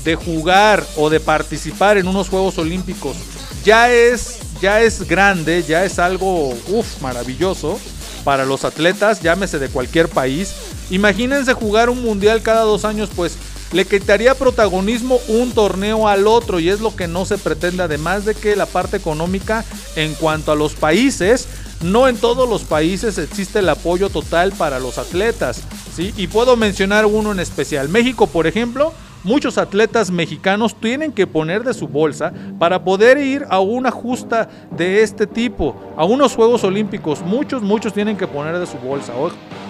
de 0.06 0.16
jugar 0.16 0.86
o 0.96 1.10
de 1.10 1.20
participar 1.20 1.98
en 1.98 2.08
unos 2.08 2.30
Juegos 2.30 2.58
Olímpicos, 2.58 3.18
ya 3.66 3.92
es, 3.92 4.38
ya 4.62 4.82
es 4.82 5.06
grande, 5.06 5.62
ya 5.68 5.84
es 5.84 6.00
algo, 6.00 6.52
uff, 6.70 7.02
maravilloso 7.02 7.78
para 8.26 8.44
los 8.44 8.66
atletas, 8.66 9.22
llámese 9.22 9.60
de 9.60 9.70
cualquier 9.70 10.10
país. 10.10 10.54
Imagínense 10.90 11.54
jugar 11.54 11.90
un 11.90 12.04
mundial 12.04 12.42
cada 12.42 12.62
dos 12.62 12.84
años, 12.84 13.10
pues 13.16 13.38
le 13.72 13.86
quitaría 13.86 14.36
protagonismo 14.36 15.20
un 15.28 15.52
torneo 15.52 16.08
al 16.08 16.28
otro 16.28 16.60
y 16.60 16.70
es 16.70 16.82
lo 16.82 16.96
que 16.96 17.08
no 17.08 17.26
se 17.26 17.38
pretende, 17.38 17.84
además 17.84 18.26
de 18.26 18.36
que 18.36 18.56
la 18.56 18.66
parte 18.66 18.98
económica 18.98 19.64
en 19.96 20.14
cuanto 20.16 20.52
a 20.52 20.56
los 20.56 20.74
países, 20.74 21.48
no 21.82 22.08
en 22.08 22.18
todos 22.18 22.50
los 22.50 22.64
países 22.64 23.18
existe 23.18 23.60
el 23.60 23.70
apoyo 23.70 24.10
total 24.10 24.52
para 24.54 24.80
los 24.80 24.98
atletas, 24.98 25.62
¿sí? 25.96 26.14
Y 26.18 26.28
puedo 26.28 26.56
mencionar 26.56 27.06
uno 27.06 27.32
en 27.32 27.40
especial, 27.40 27.90
México, 27.90 28.28
por 28.28 28.48
ejemplo, 28.48 28.94
muchos 29.26 29.58
atletas 29.58 30.12
mexicanos 30.12 30.76
tienen 30.80 31.12
que 31.12 31.28
poner 31.28 31.64
de 31.64 31.74
su 31.74 31.88
bolsa 31.88 32.32
para 32.60 32.84
poder 32.84 33.18
ir 33.18 33.46
a 33.50 33.60
una 33.60 33.92
justa 33.92 34.48
de 34.72 35.02
este 35.02 35.28
tipo, 35.28 35.76
a 35.98 36.06
unos 36.06 36.36
Juegos 36.36 36.64
Olímpicos. 36.64 37.22
Muchos, 37.22 37.62
muchos 37.62 37.94
tienen 37.94 38.16
que 38.16 38.28
poner 38.28 38.58
de 38.58 38.68
su 38.68 38.78
bolsa. 38.78 39.14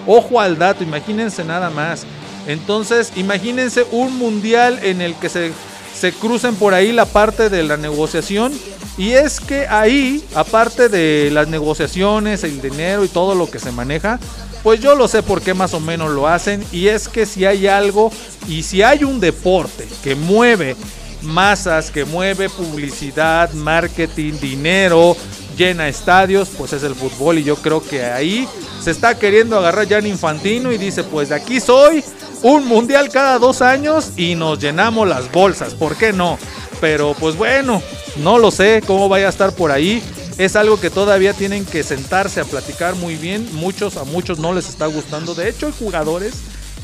Ojo, 0.06 0.40
al 0.40 0.58
dato, 0.58 0.84
imagínense 0.84 1.42
nada 1.44 1.70
más. 1.70 2.06
Entonces, 2.46 3.12
imagínense 3.16 3.84
un 3.90 4.16
mundial 4.18 4.78
en 4.82 5.00
el 5.00 5.14
que 5.14 5.28
se, 5.28 5.52
se 5.94 6.12
crucen 6.12 6.54
por 6.54 6.74
ahí 6.74 6.92
la 6.92 7.06
parte 7.06 7.48
de 7.48 7.62
la 7.64 7.76
negociación. 7.76 8.52
Y 8.98 9.10
es 9.10 9.40
que 9.40 9.66
ahí, 9.66 10.24
aparte 10.34 10.88
de 10.88 11.30
las 11.32 11.48
negociaciones, 11.48 12.44
el 12.44 12.62
dinero 12.62 13.04
y 13.04 13.08
todo 13.08 13.34
lo 13.34 13.50
que 13.50 13.58
se 13.58 13.72
maneja, 13.72 14.18
pues 14.66 14.80
yo 14.80 14.96
lo 14.96 15.06
sé 15.06 15.22
por 15.22 15.42
qué 15.42 15.54
más 15.54 15.74
o 15.74 15.78
menos 15.78 16.10
lo 16.10 16.26
hacen. 16.26 16.60
Y 16.72 16.88
es 16.88 17.08
que 17.08 17.24
si 17.24 17.44
hay 17.44 17.68
algo 17.68 18.10
y 18.48 18.64
si 18.64 18.82
hay 18.82 19.04
un 19.04 19.20
deporte 19.20 19.86
que 20.02 20.16
mueve 20.16 20.74
masas, 21.22 21.92
que 21.92 22.04
mueve 22.04 22.50
publicidad, 22.50 23.52
marketing, 23.52 24.32
dinero, 24.40 25.16
llena 25.56 25.86
estadios, 25.86 26.48
pues 26.58 26.72
es 26.72 26.82
el 26.82 26.96
fútbol. 26.96 27.38
Y 27.38 27.44
yo 27.44 27.54
creo 27.54 27.80
que 27.80 28.06
ahí 28.06 28.48
se 28.82 28.90
está 28.90 29.16
queriendo 29.16 29.56
agarrar 29.56 29.88
Jan 29.88 30.04
Infantino 30.04 30.72
y 30.72 30.78
dice, 30.78 31.04
pues 31.04 31.28
de 31.28 31.36
aquí 31.36 31.60
soy, 31.60 32.02
un 32.42 32.66
mundial 32.66 33.08
cada 33.08 33.38
dos 33.38 33.62
años 33.62 34.14
y 34.16 34.34
nos 34.34 34.58
llenamos 34.58 35.06
las 35.06 35.30
bolsas. 35.30 35.74
¿Por 35.74 35.94
qué 35.94 36.12
no? 36.12 36.40
Pero 36.80 37.14
pues 37.20 37.36
bueno, 37.36 37.80
no 38.16 38.36
lo 38.36 38.50
sé 38.50 38.82
cómo 38.84 39.08
vaya 39.08 39.26
a 39.26 39.30
estar 39.30 39.52
por 39.52 39.70
ahí 39.70 40.02
es 40.38 40.54
algo 40.54 40.78
que 40.78 40.90
todavía 40.90 41.32
tienen 41.32 41.64
que 41.64 41.82
sentarse 41.82 42.40
a 42.40 42.44
platicar 42.44 42.94
muy 42.94 43.16
bien. 43.16 43.48
Muchos, 43.54 43.96
a 43.96 44.04
muchos 44.04 44.38
no 44.38 44.52
les 44.52 44.68
está 44.68 44.86
gustando. 44.86 45.34
De 45.34 45.48
hecho, 45.48 45.66
hay 45.66 45.72
jugadores 45.78 46.34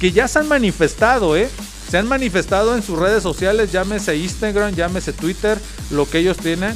que 0.00 0.12
ya 0.12 0.26
se 0.26 0.38
han 0.38 0.48
manifestado, 0.48 1.36
¿eh? 1.36 1.50
Se 1.90 1.98
han 1.98 2.08
manifestado 2.08 2.74
en 2.74 2.82
sus 2.82 2.98
redes 2.98 3.22
sociales, 3.22 3.70
llámese 3.70 4.16
Instagram, 4.16 4.74
llámese 4.74 5.12
Twitter, 5.12 5.60
lo 5.90 6.08
que 6.08 6.18
ellos 6.18 6.38
tienen, 6.38 6.74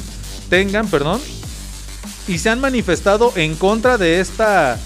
tengan, 0.49 0.87
perdón. 0.87 1.19
Y 2.27 2.37
se 2.37 2.51
han 2.51 2.61
manifestado 2.61 3.33
en 3.35 3.55
contra 3.55 3.97
de 3.97 4.19
esta, 4.19 4.77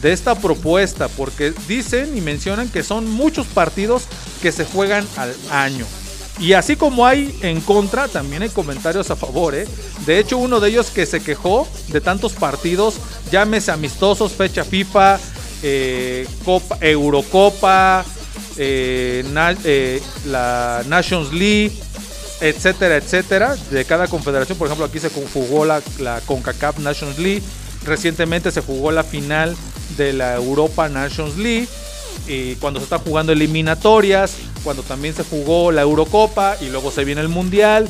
de 0.00 0.12
esta 0.12 0.36
propuesta, 0.36 1.08
porque 1.08 1.52
dicen 1.66 2.16
y 2.16 2.20
mencionan 2.20 2.68
que 2.68 2.84
son 2.84 3.10
muchos 3.10 3.48
partidos 3.48 4.04
que 4.40 4.52
se 4.52 4.64
juegan 4.64 5.04
al 5.16 5.34
año. 5.50 5.86
Y 6.40 6.54
así 6.54 6.74
como 6.74 7.06
hay 7.06 7.38
en 7.42 7.60
contra, 7.60 8.08
también 8.08 8.42
hay 8.42 8.48
comentarios 8.48 9.10
a 9.10 9.16
favor. 9.16 9.54
¿eh? 9.54 9.68
De 10.06 10.18
hecho, 10.18 10.38
uno 10.38 10.58
de 10.58 10.70
ellos 10.70 10.90
que 10.90 11.04
se 11.04 11.22
quejó 11.22 11.68
de 11.88 12.00
tantos 12.00 12.32
partidos, 12.32 12.96
llámese 13.30 13.70
amistosos, 13.70 14.32
fecha 14.32 14.64
FIFA, 14.64 15.20
eh, 15.62 16.26
Copa, 16.44 16.78
Eurocopa, 16.80 18.04
eh, 18.56 19.22
eh, 19.64 20.02
la 20.26 20.82
Nations 20.86 21.30
League, 21.32 21.72
etcétera, 22.40 22.96
etcétera, 22.96 23.56
de 23.70 23.84
cada 23.84 24.08
confederación. 24.08 24.56
Por 24.56 24.66
ejemplo, 24.66 24.86
aquí 24.86 24.98
se 24.98 25.10
jugó 25.10 25.66
la, 25.66 25.82
la 25.98 26.22
CONCACAF 26.22 26.78
Nations 26.78 27.18
League. 27.18 27.42
Recientemente 27.84 28.50
se 28.50 28.62
jugó 28.62 28.92
la 28.92 29.04
final 29.04 29.54
de 29.98 30.14
la 30.14 30.36
Europa 30.36 30.88
Nations 30.88 31.36
League. 31.36 31.68
Y 32.30 32.54
cuando 32.56 32.78
se 32.78 32.84
está 32.84 32.98
jugando 32.98 33.32
eliminatorias, 33.32 34.36
cuando 34.62 34.84
también 34.84 35.14
se 35.14 35.24
jugó 35.24 35.72
la 35.72 35.82
Eurocopa 35.82 36.56
y 36.60 36.68
luego 36.68 36.92
se 36.92 37.04
viene 37.04 37.20
el 37.22 37.28
Mundial. 37.28 37.88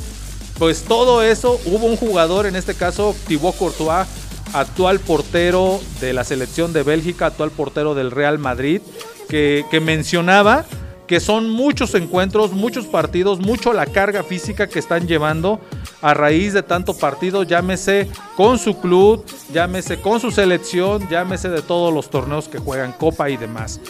Pues 0.58 0.84
todo 0.84 1.22
eso, 1.22 1.60
hubo 1.66 1.86
un 1.86 1.98
jugador, 1.98 2.46
en 2.46 2.56
este 2.56 2.74
caso 2.74 3.14
Thibaut 3.28 3.54
Courtois, 3.54 4.06
actual 4.54 4.98
portero 4.98 5.78
de 6.00 6.14
la 6.14 6.24
selección 6.24 6.72
de 6.72 6.82
Bélgica, 6.82 7.26
actual 7.26 7.50
portero 7.50 7.94
del 7.94 8.10
Real 8.10 8.38
Madrid, 8.38 8.80
que, 9.28 9.66
que 9.70 9.78
mencionaba 9.78 10.64
que 11.06 11.20
son 11.20 11.50
muchos 11.50 11.94
encuentros, 11.94 12.52
muchos 12.52 12.86
partidos, 12.86 13.40
mucho 13.40 13.74
la 13.74 13.84
carga 13.84 14.22
física 14.22 14.68
que 14.68 14.78
están 14.78 15.06
llevando 15.06 15.60
a 16.00 16.14
raíz 16.14 16.54
de 16.54 16.62
tanto 16.62 16.96
partido, 16.96 17.42
llámese 17.42 18.08
con 18.36 18.58
su 18.58 18.80
club, 18.80 19.22
llámese 19.52 20.00
con 20.00 20.18
su 20.18 20.30
selección, 20.30 21.08
llámese 21.10 21.50
de 21.50 21.60
todos 21.60 21.92
los 21.92 22.08
torneos 22.08 22.48
que 22.48 22.58
juegan, 22.58 22.92
Copa 22.92 23.28
y 23.28 23.36
demás. 23.36 23.80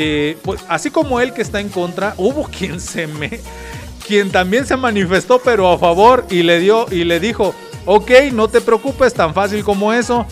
Eh, 0.00 0.38
pues, 0.44 0.60
así 0.68 0.92
como 0.92 1.18
él 1.18 1.32
que 1.32 1.42
está 1.42 1.58
en 1.58 1.70
contra, 1.70 2.14
hubo 2.18 2.44
quien 2.56 2.80
se 2.80 3.08
me. 3.08 3.40
quien 4.06 4.30
también 4.30 4.64
se 4.64 4.76
manifestó, 4.76 5.40
pero 5.40 5.72
a 5.72 5.76
favor, 5.76 6.24
y 6.30 6.44
le 6.44 6.60
dio 6.60 6.86
y 6.88 7.02
le 7.02 7.18
dijo: 7.18 7.52
Ok, 7.84 8.12
no 8.32 8.46
te 8.46 8.60
preocupes, 8.60 9.12
tan 9.12 9.34
fácil 9.34 9.64
como 9.64 9.92
eso. 9.92 10.24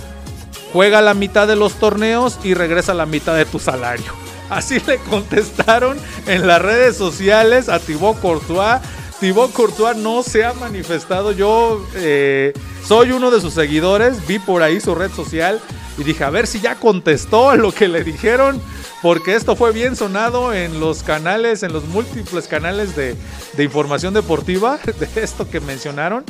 Juega 0.73 1.03
la 1.03 1.15
mitad 1.15 1.49
de 1.49 1.57
los 1.57 1.75
torneos 1.75 2.39
y 2.45 2.55
regresa 2.55 2.95
la 2.95 3.07
mitad 3.07 3.35
de 3.35 3.45
tu 3.45 3.59
salario. 3.59 4.13
Así 4.51 4.79
le 4.87 4.99
contestaron 4.99 5.99
en 6.29 6.47
las 6.47 6.63
redes 6.63 6.97
sociales 6.97 7.69
a 7.69 7.81
Thibaut 7.81 8.21
Courtois. 8.21 8.81
Thibaut 9.19 9.53
Courtois 9.53 9.97
no 9.97 10.23
se 10.23 10.45
ha 10.45 10.53
manifestado. 10.53 11.33
Yo 11.33 11.85
eh, 11.97 12.53
soy 12.85 13.11
uno 13.11 13.33
de 13.33 13.41
sus 13.41 13.55
seguidores. 13.55 14.25
Vi 14.29 14.39
por 14.39 14.63
ahí 14.63 14.81
su 14.81 14.95
red 14.95 15.11
social 15.11 15.61
y 15.99 16.05
dije, 16.05 16.23
a 16.23 16.31
ver 16.31 16.47
si 16.47 16.61
ya 16.61 16.77
contestó 16.77 17.51
a 17.51 17.57
lo 17.57 17.73
que 17.73 17.89
le 17.89 18.05
dijeron 18.05 18.61
porque 19.07 19.37
esto 19.37 19.55
fue 19.55 19.71
bien 19.71 19.95
sonado 19.95 20.53
en 20.53 20.81
los 20.81 21.05
canales, 21.05 21.63
en 21.63 21.73
los 21.73 21.85
múltiples 21.85 22.49
canales 22.49 22.97
de, 22.97 23.15
información 23.57 24.13
deportiva, 24.13 24.81
de 24.99 25.23
esto 25.23 25.49
que 25.49 25.61
mencionaron. 25.61 26.25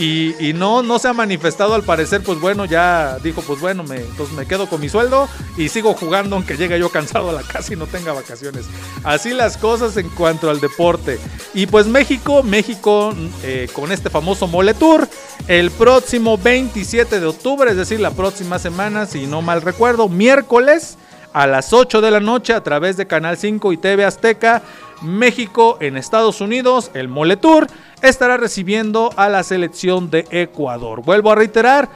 Y, 0.00 0.34
y 0.44 0.52
no, 0.52 0.82
no 0.82 0.98
se 0.98 1.06
ha 1.06 1.12
manifestado 1.12 1.74
al 1.74 1.84
parecer, 1.84 2.24
pues 2.24 2.40
bueno, 2.40 2.64
ya 2.64 3.18
dijo, 3.22 3.40
pues 3.42 3.60
bueno, 3.60 3.84
me, 3.84 3.98
entonces 3.98 4.34
me 4.34 4.46
quedo 4.46 4.68
con 4.68 4.80
mi 4.80 4.88
sueldo 4.88 5.28
y 5.56 5.68
sigo 5.68 5.94
jugando 5.94 6.34
aunque 6.34 6.56
llegue 6.56 6.76
yo 6.80 6.90
cansado 6.90 7.30
a 7.30 7.32
la 7.32 7.42
casa 7.42 7.72
y 7.72 7.76
no 7.76 7.86
tenga 7.86 8.12
vacaciones. 8.12 8.64
Así 9.04 9.32
las 9.32 9.56
cosas 9.56 9.96
en 9.96 10.08
cuanto 10.08 10.50
al 10.50 10.58
deporte. 10.58 11.20
Y 11.54 11.66
pues 11.66 11.86
México, 11.86 12.42
México 12.42 13.14
eh, 13.44 13.68
con 13.72 13.92
este 13.92 14.10
famoso 14.10 14.48
Mole 14.48 14.74
Tour, 14.74 15.08
el 15.46 15.70
próximo 15.70 16.36
27 16.36 17.20
de 17.20 17.26
octubre, 17.26 17.70
es 17.70 17.76
decir, 17.76 18.00
la 18.00 18.10
próxima 18.10 18.58
semana, 18.58 19.06
si 19.06 19.28
no 19.28 19.40
mal 19.40 19.62
recuerdo, 19.62 20.08
miércoles 20.08 20.98
a 21.32 21.46
las 21.46 21.72
8 21.72 22.00
de 22.00 22.10
la 22.10 22.20
noche 22.20 22.52
a 22.52 22.62
través 22.62 22.96
de 22.96 23.06
Canal 23.06 23.36
5 23.36 23.72
y 23.72 23.76
TV 23.76 24.04
Azteca. 24.04 24.62
México 25.02 25.78
en 25.80 25.96
Estados 25.96 26.40
Unidos, 26.40 26.90
el 26.94 27.08
Mole 27.08 27.36
Tour, 27.36 27.66
estará 28.02 28.36
recibiendo 28.36 29.10
a 29.16 29.28
la 29.28 29.42
selección 29.42 30.10
de 30.10 30.26
Ecuador. 30.30 31.02
Vuelvo 31.02 31.30
a 31.30 31.36
reiterar, 31.36 31.88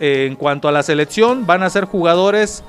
eh, 0.00 0.26
en 0.28 0.36
cuanto 0.36 0.68
a 0.68 0.72
la 0.72 0.82
selección, 0.82 1.46
van 1.46 1.62
a 1.62 1.70
ser 1.70 1.84
jugadores 1.84 2.64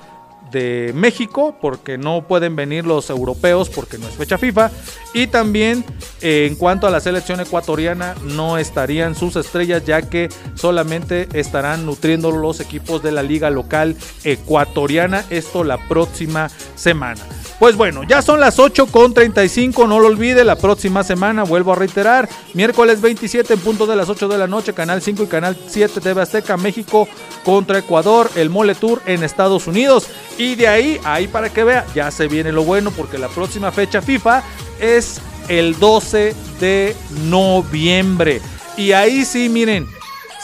de 0.51 0.91
México, 0.95 1.55
porque 1.61 1.97
no 1.97 2.27
pueden 2.27 2.55
venir 2.55 2.85
los 2.85 3.09
europeos 3.09 3.69
porque 3.69 3.97
no 3.97 4.07
es 4.07 4.15
fecha 4.15 4.37
FIFA. 4.37 4.71
Y 5.13 5.27
también 5.27 5.85
eh, 6.21 6.47
en 6.49 6.55
cuanto 6.55 6.87
a 6.87 6.91
la 6.91 6.99
selección 6.99 7.39
ecuatoriana, 7.39 8.15
no 8.23 8.57
estarían 8.57 9.15
sus 9.15 9.35
estrellas, 9.35 9.85
ya 9.85 10.01
que 10.01 10.29
solamente 10.55 11.27
estarán 11.33 11.85
nutriendo 11.85 12.31
los 12.31 12.59
equipos 12.59 13.03
de 13.03 13.11
la 13.11 13.23
liga 13.23 13.49
local 13.49 13.95
ecuatoriana. 14.23 15.23
Esto 15.29 15.63
la 15.63 15.77
próxima 15.87 16.49
semana. 16.75 17.21
Pues 17.59 17.75
bueno, 17.75 18.03
ya 18.03 18.21
son 18.21 18.39
las 18.39 18.57
8 18.57 18.87
con 18.87 19.13
35, 19.13 19.85
no 19.85 19.99
lo 19.99 20.07
olvide, 20.07 20.45
la 20.45 20.55
próxima 20.55 21.03
semana, 21.03 21.43
vuelvo 21.43 21.73
a 21.73 21.75
reiterar, 21.75 22.29
miércoles 22.53 23.01
27 23.01 23.55
en 23.55 23.59
punto 23.59 23.85
de 23.85 23.97
las 23.97 24.07
8 24.07 24.29
de 24.29 24.37
la 24.37 24.47
noche, 24.47 24.73
Canal 24.73 25.01
5 25.01 25.23
y 25.23 25.27
Canal 25.27 25.57
7 25.67 25.99
TV 25.99 26.21
Azteca, 26.21 26.55
México 26.55 27.09
contra 27.43 27.79
Ecuador, 27.79 28.31
el 28.35 28.49
Mole 28.49 28.75
Tour 28.75 29.01
en 29.05 29.25
Estados 29.25 29.67
Unidos. 29.67 30.07
Y 30.37 30.55
de 30.55 30.69
ahí, 30.69 31.01
ahí 31.03 31.27
para 31.27 31.49
que 31.49 31.65
vea, 31.65 31.85
ya 31.93 32.11
se 32.11 32.29
viene 32.29 32.53
lo 32.53 32.63
bueno, 32.63 32.91
porque 32.91 33.17
la 33.17 33.27
próxima 33.27 33.73
fecha 33.73 34.01
FIFA 34.01 34.41
es 34.79 35.19
el 35.49 35.77
12 35.79 36.33
de 36.61 36.95
noviembre. 37.25 38.41
Y 38.77 38.93
ahí 38.93 39.25
sí, 39.25 39.49
miren, 39.49 39.85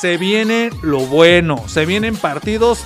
se 0.02 0.18
viene 0.18 0.70
lo 0.82 1.00
bueno, 1.00 1.64
se 1.68 1.86
vienen 1.86 2.18
partidos 2.18 2.80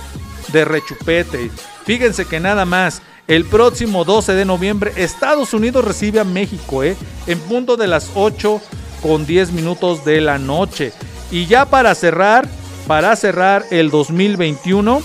de 0.52 0.64
rechupete. 0.64 1.50
Fíjense 1.84 2.26
que 2.26 2.38
nada 2.38 2.64
más, 2.64 3.02
el 3.30 3.44
próximo 3.44 4.04
12 4.04 4.32
de 4.32 4.44
noviembre, 4.44 4.92
Estados 4.96 5.54
Unidos 5.54 5.84
recibe 5.84 6.18
a 6.18 6.24
México, 6.24 6.82
¿eh? 6.82 6.96
En 7.28 7.38
punto 7.38 7.76
de 7.76 7.86
las 7.86 8.10
8 8.16 8.60
con 9.00 9.24
10 9.24 9.52
minutos 9.52 10.04
de 10.04 10.20
la 10.20 10.36
noche. 10.36 10.92
Y 11.30 11.46
ya 11.46 11.64
para 11.64 11.94
cerrar, 11.94 12.48
para 12.88 13.14
cerrar 13.14 13.64
el 13.70 13.88
2021, 13.90 15.00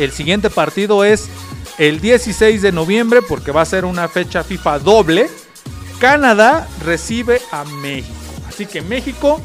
el 0.00 0.10
siguiente 0.10 0.50
partido 0.50 1.04
es 1.04 1.28
el 1.78 2.00
16 2.00 2.60
de 2.60 2.72
noviembre, 2.72 3.22
porque 3.22 3.52
va 3.52 3.62
a 3.62 3.66
ser 3.66 3.84
una 3.84 4.08
fecha 4.08 4.42
FIFA 4.42 4.80
doble. 4.80 5.30
Canadá 6.00 6.66
recibe 6.84 7.40
a 7.52 7.62
México. 7.64 8.12
Así 8.48 8.66
que 8.66 8.82
México 8.82 9.40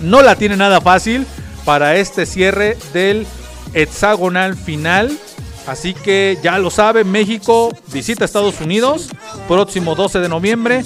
no 0.00 0.22
la 0.22 0.36
tiene 0.36 0.56
nada 0.56 0.80
fácil 0.80 1.26
para 1.64 1.96
este 1.96 2.24
cierre 2.24 2.78
del 2.92 3.26
hexagonal 3.74 4.54
final 4.54 5.18
Así 5.66 5.94
que 5.94 6.38
ya 6.42 6.58
lo 6.58 6.70
sabe, 6.70 7.04
México 7.04 7.70
visita 7.88 8.24
Estados 8.24 8.60
Unidos 8.60 9.08
próximo 9.46 9.94
12 9.94 10.20
de 10.20 10.28
noviembre 10.28 10.84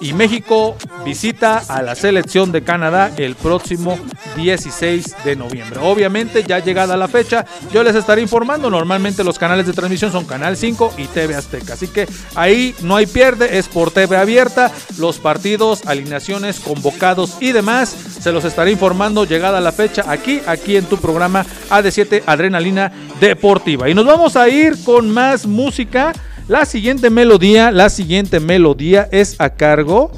y 0.00 0.12
México 0.12 0.76
visita 1.04 1.62
a 1.68 1.82
la 1.82 1.94
selección 1.94 2.52
de 2.52 2.62
Canadá 2.62 3.12
el 3.16 3.34
próximo 3.34 3.98
16 4.36 5.16
de 5.24 5.36
noviembre. 5.36 5.80
Obviamente 5.82 6.44
ya 6.46 6.58
llegada 6.58 6.96
la 6.96 7.08
fecha 7.08 7.44
yo 7.72 7.82
les 7.82 7.94
estaré 7.94 8.22
informando. 8.22 8.70
Normalmente 8.70 9.24
los 9.24 9.38
canales 9.38 9.66
de 9.66 9.72
transmisión 9.72 10.10
son 10.12 10.24
Canal 10.24 10.56
5 10.56 10.94
y 10.98 11.06
TV 11.06 11.34
Azteca. 11.34 11.74
Así 11.74 11.88
que 11.88 12.08
ahí 12.34 12.74
no 12.82 12.96
hay 12.96 13.06
pierde, 13.06 13.58
es 13.58 13.68
por 13.68 13.90
TV 13.90 14.16
abierta. 14.16 14.72
Los 14.98 15.18
partidos, 15.18 15.86
alineaciones, 15.86 16.60
convocados 16.60 17.36
y 17.40 17.52
demás 17.52 17.94
se 18.20 18.32
los 18.32 18.44
estaré 18.44 18.70
informando 18.70 19.24
llegada 19.24 19.60
la 19.60 19.72
fecha 19.72 20.04
aquí, 20.08 20.40
aquí 20.46 20.76
en 20.76 20.86
tu 20.86 20.96
programa 20.96 21.44
AD7 21.70 22.22
Adrenalina 22.26 22.92
Deportiva. 23.20 23.88
Y 23.88 23.94
nos 23.94 24.06
vamos 24.06 24.36
a 24.36 24.48
ir 24.48 24.82
con 24.84 25.10
más 25.10 25.46
música. 25.46 26.12
La 26.48 26.66
siguiente 26.66 27.08
melodía, 27.08 27.70
la 27.70 27.88
siguiente 27.88 28.38
melodía 28.38 29.08
es 29.10 29.40
a 29.40 29.50
cargo 29.50 30.10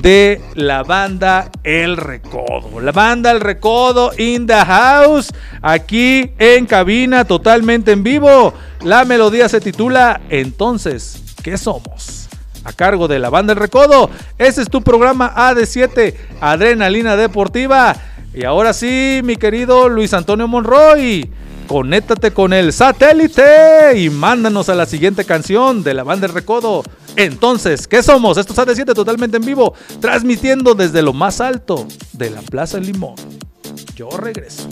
de 0.00 0.40
la 0.54 0.82
banda 0.82 1.50
El 1.62 1.96
Recodo. 1.96 2.80
La 2.80 2.92
banda 2.92 3.30
El 3.30 3.40
Recodo 3.40 4.12
in 4.18 4.46
the 4.46 4.54
house, 4.54 5.32
aquí 5.62 6.30
en 6.38 6.66
cabina 6.66 7.24
totalmente 7.24 7.92
en 7.92 8.02
vivo. 8.02 8.54
La 8.82 9.04
melodía 9.04 9.48
se 9.48 9.60
titula 9.60 10.20
Entonces, 10.28 11.22
¿qué 11.42 11.56
somos? 11.56 12.28
A 12.64 12.72
cargo 12.72 13.08
de 13.08 13.18
la 13.18 13.30
banda 13.30 13.52
El 13.52 13.58
Recodo. 13.58 14.10
Ese 14.38 14.62
es 14.62 14.70
tu 14.70 14.82
programa 14.82 15.32
AD7, 15.34 16.14
Adrenalina 16.40 17.16
Deportiva. 17.16 17.96
Y 18.32 18.44
ahora 18.44 18.72
sí, 18.72 19.20
mi 19.22 19.36
querido 19.36 19.88
Luis 19.88 20.12
Antonio 20.12 20.48
Monroy. 20.48 21.30
Conéctate 21.66 22.32
con 22.32 22.52
el 22.52 22.72
satélite 22.72 23.98
y 23.98 24.10
mándanos 24.10 24.68
a 24.68 24.74
la 24.74 24.86
siguiente 24.86 25.24
canción 25.24 25.82
de 25.82 25.94
la 25.94 26.04
banda 26.04 26.26
El 26.26 26.34
Recodo. 26.34 26.82
Entonces, 27.16 27.88
¿qué 27.88 28.02
somos? 28.02 28.36
Esto 28.36 28.52
es 28.52 28.58
AD7 28.58 28.94
totalmente 28.94 29.38
en 29.38 29.44
vivo, 29.44 29.74
transmitiendo 30.00 30.74
desde 30.74 31.02
lo 31.02 31.12
más 31.12 31.40
alto 31.40 31.86
de 32.12 32.30
la 32.30 32.42
Plaza 32.42 32.78
Limón. 32.78 33.14
Yo 33.96 34.10
regreso. 34.10 34.68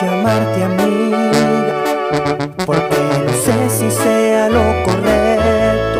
Llamarte 0.00 0.62
amiga, 0.62 1.82
porque 2.64 2.96
no 3.26 3.32
sé 3.32 3.68
si 3.68 3.90
sea 3.90 4.48
lo 4.48 4.84
correcto. 4.84 5.98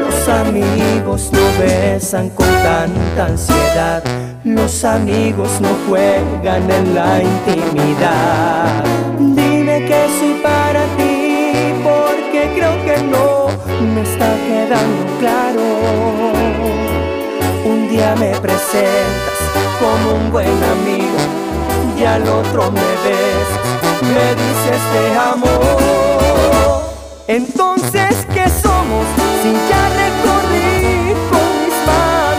Los 0.00 0.28
amigos 0.28 1.30
no 1.32 1.40
besan 1.60 2.30
con 2.30 2.46
tanta 2.46 3.26
ansiedad, 3.26 4.02
los 4.44 4.84
amigos 4.84 5.60
no 5.60 5.68
juegan 5.88 6.68
en 6.70 6.94
la 6.94 7.22
intimidad. 7.22 8.84
Dime 9.18 9.84
que 9.84 10.06
soy 10.18 10.40
para 10.42 10.82
ti, 10.96 11.52
porque 11.84 12.50
creo 12.56 12.84
que 12.84 13.02
no 13.04 13.46
me 13.94 14.02
está 14.02 14.34
quedando 14.48 15.18
claro. 15.20 15.62
Un 17.64 17.88
día 17.88 18.14
me 18.16 18.30
presentas 18.40 19.38
como 19.78 20.14
un 20.14 20.32
buen 20.32 20.48
amigo 20.48 21.45
al 22.06 22.22
otro 22.28 22.70
me 22.70 22.80
ves, 22.80 23.48
me 24.02 24.34
dices 24.42 24.80
te 24.92 25.16
amo. 25.18 25.46
Entonces, 27.26 28.26
¿qué 28.32 28.48
somos 28.48 29.04
si 29.42 29.52
ya 29.68 29.88
recorrí 30.02 31.14
con 31.30 31.48
mis 31.60 31.76
manos 31.86 32.35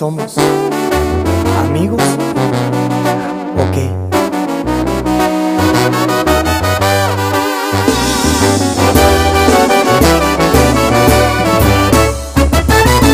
somos? 0.00 0.34
¿Amigos? 1.62 2.02
¿O 3.54 3.64
qué? 3.74 3.86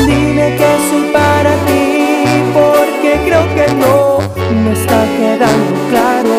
Dime 0.07 0.57
que 0.59 0.71
soy 0.89 1.11
para 1.13 1.53
ti, 1.67 1.83
porque 2.55 3.11
creo 3.25 3.45
que 3.57 3.67
no 3.75 4.19
me 4.63 4.73
está 4.73 5.01
quedando 5.19 5.73
claro. 5.91 6.35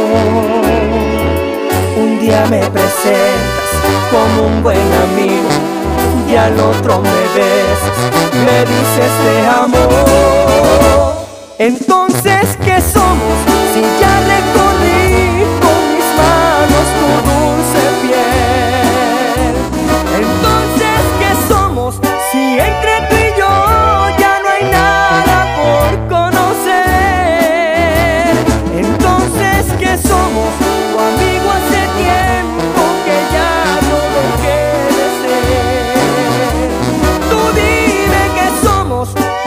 Un 2.01 2.19
día 2.21 2.45
me 2.49 2.61
presentas 2.69 3.69
como 4.09 4.47
un 4.47 4.63
buen 4.63 4.77
amigo 4.77 5.46
al 6.47 6.59
otro 6.61 7.01
me 7.01 7.21
besas, 7.35 7.97
me 8.45 8.59
dices 8.61 9.11
te 9.23 9.47
amo. 9.47 9.83
Entonces, 11.57 12.57
¿qué 12.63 12.79
somos 12.81 13.37
si 13.73 13.81
ya 13.99 14.16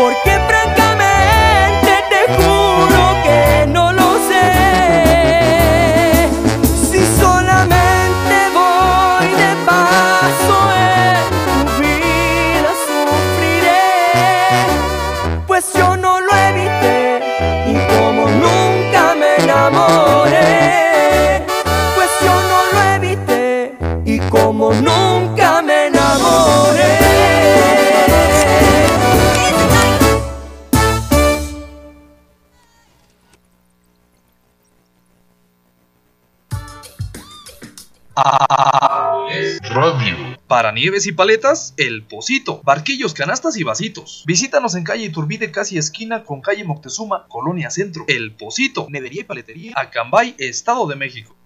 somos, 0.00 0.14
porque 0.24 0.49
Nieves 40.80 41.04
y 41.04 41.12
paletas, 41.12 41.74
El 41.76 42.04
Pocito. 42.04 42.62
Barquillos, 42.64 43.12
canastas 43.12 43.58
y 43.58 43.64
vasitos. 43.64 44.24
Visítanos 44.26 44.74
en 44.76 44.82
calle 44.82 45.04
Iturbide, 45.04 45.50
casi 45.50 45.76
esquina 45.76 46.24
con 46.24 46.40
calle 46.40 46.64
Moctezuma, 46.64 47.26
Colonia 47.28 47.68
Centro. 47.68 48.06
El 48.08 48.32
Pocito. 48.32 48.86
Nevería 48.88 49.20
y 49.20 49.24
paletería. 49.24 49.74
Acambay, 49.76 50.34
Estado 50.38 50.86
de 50.86 50.96
México. 50.96 51.36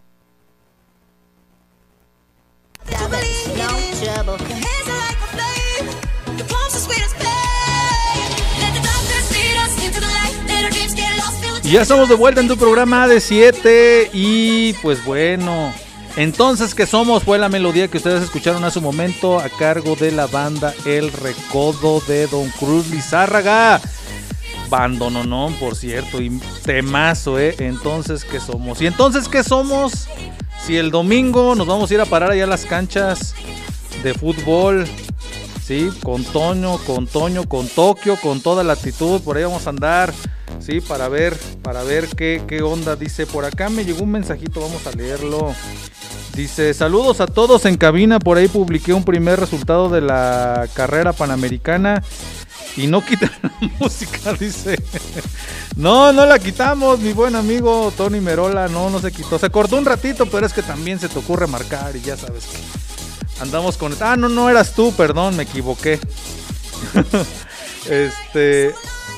Y 11.65 11.70
ya 11.73 11.82
estamos 11.82 12.09
de 12.09 12.15
vuelta 12.15 12.40
en 12.40 12.47
tu 12.47 12.56
programa 12.56 13.09
de 13.09 13.20
7 13.20 14.11
y 14.12 14.74
pues 14.74 15.05
bueno, 15.05 15.74
entonces 16.16 16.74
que 16.74 16.86
somos 16.86 17.24
fue 17.24 17.39
la 17.39 17.49
melodía 17.49 17.89
que 17.89 17.99
ustedes 17.99 18.23
escucharon 18.23 18.65
hace 18.65 18.78
un 18.78 18.85
momento 18.85 19.39
a 19.39 19.49
cargo 19.49 19.97
de 19.97 20.12
la 20.12 20.27
banda 20.27 20.73
El 20.85 21.12
Recodo 21.12 22.01
de 22.07 22.27
Don 22.27 22.51
Cruz 22.51 22.89
Lizárraga. 22.91 23.81
Bandononón, 24.70 25.55
por 25.55 25.77
cierto, 25.77 26.20
y 26.20 26.41
temazo, 26.65 27.39
¿eh? 27.39 27.55
Entonces 27.59 28.24
que 28.24 28.41
somos. 28.41 28.81
Y 28.81 28.86
entonces 28.86 29.28
que 29.28 29.45
somos 29.45 30.09
si 30.65 30.77
el 30.77 30.91
domingo 30.91 31.55
nos 31.55 31.66
vamos 31.66 31.91
a 31.91 31.95
ir 31.95 32.01
a 32.01 32.07
parar 32.07 32.31
allá 32.31 32.45
a 32.45 32.49
las 32.49 32.65
canchas 32.65 33.35
de 34.03 34.15
fútbol. 34.15 34.86
Sí, 35.62 35.91
con 36.03 36.24
Toño, 36.24 36.77
con 36.78 37.07
Toño, 37.07 37.49
con 37.49 37.66
Tokio, 37.69 38.16
con 38.20 38.43
toda 38.43 38.62
la 38.62 38.74
actitud, 38.74 39.23
por 39.23 39.39
ahí 39.39 39.45
vamos 39.45 39.66
a 39.66 39.70
andar, 39.70 40.12
sí, 40.59 40.82
para 40.82 41.09
ver, 41.09 41.35
para 41.62 41.82
ver 41.82 42.07
qué, 42.09 42.43
qué 42.47 42.61
onda. 42.61 42.97
Dice, 42.97 43.24
por 43.24 43.47
acá 43.47 43.70
me 43.70 43.82
llegó 43.82 44.03
un 44.03 44.11
mensajito, 44.11 44.61
vamos 44.61 44.86
a 44.86 44.93
leerlo. 44.93 45.55
Dice, 46.35 46.74
saludos 46.74 47.20
a 47.20 47.27
todos 47.27 47.65
en 47.65 47.77
cabina, 47.77 48.19
por 48.19 48.39
ahí 48.39 48.48
publiqué 48.48 48.93
un 48.93 49.05
primer 49.05 49.39
resultado 49.39 49.89
de 49.89 50.01
la 50.01 50.66
carrera 50.74 51.12
panamericana 51.12 52.02
y 52.77 52.89
no 52.89 53.05
quitan 53.05 53.31
la 53.40 53.52
música, 53.78 54.32
dice. 54.32 54.77
No, 55.77 56.12
no 56.12 56.27
la 56.27 56.40
quitamos, 56.40 56.98
mi 56.98 57.12
buen 57.12 57.36
amigo 57.36 57.93
Tony 57.97 58.20
Merola, 58.20 58.66
no, 58.66 58.90
no 58.90 58.98
se 58.98 59.12
quitó. 59.12 59.39
Se 59.39 59.51
cortó 59.51 59.77
un 59.77 59.85
ratito, 59.85 60.27
pero 60.27 60.44
es 60.44 60.52
que 60.52 60.62
también 60.62 60.98
se 60.98 61.09
te 61.09 61.19
ocurre 61.20 61.47
marcar 61.47 61.94
y 61.94 62.01
ya 62.01 62.16
sabes 62.16 62.47
que 62.47 62.59
andamos 63.40 63.77
con... 63.77 63.94
Ah, 64.01 64.16
no, 64.16 64.28
no 64.28 64.51
eras 64.51 64.73
tú, 64.73 64.93
perdón, 64.93 65.36
me 65.36 65.44
equivoqué. 65.44 66.01
este... 67.89 68.74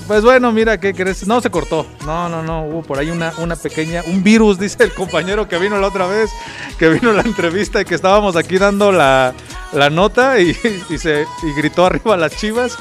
Pues 0.06 0.22
bueno, 0.22 0.52
mira, 0.52 0.78
¿qué 0.78 0.94
crees? 0.94 1.26
No 1.26 1.40
se 1.40 1.50
cortó. 1.50 1.84
No, 2.04 2.28
no, 2.28 2.42
no. 2.42 2.64
Hubo 2.64 2.82
por 2.82 2.98
ahí 2.98 3.10
una, 3.10 3.32
una 3.38 3.56
pequeña. 3.56 4.02
Un 4.06 4.22
virus, 4.22 4.58
dice 4.60 4.84
el 4.84 4.92
compañero 4.94 5.48
que 5.48 5.58
vino 5.58 5.78
la 5.78 5.88
otra 5.88 6.06
vez. 6.06 6.30
Que 6.78 6.88
vino 6.88 7.12
la 7.12 7.22
entrevista 7.22 7.80
y 7.80 7.84
que 7.84 7.96
estábamos 7.96 8.36
aquí 8.36 8.58
dando 8.58 8.92
la, 8.92 9.34
la 9.72 9.90
nota 9.90 10.38
y, 10.40 10.54
se 10.54 11.26
y 11.42 11.52
gritó 11.56 11.86
arriba 11.86 12.16
las 12.16 12.36
chivas. 12.36 12.76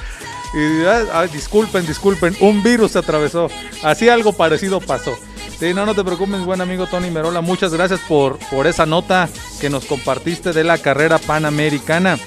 Y 0.54 0.86
ah, 0.86 1.04
ah, 1.14 1.26
disculpen, 1.26 1.86
disculpen. 1.88 2.36
Un 2.40 2.62
virus 2.62 2.92
se 2.92 3.00
atravesó. 3.00 3.50
Así 3.84 4.08
algo 4.08 4.34
parecido 4.34 4.80
pasó. 4.80 5.18
Sí, 5.60 5.74
no, 5.74 5.86
no 5.86 5.96
te 5.96 6.04
preocupes, 6.04 6.42
buen 6.42 6.62
amigo 6.62 6.86
Tony 6.86 7.10
Merola. 7.10 7.42
Muchas 7.42 7.74
gracias 7.74 8.02
por, 8.02 8.38
por 8.50 8.68
esa 8.68 8.86
nota 8.86 9.30
que 9.62 9.70
nos 9.70 9.86
compartiste 9.86 10.52
de 10.52 10.64
la 10.64 10.78
carrera 10.78 11.18
panamericana. 11.18 12.20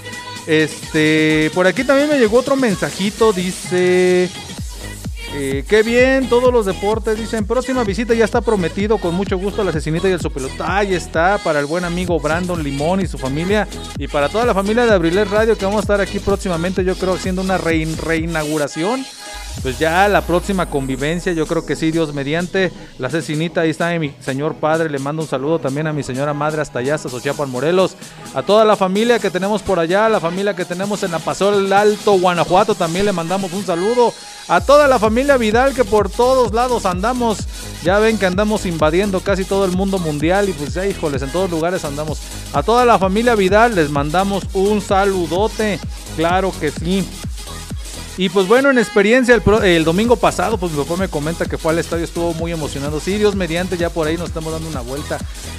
Este, 0.46 1.50
por 1.54 1.66
aquí 1.66 1.84
también 1.84 2.08
me 2.08 2.18
llegó 2.18 2.38
otro 2.38 2.56
mensajito. 2.56 3.32
Dice. 3.32 4.28
Eh, 5.34 5.64
qué 5.68 5.82
bien, 5.82 6.28
todos 6.28 6.52
los 6.52 6.64
deportes 6.66 7.18
dicen, 7.18 7.46
próxima 7.46 7.84
visita 7.84 8.14
ya 8.14 8.24
está 8.24 8.40
prometido, 8.40 8.98
con 8.98 9.14
mucho 9.14 9.36
gusto 9.36 9.62
la 9.62 9.70
asesinita 9.70 10.08
y 10.08 10.12
el 10.12 10.20
sopelota. 10.20 10.76
Ahí 10.76 10.94
está, 10.94 11.38
para 11.38 11.60
el 11.60 11.66
buen 11.66 11.84
amigo 11.84 12.18
Brandon 12.18 12.62
Limón 12.62 13.00
y 13.00 13.06
su 13.06 13.18
familia, 13.18 13.68
y 13.98 14.08
para 14.08 14.28
toda 14.30 14.46
la 14.46 14.54
familia 14.54 14.86
de 14.86 14.92
Abrilet 14.92 15.28
Radio, 15.28 15.56
que 15.56 15.64
vamos 15.66 15.78
a 15.78 15.82
estar 15.82 16.00
aquí 16.00 16.18
próximamente, 16.18 16.82
yo 16.82 16.96
creo, 16.96 17.14
haciendo 17.14 17.42
una 17.42 17.58
rein- 17.58 17.96
reinauguración. 17.96 19.04
Pues 19.62 19.76
ya 19.76 20.06
la 20.06 20.20
próxima 20.20 20.66
convivencia, 20.66 21.32
yo 21.32 21.44
creo 21.44 21.66
que 21.66 21.74
sí, 21.74 21.90
Dios 21.90 22.14
mediante. 22.14 22.70
La 22.98 23.08
asesinita, 23.08 23.62
ahí 23.62 23.70
está 23.70 23.90
mi 23.98 24.14
señor 24.20 24.54
padre, 24.54 24.88
le 24.88 25.00
mando 25.00 25.22
un 25.22 25.28
saludo 25.28 25.58
también 25.58 25.88
a 25.88 25.92
mi 25.92 26.04
señora 26.04 26.32
madre 26.32 26.62
hasta 26.62 26.78
allá, 26.78 26.94
hasta 26.94 27.08
Morelos. 27.46 27.96
A 28.34 28.42
toda 28.42 28.64
la 28.64 28.76
familia 28.76 29.18
que 29.18 29.30
tenemos 29.30 29.62
por 29.62 29.80
allá, 29.80 30.08
la 30.08 30.20
familia 30.20 30.54
que 30.54 30.64
tenemos 30.64 31.02
en 31.02 31.12
Apasol 31.12 31.72
Alto, 31.72 32.12
Guanajuato, 32.12 32.76
también 32.76 33.04
le 33.04 33.12
mandamos 33.12 33.52
un 33.52 33.66
saludo. 33.66 34.12
A 34.46 34.60
toda 34.60 34.86
la 34.86 34.98
familia 34.98 35.27
Vidal 35.36 35.74
que 35.74 35.84
por 35.84 36.08
todos 36.08 36.52
lados 36.52 36.86
andamos. 36.86 37.38
Ya 37.82 37.98
ven 37.98 38.18
que 38.18 38.26
andamos 38.26 38.66
invadiendo 38.66 39.20
casi 39.20 39.44
todo 39.44 39.64
el 39.64 39.72
mundo 39.72 39.98
mundial 39.98 40.48
y 40.48 40.52
pues 40.52 40.74
ya 40.74 40.86
híjoles, 40.86 41.22
en 41.22 41.30
todos 41.30 41.50
lugares 41.50 41.84
andamos. 41.84 42.18
A 42.52 42.62
toda 42.62 42.84
la 42.84 42.98
familia 42.98 43.34
Vidal 43.34 43.74
les 43.74 43.90
mandamos 43.90 44.44
un 44.54 44.80
saludote. 44.80 45.78
Claro 46.16 46.52
que 46.58 46.70
sí. 46.70 47.06
Y 48.18 48.30
pues 48.30 48.48
bueno, 48.48 48.68
en 48.68 48.78
experiencia, 48.78 49.40
el, 49.62 49.84
domingo 49.84 50.16
pasado, 50.16 50.58
pues 50.58 50.72
mi 50.72 50.82
papá 50.82 50.96
me 50.96 51.08
comenta 51.08 51.46
que 51.46 51.56
fue 51.56 51.70
al 51.70 51.78
estadio, 51.78 52.02
estuvo 52.02 52.34
muy 52.34 52.50
emocionado. 52.50 52.98
Sí, 52.98 53.16
Dios 53.16 53.36
mediante, 53.36 53.76
ya 53.76 53.90
por 53.90 54.08
ahí 54.08 54.16
nos 54.16 54.30
estamos 54.30 54.52
dando 54.52 54.68
una 54.68 54.80
vuelta. 54.80 55.18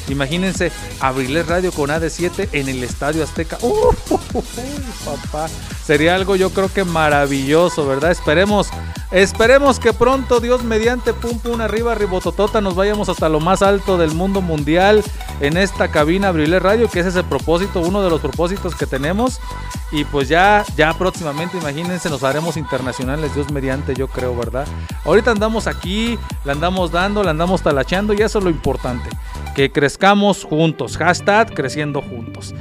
Imagínense, 0.10 0.70
Abriles 1.00 1.48
Radio 1.48 1.72
con 1.72 1.90
AD7 1.90 2.50
en 2.52 2.68
el 2.68 2.84
Estadio 2.84 3.24
Azteca. 3.24 3.58
¡Uh! 3.62 3.96
papá, 5.06 5.48
sería 5.86 6.16
algo 6.16 6.36
yo 6.36 6.50
creo 6.50 6.72
que 6.72 6.84
maravilloso, 6.84 7.88
¿verdad? 7.88 8.12
Esperemos, 8.12 8.68
esperemos 9.12 9.80
que 9.80 9.94
pronto, 9.94 10.42
Dios 10.42 10.62
mediante, 10.64 11.14
pum 11.14 11.40
pum 11.40 11.62
arriba, 11.62 11.96
ribototota, 11.96 12.60
nos 12.60 12.76
vayamos 12.76 13.08
hasta 13.08 13.30
lo 13.30 13.40
más 13.40 13.62
alto 13.62 13.98
del 13.98 14.12
mundo 14.12 14.42
mundial 14.42 15.02
en 15.40 15.56
esta 15.56 15.90
cabina 15.92 16.28
Abriles 16.28 16.62
Radio, 16.62 16.90
que 16.90 17.00
ese 17.00 17.10
es 17.10 17.16
el 17.16 17.24
propósito, 17.24 17.80
uno 17.80 18.04
de 18.04 18.10
los 18.10 18.20
propósitos 18.20 18.76
que 18.76 18.86
tenemos. 18.86 19.40
Y 19.92 20.04
pues 20.04 20.28
ya, 20.28 20.64
ya 20.76 20.94
próximamente, 20.94 21.58
imagínense, 21.58 22.10
nos 22.10 22.24
haremos 22.24 22.49
internacionales, 22.58 23.34
Dios 23.36 23.52
mediante, 23.52 23.94
yo 23.96 24.08
creo, 24.08 24.36
¿verdad? 24.36 24.68
Ahorita 25.06 25.32
andamos 25.32 25.68
aquí, 25.68 26.18
la 26.46 26.54
andamos 26.54 26.92
dando, 26.92 27.24
la 27.24 27.32
andamos 27.32 27.62
talacheando 27.62 28.14
y 28.14 28.22
eso 28.22 28.40
es 28.40 28.44
lo 28.44 28.50
importante, 28.50 29.10
que 29.56 29.72
crezcamos 29.72 30.44
juntos, 30.44 30.98
hashtag 30.98 31.54
creciendo 31.54 32.02
juntos. 32.02 32.54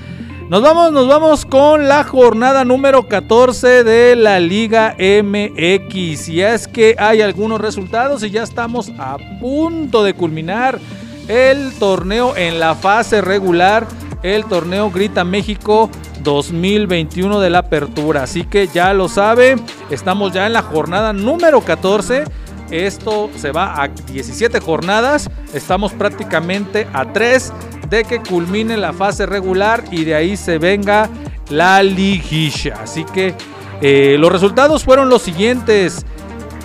Nos 0.48 0.62
vamos, 0.62 0.92
nos 0.92 1.06
vamos 1.06 1.44
con 1.44 1.88
la 1.88 2.04
jornada 2.04 2.64
número 2.64 3.06
14 3.06 3.84
de 3.84 4.16
la 4.16 4.40
Liga 4.40 4.96
MX. 4.98 6.30
Y 6.30 6.40
es 6.40 6.66
que 6.66 6.96
hay 6.98 7.20
algunos 7.20 7.60
resultados 7.60 8.22
y 8.22 8.30
ya 8.30 8.44
estamos 8.44 8.90
a 8.98 9.18
punto 9.40 10.02
de 10.02 10.14
culminar 10.14 10.78
el 11.28 11.74
torneo 11.74 12.34
en 12.34 12.58
la 12.58 12.74
fase 12.74 13.20
regular, 13.20 13.86
el 14.22 14.46
torneo 14.46 14.90
Grita 14.90 15.22
México 15.22 15.90
2021 16.32 17.40
de 17.40 17.50
la 17.50 17.60
apertura. 17.60 18.22
Así 18.22 18.44
que 18.44 18.68
ya 18.68 18.92
lo 18.92 19.08
sabe, 19.08 19.56
estamos 19.90 20.32
ya 20.32 20.46
en 20.46 20.52
la 20.52 20.62
jornada 20.62 21.12
número 21.12 21.60
14. 21.60 22.24
Esto 22.70 23.30
se 23.34 23.50
va 23.50 23.82
a 23.82 23.88
17 23.88 24.60
jornadas. 24.60 25.30
Estamos 25.54 25.92
prácticamente 25.92 26.86
a 26.92 27.12
3 27.12 27.52
de 27.88 28.04
que 28.04 28.20
culmine 28.20 28.76
la 28.76 28.92
fase 28.92 29.24
regular 29.24 29.84
y 29.90 30.04
de 30.04 30.14
ahí 30.14 30.36
se 30.36 30.58
venga 30.58 31.08
la 31.48 31.82
liguilla. 31.82 32.78
Así 32.82 33.04
que 33.04 33.34
eh, 33.80 34.16
los 34.18 34.30
resultados 34.30 34.84
fueron 34.84 35.08
los 35.08 35.22
siguientes. 35.22 36.04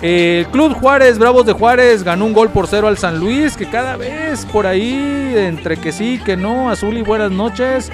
El 0.02 0.46
Club 0.48 0.74
Juárez, 0.74 1.18
Bravos 1.18 1.46
de 1.46 1.54
Juárez, 1.54 2.02
ganó 2.02 2.26
un 2.26 2.34
gol 2.34 2.50
por 2.50 2.66
cero 2.66 2.88
al 2.88 2.98
San 2.98 3.18
Luis, 3.18 3.56
que 3.56 3.70
cada 3.70 3.96
vez 3.96 4.44
por 4.44 4.66
ahí, 4.66 5.32
entre 5.34 5.78
que 5.78 5.92
sí, 5.92 6.20
que 6.22 6.36
no, 6.36 6.68
azul 6.68 6.98
y 6.98 7.02
buenas 7.02 7.30
noches, 7.30 7.90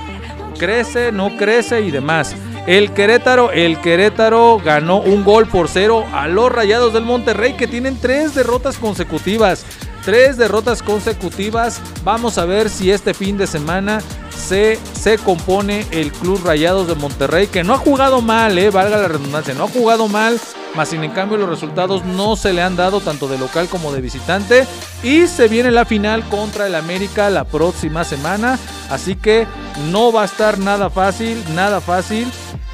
crece, 0.61 1.11
no 1.11 1.39
crece 1.39 1.81
y 1.81 1.91
demás. 1.91 2.37
El 2.67 2.93
Querétaro, 2.93 3.51
el 3.51 3.81
Querétaro 3.81 4.61
ganó 4.63 4.99
un 4.99 5.25
gol 5.25 5.49
por 5.49 5.69
cero 5.69 6.05
a 6.13 6.29
los 6.29 6.53
Rayados 6.53 6.93
del 6.93 7.05
Monterrey, 7.05 7.55
que 7.55 7.67
tienen 7.67 7.99
tres 7.99 8.35
derrotas 8.35 8.77
consecutivas. 8.77 9.65
Tres 10.11 10.37
derrotas 10.37 10.83
consecutivas. 10.83 11.81
Vamos 12.03 12.37
a 12.37 12.45
ver 12.45 12.69
si 12.69 12.91
este 12.91 13.15
fin 13.15 13.39
de 13.39 13.47
semana 13.47 14.01
se, 14.29 14.77
se 14.93 15.19
compone 15.19 15.87
el 15.93 16.11
Club 16.11 16.43
Rayados 16.45 16.89
de 16.89 16.97
Monterrey, 16.97 17.47
que 17.47 17.63
no 17.63 17.75
ha 17.75 17.79
jugado 17.79 18.21
mal, 18.21 18.59
eh, 18.59 18.71
valga 18.71 18.97
la 18.97 19.07
redundancia, 19.07 19.55
no 19.55 19.67
ha 19.67 19.69
jugado 19.69 20.09
mal, 20.09 20.41
más 20.75 20.89
sin 20.89 21.05
en 21.05 21.13
cambio 21.13 21.39
los 21.39 21.49
resultados 21.49 22.05
no 22.05 22.35
se 22.35 22.53
le 22.53 22.61
han 22.61 22.75
dado 22.75 23.01
tanto 23.01 23.29
de 23.29 23.39
local 23.39 23.69
como 23.69 23.93
de 23.93 24.01
visitante. 24.01 24.67
Y 25.05 25.29
se 25.29 25.47
viene 25.47 25.71
la 25.71 25.85
final 25.85 26.29
contra 26.29 26.67
el 26.67 26.75
América 26.75 27.31
la 27.31 27.45
próxima 27.45 28.03
semana, 28.03 28.59
así 28.91 29.15
que 29.15 29.47
no 29.93 30.11
va 30.11 30.23
a 30.23 30.25
estar 30.25 30.59
nada 30.59 30.91
fácil, 30.91 31.41
nada 31.55 31.81
fácil. 31.81 32.27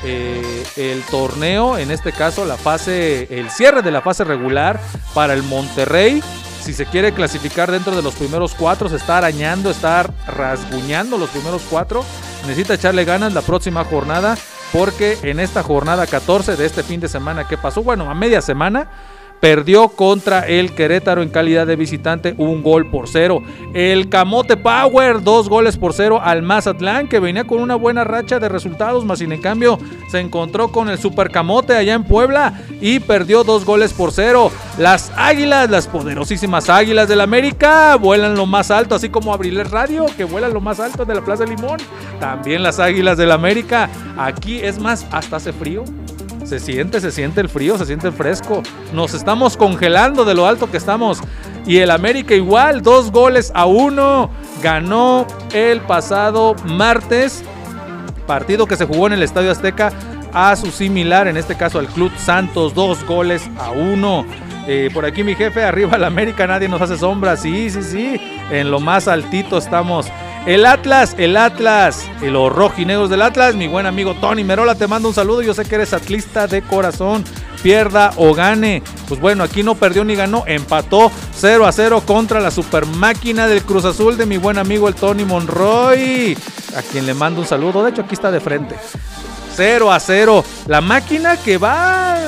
eh, 0.05 0.65
el 0.77 1.03
torneo, 1.03 1.77
en 1.79 1.91
este 1.91 2.13
caso 2.13 2.45
la 2.45 2.57
fase, 2.57 3.29
el 3.31 3.51
cierre 3.51 3.83
de 3.83 3.91
la 3.91 4.01
fase 4.01 4.25
regular 4.25 4.81
para 5.15 5.35
el 5.35 5.43
Monterrey 5.43 6.23
si 6.67 6.73
se 6.73 6.85
quiere 6.85 7.13
clasificar 7.13 7.71
dentro 7.71 7.95
de 7.95 8.03
los 8.03 8.17
primeros 8.17 8.53
cuatro, 8.57 8.89
se 8.89 8.97
está 8.97 9.19
arañando, 9.19 9.71
está 9.71 10.03
rasguñando 10.27 11.17
los 11.17 11.31
primeros 11.31 11.63
cuatro. 11.71 12.05
Necesita 12.43 12.75
echarle 12.75 13.05
ganas 13.05 13.33
la 13.33 13.43
próxima 13.43 13.85
jornada, 13.85 14.37
porque 14.73 15.17
en 15.23 15.39
esta 15.39 15.63
jornada 15.63 16.09
14 16.09 16.57
de 16.57 16.67
este 16.67 16.83
fin 16.83 16.99
de 16.99 17.07
semana 17.07 17.47
que 17.47 17.57
pasó, 17.57 17.85
bueno, 17.85 18.11
a 18.11 18.15
media 18.15 18.43
semana, 18.43 18.91
perdió 19.41 19.89
contra 19.89 20.41
el 20.47 20.73
Querétaro 20.73 21.23
en 21.23 21.29
calidad 21.29 21.67
de 21.67 21.77
visitante 21.77 22.35
un 22.39 22.63
gol 22.63 22.91
por 22.91 23.09
cero. 23.09 23.43
El 23.75 24.09
Camote 24.09 24.57
Power, 24.57 25.23
dos 25.23 25.49
goles 25.49 25.77
por 25.77 25.93
cero 25.93 26.21
al 26.23 26.43
Mazatlán, 26.43 27.09
que 27.09 27.21
venía 27.21 27.45
con 27.45 27.61
una 27.61 27.75
buena 27.75 28.05
racha 28.05 28.39
de 28.39 28.49
resultados, 28.49 29.05
más 29.05 29.19
sin 29.19 29.33
en 29.33 29.41
cambio 29.41 29.79
se 30.09 30.21
encontró 30.21 30.69
con 30.69 30.89
el 30.89 30.99
Super 30.99 31.31
Camote 31.31 31.75
allá 31.75 31.95
en 31.95 32.05
Puebla 32.05 32.61
y 32.81 33.01
perdió 33.01 33.45
dos 33.45 33.65
goles 33.65 33.93
por 33.93 34.13
cero. 34.13 34.51
Las 34.79 35.13
Águilas, 35.17 35.71
las 35.71 35.87
poderosísimas 35.87 36.69
Águilas 36.69 37.09
del 37.09 37.21
América, 37.21 37.97
vuelan 37.97 38.35
lo 38.37 38.47
más 38.47 38.71
alto, 38.71 38.95
así 38.95 39.09
como 39.09 39.33
Abriles 39.33 39.71
Radio, 39.71 40.07
que 40.17 40.25
vuelan 40.25 40.53
lo 40.53 40.61
más 40.61 40.81
alto 40.81 41.05
de 41.05 41.15
la 41.15 41.23
Plaza 41.23 41.45
Limón. 41.45 41.79
También 42.21 42.63
las 42.63 42.79
Águilas 42.79 43.19
del 43.19 43.33
América. 43.33 43.89
Aquí 44.17 44.59
es 44.59 44.79
más, 44.79 45.07
hasta 45.11 45.37
hace 45.37 45.53
frío. 45.53 45.85
Se 46.47 46.61
siente, 46.61 47.01
se 47.01 47.11
siente 47.11 47.41
el 47.41 47.49
frío, 47.49 47.77
se 47.77 47.87
siente 47.87 48.07
el 48.07 48.13
fresco. 48.13 48.63
Nos 48.93 49.15
estamos 49.15 49.57
congelando 49.57 50.25
de 50.25 50.35
lo 50.35 50.47
alto 50.47 50.71
que 50.71 50.77
estamos. 50.77 51.21
Y 51.67 51.79
el 51.79 51.91
América 51.91 52.37
igual, 52.37 52.83
dos 52.83 53.11
goles 53.11 53.51
a 53.53 53.67
uno. 53.67 54.31
Ganó 54.63 55.27
el 55.53 55.81
pasado 55.81 56.55
martes. 56.65 57.43
Partido 58.29 58.67
que 58.67 58.77
se 58.77 58.87
jugó 58.87 59.09
en 59.09 59.15
el 59.15 59.25
Estadio 59.25 59.51
Azteca 59.51 59.93
a 60.33 60.55
su 60.55 60.71
similar, 60.71 61.27
en 61.27 61.37
este 61.37 61.57
caso 61.57 61.81
al 61.81 61.89
Club 61.89 62.13
Santos, 62.17 62.75
dos 62.75 63.05
goles 63.05 63.51
a 63.59 63.71
uno. 63.71 64.25
Eh, 64.69 64.91
por 64.95 65.05
aquí 65.05 65.25
mi 65.25 65.35
jefe, 65.35 65.65
arriba 65.65 65.97
el 65.97 66.05
América, 66.05 66.47
nadie 66.47 66.69
nos 66.69 66.81
hace 66.81 66.97
sombra. 66.97 67.37
Sí, 67.37 67.71
sí, 67.71 67.83
sí. 67.83 68.21
En 68.53 68.71
lo 68.71 68.79
más 68.79 69.09
altito 69.09 69.59
estamos. 69.59 70.07
El 70.47 70.65
Atlas, 70.65 71.17
el 71.19 71.37
Atlas, 71.37 72.07
los 72.23 72.53
rojinegros 72.53 73.11
del 73.11 73.23
Atlas, 73.23 73.57
mi 73.57 73.67
buen 73.67 73.85
amigo 73.85 74.15
Tony 74.15 74.45
Merola, 74.45 74.77
te 74.77 74.87
mando 74.87 75.09
un 75.09 75.15
saludo. 75.15 75.43
Yo 75.43 75.55
sé 75.55 75.65
que 75.65 75.75
eres 75.75 75.93
atlista 75.93 76.47
de 76.47 76.63
corazón, 76.63 77.25
pierda 77.65 78.13
o 78.15 78.33
gane. 78.33 78.81
Pues 79.09 79.21
bueno, 79.21 79.43
aquí 79.43 79.65
no 79.65 79.75
perdió 79.75 80.05
ni 80.05 80.15
ganó, 80.15 80.45
empató 80.47 81.11
0 81.35 81.67
a 81.67 81.73
0 81.73 82.05
contra 82.07 82.39
la 82.39 82.53
super 82.53 82.87
máquina 82.87 83.49
del 83.49 83.65
Cruz 83.65 83.85
Azul 83.85 84.17
de 84.17 84.25
mi 84.25 84.37
buen 84.37 84.57
amigo 84.57 84.87
el 84.87 84.95
Tony 84.95 85.25
Monroy, 85.25 86.39
a 86.77 86.83
quien 86.83 87.07
le 87.07 87.15
mando 87.15 87.41
un 87.41 87.47
saludo. 87.49 87.83
De 87.83 87.91
hecho, 87.91 88.03
aquí 88.03 88.15
está 88.15 88.31
de 88.31 88.39
frente. 88.39 88.77
0 89.57 89.91
a 89.91 89.99
0. 89.99 90.45
La 90.69 90.81
máquina 90.81 91.37
que 91.39 91.59
va 91.59 92.19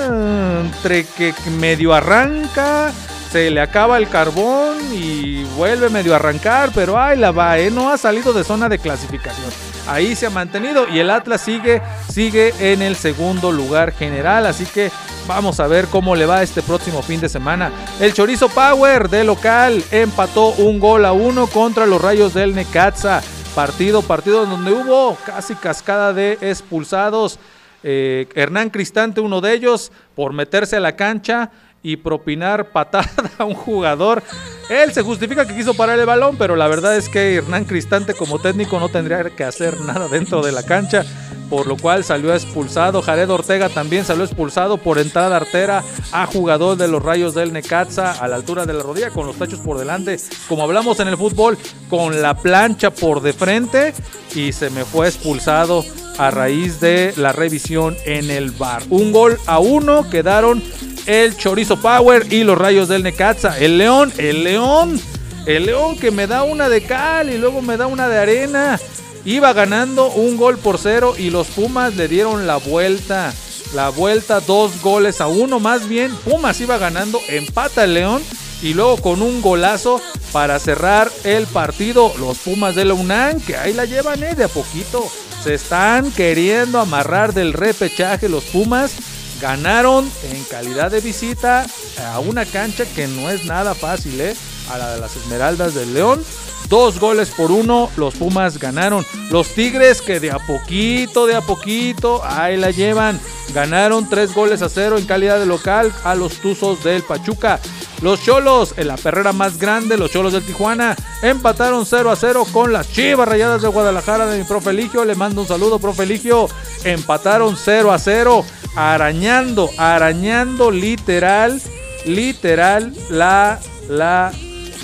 entre 0.65 1.05
que 1.05 1.33
medio 1.61 1.95
arranca, 1.95 2.93
se 3.31 3.51
le 3.51 3.61
acaba 3.61 3.99
el 3.99 4.09
carbón 4.09 4.79
y 4.93 5.45
vuelve 5.57 5.91
medio 5.91 6.15
a 6.15 6.17
arrancar, 6.17 6.71
pero 6.75 6.99
ahí 6.99 7.19
la 7.19 7.31
va, 7.31 7.59
¿eh? 7.59 7.71
no 7.71 7.91
ha 7.91 7.99
salido 7.99 8.33
de 8.33 8.43
zona 8.43 8.69
de 8.69 8.79
clasificación. 8.79 9.51
Ahí 9.87 10.15
se 10.15 10.27
ha 10.27 10.31
mantenido 10.31 10.89
y 10.89 10.99
el 10.99 11.11
Atlas 11.11 11.43
sigue, 11.43 11.83
sigue 12.11 12.55
en 12.59 12.81
el 12.83 12.97
segundo 12.97 13.53
lugar 13.53 13.93
general, 13.93 14.47
así 14.47 14.65
que 14.65 14.91
vamos 15.27 15.61
a 15.61 15.67
ver 15.67 15.87
cómo 15.87 16.17
le 16.17 16.27
va 16.27 16.43
este 16.43 16.63
próximo 16.63 17.03
fin 17.03 17.21
de 17.21 17.29
semana. 17.29 17.71
El 18.01 18.15
Chorizo 18.15 18.49
Power 18.49 19.09
de 19.11 19.25
local 19.25 19.83
empató 19.91 20.49
un 20.55 20.81
gol 20.81 21.05
a 21.05 21.13
uno 21.13 21.47
contra 21.47 21.87
los 21.87 22.01
Rayos 22.01 22.35
del 22.35 22.55
Necaxa. 22.55 23.23
Partido, 23.55 24.03
partido 24.03 24.47
donde 24.47 24.73
hubo 24.73 25.17
casi 25.27 25.55
cascada 25.55 26.13
de 26.13 26.39
expulsados. 26.41 27.39
Eh, 27.83 28.29
Hernán 28.35 28.71
Cristante, 28.71 29.21
uno 29.21 29.41
de 29.41 29.55
ellos, 29.55 29.91
por 30.15 30.33
meterse 30.33 30.77
a 30.77 30.81
la 30.81 30.97
cancha 30.97 31.51
y 31.83 31.97
propinar 31.97 32.71
patada 32.71 33.09
a 33.39 33.45
un 33.45 33.55
jugador. 33.55 34.23
Él 34.69 34.93
se 34.93 35.03
justifica 35.03 35.47
que 35.47 35.57
quiso 35.57 35.75
parar 35.75 35.99
el 35.99 36.07
balón, 36.07 36.37
pero 36.37 36.55
la 36.57 36.69
verdad 36.69 36.97
es 36.97 37.09
que 37.09 37.37
Hernán 37.37 37.65
Cristante 37.65 38.15
como 38.15 38.39
técnico 38.39 38.79
no 38.79 38.89
tendría 38.89 39.25
que 39.31 39.45
hacer 39.45 39.81
nada 39.81 40.09
dentro 40.09 40.43
de 40.43 40.53
la 40.53 40.63
cancha, 40.63 41.05
por 41.49 41.67
lo 41.67 41.77
cual 41.77 42.05
salió 42.05 42.35
expulsado. 42.35 43.03
Jared 43.03 43.31
Ortega 43.31 43.69
también 43.69 44.05
salió 44.05 44.25
expulsado 44.25 44.77
por 44.79 44.99
entrada 44.99 45.37
artera 45.37 45.83
a 46.13 46.27
jugador 46.27 46.77
de 46.77 46.89
los 46.89 47.03
Rayos 47.03 47.35
del 47.35 47.53
Necaxa 47.53 48.13
a 48.13 48.29
la 48.29 48.37
altura 48.37 48.67
de 48.67 48.75
la 48.75 48.83
rodilla 48.83 49.11
con 49.11 49.27
los 49.27 49.37
tachos 49.37 49.61
por 49.61 49.79
delante, 49.79 50.19
como 50.49 50.63
hablamos 50.63 51.01
en 51.01 51.09
el 51.09 51.17
fútbol, 51.17 51.59
con 51.89 52.21
la 52.23 52.37
plancha 52.37 52.91
por 52.91 53.21
de 53.21 53.33
frente 53.33 53.95
y 54.35 54.53
se 54.53 54.71
me 54.71 54.85
fue 54.85 55.09
expulsado 55.09 55.85
a 56.19 56.31
raíz 56.31 56.81
de 56.81 57.15
la 57.17 57.33
revisión 57.33 57.97
en 58.05 58.31
el 58.31 58.51
bar. 58.51 58.83
Un 58.91 59.13
gol 59.13 59.39
a 59.47 59.61
uno 59.61 60.09
quedaron 60.11 60.63
el 61.07 61.37
Chorizo 61.37 61.81
Power 61.81 62.31
y 62.31 62.45
los 62.45 62.59
Rayos 62.59 62.89
del 62.89 63.03
Necaxa. 63.03 63.59
El 63.59 63.79
León, 63.79 64.13
el 64.19 64.45
León, 64.45 65.01
el 65.47 65.67
León 65.67 65.97
que 65.97 66.11
me 66.11 66.27
da 66.27 66.43
una 66.43 66.69
de 66.69 66.83
cal 66.83 67.33
y 67.33 67.39
luego 67.39 67.63
me 67.63 67.77
da 67.77 67.87
una 67.87 68.09
de 68.09 68.19
arena. 68.19 68.79
Iba 69.25 69.53
ganando 69.53 70.11
un 70.11 70.37
gol 70.37 70.59
por 70.59 70.79
cero 70.79 71.15
y 71.17 71.31
los 71.31 71.49
Pumas 71.49 71.97
le 71.97 72.09
dieron 72.09 72.47
la 72.47 72.57
vuelta. 72.57 73.33
La 73.75 73.91
vuelta, 73.91 74.41
dos 74.41 74.81
goles 74.81 75.21
a 75.21 75.27
uno. 75.27 75.61
Más 75.61 75.89
bien, 75.89 76.15
Pumas 76.25 76.61
iba 76.61 76.79
ganando, 76.79 77.21
empata 77.29 77.85
el 77.85 77.95
León. 77.95 78.23
Y 78.63 78.75
luego 78.75 78.97
con 78.97 79.23
un 79.23 79.41
golazo 79.41 80.01
para 80.33 80.59
cerrar 80.59 81.11
el 81.25 81.47
partido, 81.47 82.13
los 82.19 82.39
Pumas 82.39 82.75
de 82.75 82.85
la 82.85 82.95
UNAM, 82.95 83.41
que 83.41 83.57
ahí 83.57 83.73
la 83.73 83.85
llevan 83.85 84.23
eh, 84.23 84.35
de 84.35 84.45
a 84.45 84.49
poquito. 84.49 85.07
Se 85.43 85.55
están 85.55 86.11
queriendo 86.11 86.81
amarrar 86.81 87.33
del 87.33 87.53
repechaje 87.53 88.29
los 88.29 88.45
Pumas 88.45 88.93
ganaron 89.41 90.11
en 90.33 90.45
calidad 90.45 90.91
de 90.91 91.01
visita 91.01 91.67
a 92.13 92.19
una 92.21 92.45
cancha 92.45 92.85
que 92.85 93.07
no 93.07 93.31
es 93.31 93.45
nada 93.45 93.75
fácil, 93.75 94.21
¿eh? 94.21 94.35
a 94.71 94.79
la 94.79 94.95
de 94.95 95.01
las 95.01 95.17
Esmeraldas 95.17 95.75
del 95.75 95.95
León. 95.95 96.25
Dos 96.69 97.01
goles 97.01 97.31
por 97.31 97.51
uno, 97.51 97.91
los 97.97 98.15
Pumas 98.15 98.59
ganaron. 98.59 99.05
Los 99.31 99.49
Tigres 99.49 100.03
que 100.03 100.21
de 100.21 100.31
a 100.31 100.39
poquito, 100.39 101.27
de 101.27 101.35
a 101.35 101.41
poquito, 101.41 102.23
ahí 102.25 102.57
la 102.57 102.71
llevan. 102.71 103.19
Ganaron 103.55 104.09
tres 104.09 104.35
goles 104.35 104.61
a 104.61 104.69
cero 104.69 104.99
en 104.99 105.07
calidad 105.07 105.39
de 105.39 105.47
local 105.47 105.93
a 106.05 106.15
los 106.15 106.35
Tuzos 106.35 106.85
del 106.85 107.03
Pachuca. 107.03 107.59
Los 108.03 108.23
Cholos, 108.23 108.75
en 108.77 108.89
la 108.89 108.97
perrera 108.97 109.33
más 109.33 109.59
grande, 109.59 109.97
los 109.97 110.13
Cholos 110.13 110.33
del 110.33 110.45
Tijuana, 110.45 110.95
empataron 111.23 111.85
0 111.85 112.11
a 112.11 112.17
0 112.17 112.47
con 112.53 112.73
las 112.73 112.93
Chivas 112.93 113.27
Rayadas 113.27 113.63
de 113.63 113.69
Guadalajara 113.69 114.27
de 114.27 114.39
mi 114.39 114.45
profe 114.45 114.71
Eligio. 114.71 115.05
Le 115.05 115.17
mando 115.17 115.41
un 115.41 115.49
saludo, 115.49 115.81
profe 115.81 116.05
Eligio. 116.05 116.49
Empataron 116.85 117.57
0 117.57 117.93
a 117.93 117.99
0, 117.99 118.45
arañando, 118.77 119.69
arañando 119.79 120.71
literal, 120.71 121.61
literal 122.05 122.95
la, 123.11 123.59
la, 123.89 124.31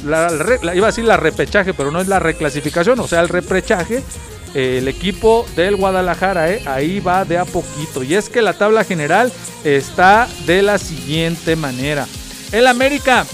la, 0.04 0.30
iba 0.74 0.86
a 0.86 0.90
decir 0.90 1.04
la 1.04 1.16
repechaje, 1.16 1.74
pero 1.74 1.90
no 1.90 2.00
es 2.00 2.08
la 2.08 2.18
reclasificación, 2.18 2.98
o 3.00 3.08
sea, 3.08 3.20
el 3.20 3.28
repechaje. 3.28 4.02
eh, 4.54 4.78
el 4.78 4.86
equipo 4.88 5.44
del 5.56 5.74
Guadalajara, 5.76 6.52
eh, 6.52 6.62
ahí 6.66 7.00
va 7.00 7.24
de 7.24 7.38
a 7.38 7.44
poquito. 7.44 8.04
Y 8.04 8.14
es 8.14 8.28
que 8.28 8.40
la 8.40 8.52
tabla 8.52 8.84
general 8.84 9.32
está 9.64 10.28
de 10.46 10.62
la 10.62 10.78
siguiente 10.78 11.56
manera. 11.56 12.06
El 12.52 12.68
América. 12.68 13.26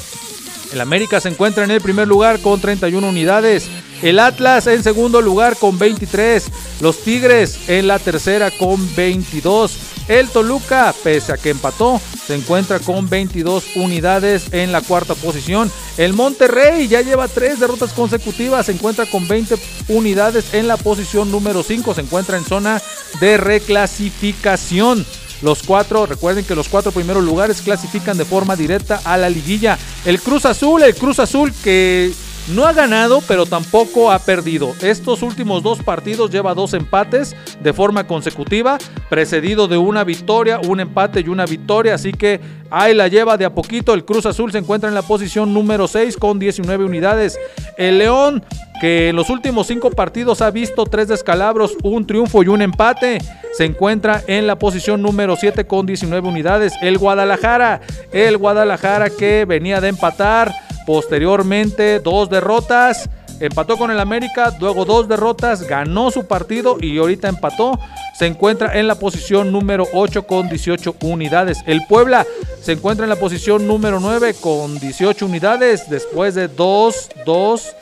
El 0.72 0.80
América 0.80 1.20
se 1.20 1.28
encuentra 1.28 1.64
en 1.64 1.72
el 1.72 1.80
primer 1.82 2.08
lugar 2.08 2.40
con 2.40 2.60
31 2.60 3.06
unidades. 3.06 3.68
El 4.02 4.18
Atlas 4.18 4.66
en 4.66 4.82
segundo 4.82 5.20
lugar 5.20 5.56
con 5.56 5.78
23. 5.78 6.46
Los 6.80 7.02
Tigres 7.02 7.68
en 7.68 7.86
la 7.86 7.98
tercera 7.98 8.50
con 8.50 8.78
22. 8.96 9.78
El 10.10 10.28
Toluca, 10.28 10.92
pese 11.04 11.32
a 11.32 11.36
que 11.36 11.50
empató, 11.50 12.00
se 12.26 12.34
encuentra 12.34 12.80
con 12.80 13.08
22 13.08 13.76
unidades 13.76 14.52
en 14.52 14.72
la 14.72 14.80
cuarta 14.80 15.14
posición. 15.14 15.70
El 15.98 16.14
Monterrey 16.14 16.88
ya 16.88 17.00
lleva 17.00 17.28
tres 17.28 17.60
derrotas 17.60 17.92
consecutivas, 17.92 18.66
se 18.66 18.72
encuentra 18.72 19.06
con 19.06 19.28
20 19.28 19.54
unidades 19.86 20.52
en 20.52 20.66
la 20.66 20.76
posición 20.76 21.30
número 21.30 21.62
5, 21.62 21.94
se 21.94 22.00
encuentra 22.00 22.36
en 22.38 22.44
zona 22.44 22.82
de 23.20 23.36
reclasificación. 23.36 25.06
Los 25.42 25.62
cuatro, 25.62 26.06
recuerden 26.06 26.44
que 26.44 26.56
los 26.56 26.68
cuatro 26.68 26.90
primeros 26.90 27.22
lugares 27.22 27.62
clasifican 27.62 28.18
de 28.18 28.24
forma 28.24 28.56
directa 28.56 29.00
a 29.04 29.16
la 29.16 29.30
liguilla. 29.30 29.78
El 30.04 30.20
Cruz 30.20 30.44
Azul, 30.44 30.82
el 30.82 30.96
Cruz 30.96 31.20
Azul 31.20 31.54
que 31.62 32.12
no 32.54 32.66
ha 32.66 32.72
ganado, 32.72 33.20
pero 33.26 33.46
tampoco 33.46 34.10
ha 34.10 34.18
perdido. 34.18 34.74
Estos 34.82 35.22
últimos 35.22 35.62
dos 35.62 35.82
partidos 35.82 36.30
lleva 36.30 36.54
dos 36.54 36.74
empates 36.74 37.36
de 37.62 37.72
forma 37.72 38.06
consecutiva, 38.06 38.78
precedido 39.08 39.68
de 39.68 39.76
una 39.76 40.04
victoria, 40.04 40.60
un 40.60 40.80
empate 40.80 41.20
y 41.20 41.28
una 41.28 41.46
victoria. 41.46 41.94
Así 41.94 42.12
que 42.12 42.40
ahí 42.70 42.94
la 42.94 43.08
lleva 43.08 43.36
de 43.36 43.44
a 43.44 43.54
poquito. 43.54 43.94
El 43.94 44.04
Cruz 44.04 44.26
Azul 44.26 44.52
se 44.52 44.58
encuentra 44.58 44.88
en 44.88 44.94
la 44.94 45.02
posición 45.02 45.54
número 45.54 45.88
6 45.88 46.16
con 46.16 46.38
19 46.38 46.84
unidades. 46.84 47.38
El 47.76 47.98
León, 47.98 48.44
que 48.80 49.08
en 49.08 49.16
los 49.16 49.30
últimos 49.30 49.66
cinco 49.66 49.90
partidos 49.90 50.42
ha 50.42 50.50
visto 50.50 50.84
tres 50.86 51.08
descalabros, 51.08 51.76
un 51.82 52.06
triunfo 52.06 52.42
y 52.42 52.48
un 52.48 52.62
empate, 52.62 53.18
se 53.52 53.64
encuentra 53.64 54.22
en 54.26 54.46
la 54.46 54.58
posición 54.58 55.02
número 55.02 55.36
7 55.36 55.66
con 55.66 55.86
19 55.86 56.26
unidades. 56.28 56.72
El 56.82 56.98
Guadalajara, 56.98 57.80
el 58.12 58.38
Guadalajara 58.38 59.10
que 59.10 59.44
venía 59.44 59.80
de 59.80 59.88
empatar 59.88 60.52
Posteriormente, 60.86 62.00
dos 62.00 62.30
derrotas. 62.30 63.08
Empató 63.40 63.78
con 63.78 63.90
el 63.90 63.98
América, 63.98 64.54
luego 64.60 64.84
dos 64.84 65.08
derrotas, 65.08 65.62
ganó 65.62 66.10
su 66.10 66.26
partido 66.26 66.76
y 66.78 66.98
ahorita 66.98 67.28
empató. 67.28 67.78
Se 68.18 68.26
encuentra 68.26 68.78
en 68.78 68.86
la 68.86 68.96
posición 68.96 69.50
número 69.50 69.86
8 69.94 70.26
con 70.26 70.50
18 70.50 70.96
unidades. 71.00 71.62
El 71.66 71.86
Puebla 71.88 72.26
se 72.60 72.72
encuentra 72.72 73.06
en 73.06 73.08
la 73.08 73.16
posición 73.16 73.66
número 73.66 73.98
9 73.98 74.34
con 74.42 74.78
18 74.78 75.24
unidades 75.24 75.88
después 75.88 76.34
de 76.34 76.48
dos, 76.48 77.08
dos 77.24 77.74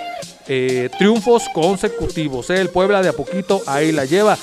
eh, 0.47 0.91
triunfos 0.97 1.49
consecutivos. 1.53 2.51
El 2.51 2.69
Puebla 2.69 3.03
de 3.03 3.09
a 3.09 3.13
poquito 3.13 3.61
ahí 3.67 3.91
la 3.91 4.05
lleva. 4.05 4.39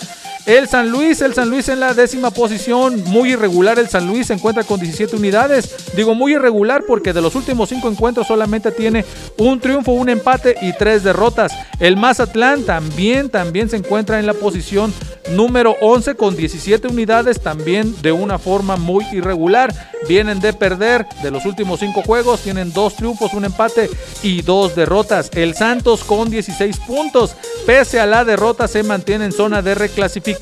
El 0.46 0.68
San 0.68 0.92
Luis, 0.92 1.22
el 1.22 1.34
San 1.34 1.50
Luis 1.50 1.70
en 1.70 1.80
la 1.80 1.96
décima 1.96 2.30
posición, 2.30 3.04
muy 3.06 3.32
irregular 3.32 3.80
el 3.80 3.90
San 3.90 4.06
Luis, 4.06 4.28
se 4.28 4.34
encuentra 4.34 4.64
con 4.64 4.80
17 4.80 5.16
unidades. 5.16 5.74
Digo 5.96 6.14
muy 6.14 6.34
irregular 6.36 6.84
porque 6.88 7.14
de 7.14 7.22
los 7.22 7.34
últimos 7.34 7.70
cinco 7.70 7.90
encuentros 7.90 8.28
solamente 8.28 8.72
tiene 8.72 9.06
un 9.38 9.60
triunfo, 9.60 9.94
un 9.94 10.08
empate 10.08 10.56
y 10.62 10.74
tres 10.74 11.04
derrotas. 11.04 11.52
El 11.80 11.98
Mazatlán 11.98 12.64
también, 12.64 13.30
también 13.30 13.72
se 13.72 13.78
encuentra 13.78 14.20
en 14.20 14.28
la 14.28 14.36
posición 14.36 14.94
número 15.32 15.76
11 15.82 16.14
con 16.14 16.36
17 16.36 16.90
unidades, 16.90 17.42
también 17.42 18.00
de 18.04 18.12
una 18.12 18.38
forma 18.38 18.76
muy 18.76 19.04
irregular. 19.12 19.74
Vienen 20.08 20.40
de 20.40 20.54
perder 20.54 21.08
de 21.24 21.32
los 21.32 21.48
últimos 21.48 21.80
cinco 21.80 22.04
juegos, 22.04 22.42
tienen 22.42 22.72
dos 22.72 22.96
triunfos, 22.96 23.34
un 23.34 23.46
empate 23.46 23.90
y 24.22 24.44
dos 24.44 24.76
derrotas. 24.76 25.32
El 25.34 25.56
Santos 25.56 26.04
con 26.04 26.30
16 26.30 26.78
puntos, 26.82 27.36
pese 27.66 28.00
a 28.00 28.06
la 28.06 28.24
derrota 28.24 28.68
se 28.68 28.84
mantiene 28.84 29.26
en 29.26 29.32
zona 29.32 29.64
de 29.64 29.74
reclasificación 29.74 30.35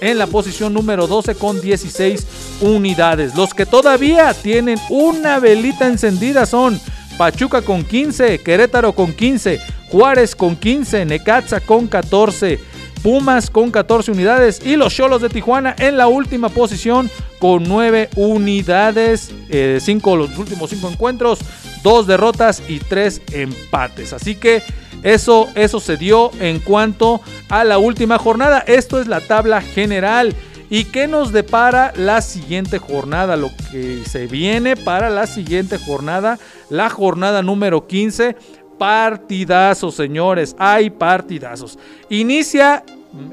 en 0.00 0.18
la 0.18 0.26
posición 0.26 0.72
número 0.72 1.06
12 1.06 1.34
con 1.34 1.60
16 1.60 2.26
unidades. 2.60 3.34
Los 3.34 3.54
que 3.54 3.66
todavía 3.66 4.32
tienen 4.34 4.78
una 4.90 5.38
velita 5.38 5.86
encendida 5.86 6.46
son 6.46 6.80
Pachuca 7.16 7.62
con 7.62 7.84
15, 7.84 8.38
Querétaro 8.40 8.92
con 8.92 9.12
15, 9.12 9.60
Juárez 9.90 10.34
con 10.34 10.56
15, 10.56 11.04
Necaxa 11.04 11.60
con 11.60 11.86
14, 11.86 12.58
Pumas 13.02 13.50
con 13.50 13.70
14 13.70 14.12
unidades 14.12 14.60
y 14.64 14.76
los 14.76 14.94
Cholos 14.94 15.20
de 15.20 15.28
Tijuana 15.28 15.74
en 15.78 15.96
la 15.96 16.08
última 16.08 16.48
posición 16.48 17.10
con 17.38 17.64
9 17.64 18.10
unidades, 18.16 19.30
5 19.50 19.50
eh, 19.50 20.16
los 20.16 20.38
últimos 20.38 20.70
5 20.70 20.88
encuentros, 20.88 21.40
2 21.82 22.06
derrotas 22.06 22.62
y 22.68 22.78
3 22.78 23.22
empates. 23.32 24.12
Así 24.12 24.34
que 24.34 24.62
eso, 25.04 25.50
eso 25.54 25.80
se 25.80 25.98
dio 25.98 26.30
en 26.40 26.58
cuanto 26.60 27.20
a 27.50 27.62
la 27.62 27.78
última 27.78 28.18
jornada. 28.18 28.64
Esto 28.66 28.98
es 29.00 29.06
la 29.06 29.20
tabla 29.20 29.60
general. 29.60 30.34
¿Y 30.70 30.86
qué 30.86 31.06
nos 31.06 31.30
depara 31.30 31.92
la 31.94 32.22
siguiente 32.22 32.78
jornada? 32.78 33.36
Lo 33.36 33.50
que 33.70 34.02
se 34.06 34.26
viene 34.26 34.76
para 34.76 35.10
la 35.10 35.26
siguiente 35.26 35.76
jornada, 35.78 36.38
la 36.70 36.88
jornada 36.88 37.42
número 37.42 37.86
15. 37.86 38.34
Partidazos, 38.78 39.94
señores. 39.94 40.56
Hay 40.58 40.88
partidazos. 40.88 41.78
Inicia 42.08 42.82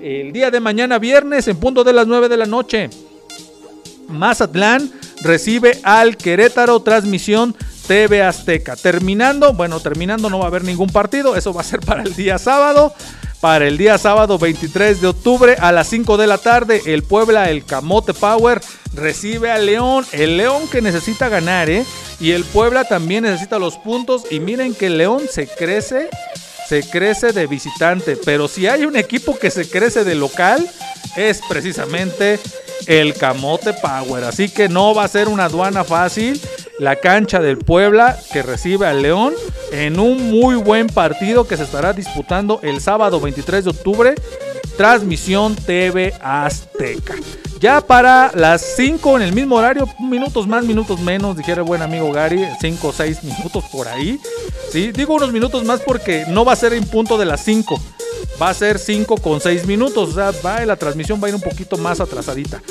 el 0.02 0.34
día 0.34 0.52
de 0.52 0.60
mañana, 0.60 1.00
viernes, 1.00 1.48
en 1.48 1.58
punto 1.58 1.86
de 1.86 1.94
las 1.94 2.06
9 2.06 2.28
de 2.28 2.38
la 2.38 2.46
noche. 2.46 2.90
Mazatlán 4.10 4.92
recibe 5.24 5.80
al 5.84 6.18
Querétaro, 6.18 6.82
transmisión 6.82 7.56
TV 7.88 8.22
Azteca. 8.22 8.76
Terminando, 8.76 9.54
bueno, 9.54 9.80
terminando 9.80 10.30
no 10.30 10.40
va 10.40 10.46
a 10.46 10.48
haber 10.48 10.64
ningún 10.64 10.90
partido, 10.90 11.36
eso 11.36 11.54
va 11.54 11.62
a 11.62 11.66
ser 11.66 11.80
para 11.80 12.04
el 12.04 12.16
día 12.16 12.38
sábado. 12.38 12.94
Para 13.42 13.68
el 13.68 13.76
día 13.76 13.98
sábado 13.98 14.38
23 14.38 15.02
de 15.02 15.08
octubre 15.08 15.56
a 15.60 15.72
las 15.72 15.88
5 15.88 16.16
de 16.18 16.28
la 16.28 16.38
tarde, 16.38 16.84
el 16.86 17.02
Puebla, 17.02 17.50
el 17.50 17.66
Camote 17.66 18.14
Power, 18.14 18.62
recibe 18.94 19.50
al 19.50 19.66
León. 19.66 20.06
El 20.12 20.38
León 20.38 20.68
que 20.68 20.80
necesita 20.80 21.28
ganar, 21.28 21.68
¿eh? 21.68 21.84
Y 22.20 22.32
el 22.32 22.44
Puebla 22.44 22.84
también 22.84 23.24
necesita 23.24 23.58
los 23.58 23.78
puntos. 23.78 24.26
Y 24.30 24.40
miren 24.40 24.76
que 24.76 24.88
el 24.88 25.00
León 25.00 25.24
se 25.28 25.48
crece, 25.48 26.08
se 26.70 26.88
crece 26.88 27.34
de 27.34 27.48
visitante. 27.48 28.16
Pero 28.16 28.48
si 28.48 28.68
hay 28.68 28.86
un 28.86 28.96
equipo 28.96 29.40
que 29.40 29.50
se 29.50 29.68
crece 29.68 30.04
de 30.04 30.14
local, 30.14 30.70
es 31.16 31.42
precisamente 31.50 32.40
el 32.86 33.16
Camote 33.16 33.74
Power. 33.74 34.24
Así 34.24 34.50
que 34.50 34.70
no 34.70 34.94
va 34.94 35.06
a 35.06 35.08
ser 35.08 35.28
una 35.28 35.46
aduana 35.46 35.84
fácil 35.84 36.40
la 36.82 36.96
cancha 36.96 37.40
del 37.40 37.60
Puebla 37.60 38.18
que 38.34 38.42
recibe 38.42 38.88
al 38.88 39.04
León 39.04 39.36
en 39.72 40.00
un 40.00 40.32
muy 40.32 40.56
buen 40.56 40.88
partido 40.88 41.48
que 41.48 41.56
se 41.56 41.62
estará 41.62 41.94
disputando 41.94 42.60
el 42.64 42.82
sábado 42.82 43.22
23 43.22 43.66
de 43.66 43.70
octubre. 43.70 44.16
Transmisión 44.78 45.56
TV 45.56 46.12
Azteca. 46.24 47.14
Ya 47.60 47.82
para 47.82 48.32
las 48.34 48.64
5 48.78 49.18
en 49.18 49.22
el 49.22 49.34
mismo 49.34 49.58
horario, 49.58 49.88
minutos 50.00 50.48
más, 50.48 50.64
minutos 50.66 51.00
menos, 51.00 51.38
dijera 51.38 51.62
el 51.62 51.68
buen 51.68 51.84
amigo 51.84 52.12
Gary, 52.12 52.48
5 52.60 52.88
o 52.88 52.92
6 52.92 53.24
minutos 53.26 53.64
por 53.72 53.88
ahí. 53.88 54.20
¿sí? 54.72 54.92
Digo 54.92 55.14
unos 55.14 55.32
minutos 55.32 55.64
más 55.64 55.82
porque 55.82 56.26
no 56.30 56.44
va 56.44 56.54
a 56.54 56.56
ser 56.56 56.74
en 56.74 56.86
punto 56.86 57.20
de 57.20 57.26
las 57.26 57.44
5 57.46 57.80
va 58.42 58.50
a 58.50 58.54
ser 58.54 58.80
5 58.80 59.18
con 59.18 59.42
6 59.42 59.66
minutos. 59.66 60.10
O 60.10 60.14
sea, 60.14 60.32
va, 60.44 60.66
la 60.66 60.76
transmisión 60.76 61.22
va 61.22 61.28
a 61.28 61.30
ir 61.30 61.36
un 61.36 61.42
poquito 61.42 61.78
más 61.78 62.00
atrasadita. 62.00 62.62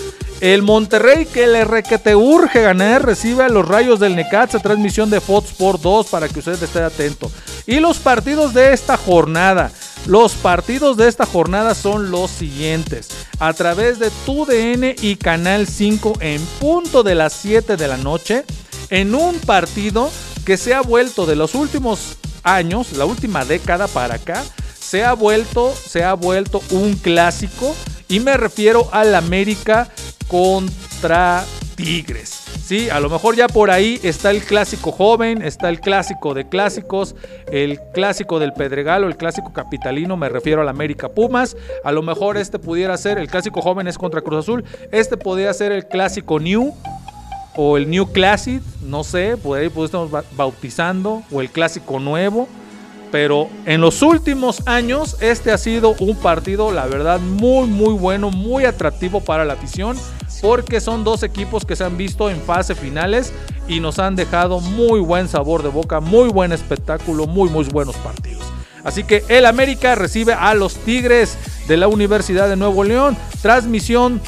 El 0.41 0.63
Monterrey 0.63 1.27
que 1.27 1.47
le 1.47 1.65
requete 1.65 2.17
urge 2.17 2.63
ganar 2.63 3.05
recibe 3.05 3.45
a 3.45 3.49
los 3.49 3.69
rayos 3.69 4.01
del 4.01 4.17
Necaxa, 4.17 4.59
transmisión 4.59 5.11
de 5.11 5.21
Fox 5.21 5.53
por 5.53 5.81
2 5.81 6.07
para 6.07 6.29
que 6.29 6.39
usted 6.39 6.63
esté 6.63 6.81
atento. 6.81 7.31
Y 7.67 7.79
los 7.79 7.99
partidos 7.99 8.55
de 8.55 8.73
esta 8.73 8.97
jornada. 8.97 9.71
Los 10.07 10.33
partidos 10.33 10.97
de 10.97 11.09
esta 11.09 11.27
jornada 11.27 11.75
son 11.75 12.11
los 12.11 12.31
siguientes. 12.31 13.09
A 13.39 13.53
través 13.53 13.99
de 13.99 14.11
TUDN 14.25 14.95
y 15.03 15.17
Canal 15.17 15.67
5 15.67 16.15
en 16.21 16.41
punto 16.59 17.03
de 17.03 17.15
las 17.15 17.35
7 17.35 17.77
de 17.77 17.89
la 17.89 17.99
noche. 17.99 18.45
En 18.89 19.15
un 19.15 19.39
partido 19.41 20.11
que 20.47 20.57
se 20.57 20.73
ha 20.73 20.81
vuelto 20.81 21.27
de 21.27 21.37
los 21.37 21.55
últimos 21.55 22.17
años, 22.43 22.93
la 22.95 23.05
última 23.05 23.45
década 23.45 23.87
para 23.89 24.15
acá, 24.15 24.43
se 24.91 25.05
ha 25.05 25.13
vuelto, 25.13 25.73
se 25.73 26.03
ha 26.03 26.15
vuelto 26.15 26.61
un 26.73 26.95
clásico 26.95 27.77
y 28.09 28.19
me 28.19 28.37
refiero 28.37 28.89
al 28.91 29.15
América 29.15 29.89
contra 30.27 31.45
Tigres. 31.77 32.43
Sí, 32.65 32.91
a 32.91 32.99
lo 32.99 33.09
mejor 33.09 33.37
ya 33.37 33.47
por 33.47 33.71
ahí 33.71 34.01
está 34.03 34.33
el 34.33 34.43
clásico 34.43 34.91
joven, 34.91 35.43
está 35.43 35.69
el 35.69 35.79
clásico 35.81 36.35
de 36.35 36.49
clásicos, 36.49 37.15
el 37.53 37.79
clásico 37.95 38.41
del 38.41 38.53
Pedregal 38.53 39.05
o 39.05 39.07
el 39.07 39.17
clásico 39.17 39.53
capitalino, 39.53 40.17
me 40.17 40.29
refiero 40.29 40.61
al 40.61 40.69
América 40.69 41.09
Pumas. 41.09 41.57
A 41.85 41.93
lo 41.93 42.03
mejor 42.03 42.37
este 42.37 42.59
pudiera 42.59 42.97
ser, 42.97 43.19
el 43.19 43.29
clásico 43.29 43.63
joven 43.63 43.87
es 43.87 43.97
contra 43.97 44.23
Cruz 44.23 44.41
Azul, 44.41 44.65
este 44.91 45.17
podría 45.17 45.55
ser 45.55 45.71
el 45.71 45.87
clásico 45.87 46.41
New 46.41 46.75
o 47.55 47.77
el 47.77 47.89
New 47.89 48.11
Classic, 48.11 48.61
no 48.83 49.05
sé, 49.05 49.37
por 49.37 49.57
ahí 49.57 49.69
pues 49.69 49.87
estamos 49.87 50.11
bautizando, 50.33 51.23
o 51.31 51.41
el 51.41 51.51
clásico 51.51 52.01
nuevo. 52.01 52.49
Pero 53.11 53.49
en 53.67 53.81
los 53.81 54.03
últimos 54.03 54.67
años 54.67 55.17
este 55.21 55.51
ha 55.51 55.59
sido 55.59 55.95
un 55.99 56.17
partido, 56.17 56.71
la 56.71 56.87
verdad, 56.87 57.19
muy, 57.19 57.67
muy 57.67 57.95
bueno, 57.95 58.31
muy 58.31 58.65
atractivo 58.65 59.21
para 59.21 59.45
la 59.45 59.55
afición. 59.55 59.97
Porque 60.41 60.81
son 60.81 61.05
dos 61.05 61.23
equipos 61.23 61.67
que 61.67 61.77
se 61.77 61.85
han 61.85 61.99
visto 61.99 62.31
en 62.31 62.41
fase 62.41 62.75
finales 62.75 63.33
y 63.69 63.81
nos 63.81 63.99
han 63.99 64.17
dejado 64.17 64.61
muy 64.61 65.01
buen 65.01 65.29
sabor 65.29 65.63
de 65.63 65.69
boca, 65.69 66.01
muy 66.01 66.31
buen 66.31 66.53
espectáculo, 66.53 67.27
muy, 67.27 67.51
muy 67.51 67.65
buenos 67.65 67.95
partidos. 67.97 68.43
Así 68.83 69.05
que 69.05 69.23
el 69.29 69.45
América 69.45 69.95
recibe 69.95 70.33
a 70.33 70.55
los 70.55 70.75
Tigres 70.77 71.37
de 71.69 71.77
la 71.77 71.89
Universidad 71.89 72.49
de 72.49 72.57
Nuevo 72.57 72.85
León. 72.85 73.17
Transmisión 73.43 74.21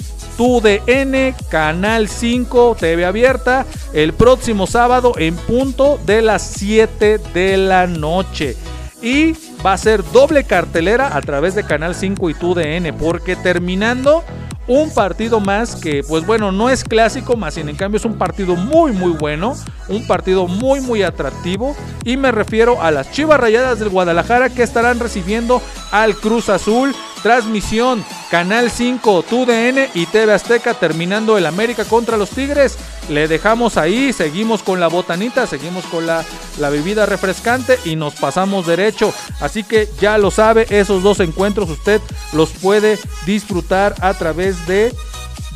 TUDN, 0.43 1.36
Canal 1.51 2.09
5, 2.09 2.77
TV 2.77 3.05
abierta, 3.05 3.64
el 3.93 4.12
próximo 4.12 4.66
sábado 4.66 5.12
en 5.16 5.36
punto 5.36 6.01
de 6.05 6.20
las 6.20 6.43
7 6.43 7.19
de 7.32 7.56
la 7.56 7.86
noche. 7.86 8.56
Y 9.01 9.36
va 9.64 9.74
a 9.74 9.78
ser 9.78 10.02
doble 10.10 10.43
cartelera 10.43 11.16
a 11.16 11.20
través 11.20 11.55
de 11.55 11.62
Canal 11.62 11.94
5 11.94 12.28
y 12.28 12.35
TUDN, 12.35 12.93
porque 12.98 13.36
terminando 13.36 14.24
un 14.66 14.93
partido 14.93 15.39
más 15.39 15.77
que, 15.77 16.02
pues 16.02 16.27
bueno, 16.27 16.51
no 16.51 16.70
es 16.70 16.82
clásico, 16.82 17.36
más 17.36 17.55
sin 17.55 17.69
en 17.69 17.77
cambio 17.77 17.98
es 17.98 18.05
un 18.05 18.19
partido 18.19 18.56
muy, 18.56 18.90
muy 18.90 19.12
bueno, 19.12 19.55
un 19.89 20.05
partido 20.09 20.48
muy, 20.48 20.81
muy 20.81 21.05
atractivo. 21.05 21.77
Y 22.05 22.16
me 22.16 22.32
refiero 22.32 22.82
a 22.82 22.90
las 22.90 23.12
Chivas 23.12 23.39
Rayadas 23.39 23.78
del 23.78 23.90
Guadalajara 23.90 24.51
que 24.51 24.64
estarán 24.64 24.98
recibiendo 24.98 25.62
al 25.93 26.16
Cruz 26.16 26.48
Azul. 26.48 26.97
Transmisión 27.23 28.05
Canal 28.31 28.70
5, 28.70 29.24
TUDN 29.24 29.89
y 29.94 30.07
TV 30.07 30.32
Azteca 30.32 30.74
terminando 30.74 31.39
el 31.39 31.47
América 31.47 31.85
contra 31.85 32.16
los 32.16 32.31
Tigres. 32.31 32.77
Le 33.09 33.28
dejamos 33.28 33.77
ahí, 33.77 34.12
seguimos 34.12 34.62
con 34.62 34.81
la 34.81 34.89
botanita, 34.89 35.47
seguimos 35.47 35.85
con 35.86 36.07
la, 36.07 36.24
la 36.59 36.70
bebida 36.70 37.07
refrescante 37.07 37.78
y 37.85 37.97
nos 37.97 38.15
pasamos 38.15 38.66
derecho. 38.66 39.12
Así 39.40 39.65
que 39.65 39.89
ya 40.01 40.19
lo 40.19 40.31
sabe, 40.31 40.66
esos 40.70 41.03
dos 41.03 41.20
encuentros 41.20 41.70
usted 41.70 42.01
los 42.32 42.51
puede 42.51 42.99
disfrutar 43.27 43.94
a 44.01 44.15
través 44.15 44.66
de, 44.66 44.94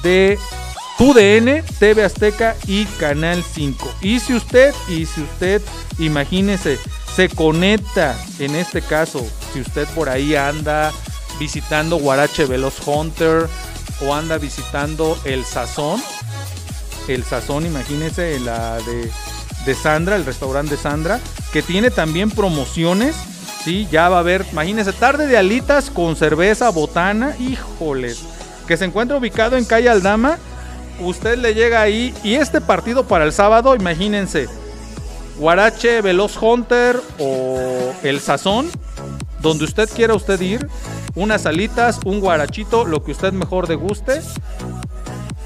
de 0.03 0.39
TUDN, 0.99 1.63
TV 1.79 2.05
Azteca 2.05 2.57
y 2.67 2.85
Canal 2.85 3.43
5. 3.43 3.95
Y 4.01 4.21
si 4.21 4.35
usted, 4.35 4.75
y 4.89 5.07
si 5.07 5.23
usted, 5.23 5.63
imagínese, 5.99 6.79
se 7.15 7.29
conecta 7.29 8.17
en 8.39 8.55
este 8.55 8.83
caso, 8.83 9.27
si 9.53 9.61
usted 9.61 9.87
por 9.95 10.09
ahí 10.09 10.35
anda 10.35 10.93
visitando 11.39 11.97
Guarache 11.97 12.47
Veloz 12.47 12.87
Hunter 12.87 13.47
o 14.05 14.15
anda 14.15 14.39
visitando 14.39 15.19
el 15.25 15.45
Sazón, 15.45 16.03
el 17.09 17.25
Sazón, 17.25 17.67
imagínese 17.67 18.39
la 18.41 18.77
de, 18.79 19.11
de 19.65 19.75
Sandra, 19.75 20.17
el 20.17 20.25
restaurante 20.25 20.77
de 20.77 20.83
Sandra, 20.83 21.21
que 21.53 21.63
tiene 21.63 21.91
también 21.91 22.31
promociones. 22.31 23.17
Sí, 23.65 23.89
ya 23.91 24.09
va 24.09 24.19
a 24.19 24.21
haber, 24.21 24.47
imagínese, 24.53 24.93
tarde 24.93 25.27
de 25.27 25.37
alitas 25.37 25.91
con 25.91 26.15
cerveza, 26.15 26.71
botana, 26.71 27.35
híjoles, 27.39 28.21
que 28.69 28.77
se 28.77 28.85
encuentra 28.85 29.17
ubicado 29.17 29.57
en 29.57 29.65
calle 29.65 29.89
Aldama. 29.89 30.39
Usted 31.01 31.37
le 31.39 31.53
llega 31.53 31.83
ahí 31.83 32.15
y 32.23 32.35
este 32.35 32.61
partido 32.61 33.09
para 33.09 33.25
el 33.25 33.33
sábado, 33.33 33.75
imagínense, 33.75 34.49
Guarache 35.39 36.01
Veloz 36.01 36.41
Hunter 36.41 37.01
o 37.19 37.93
el 38.03 38.21
Sazón, 38.21 38.71
donde 39.47 39.65
usted 39.65 39.89
quiera 39.89 40.13
usted 40.15 40.41
ir, 40.41 40.69
unas 41.15 41.47
alitas, 41.47 42.01
un 42.05 42.19
guarachito, 42.19 42.85
lo 42.85 43.05
que 43.05 43.13
usted 43.13 43.33
mejor 43.33 43.69
le 43.69 43.77
guste. 43.77 44.21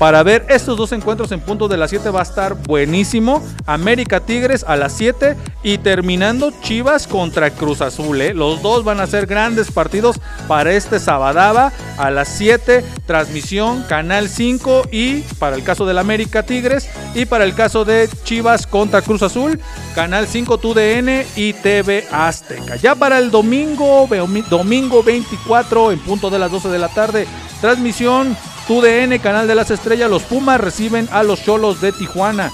Para 0.01 0.23
ver 0.23 0.47
estos 0.49 0.79
dos 0.79 0.93
encuentros 0.93 1.31
en 1.31 1.41
punto 1.41 1.69
de 1.69 1.77
las 1.77 1.91
7 1.91 2.09
va 2.09 2.21
a 2.21 2.23
estar 2.23 2.55
buenísimo. 2.55 3.45
América 3.67 4.21
Tigres 4.21 4.65
a 4.67 4.75
las 4.75 4.95
7 4.95 5.37
y 5.63 5.77
terminando 5.77 6.55
Chivas 6.63 7.07
contra 7.07 7.51
Cruz 7.51 7.83
Azul. 7.83 8.19
¿eh? 8.23 8.33
Los 8.33 8.63
dos 8.63 8.83
van 8.83 8.99
a 9.01 9.07
ser 9.07 9.27
grandes 9.27 9.71
partidos 9.71 10.19
para 10.49 10.73
este 10.73 10.99
Sabadaba 10.99 11.71
a 11.99 12.11
las 12.11 12.29
7. 12.29 12.83
Transmisión 13.05 13.83
Canal 13.91 14.31
5 14.31 14.85
y 14.91 15.21
para 15.39 15.55
el 15.55 15.65
caso 15.65 15.85
del 15.85 15.99
América 15.99 16.45
Tigres 16.45 16.89
y 17.15 17.27
para 17.27 17.45
el 17.45 17.55
caso 17.55 17.85
de 17.85 18.09
Chivas 18.25 18.67
contra 18.67 19.03
Cruz 19.03 19.23
Azul, 19.23 19.61
Canal 19.95 20.27
5 20.27 20.57
TUDN 20.57 21.27
y 21.37 21.53
TV 21.53 22.07
Azteca. 22.11 22.77
Ya 22.77 22.95
para 22.95 23.19
el 23.19 23.31
domingo, 23.31 24.09
domingo 24.49 25.03
24 25.03 25.93
en 25.93 25.99
punto 25.99 26.31
de 26.31 26.39
las 26.39 26.51
12 26.51 26.71
de 26.71 26.79
la 26.79 26.89
tarde, 26.89 27.27
transmisión 27.61 28.35
TUDN, 28.67 29.19
Canal 29.19 29.47
de 29.47 29.55
las 29.55 29.71
Estrellas, 29.71 30.11
los 30.11 30.23
Pumas 30.23 30.61
reciben 30.61 31.09
a 31.13 31.23
los 31.23 31.43
Cholos 31.43 31.81
de 31.81 31.93
Tijuana. 31.93 32.53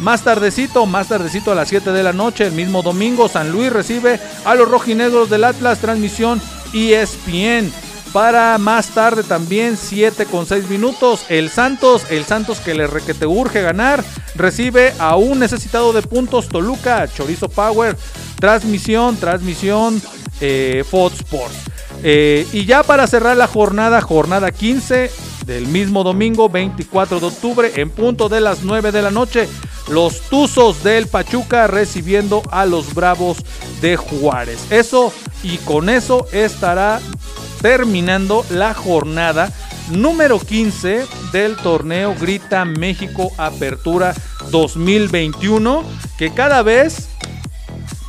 Más 0.00 0.22
tardecito, 0.22 0.86
más 0.86 1.08
tardecito 1.08 1.50
a 1.50 1.54
las 1.54 1.68
7 1.68 1.90
de 1.90 2.02
la 2.02 2.12
noche, 2.12 2.46
el 2.46 2.52
mismo 2.52 2.82
domingo, 2.82 3.28
San 3.28 3.50
Luis 3.50 3.72
recibe 3.72 4.20
a 4.44 4.54
los 4.54 4.68
rojinegros 4.68 5.28
del 5.28 5.44
Atlas, 5.44 5.80
transmisión 5.80 6.40
ESPN. 6.72 7.72
Para 8.12 8.56
más 8.58 8.88
tarde 8.88 9.22
también, 9.22 9.76
7 9.76 10.26
con 10.26 10.46
6 10.46 10.70
minutos, 10.70 11.26
el 11.28 11.50
Santos, 11.50 12.06
el 12.10 12.24
Santos 12.24 12.60
que 12.60 12.74
le 12.74 12.86
requete 12.86 13.26
urge 13.26 13.60
ganar, 13.60 14.02
recibe 14.34 14.94
a 14.98 15.16
un 15.16 15.40
necesitado 15.40 15.92
de 15.92 16.02
puntos 16.02 16.48
Toluca, 16.48 17.06
Chorizo 17.12 17.48
Power, 17.48 17.96
transmisión, 18.40 19.16
transmisión 19.16 20.00
eh, 20.40 20.84
Fox 20.88 21.16
Sports. 21.16 21.56
Eh, 22.02 22.46
y 22.52 22.64
ya 22.64 22.82
para 22.82 23.06
cerrar 23.08 23.36
la 23.36 23.48
jornada, 23.48 24.00
jornada 24.00 24.52
15 24.52 25.10
del 25.48 25.66
mismo 25.66 26.04
domingo 26.04 26.48
24 26.48 27.18
de 27.18 27.26
octubre 27.26 27.72
en 27.76 27.90
punto 27.90 28.28
de 28.28 28.40
las 28.40 28.62
9 28.62 28.92
de 28.92 29.02
la 29.02 29.10
noche, 29.10 29.48
los 29.88 30.20
Tuzos 30.20 30.84
del 30.84 31.08
Pachuca 31.08 31.66
recibiendo 31.66 32.42
a 32.50 32.66
los 32.66 32.94
Bravos 32.94 33.38
de 33.80 33.96
Juárez. 33.96 34.70
Eso 34.70 35.12
y 35.42 35.56
con 35.56 35.88
eso 35.88 36.26
estará 36.32 37.00
terminando 37.62 38.44
la 38.50 38.74
jornada 38.74 39.50
número 39.90 40.38
15 40.38 41.06
del 41.32 41.56
torneo 41.56 42.14
Grita 42.20 42.66
México 42.66 43.32
Apertura 43.38 44.14
2021 44.50 45.82
que 46.18 46.30
cada 46.30 46.62
vez 46.62 47.08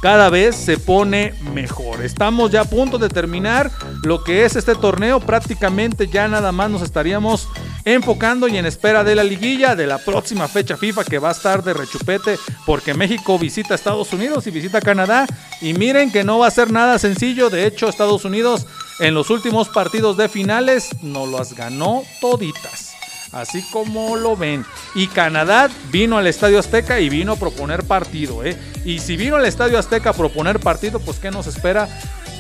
cada 0.02 0.30
vez 0.30 0.56
se 0.56 0.78
pone 0.78 1.34
mejor. 1.54 2.04
Estamos 2.04 2.52
ya 2.52 2.62
a 2.62 2.66
punto 2.66 2.98
de 2.98 3.10
terminar 3.10 3.72
lo 4.04 4.24
que 4.24 4.46
es 4.46 4.56
este 4.56 4.76
torneo. 4.76 5.20
Prácticamente 5.20 6.08
ya 6.08 6.28
nada 6.28 6.52
más 6.52 6.70
nos 6.70 6.82
estaríamos 6.82 7.48
enfocando 7.86 8.48
y 8.48 8.58
en 8.58 8.66
espera 8.66 9.04
de 9.04 9.16
la 9.16 9.24
liguilla 9.24 9.76
de 9.76 9.88
la 9.88 9.98
próxima 9.98 10.48
fecha 10.48 10.78
FIFA 10.78 11.04
que 11.04 11.20
va 11.20 11.30
a 11.30 11.34
estar 11.34 11.64
de 11.64 11.74
rechupete 11.74 12.38
porque 12.66 12.94
México 12.94 13.40
visita 13.40 13.76
Estados 13.76 14.14
Unidos 14.14 14.48
y 14.48 14.52
visita 14.52 14.82
Canadá. 14.82 15.26
Y 15.62 15.74
miren 15.74 16.12
que 16.12 16.24
no 16.24 16.40
va 16.40 16.48
a 16.48 16.52
ser 16.52 16.72
nada 16.72 17.00
sencillo. 17.00 17.50
De 17.50 17.66
hecho, 17.66 17.90
Estados 17.90 18.26
Unidos 18.26 18.68
en 19.00 19.14
los 19.14 19.30
últimos 19.30 19.70
partidos 19.70 20.18
de 20.18 20.30
finales 20.30 20.90
nos 21.02 21.30
las 21.30 21.54
ganó 21.54 22.04
toditas 22.22 22.89
así 23.32 23.62
como 23.72 24.16
lo 24.16 24.36
ven. 24.36 24.66
Y 24.96 25.08
Canadá 25.08 25.70
vino 25.92 26.18
al 26.18 26.28
Estadio 26.28 26.60
Azteca 26.60 27.00
y 27.00 27.10
vino 27.10 27.34
a 27.34 27.36
proponer 27.36 27.84
partido, 27.84 28.44
¿eh? 28.44 28.58
Y 28.86 29.00
si 29.00 29.18
vino 29.18 29.36
al 29.36 29.46
Estadio 29.46 29.78
Azteca 29.78 30.12
a 30.12 30.14
proponer 30.14 30.60
partido, 30.60 31.00
pues 31.00 31.20
¿qué 31.20 31.32
nos 31.32 31.48
espera? 31.48 31.88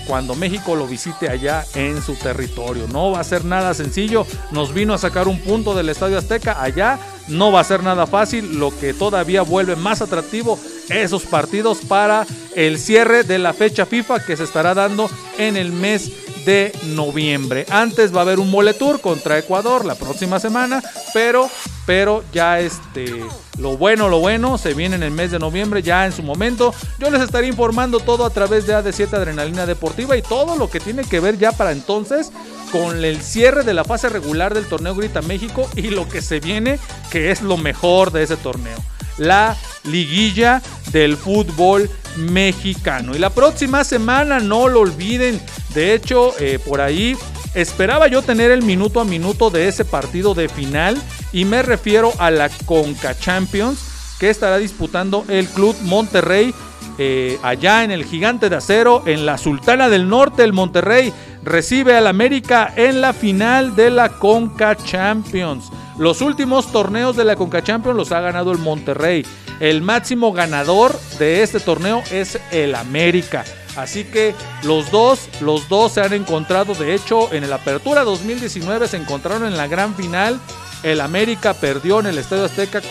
cuando 0.10 0.34
México 0.34 0.76
lo 0.76 0.88
visite 0.88 1.30
allá 1.30 1.64
en 1.76 2.02
su 2.02 2.16
territorio. 2.16 2.88
No 2.88 3.12
va 3.12 3.20
a 3.20 3.24
ser 3.24 3.46
nada 3.46 3.76
sencillo. 3.76 4.26
Nos 4.50 4.74
vino 4.74 4.96
a 4.96 4.98
sacar 4.98 5.28
un 5.28 5.40
punto 5.40 5.76
del 5.76 5.88
Estadio 5.88 6.18
Azteca 6.18 6.60
allá. 6.60 6.98
No 7.28 7.52
va 7.52 7.60
a 7.60 7.64
ser 7.64 7.84
nada 7.84 8.08
fácil. 8.08 8.58
Lo 8.58 8.76
que 8.76 8.96
todavía 8.96 9.44
vuelve 9.44 9.76
más 9.76 10.02
atractivo 10.02 10.58
esos 10.90 11.24
partidos 11.24 11.80
para 11.88 12.26
el 12.60 12.78
cierre 12.78 13.24
de 13.24 13.40
la 13.40 13.54
fecha 13.54 13.86
FIFA 13.86 14.26
que 14.26 14.36
se 14.36 14.44
estará 14.44 14.74
dando 14.74 15.10
en 15.38 15.56
el 15.56 15.72
mes 15.72 16.12
de 16.46 16.74
noviembre. 16.88 17.66
Antes 17.70 18.14
va 18.14 18.20
a 18.20 18.22
haber 18.24 18.38
un 18.38 18.52
Moletour 18.52 19.00
contra 19.00 19.38
Ecuador 19.38 19.86
la 19.86 19.96
próxima 19.96 20.42
semana, 20.42 20.84
pero 21.14 21.50
pero 21.86 22.24
ya 22.34 22.60
este 22.60 23.24
lo 23.58 23.78
bueno, 23.78 24.10
lo 24.10 24.20
bueno 24.20 24.58
se 24.58 24.74
viene 24.74 24.98
en 24.98 25.04
el 25.04 25.12
mes 25.12 25.32
de 25.32 25.40
noviembre 25.40 25.82
ya 25.82 26.06
en 26.06 26.12
su 26.12 26.22
momento. 26.22 26.74
Yo 27.00 27.10
les 27.10 27.22
estaré 27.22 27.48
informando 27.48 28.02
todo 28.02 28.26
a 28.26 28.30
través 28.30 28.68
de 28.68 28.76
AD7 28.76 29.14
Adrenalina 29.14 29.66
Deportiva 29.66 30.18
y 30.18 30.22
todo 30.22 30.58
lo 30.58 30.70
que 30.70 30.82
tiene 30.82 31.06
que 31.06 31.22
ver 31.22 31.38
ya 31.38 31.54
para 31.54 31.72
entonces 31.72 32.30
con 32.74 33.06
el 33.06 33.22
cierre 33.22 33.64
de 33.64 33.74
la 33.74 33.86
fase 33.86 34.10
regular 34.10 34.54
del 34.54 34.66
torneo 34.68 34.96
Grita 34.96 35.22
México 35.22 35.70
y 35.78 35.84
lo 35.84 36.10
que 36.10 36.22
se 36.22 36.42
viene 36.42 36.78
que 37.10 37.32
es 37.32 37.42
lo 37.42 37.56
mejor 37.56 38.12
de 38.12 38.24
ese 38.24 38.36
torneo. 38.36 38.80
La 39.18 39.58
liguilla 39.84 40.62
del 40.92 41.18
fútbol 41.18 41.90
mexicano. 42.20 43.16
Y 43.16 43.20
la 43.20 43.30
próxima 43.30 43.84
semana, 43.84 44.40
no 44.40 44.68
lo 44.68 44.82
olviden, 44.82 45.42
de 45.74 45.94
hecho, 45.94 46.34
eh, 46.40 46.60
por 46.64 46.82
ahí 46.82 47.16
esperaba 47.54 48.08
yo 48.08 48.22
tener 48.22 48.52
el 48.52 48.62
minuto 48.62 49.00
a 49.00 49.06
minuto 49.06 49.50
de 49.50 49.68
ese 49.68 49.86
partido 49.86 50.34
de 50.34 50.50
final 50.50 51.02
y 51.34 51.46
me 51.46 51.64
refiero 51.64 52.14
a 52.20 52.30
la 52.30 52.50
Conca 52.66 53.18
Champions 53.18 53.80
que 54.20 54.30
estará 54.30 54.58
disputando 54.58 55.26
el 55.30 55.48
Club 55.48 55.76
Monterrey 55.84 56.54
eh, 57.02 57.40
allá 57.44 57.86
en 57.86 57.92
el 57.92 58.04
Gigante 58.04 58.50
de 58.50 58.58
Acero, 58.58 59.04
en 59.06 59.26
la 59.26 59.38
Sultana 59.38 59.88
del 59.88 60.10
Norte, 60.10 60.44
el 60.44 60.52
Monterrey 60.52 61.14
recibe 61.44 61.96
al 61.96 62.08
América 62.08 62.74
en 62.76 63.00
la 63.00 63.14
final 63.14 63.74
de 63.74 63.90
la 63.90 64.10
Conca 64.10 64.76
Champions. 64.76 65.72
Los 66.00 66.22
últimos 66.22 66.72
torneos 66.72 67.18
de 67.18 67.26
la 67.26 67.36
Conca 67.36 67.62
Champions 67.62 67.98
los 67.98 68.14
ha 68.14 68.22
ganado 68.22 68.54
el 68.54 68.58
Monterrey. 68.58 69.26
El 69.60 69.82
máximo 69.82 70.32
ganador 70.32 70.98
de 71.20 71.44
este 71.44 71.60
torneo 71.60 72.02
es 72.10 72.40
el 72.52 72.74
América. 72.76 73.44
Así 73.76 74.06
que 74.06 74.34
los 74.64 74.92
dos, 74.92 75.28
los 75.42 75.68
dos 75.68 75.92
se 75.92 76.02
han 76.02 76.14
encontrado, 76.14 76.74
de 76.74 76.96
hecho, 76.96 77.34
en 77.34 77.50
la 77.50 77.58
Apertura 77.58 78.06
2019 78.06 78.88
se 78.88 78.96
encontraron 78.96 79.46
en 79.46 79.58
la 79.58 79.68
gran 79.68 79.94
final. 79.94 80.40
El 80.84 81.02
América 81.02 81.54
perdió 81.54 82.00
en 82.00 82.06
el 82.06 82.18
Estadio 82.18 82.46
Azteca 82.46 82.82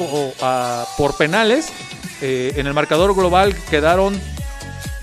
por 0.99 1.17
penales. 1.17 1.73
Eh, 2.21 2.53
en 2.57 2.67
el 2.67 2.75
marcador 2.75 3.15
global 3.15 3.57
quedaron 3.71 4.21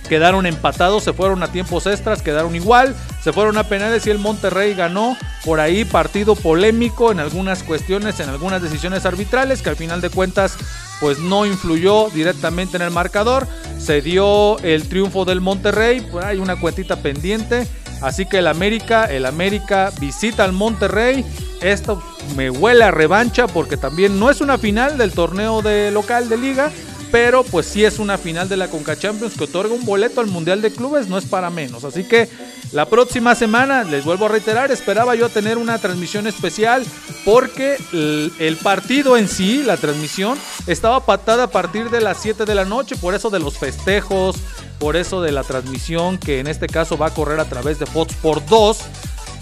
quedaron 0.06 0.45
empatados, 0.45 1.03
se 1.03 1.14
fueron 1.14 1.44
a 1.44 1.52
tiempos 1.52 1.86
extras, 1.86 2.22
quedaron 2.22 2.56
igual, 2.56 2.95
se 3.23 3.34
fueron 3.34 3.57
a 3.57 3.64
penales 3.64 4.06
y 4.07 4.10
el 4.10 4.19
Monterrey 4.19 4.73
ganó. 4.73 5.18
Por 5.44 5.60
ahí 5.60 5.86
partido 5.86 6.36
polémico 6.36 7.11
en 7.11 7.19
algunas 7.19 7.61
cuestiones, 7.64 8.19
en 8.19 8.30
algunas 8.30 8.61
decisiones 8.61 9.06
arbitrales 9.06 9.61
que 9.61 9.69
al 9.69 9.76
final 9.76 10.02
de 10.02 10.10
cuentas 10.10 10.57
pues 10.99 11.19
no 11.19 11.45
influyó 11.45 12.10
directamente 12.10 12.77
en 12.77 12.84
el 12.84 12.91
marcador. 12.91 13.48
Se 13.77 14.02
dio 14.02 14.57
el 14.60 14.88
triunfo 14.88 15.26
del 15.26 15.41
Monterrey, 15.41 16.07
hay 16.23 16.38
una 16.38 16.60
cuentita 16.60 16.95
pendiente. 16.98 17.68
Así 18.02 18.26
que 18.26 18.40
el 18.40 18.48
América, 18.48 19.06
el 19.06 19.26
América 19.26 19.91
visita 20.02 20.44
al 20.44 20.52
Monterrey 20.52 21.26
Esto 21.61 22.03
me 22.36 22.49
huele 22.49 22.84
a 22.84 22.91
revancha 22.91 23.48
porque 23.48 23.77
también 23.77 24.19
no 24.19 24.30
es 24.30 24.41
una 24.41 24.57
final 24.57 24.98
del 24.98 25.11
torneo 25.11 25.61
de 25.61 25.91
local 25.91 26.27
de 26.27 26.38
liga, 26.38 26.72
pero 27.15 27.45
pues 27.45 27.67
sí 27.67 27.85
es 27.85 27.99
una 27.99 28.17
final 28.17 28.49
de 28.49 28.57
la 28.57 28.67
Conca 28.67 28.99
Champions 28.99 29.35
que 29.37 29.45
otorga 29.45 29.73
un 29.73 29.85
boleto 29.85 30.19
al 30.19 30.27
Mundial 30.27 30.61
de 30.61 30.69
Clubes, 30.69 31.07
no 31.07 31.17
es 31.17 31.23
para 31.23 31.49
menos. 31.49 31.85
Así 31.85 32.03
que 32.03 32.27
la 32.73 32.89
próxima 32.89 33.35
semana, 33.35 33.85
les 33.85 34.03
vuelvo 34.03 34.25
a 34.25 34.27
reiterar, 34.27 34.69
esperaba 34.69 35.15
yo 35.15 35.29
tener 35.29 35.57
una 35.57 35.77
transmisión 35.77 36.27
especial 36.27 36.85
porque 37.23 37.77
el, 37.93 38.57
partido 38.61 39.15
en 39.15 39.29
sí, 39.29 39.63
la 39.63 39.77
transmisión, 39.77 40.37
estaba 40.67 41.05
patada 41.05 41.43
a 41.43 41.49
partir 41.49 41.89
de 41.89 42.01
las 42.01 42.17
7 42.21 42.43
de 42.43 42.53
la 42.53 42.65
noche, 42.65 42.97
por 42.97 43.13
eso 43.13 43.29
de 43.29 43.39
los 43.39 43.57
festejos, 43.57 44.35
por 44.77 44.97
eso 44.97 45.21
de 45.21 45.31
la 45.31 45.43
transmisión 45.43 46.17
que 46.17 46.41
en 46.41 46.47
este 46.47 46.67
caso 46.67 46.97
va 46.97 47.07
a 47.07 47.13
correr 47.13 47.39
a 47.39 47.45
través 47.45 47.79
de 47.79 47.85
Fox 47.85 48.13
por 48.15 48.45
2. 48.45 48.77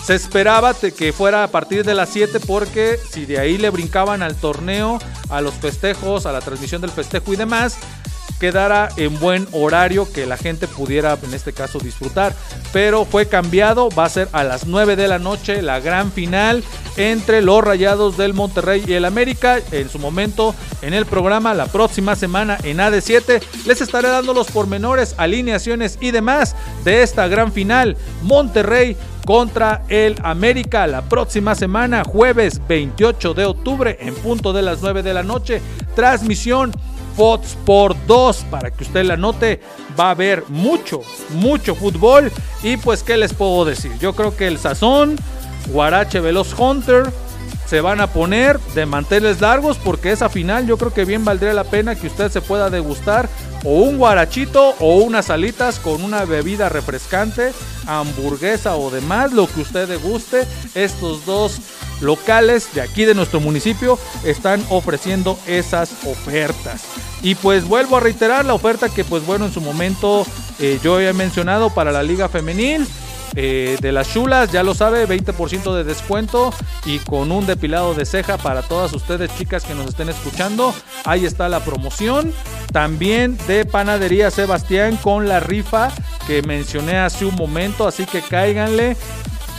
Se 0.03 0.15
esperaba 0.15 0.73
que 0.73 1.13
fuera 1.13 1.45
a 1.45 1.47
partir 1.47 1.85
de 1.85 1.93
las 1.93 2.09
7 2.09 2.41
porque 2.41 2.99
si 3.09 3.25
de 3.25 3.39
ahí 3.39 3.57
le 3.57 3.69
brincaban 3.69 4.21
al 4.21 4.35
torneo, 4.35 4.99
a 5.30 5.39
los 5.39 5.53
festejos, 5.53 6.25
a 6.25 6.34
la 6.34 6.41
transmisión 6.41 6.81
del 6.81 6.91
festejo 6.91 7.31
y 7.31 7.38
demás, 7.38 7.77
quedara 8.44 8.90
en 8.98 9.18
buen 9.22 9.48
horario 9.53 10.06
que 10.11 10.26
la 10.26 10.36
gente 10.36 10.68
pudiera 10.68 11.18
en 11.24 11.34
este 11.34 11.53
caso 11.53 11.80
disfrutar. 11.80 12.34
Pero 12.74 13.06
fue 13.06 13.26
cambiado, 13.26 13.88
va 13.88 14.03
a 14.03 14.10
ser 14.10 14.28
a 14.34 14.44
las 14.44 14.68
9 14.68 14.98
de 14.98 15.07
la 15.07 15.18
noche 15.18 15.61
la 15.61 15.80
gran 15.80 16.11
final 16.11 16.61
entre 16.98 17.41
los 17.41 17.64
Rayados 17.64 18.18
del 18.18 18.34
Monterrey 18.34 18.84
y 18.86 18.95
el 18.95 19.06
América. 19.06 19.61
En 19.72 19.88
su 19.88 19.98
momento 19.98 20.53
en 20.82 20.94
el 20.94 21.06
programa 21.06 21.53
la 21.53 21.68
próxima 21.68 22.18
semana 22.18 22.57
en 22.64 22.80
AD7 22.80 23.41
les 23.65 23.80
estaré 23.80 24.10
dando 24.10 24.34
los 24.34 24.52
pormenores, 24.52 25.15
alineaciones 25.15 25.98
y 26.02 26.11
demás 26.11 26.53
de 26.84 27.02
esta 27.02 27.30
gran 27.30 27.53
final. 27.53 27.95
Monterrey 28.24 28.98
contra 29.26 29.84
el 29.88 30.15
América 30.22 30.86
la 30.86 31.03
próxima 31.03 31.56
semana, 31.56 32.03
jueves 32.03 32.60
28 32.68 33.34
de 33.34 33.45
octubre 33.45 33.98
en 34.02 34.14
punto 34.15 34.52
de 34.52 34.64
las 34.64 34.82
9 34.82 35.02
de 35.02 35.14
la 35.14 35.24
noche. 35.24 35.61
Transmisión 35.95 36.74
Fox 37.15 37.57
por 37.65 37.95
2 38.06 38.45
para 38.49 38.72
que 38.72 38.84
usted 38.84 39.06
la 39.06 39.18
note. 39.18 39.61
Va 39.99 40.07
a 40.07 40.11
haber 40.11 40.44
mucho, 40.49 41.02
mucho 41.30 41.76
fútbol. 41.76 42.31
Y 42.64 42.77
pues, 42.77 43.03
¿qué 43.03 43.18
les 43.18 43.34
puedo 43.34 43.65
decir? 43.65 43.91
Yo 43.99 44.14
creo 44.14 44.35
que 44.35 44.48
el 44.48 44.57
Sazón, 44.57 45.18
Guarache 45.68 46.19
Veloz 46.19 46.57
Hunter 46.57 47.11
se 47.65 47.81
van 47.81 48.02
a 48.02 48.07
poner 48.07 48.60
de 48.76 48.85
manteles 48.85 49.41
largos 49.41 49.77
porque 49.77 50.11
esa 50.11 50.30
final 50.30 50.68
yo 50.68 50.77
creo 50.77 50.94
que 50.94 51.06
bien 51.06 51.26
valdría 51.26 51.53
la 51.53 51.64
pena 51.64 51.95
que 51.95 52.07
usted 52.07 52.30
se 52.30 52.41
pueda 52.41 52.69
degustar 52.69 53.30
o 53.64 53.81
un 53.81 53.98
guarachito 53.98 54.76
o 54.80 54.98
unas 54.98 55.30
alitas 55.30 55.80
con 55.80 56.03
una 56.03 56.26
bebida 56.26 56.69
refrescante, 56.69 57.53
hamburguesa 57.88 58.76
o 58.76 58.91
demás, 58.91 59.31
lo 59.31 59.48
que 59.48 59.61
usted 59.61 59.88
deguste. 59.88 60.45
Estos 60.76 61.26
dos 61.26 61.60
locales 62.02 62.74
de 62.74 62.82
aquí 62.82 63.06
de 63.06 63.15
nuestro 63.15 63.40
municipio 63.40 63.98
están 64.24 64.64
ofreciendo 64.70 65.38
esas 65.48 65.91
ofertas. 66.06 66.84
Y 67.22 67.36
pues 67.36 67.68
vuelvo 67.68 67.98
a 67.98 67.99
reiterar 67.99 68.45
la 68.45 68.53
oferta 68.53 68.90
que 68.90 69.03
pues 69.03 69.26
bueno 69.26 69.45
en 69.45 69.53
su 69.53 69.61
momento 69.61 70.26
eh, 70.60 70.80
yo 70.84 70.99
he 70.99 71.14
mencionado 71.14 71.70
para 71.70 71.91
la 71.91 72.03
liga 72.03 72.30
femenil. 72.30 72.88
eh, 73.36 73.78
de 73.82 73.91
las 73.91 74.14
chulas, 74.14 74.52
ya 74.52 74.64
lo 74.64 74.76
sabe, 74.76 75.07
20% 75.07 75.74
de 75.74 75.84
descuento 75.84 76.53
y 76.86 76.99
con 76.99 77.32
un 77.32 77.45
depilado 77.45 77.94
de 77.94 78.06
ceja 78.06 78.38
para 78.38 78.61
todas 78.61 78.94
ustedes 78.94 79.36
chicas 79.38 79.64
que 79.64 79.74
nos 79.74 79.88
estén 79.88 80.10
escuchando. 80.10 80.74
Ahí 81.03 81.26
está 81.26 81.49
la 81.49 81.61
promoción. 81.61 82.32
También 82.72 83.38
de 83.48 83.65
Panadería 83.65 84.32
Sebastián 84.32 84.98
con 84.98 85.28
la 85.28 85.40
rifa 85.40 85.91
que 86.28 86.41
mencioné 86.44 86.98
hace 86.98 87.26
un 87.26 87.36
momento, 87.36 87.88
así 87.88 88.06
que 88.06 88.22
cáiganle 88.22 88.95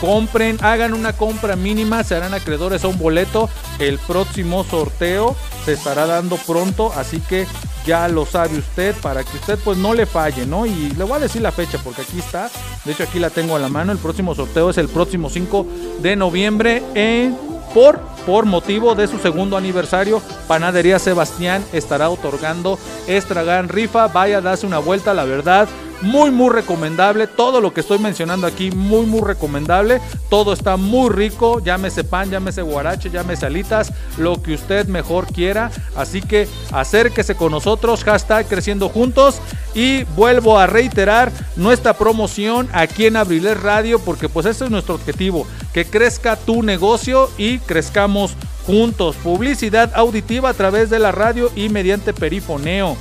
compren, 0.05 0.59
hagan 0.63 0.93
una 0.93 1.13
compra 1.15 1.57
mínima, 1.57 2.05
serán 2.05 2.35
acreedores 2.35 2.85
a 2.85 2.89
un 2.89 2.99
boleto. 2.99 3.49
El 3.79 3.99
próximo 3.99 4.65
sorteo 4.65 5.37
se 5.65 5.73
estará 5.73 6.07
dando 6.07 6.37
pronto, 6.37 6.93
así 6.95 7.21
que 7.21 7.47
ya 7.87 8.09
lo 8.09 8.27
sabe 8.27 8.59
usted 8.59 8.95
para 9.03 9.25
que 9.25 9.37
usted 9.37 9.59
pues 9.63 9.79
no 9.79 9.95
le 9.95 10.07
falle, 10.07 10.47
¿no? 10.47 10.67
Y 10.67 10.91
le 10.91 11.05
voy 11.05 11.17
a 11.17 11.21
decir 11.21 11.43
la 11.43 11.53
fecha 11.53 11.79
porque 11.83 12.03
aquí 12.03 12.19
está, 12.19 12.51
de 12.85 12.93
hecho 12.93 13.05
aquí 13.05 13.19
la 13.19 13.31
tengo 13.31 13.57
a 13.57 13.59
la 13.59 13.69
mano, 13.69 13.93
el 13.93 13.99
próximo 13.99 14.35
sorteo 14.35 14.71
es 14.71 14.79
el 14.79 14.89
próximo 14.89 15.29
5 15.29 15.67
de 16.01 16.17
noviembre 16.17 16.83
en 16.95 17.37
por, 17.75 18.01
por 18.25 18.47
motivo 18.47 18.95
de 18.95 19.09
su 19.09 19.19
segundo 19.19 19.57
aniversario, 19.57 20.23
Panadería 20.47 21.01
Sebastián 21.01 21.65
estará 21.73 22.09
otorgando 22.09 22.79
esta 23.09 23.43
gran 23.43 23.69
rifa. 23.69 24.07
Vaya, 24.07 24.41
darse 24.41 24.65
una 24.65 24.79
vuelta, 24.79 25.13
la 25.13 25.25
verdad. 25.25 25.69
Muy, 26.03 26.31
muy 26.31 26.51
recomendable. 26.51 27.27
Todo 27.27 27.61
lo 27.61 27.73
que 27.73 27.81
estoy 27.81 27.99
mencionando 27.99 28.47
aquí, 28.47 28.71
muy, 28.71 29.07
muy 29.07 29.23
recomendable. 29.23 30.01
Todo 30.29 30.53
está 30.53 30.77
muy 30.77 31.11
rico. 31.11 31.61
Llámese 31.61 32.05
pan, 32.05 32.31
llámese 32.31 32.63
guarache, 32.63 33.11
llámese 33.11 33.47
alitas, 33.47 33.93
lo 34.19 34.43
que 34.43 34.55
usted 34.55 34.87
mejor 34.87 35.27
quiera. 35.27 35.71
Así 35.97 36.21
que 36.21 36.49
acérquese 36.73 37.35
con 37.35 37.53
nosotros. 37.53 38.05
Hashtag 38.05 38.47
creciendo 38.47 38.89
juntos. 38.89 39.41
Y 39.75 40.05
vuelvo 40.17 40.59
a 40.59 40.67
reiterar 40.67 41.33
nuestra 41.57 41.95
promoción 41.95 42.69
aquí 42.73 43.07
en 43.07 43.17
Abriles 43.17 43.61
Radio, 43.61 43.99
porque 43.99 44.29
pues 44.29 44.47
ese 44.47 44.65
es 44.67 44.71
nuestro 44.71 44.95
objetivo. 44.95 45.47
Que 45.73 45.85
crezca 45.85 46.37
tu 46.37 46.63
negocio 46.63 47.31
y 47.39 47.59
crezcamos 47.59 48.35
juntos. 48.67 49.17
Publicidad 49.17 49.91
auditiva 49.95 50.51
a 50.51 50.55
través 50.55 50.91
de 50.91 50.99
la 50.99 51.13
radio 51.13 51.51
y 51.57 51.69
mediante 51.69 52.13
perifoneo 52.13 52.97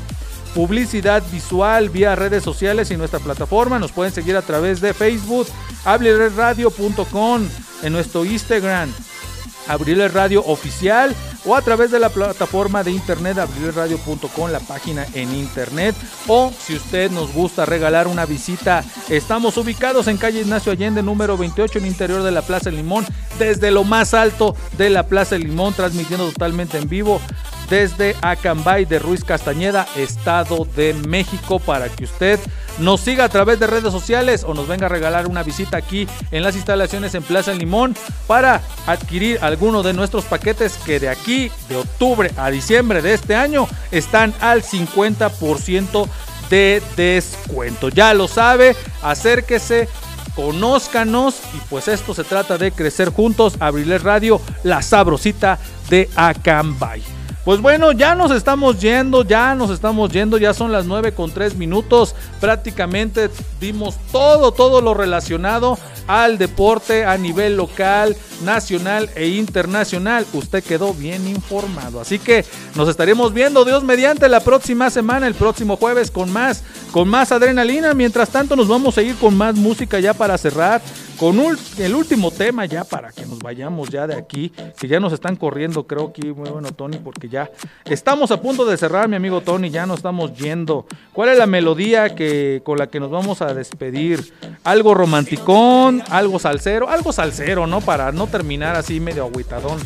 publicidad 0.54 1.24
visual 1.32 1.90
vía 1.90 2.16
redes 2.16 2.44
sociales 2.44 2.92
y 2.92 2.98
nuestra 2.98 3.20
plataforma. 3.20 3.80
Nos 3.80 3.92
pueden 3.92 4.14
seguir 4.14 4.36
a 4.36 4.42
través 4.42 4.82
de 4.82 4.94
Facebook, 4.94 5.48
abrilesradio.com, 5.86 7.48
en 7.84 7.94
nuestro 7.94 8.26
Instagram, 8.26 8.92
Abriles 9.68 10.14
Radio 10.14 10.44
Oficial 10.46 11.16
o 11.46 11.56
a 11.56 11.62
través 11.62 11.92
de 11.92 12.00
la 12.00 12.10
plataforma 12.10 12.84
de 12.84 12.92
internet 12.92 13.38
abrilesradio.com, 13.38 14.50
la 14.50 14.60
página 14.60 15.06
en 15.14 15.34
internet. 15.34 15.96
O 16.28 16.52
si 16.58 16.76
usted 16.76 17.12
nos 17.12 17.34
gusta 17.34 17.66
regalar 17.66 18.08
una 18.08 18.26
visita, 18.26 18.84
estamos 19.10 19.58
ubicados 19.58 20.08
en 20.08 20.18
calle 20.18 20.42
Ignacio 20.42 20.72
Allende, 20.72 21.04
número 21.04 21.38
28, 21.38 21.80
en 21.80 21.86
el 21.86 21.92
interior 21.92 22.24
de 22.24 22.32
la 22.32 22.42
Plaza 22.42 22.72
Limón, 22.72 23.06
desde 23.40 23.72
lo 23.72 23.84
más 23.84 24.14
alto 24.14 24.56
de 24.78 24.90
la 24.90 25.04
Plaza 25.08 25.38
Limón, 25.38 25.74
transmitiendo 25.74 26.28
totalmente 26.28 26.78
en 26.78 26.88
vivo 26.88 27.20
desde 27.74 28.16
Acambay 28.22 28.86
de 28.86 29.00
Ruiz 29.00 29.24
Castañeda, 29.24 29.88
Estado 29.96 30.68
de 30.76 30.94
México, 30.94 31.58
para 31.58 31.90
que 31.90 32.04
usted 32.04 32.40
nos 32.78 33.02
siga 33.02 33.24
a 33.24 33.30
través 33.30 33.60
de 33.60 33.66
redes 33.66 33.92
sociales 33.92 34.44
o 34.44 34.54
nos 34.54 34.68
venga 34.68 34.86
a 34.86 34.90
regalar 34.90 35.26
una 35.26 35.42
visita 35.42 35.78
aquí 35.78 36.08
en 36.30 36.44
las 36.44 36.56
instalaciones 36.56 37.16
en 37.16 37.24
Plaza 37.24 37.52
Limón 37.52 37.96
para 38.28 38.62
adquirir 38.86 39.40
alguno 39.42 39.82
de 39.82 39.94
nuestros 39.94 40.24
paquetes 40.26 40.78
que 40.86 41.00
de 41.00 41.10
aquí, 41.10 41.50
de 41.68 41.78
octubre 41.78 42.30
a 42.38 42.52
diciembre 42.52 43.02
de 43.02 43.16
este 43.16 43.36
año, 43.36 43.68
están 43.90 44.36
al 44.40 44.62
50% 44.62 46.08
de 46.52 46.80
descuento. 46.96 47.90
Ya 47.90 48.14
lo 48.14 48.28
sabe, 48.28 48.76
acérquese, 49.02 49.90
conózcanos 50.36 51.40
y 51.56 51.58
pues 51.72 51.88
esto 51.88 52.14
se 52.14 52.24
trata 52.24 52.60
de 52.60 52.72
crecer 52.72 53.10
juntos. 53.10 53.56
Abriles 53.60 54.04
Radio, 54.04 54.40
la 54.62 54.84
sabrosita 54.84 55.58
de 55.90 56.08
Acambay. 56.16 57.23
Pues 57.46 57.60
bueno, 57.60 57.92
ya 57.92 58.16
nos 58.16 58.32
estamos 58.32 58.80
yendo, 58.80 59.26
ya 59.26 59.54
nos 59.54 59.70
estamos 59.70 60.10
yendo, 60.12 60.38
ya 60.38 60.54
son 60.54 60.72
las 60.72 60.86
9 60.86 61.14
con 61.14 61.30
3 61.30 61.56
minutos. 61.56 62.16
Prácticamente 62.40 63.30
dimos 63.60 63.98
todo, 64.14 64.54
todo 64.54 64.80
lo 64.80 64.94
relacionado 64.94 65.78
al 66.08 66.38
deporte 66.38 67.04
a 67.04 67.18
nivel 67.18 67.58
local, 67.58 68.16
nacional 68.46 69.10
e 69.16 69.28
internacional. 69.28 70.26
Usted 70.32 70.64
quedó 70.64 70.94
bien 70.94 71.28
informado. 71.28 72.00
Así 72.00 72.18
que 72.18 72.46
nos 72.76 72.88
estaremos 72.88 73.34
viendo, 73.34 73.66
Dios 73.66 73.84
mediante, 73.84 74.30
la 74.30 74.40
próxima 74.40 74.90
semana, 74.90 75.28
el 75.28 75.36
próximo 75.36 75.76
jueves, 75.76 76.12
con 76.12 76.32
más, 76.32 76.64
con 76.92 77.10
más 77.10 77.34
adrenalina. 77.34 77.94
Mientras 77.94 78.30
tanto, 78.30 78.56
nos 78.56 78.70
vamos 78.70 78.98
a 78.98 79.02
ir 79.02 79.16
con 79.18 79.36
más 79.36 79.56
música 79.56 80.00
ya 80.00 80.14
para 80.14 80.38
cerrar. 80.38 80.82
Con 81.18 81.40
el 81.78 81.96
último 81.96 82.32
tema 82.32 82.66
ya 82.66 82.84
para 82.84 83.12
que 83.12 83.26
nos 83.26 83.40
vayamos 83.40 83.90
ya 83.90 84.08
de 84.08 84.16
aquí, 84.16 84.52
que 84.78 84.88
ya 84.88 85.00
nos 85.00 85.14
están 85.14 85.36
corriendo, 85.36 85.88
creo 85.88 86.12
que 86.12 86.34
muy 86.34 86.50
bueno 86.50 86.72
Tony, 86.72 86.98
porque 86.98 87.30
ya 87.30 87.50
estamos 87.86 88.32
a 88.32 88.42
punto 88.42 88.66
de 88.66 88.76
cerrar, 88.78 89.08
mi 89.08 89.16
amigo 89.16 89.42
Tony, 89.42 89.70
ya 89.70 89.86
nos 89.86 89.98
estamos 89.98 90.34
yendo. 90.34 90.86
¿Cuál 91.14 91.30
es 91.30 91.38
la 91.38 91.46
melodía 91.46 92.14
que 92.16 92.62
con 92.66 92.78
la 92.78 92.88
que 92.88 93.00
nos 93.00 93.12
vamos 93.12 93.42
a 93.42 93.54
despedir? 93.54 94.34
Algo 94.64 94.94
romanticón, 94.94 96.04
algo 96.10 96.40
salsero, 96.40 96.90
algo 96.90 97.14
salsero, 97.14 97.68
¿no? 97.68 97.80
Para 97.80 98.12
no 98.12 98.28
terminar 98.28 98.76
así 98.76 99.00
medio 99.00 99.24
agüitadón, 99.24 99.80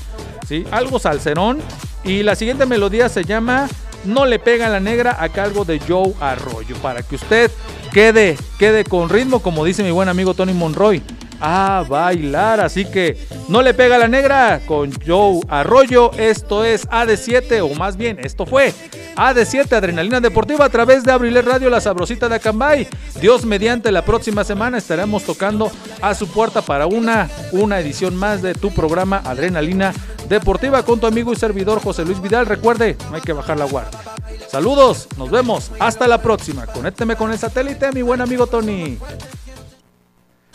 ¿sí? 0.47 0.65
Algo 0.71 0.97
salserón. 0.97 1.59
Y 2.03 2.23
la 2.23 2.35
siguiente 2.35 2.65
melodía 2.65 3.09
se 3.09 3.25
llama 3.25 3.67
No 4.05 4.25
le 4.25 4.39
pega 4.39 4.69
la 4.69 4.79
negra 4.79 5.21
a 5.21 5.29
cargo 5.29 5.65
de 5.65 5.79
Joe 5.79 6.13
Arroyo, 6.19 6.75
para 6.77 7.03
que 7.03 7.15
usted 7.15 7.51
quede, 7.91 8.37
quede 8.57 8.85
con 8.85 9.09
ritmo, 9.09 9.41
como 9.41 9.65
dice 9.65 9.83
mi 9.83 9.91
buen 9.91 10.09
amigo 10.09 10.33
Tony 10.33 10.53
Monroy. 10.53 11.03
A 11.39 11.84
bailar, 11.88 12.59
así 12.59 12.85
que 12.85 13.18
no 13.47 13.61
le 13.61 13.73
pega 13.73 13.97
la 13.97 14.07
negra 14.07 14.61
con 14.65 14.91
Joe 15.05 15.41
Arroyo. 15.47 16.11
Esto 16.18 16.65
es 16.65 16.88
AD7, 16.89 17.61
o 17.61 17.76
más 17.76 17.97
bien, 17.97 18.18
esto 18.19 18.45
fue 18.45 18.73
AD7 19.18 19.73
Adrenalina 19.73 20.19
Deportiva 20.19 20.65
a 20.65 20.69
través 20.69 21.03
de 21.03 21.11
Abriler 21.11 21.43
Radio 21.45 21.69
La 21.69 21.81
Sabrosita 21.81 22.30
de 22.30 22.35
Acambay. 22.35 22.88
Dios 23.19 23.45
mediante 23.45 23.91
la 23.91 24.03
próxima 24.03 24.43
semana 24.43 24.77
estaremos 24.77 25.23
tocando 25.23 25.72
a 26.01 26.14
su 26.14 26.27
puerta 26.27 26.61
para 26.61 26.85
una, 26.85 27.30
una 27.51 27.80
edición 27.80 28.15
más 28.15 28.41
de 28.41 28.53
tu 28.53 28.72
programa 28.72 29.22
Adrenalina 29.26 29.93
Deportiva 30.30 30.84
con 30.84 30.99
tu 30.99 31.07
amigo 31.07 31.34
y 31.34 31.35
servidor 31.35 31.81
José 31.81 32.05
Luis 32.05 32.22
Vidal. 32.22 32.45
Recuerde, 32.45 32.95
no 33.09 33.15
hay 33.15 33.22
que 33.22 33.34
bajar 33.34 33.57
la 33.57 33.65
guardia. 33.65 33.99
Saludos, 34.49 35.07
nos 35.18 35.31
vemos, 35.31 35.72
hasta 35.80 36.07
la 36.07 36.22
próxima. 36.22 36.68
Conécteme 36.68 37.15
con 37.15 37.31
el 37.31 37.39
satélite, 37.39 37.91
mi 37.91 38.01
buen 38.01 38.22
amigo 38.22 38.45
Tony. 38.45 38.97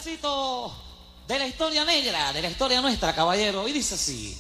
De 0.05 1.39
la 1.39 1.47
historia 1.47 1.85
negra, 1.85 2.33
de 2.33 2.43
la 2.43 2.51
historia 2.51 2.81
nuestra, 2.81 3.15
caballero, 3.15 3.69
y 3.69 3.73
dice 3.73 3.95
así. 3.95 4.37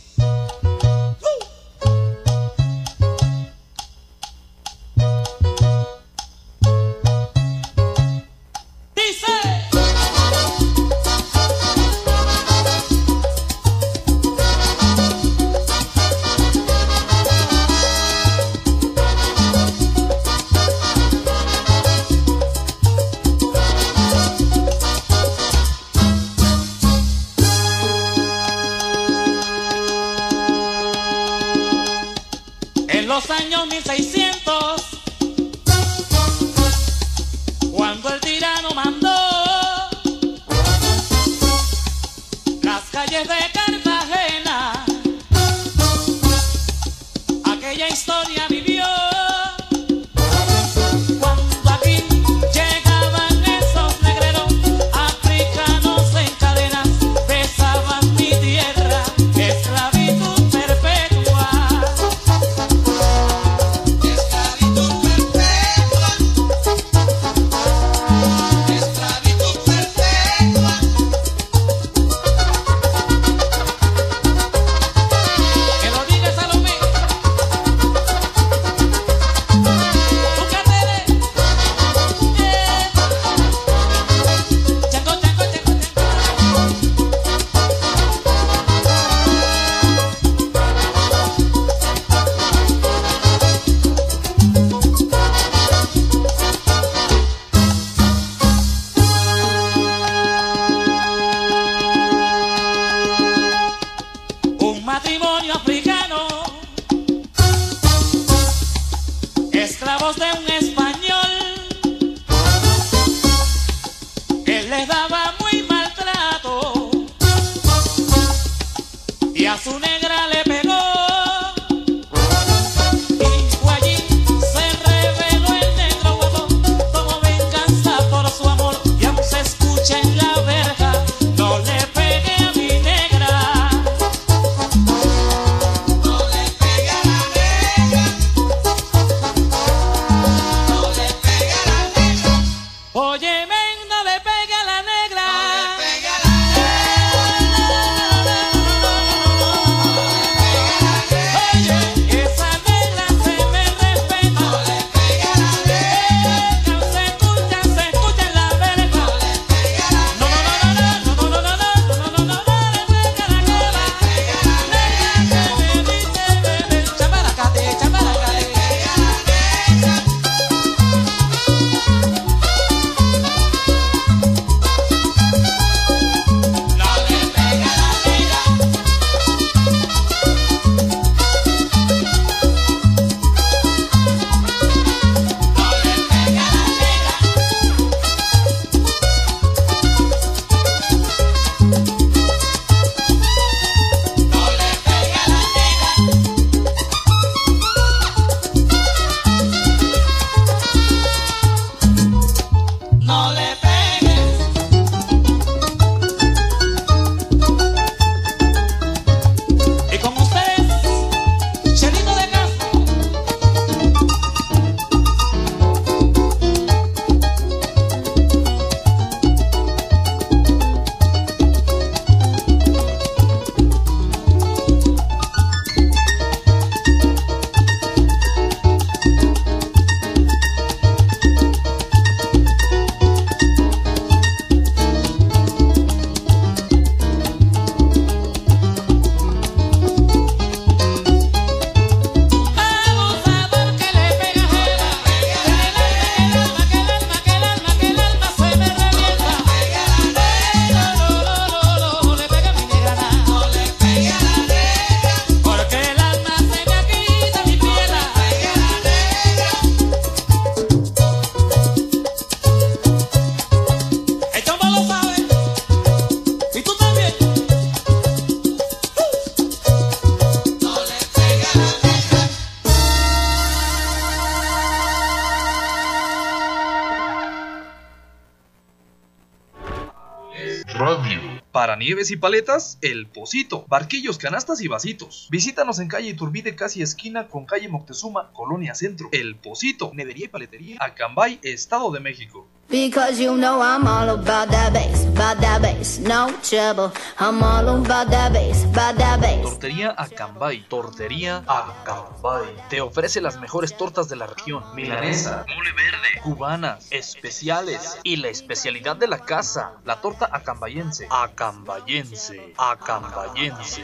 Y 282.10 282.16
paletas, 282.16 282.78
El 282.80 283.06
Pocito. 283.06 283.64
Barquillos, 283.68 284.18
canastas 284.18 284.60
y 284.60 284.68
vasitos. 284.68 285.28
Visítanos 285.30 285.78
en 285.78 285.88
calle 285.88 286.08
Iturbide, 286.08 286.56
casi 286.56 286.82
esquina 286.82 287.28
con 287.28 287.46
calle 287.46 287.68
Moctezuma, 287.68 288.32
Colonia 288.32 288.74
Centro. 288.74 289.08
El 289.12 289.36
Pocito. 289.36 289.92
Nevería 289.94 290.26
y 290.26 290.28
paletería. 290.28 290.76
Acambay, 290.80 291.38
Estado 291.42 291.90
de 291.92 292.00
México. 292.00 292.48
Because 292.72 293.20
you 293.20 293.36
know 293.36 293.60
I'm 293.60 293.86
all 293.86 294.08
about 294.08 294.48
that 294.48 294.72
bass, 294.72 295.04
about 295.04 295.38
that 295.42 295.60
bass, 295.60 295.98
no 295.98 296.32
trouble. 296.42 296.90
I'm 297.18 297.42
all 297.42 297.68
about 297.68 298.08
that 298.08 298.32
bass, 298.32 298.64
about 298.64 298.96
that 298.96 299.20
bass. 299.20 299.42
Tortería 299.42 299.94
Acambay. 299.94 300.64
Tortería 300.70 301.44
Acambay. 301.46 302.48
Te 302.70 302.80
ofrece 302.80 303.20
las 303.20 303.38
mejores 303.38 303.76
tortas 303.76 304.08
de 304.08 304.16
la 304.16 304.26
región. 304.26 304.64
Milanesa, 304.74 305.44
mole 305.54 305.72
verde, 305.72 306.22
cubanas, 306.22 306.86
especiales 306.90 307.98
y 308.04 308.16
la 308.16 308.28
especialidad 308.28 308.96
de 308.96 309.06
la 309.06 309.18
casa, 309.18 309.72
la 309.84 310.00
torta 310.00 310.30
acambayense. 310.32 311.06
Acambayense, 311.10 312.54
acambayense. 312.56 313.82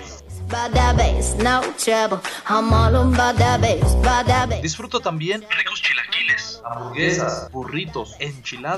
About 0.49 0.73
that 0.73 0.97
bass, 0.97 1.37
no 1.37 1.61
trouble. 1.77 2.21
I'm 2.49 2.73
all 2.73 2.97
about 2.97 3.37
that 3.37 3.61
bass, 3.61 3.93
about 3.97 4.27
that 4.29 4.49
bass. 4.49 4.79
También 5.03 5.43
ricos 5.43 5.83
chilaquiles, 5.83 6.63
hamburguesas, 6.65 7.51
burritos, 7.53 8.17
enchiladas 8.19 8.78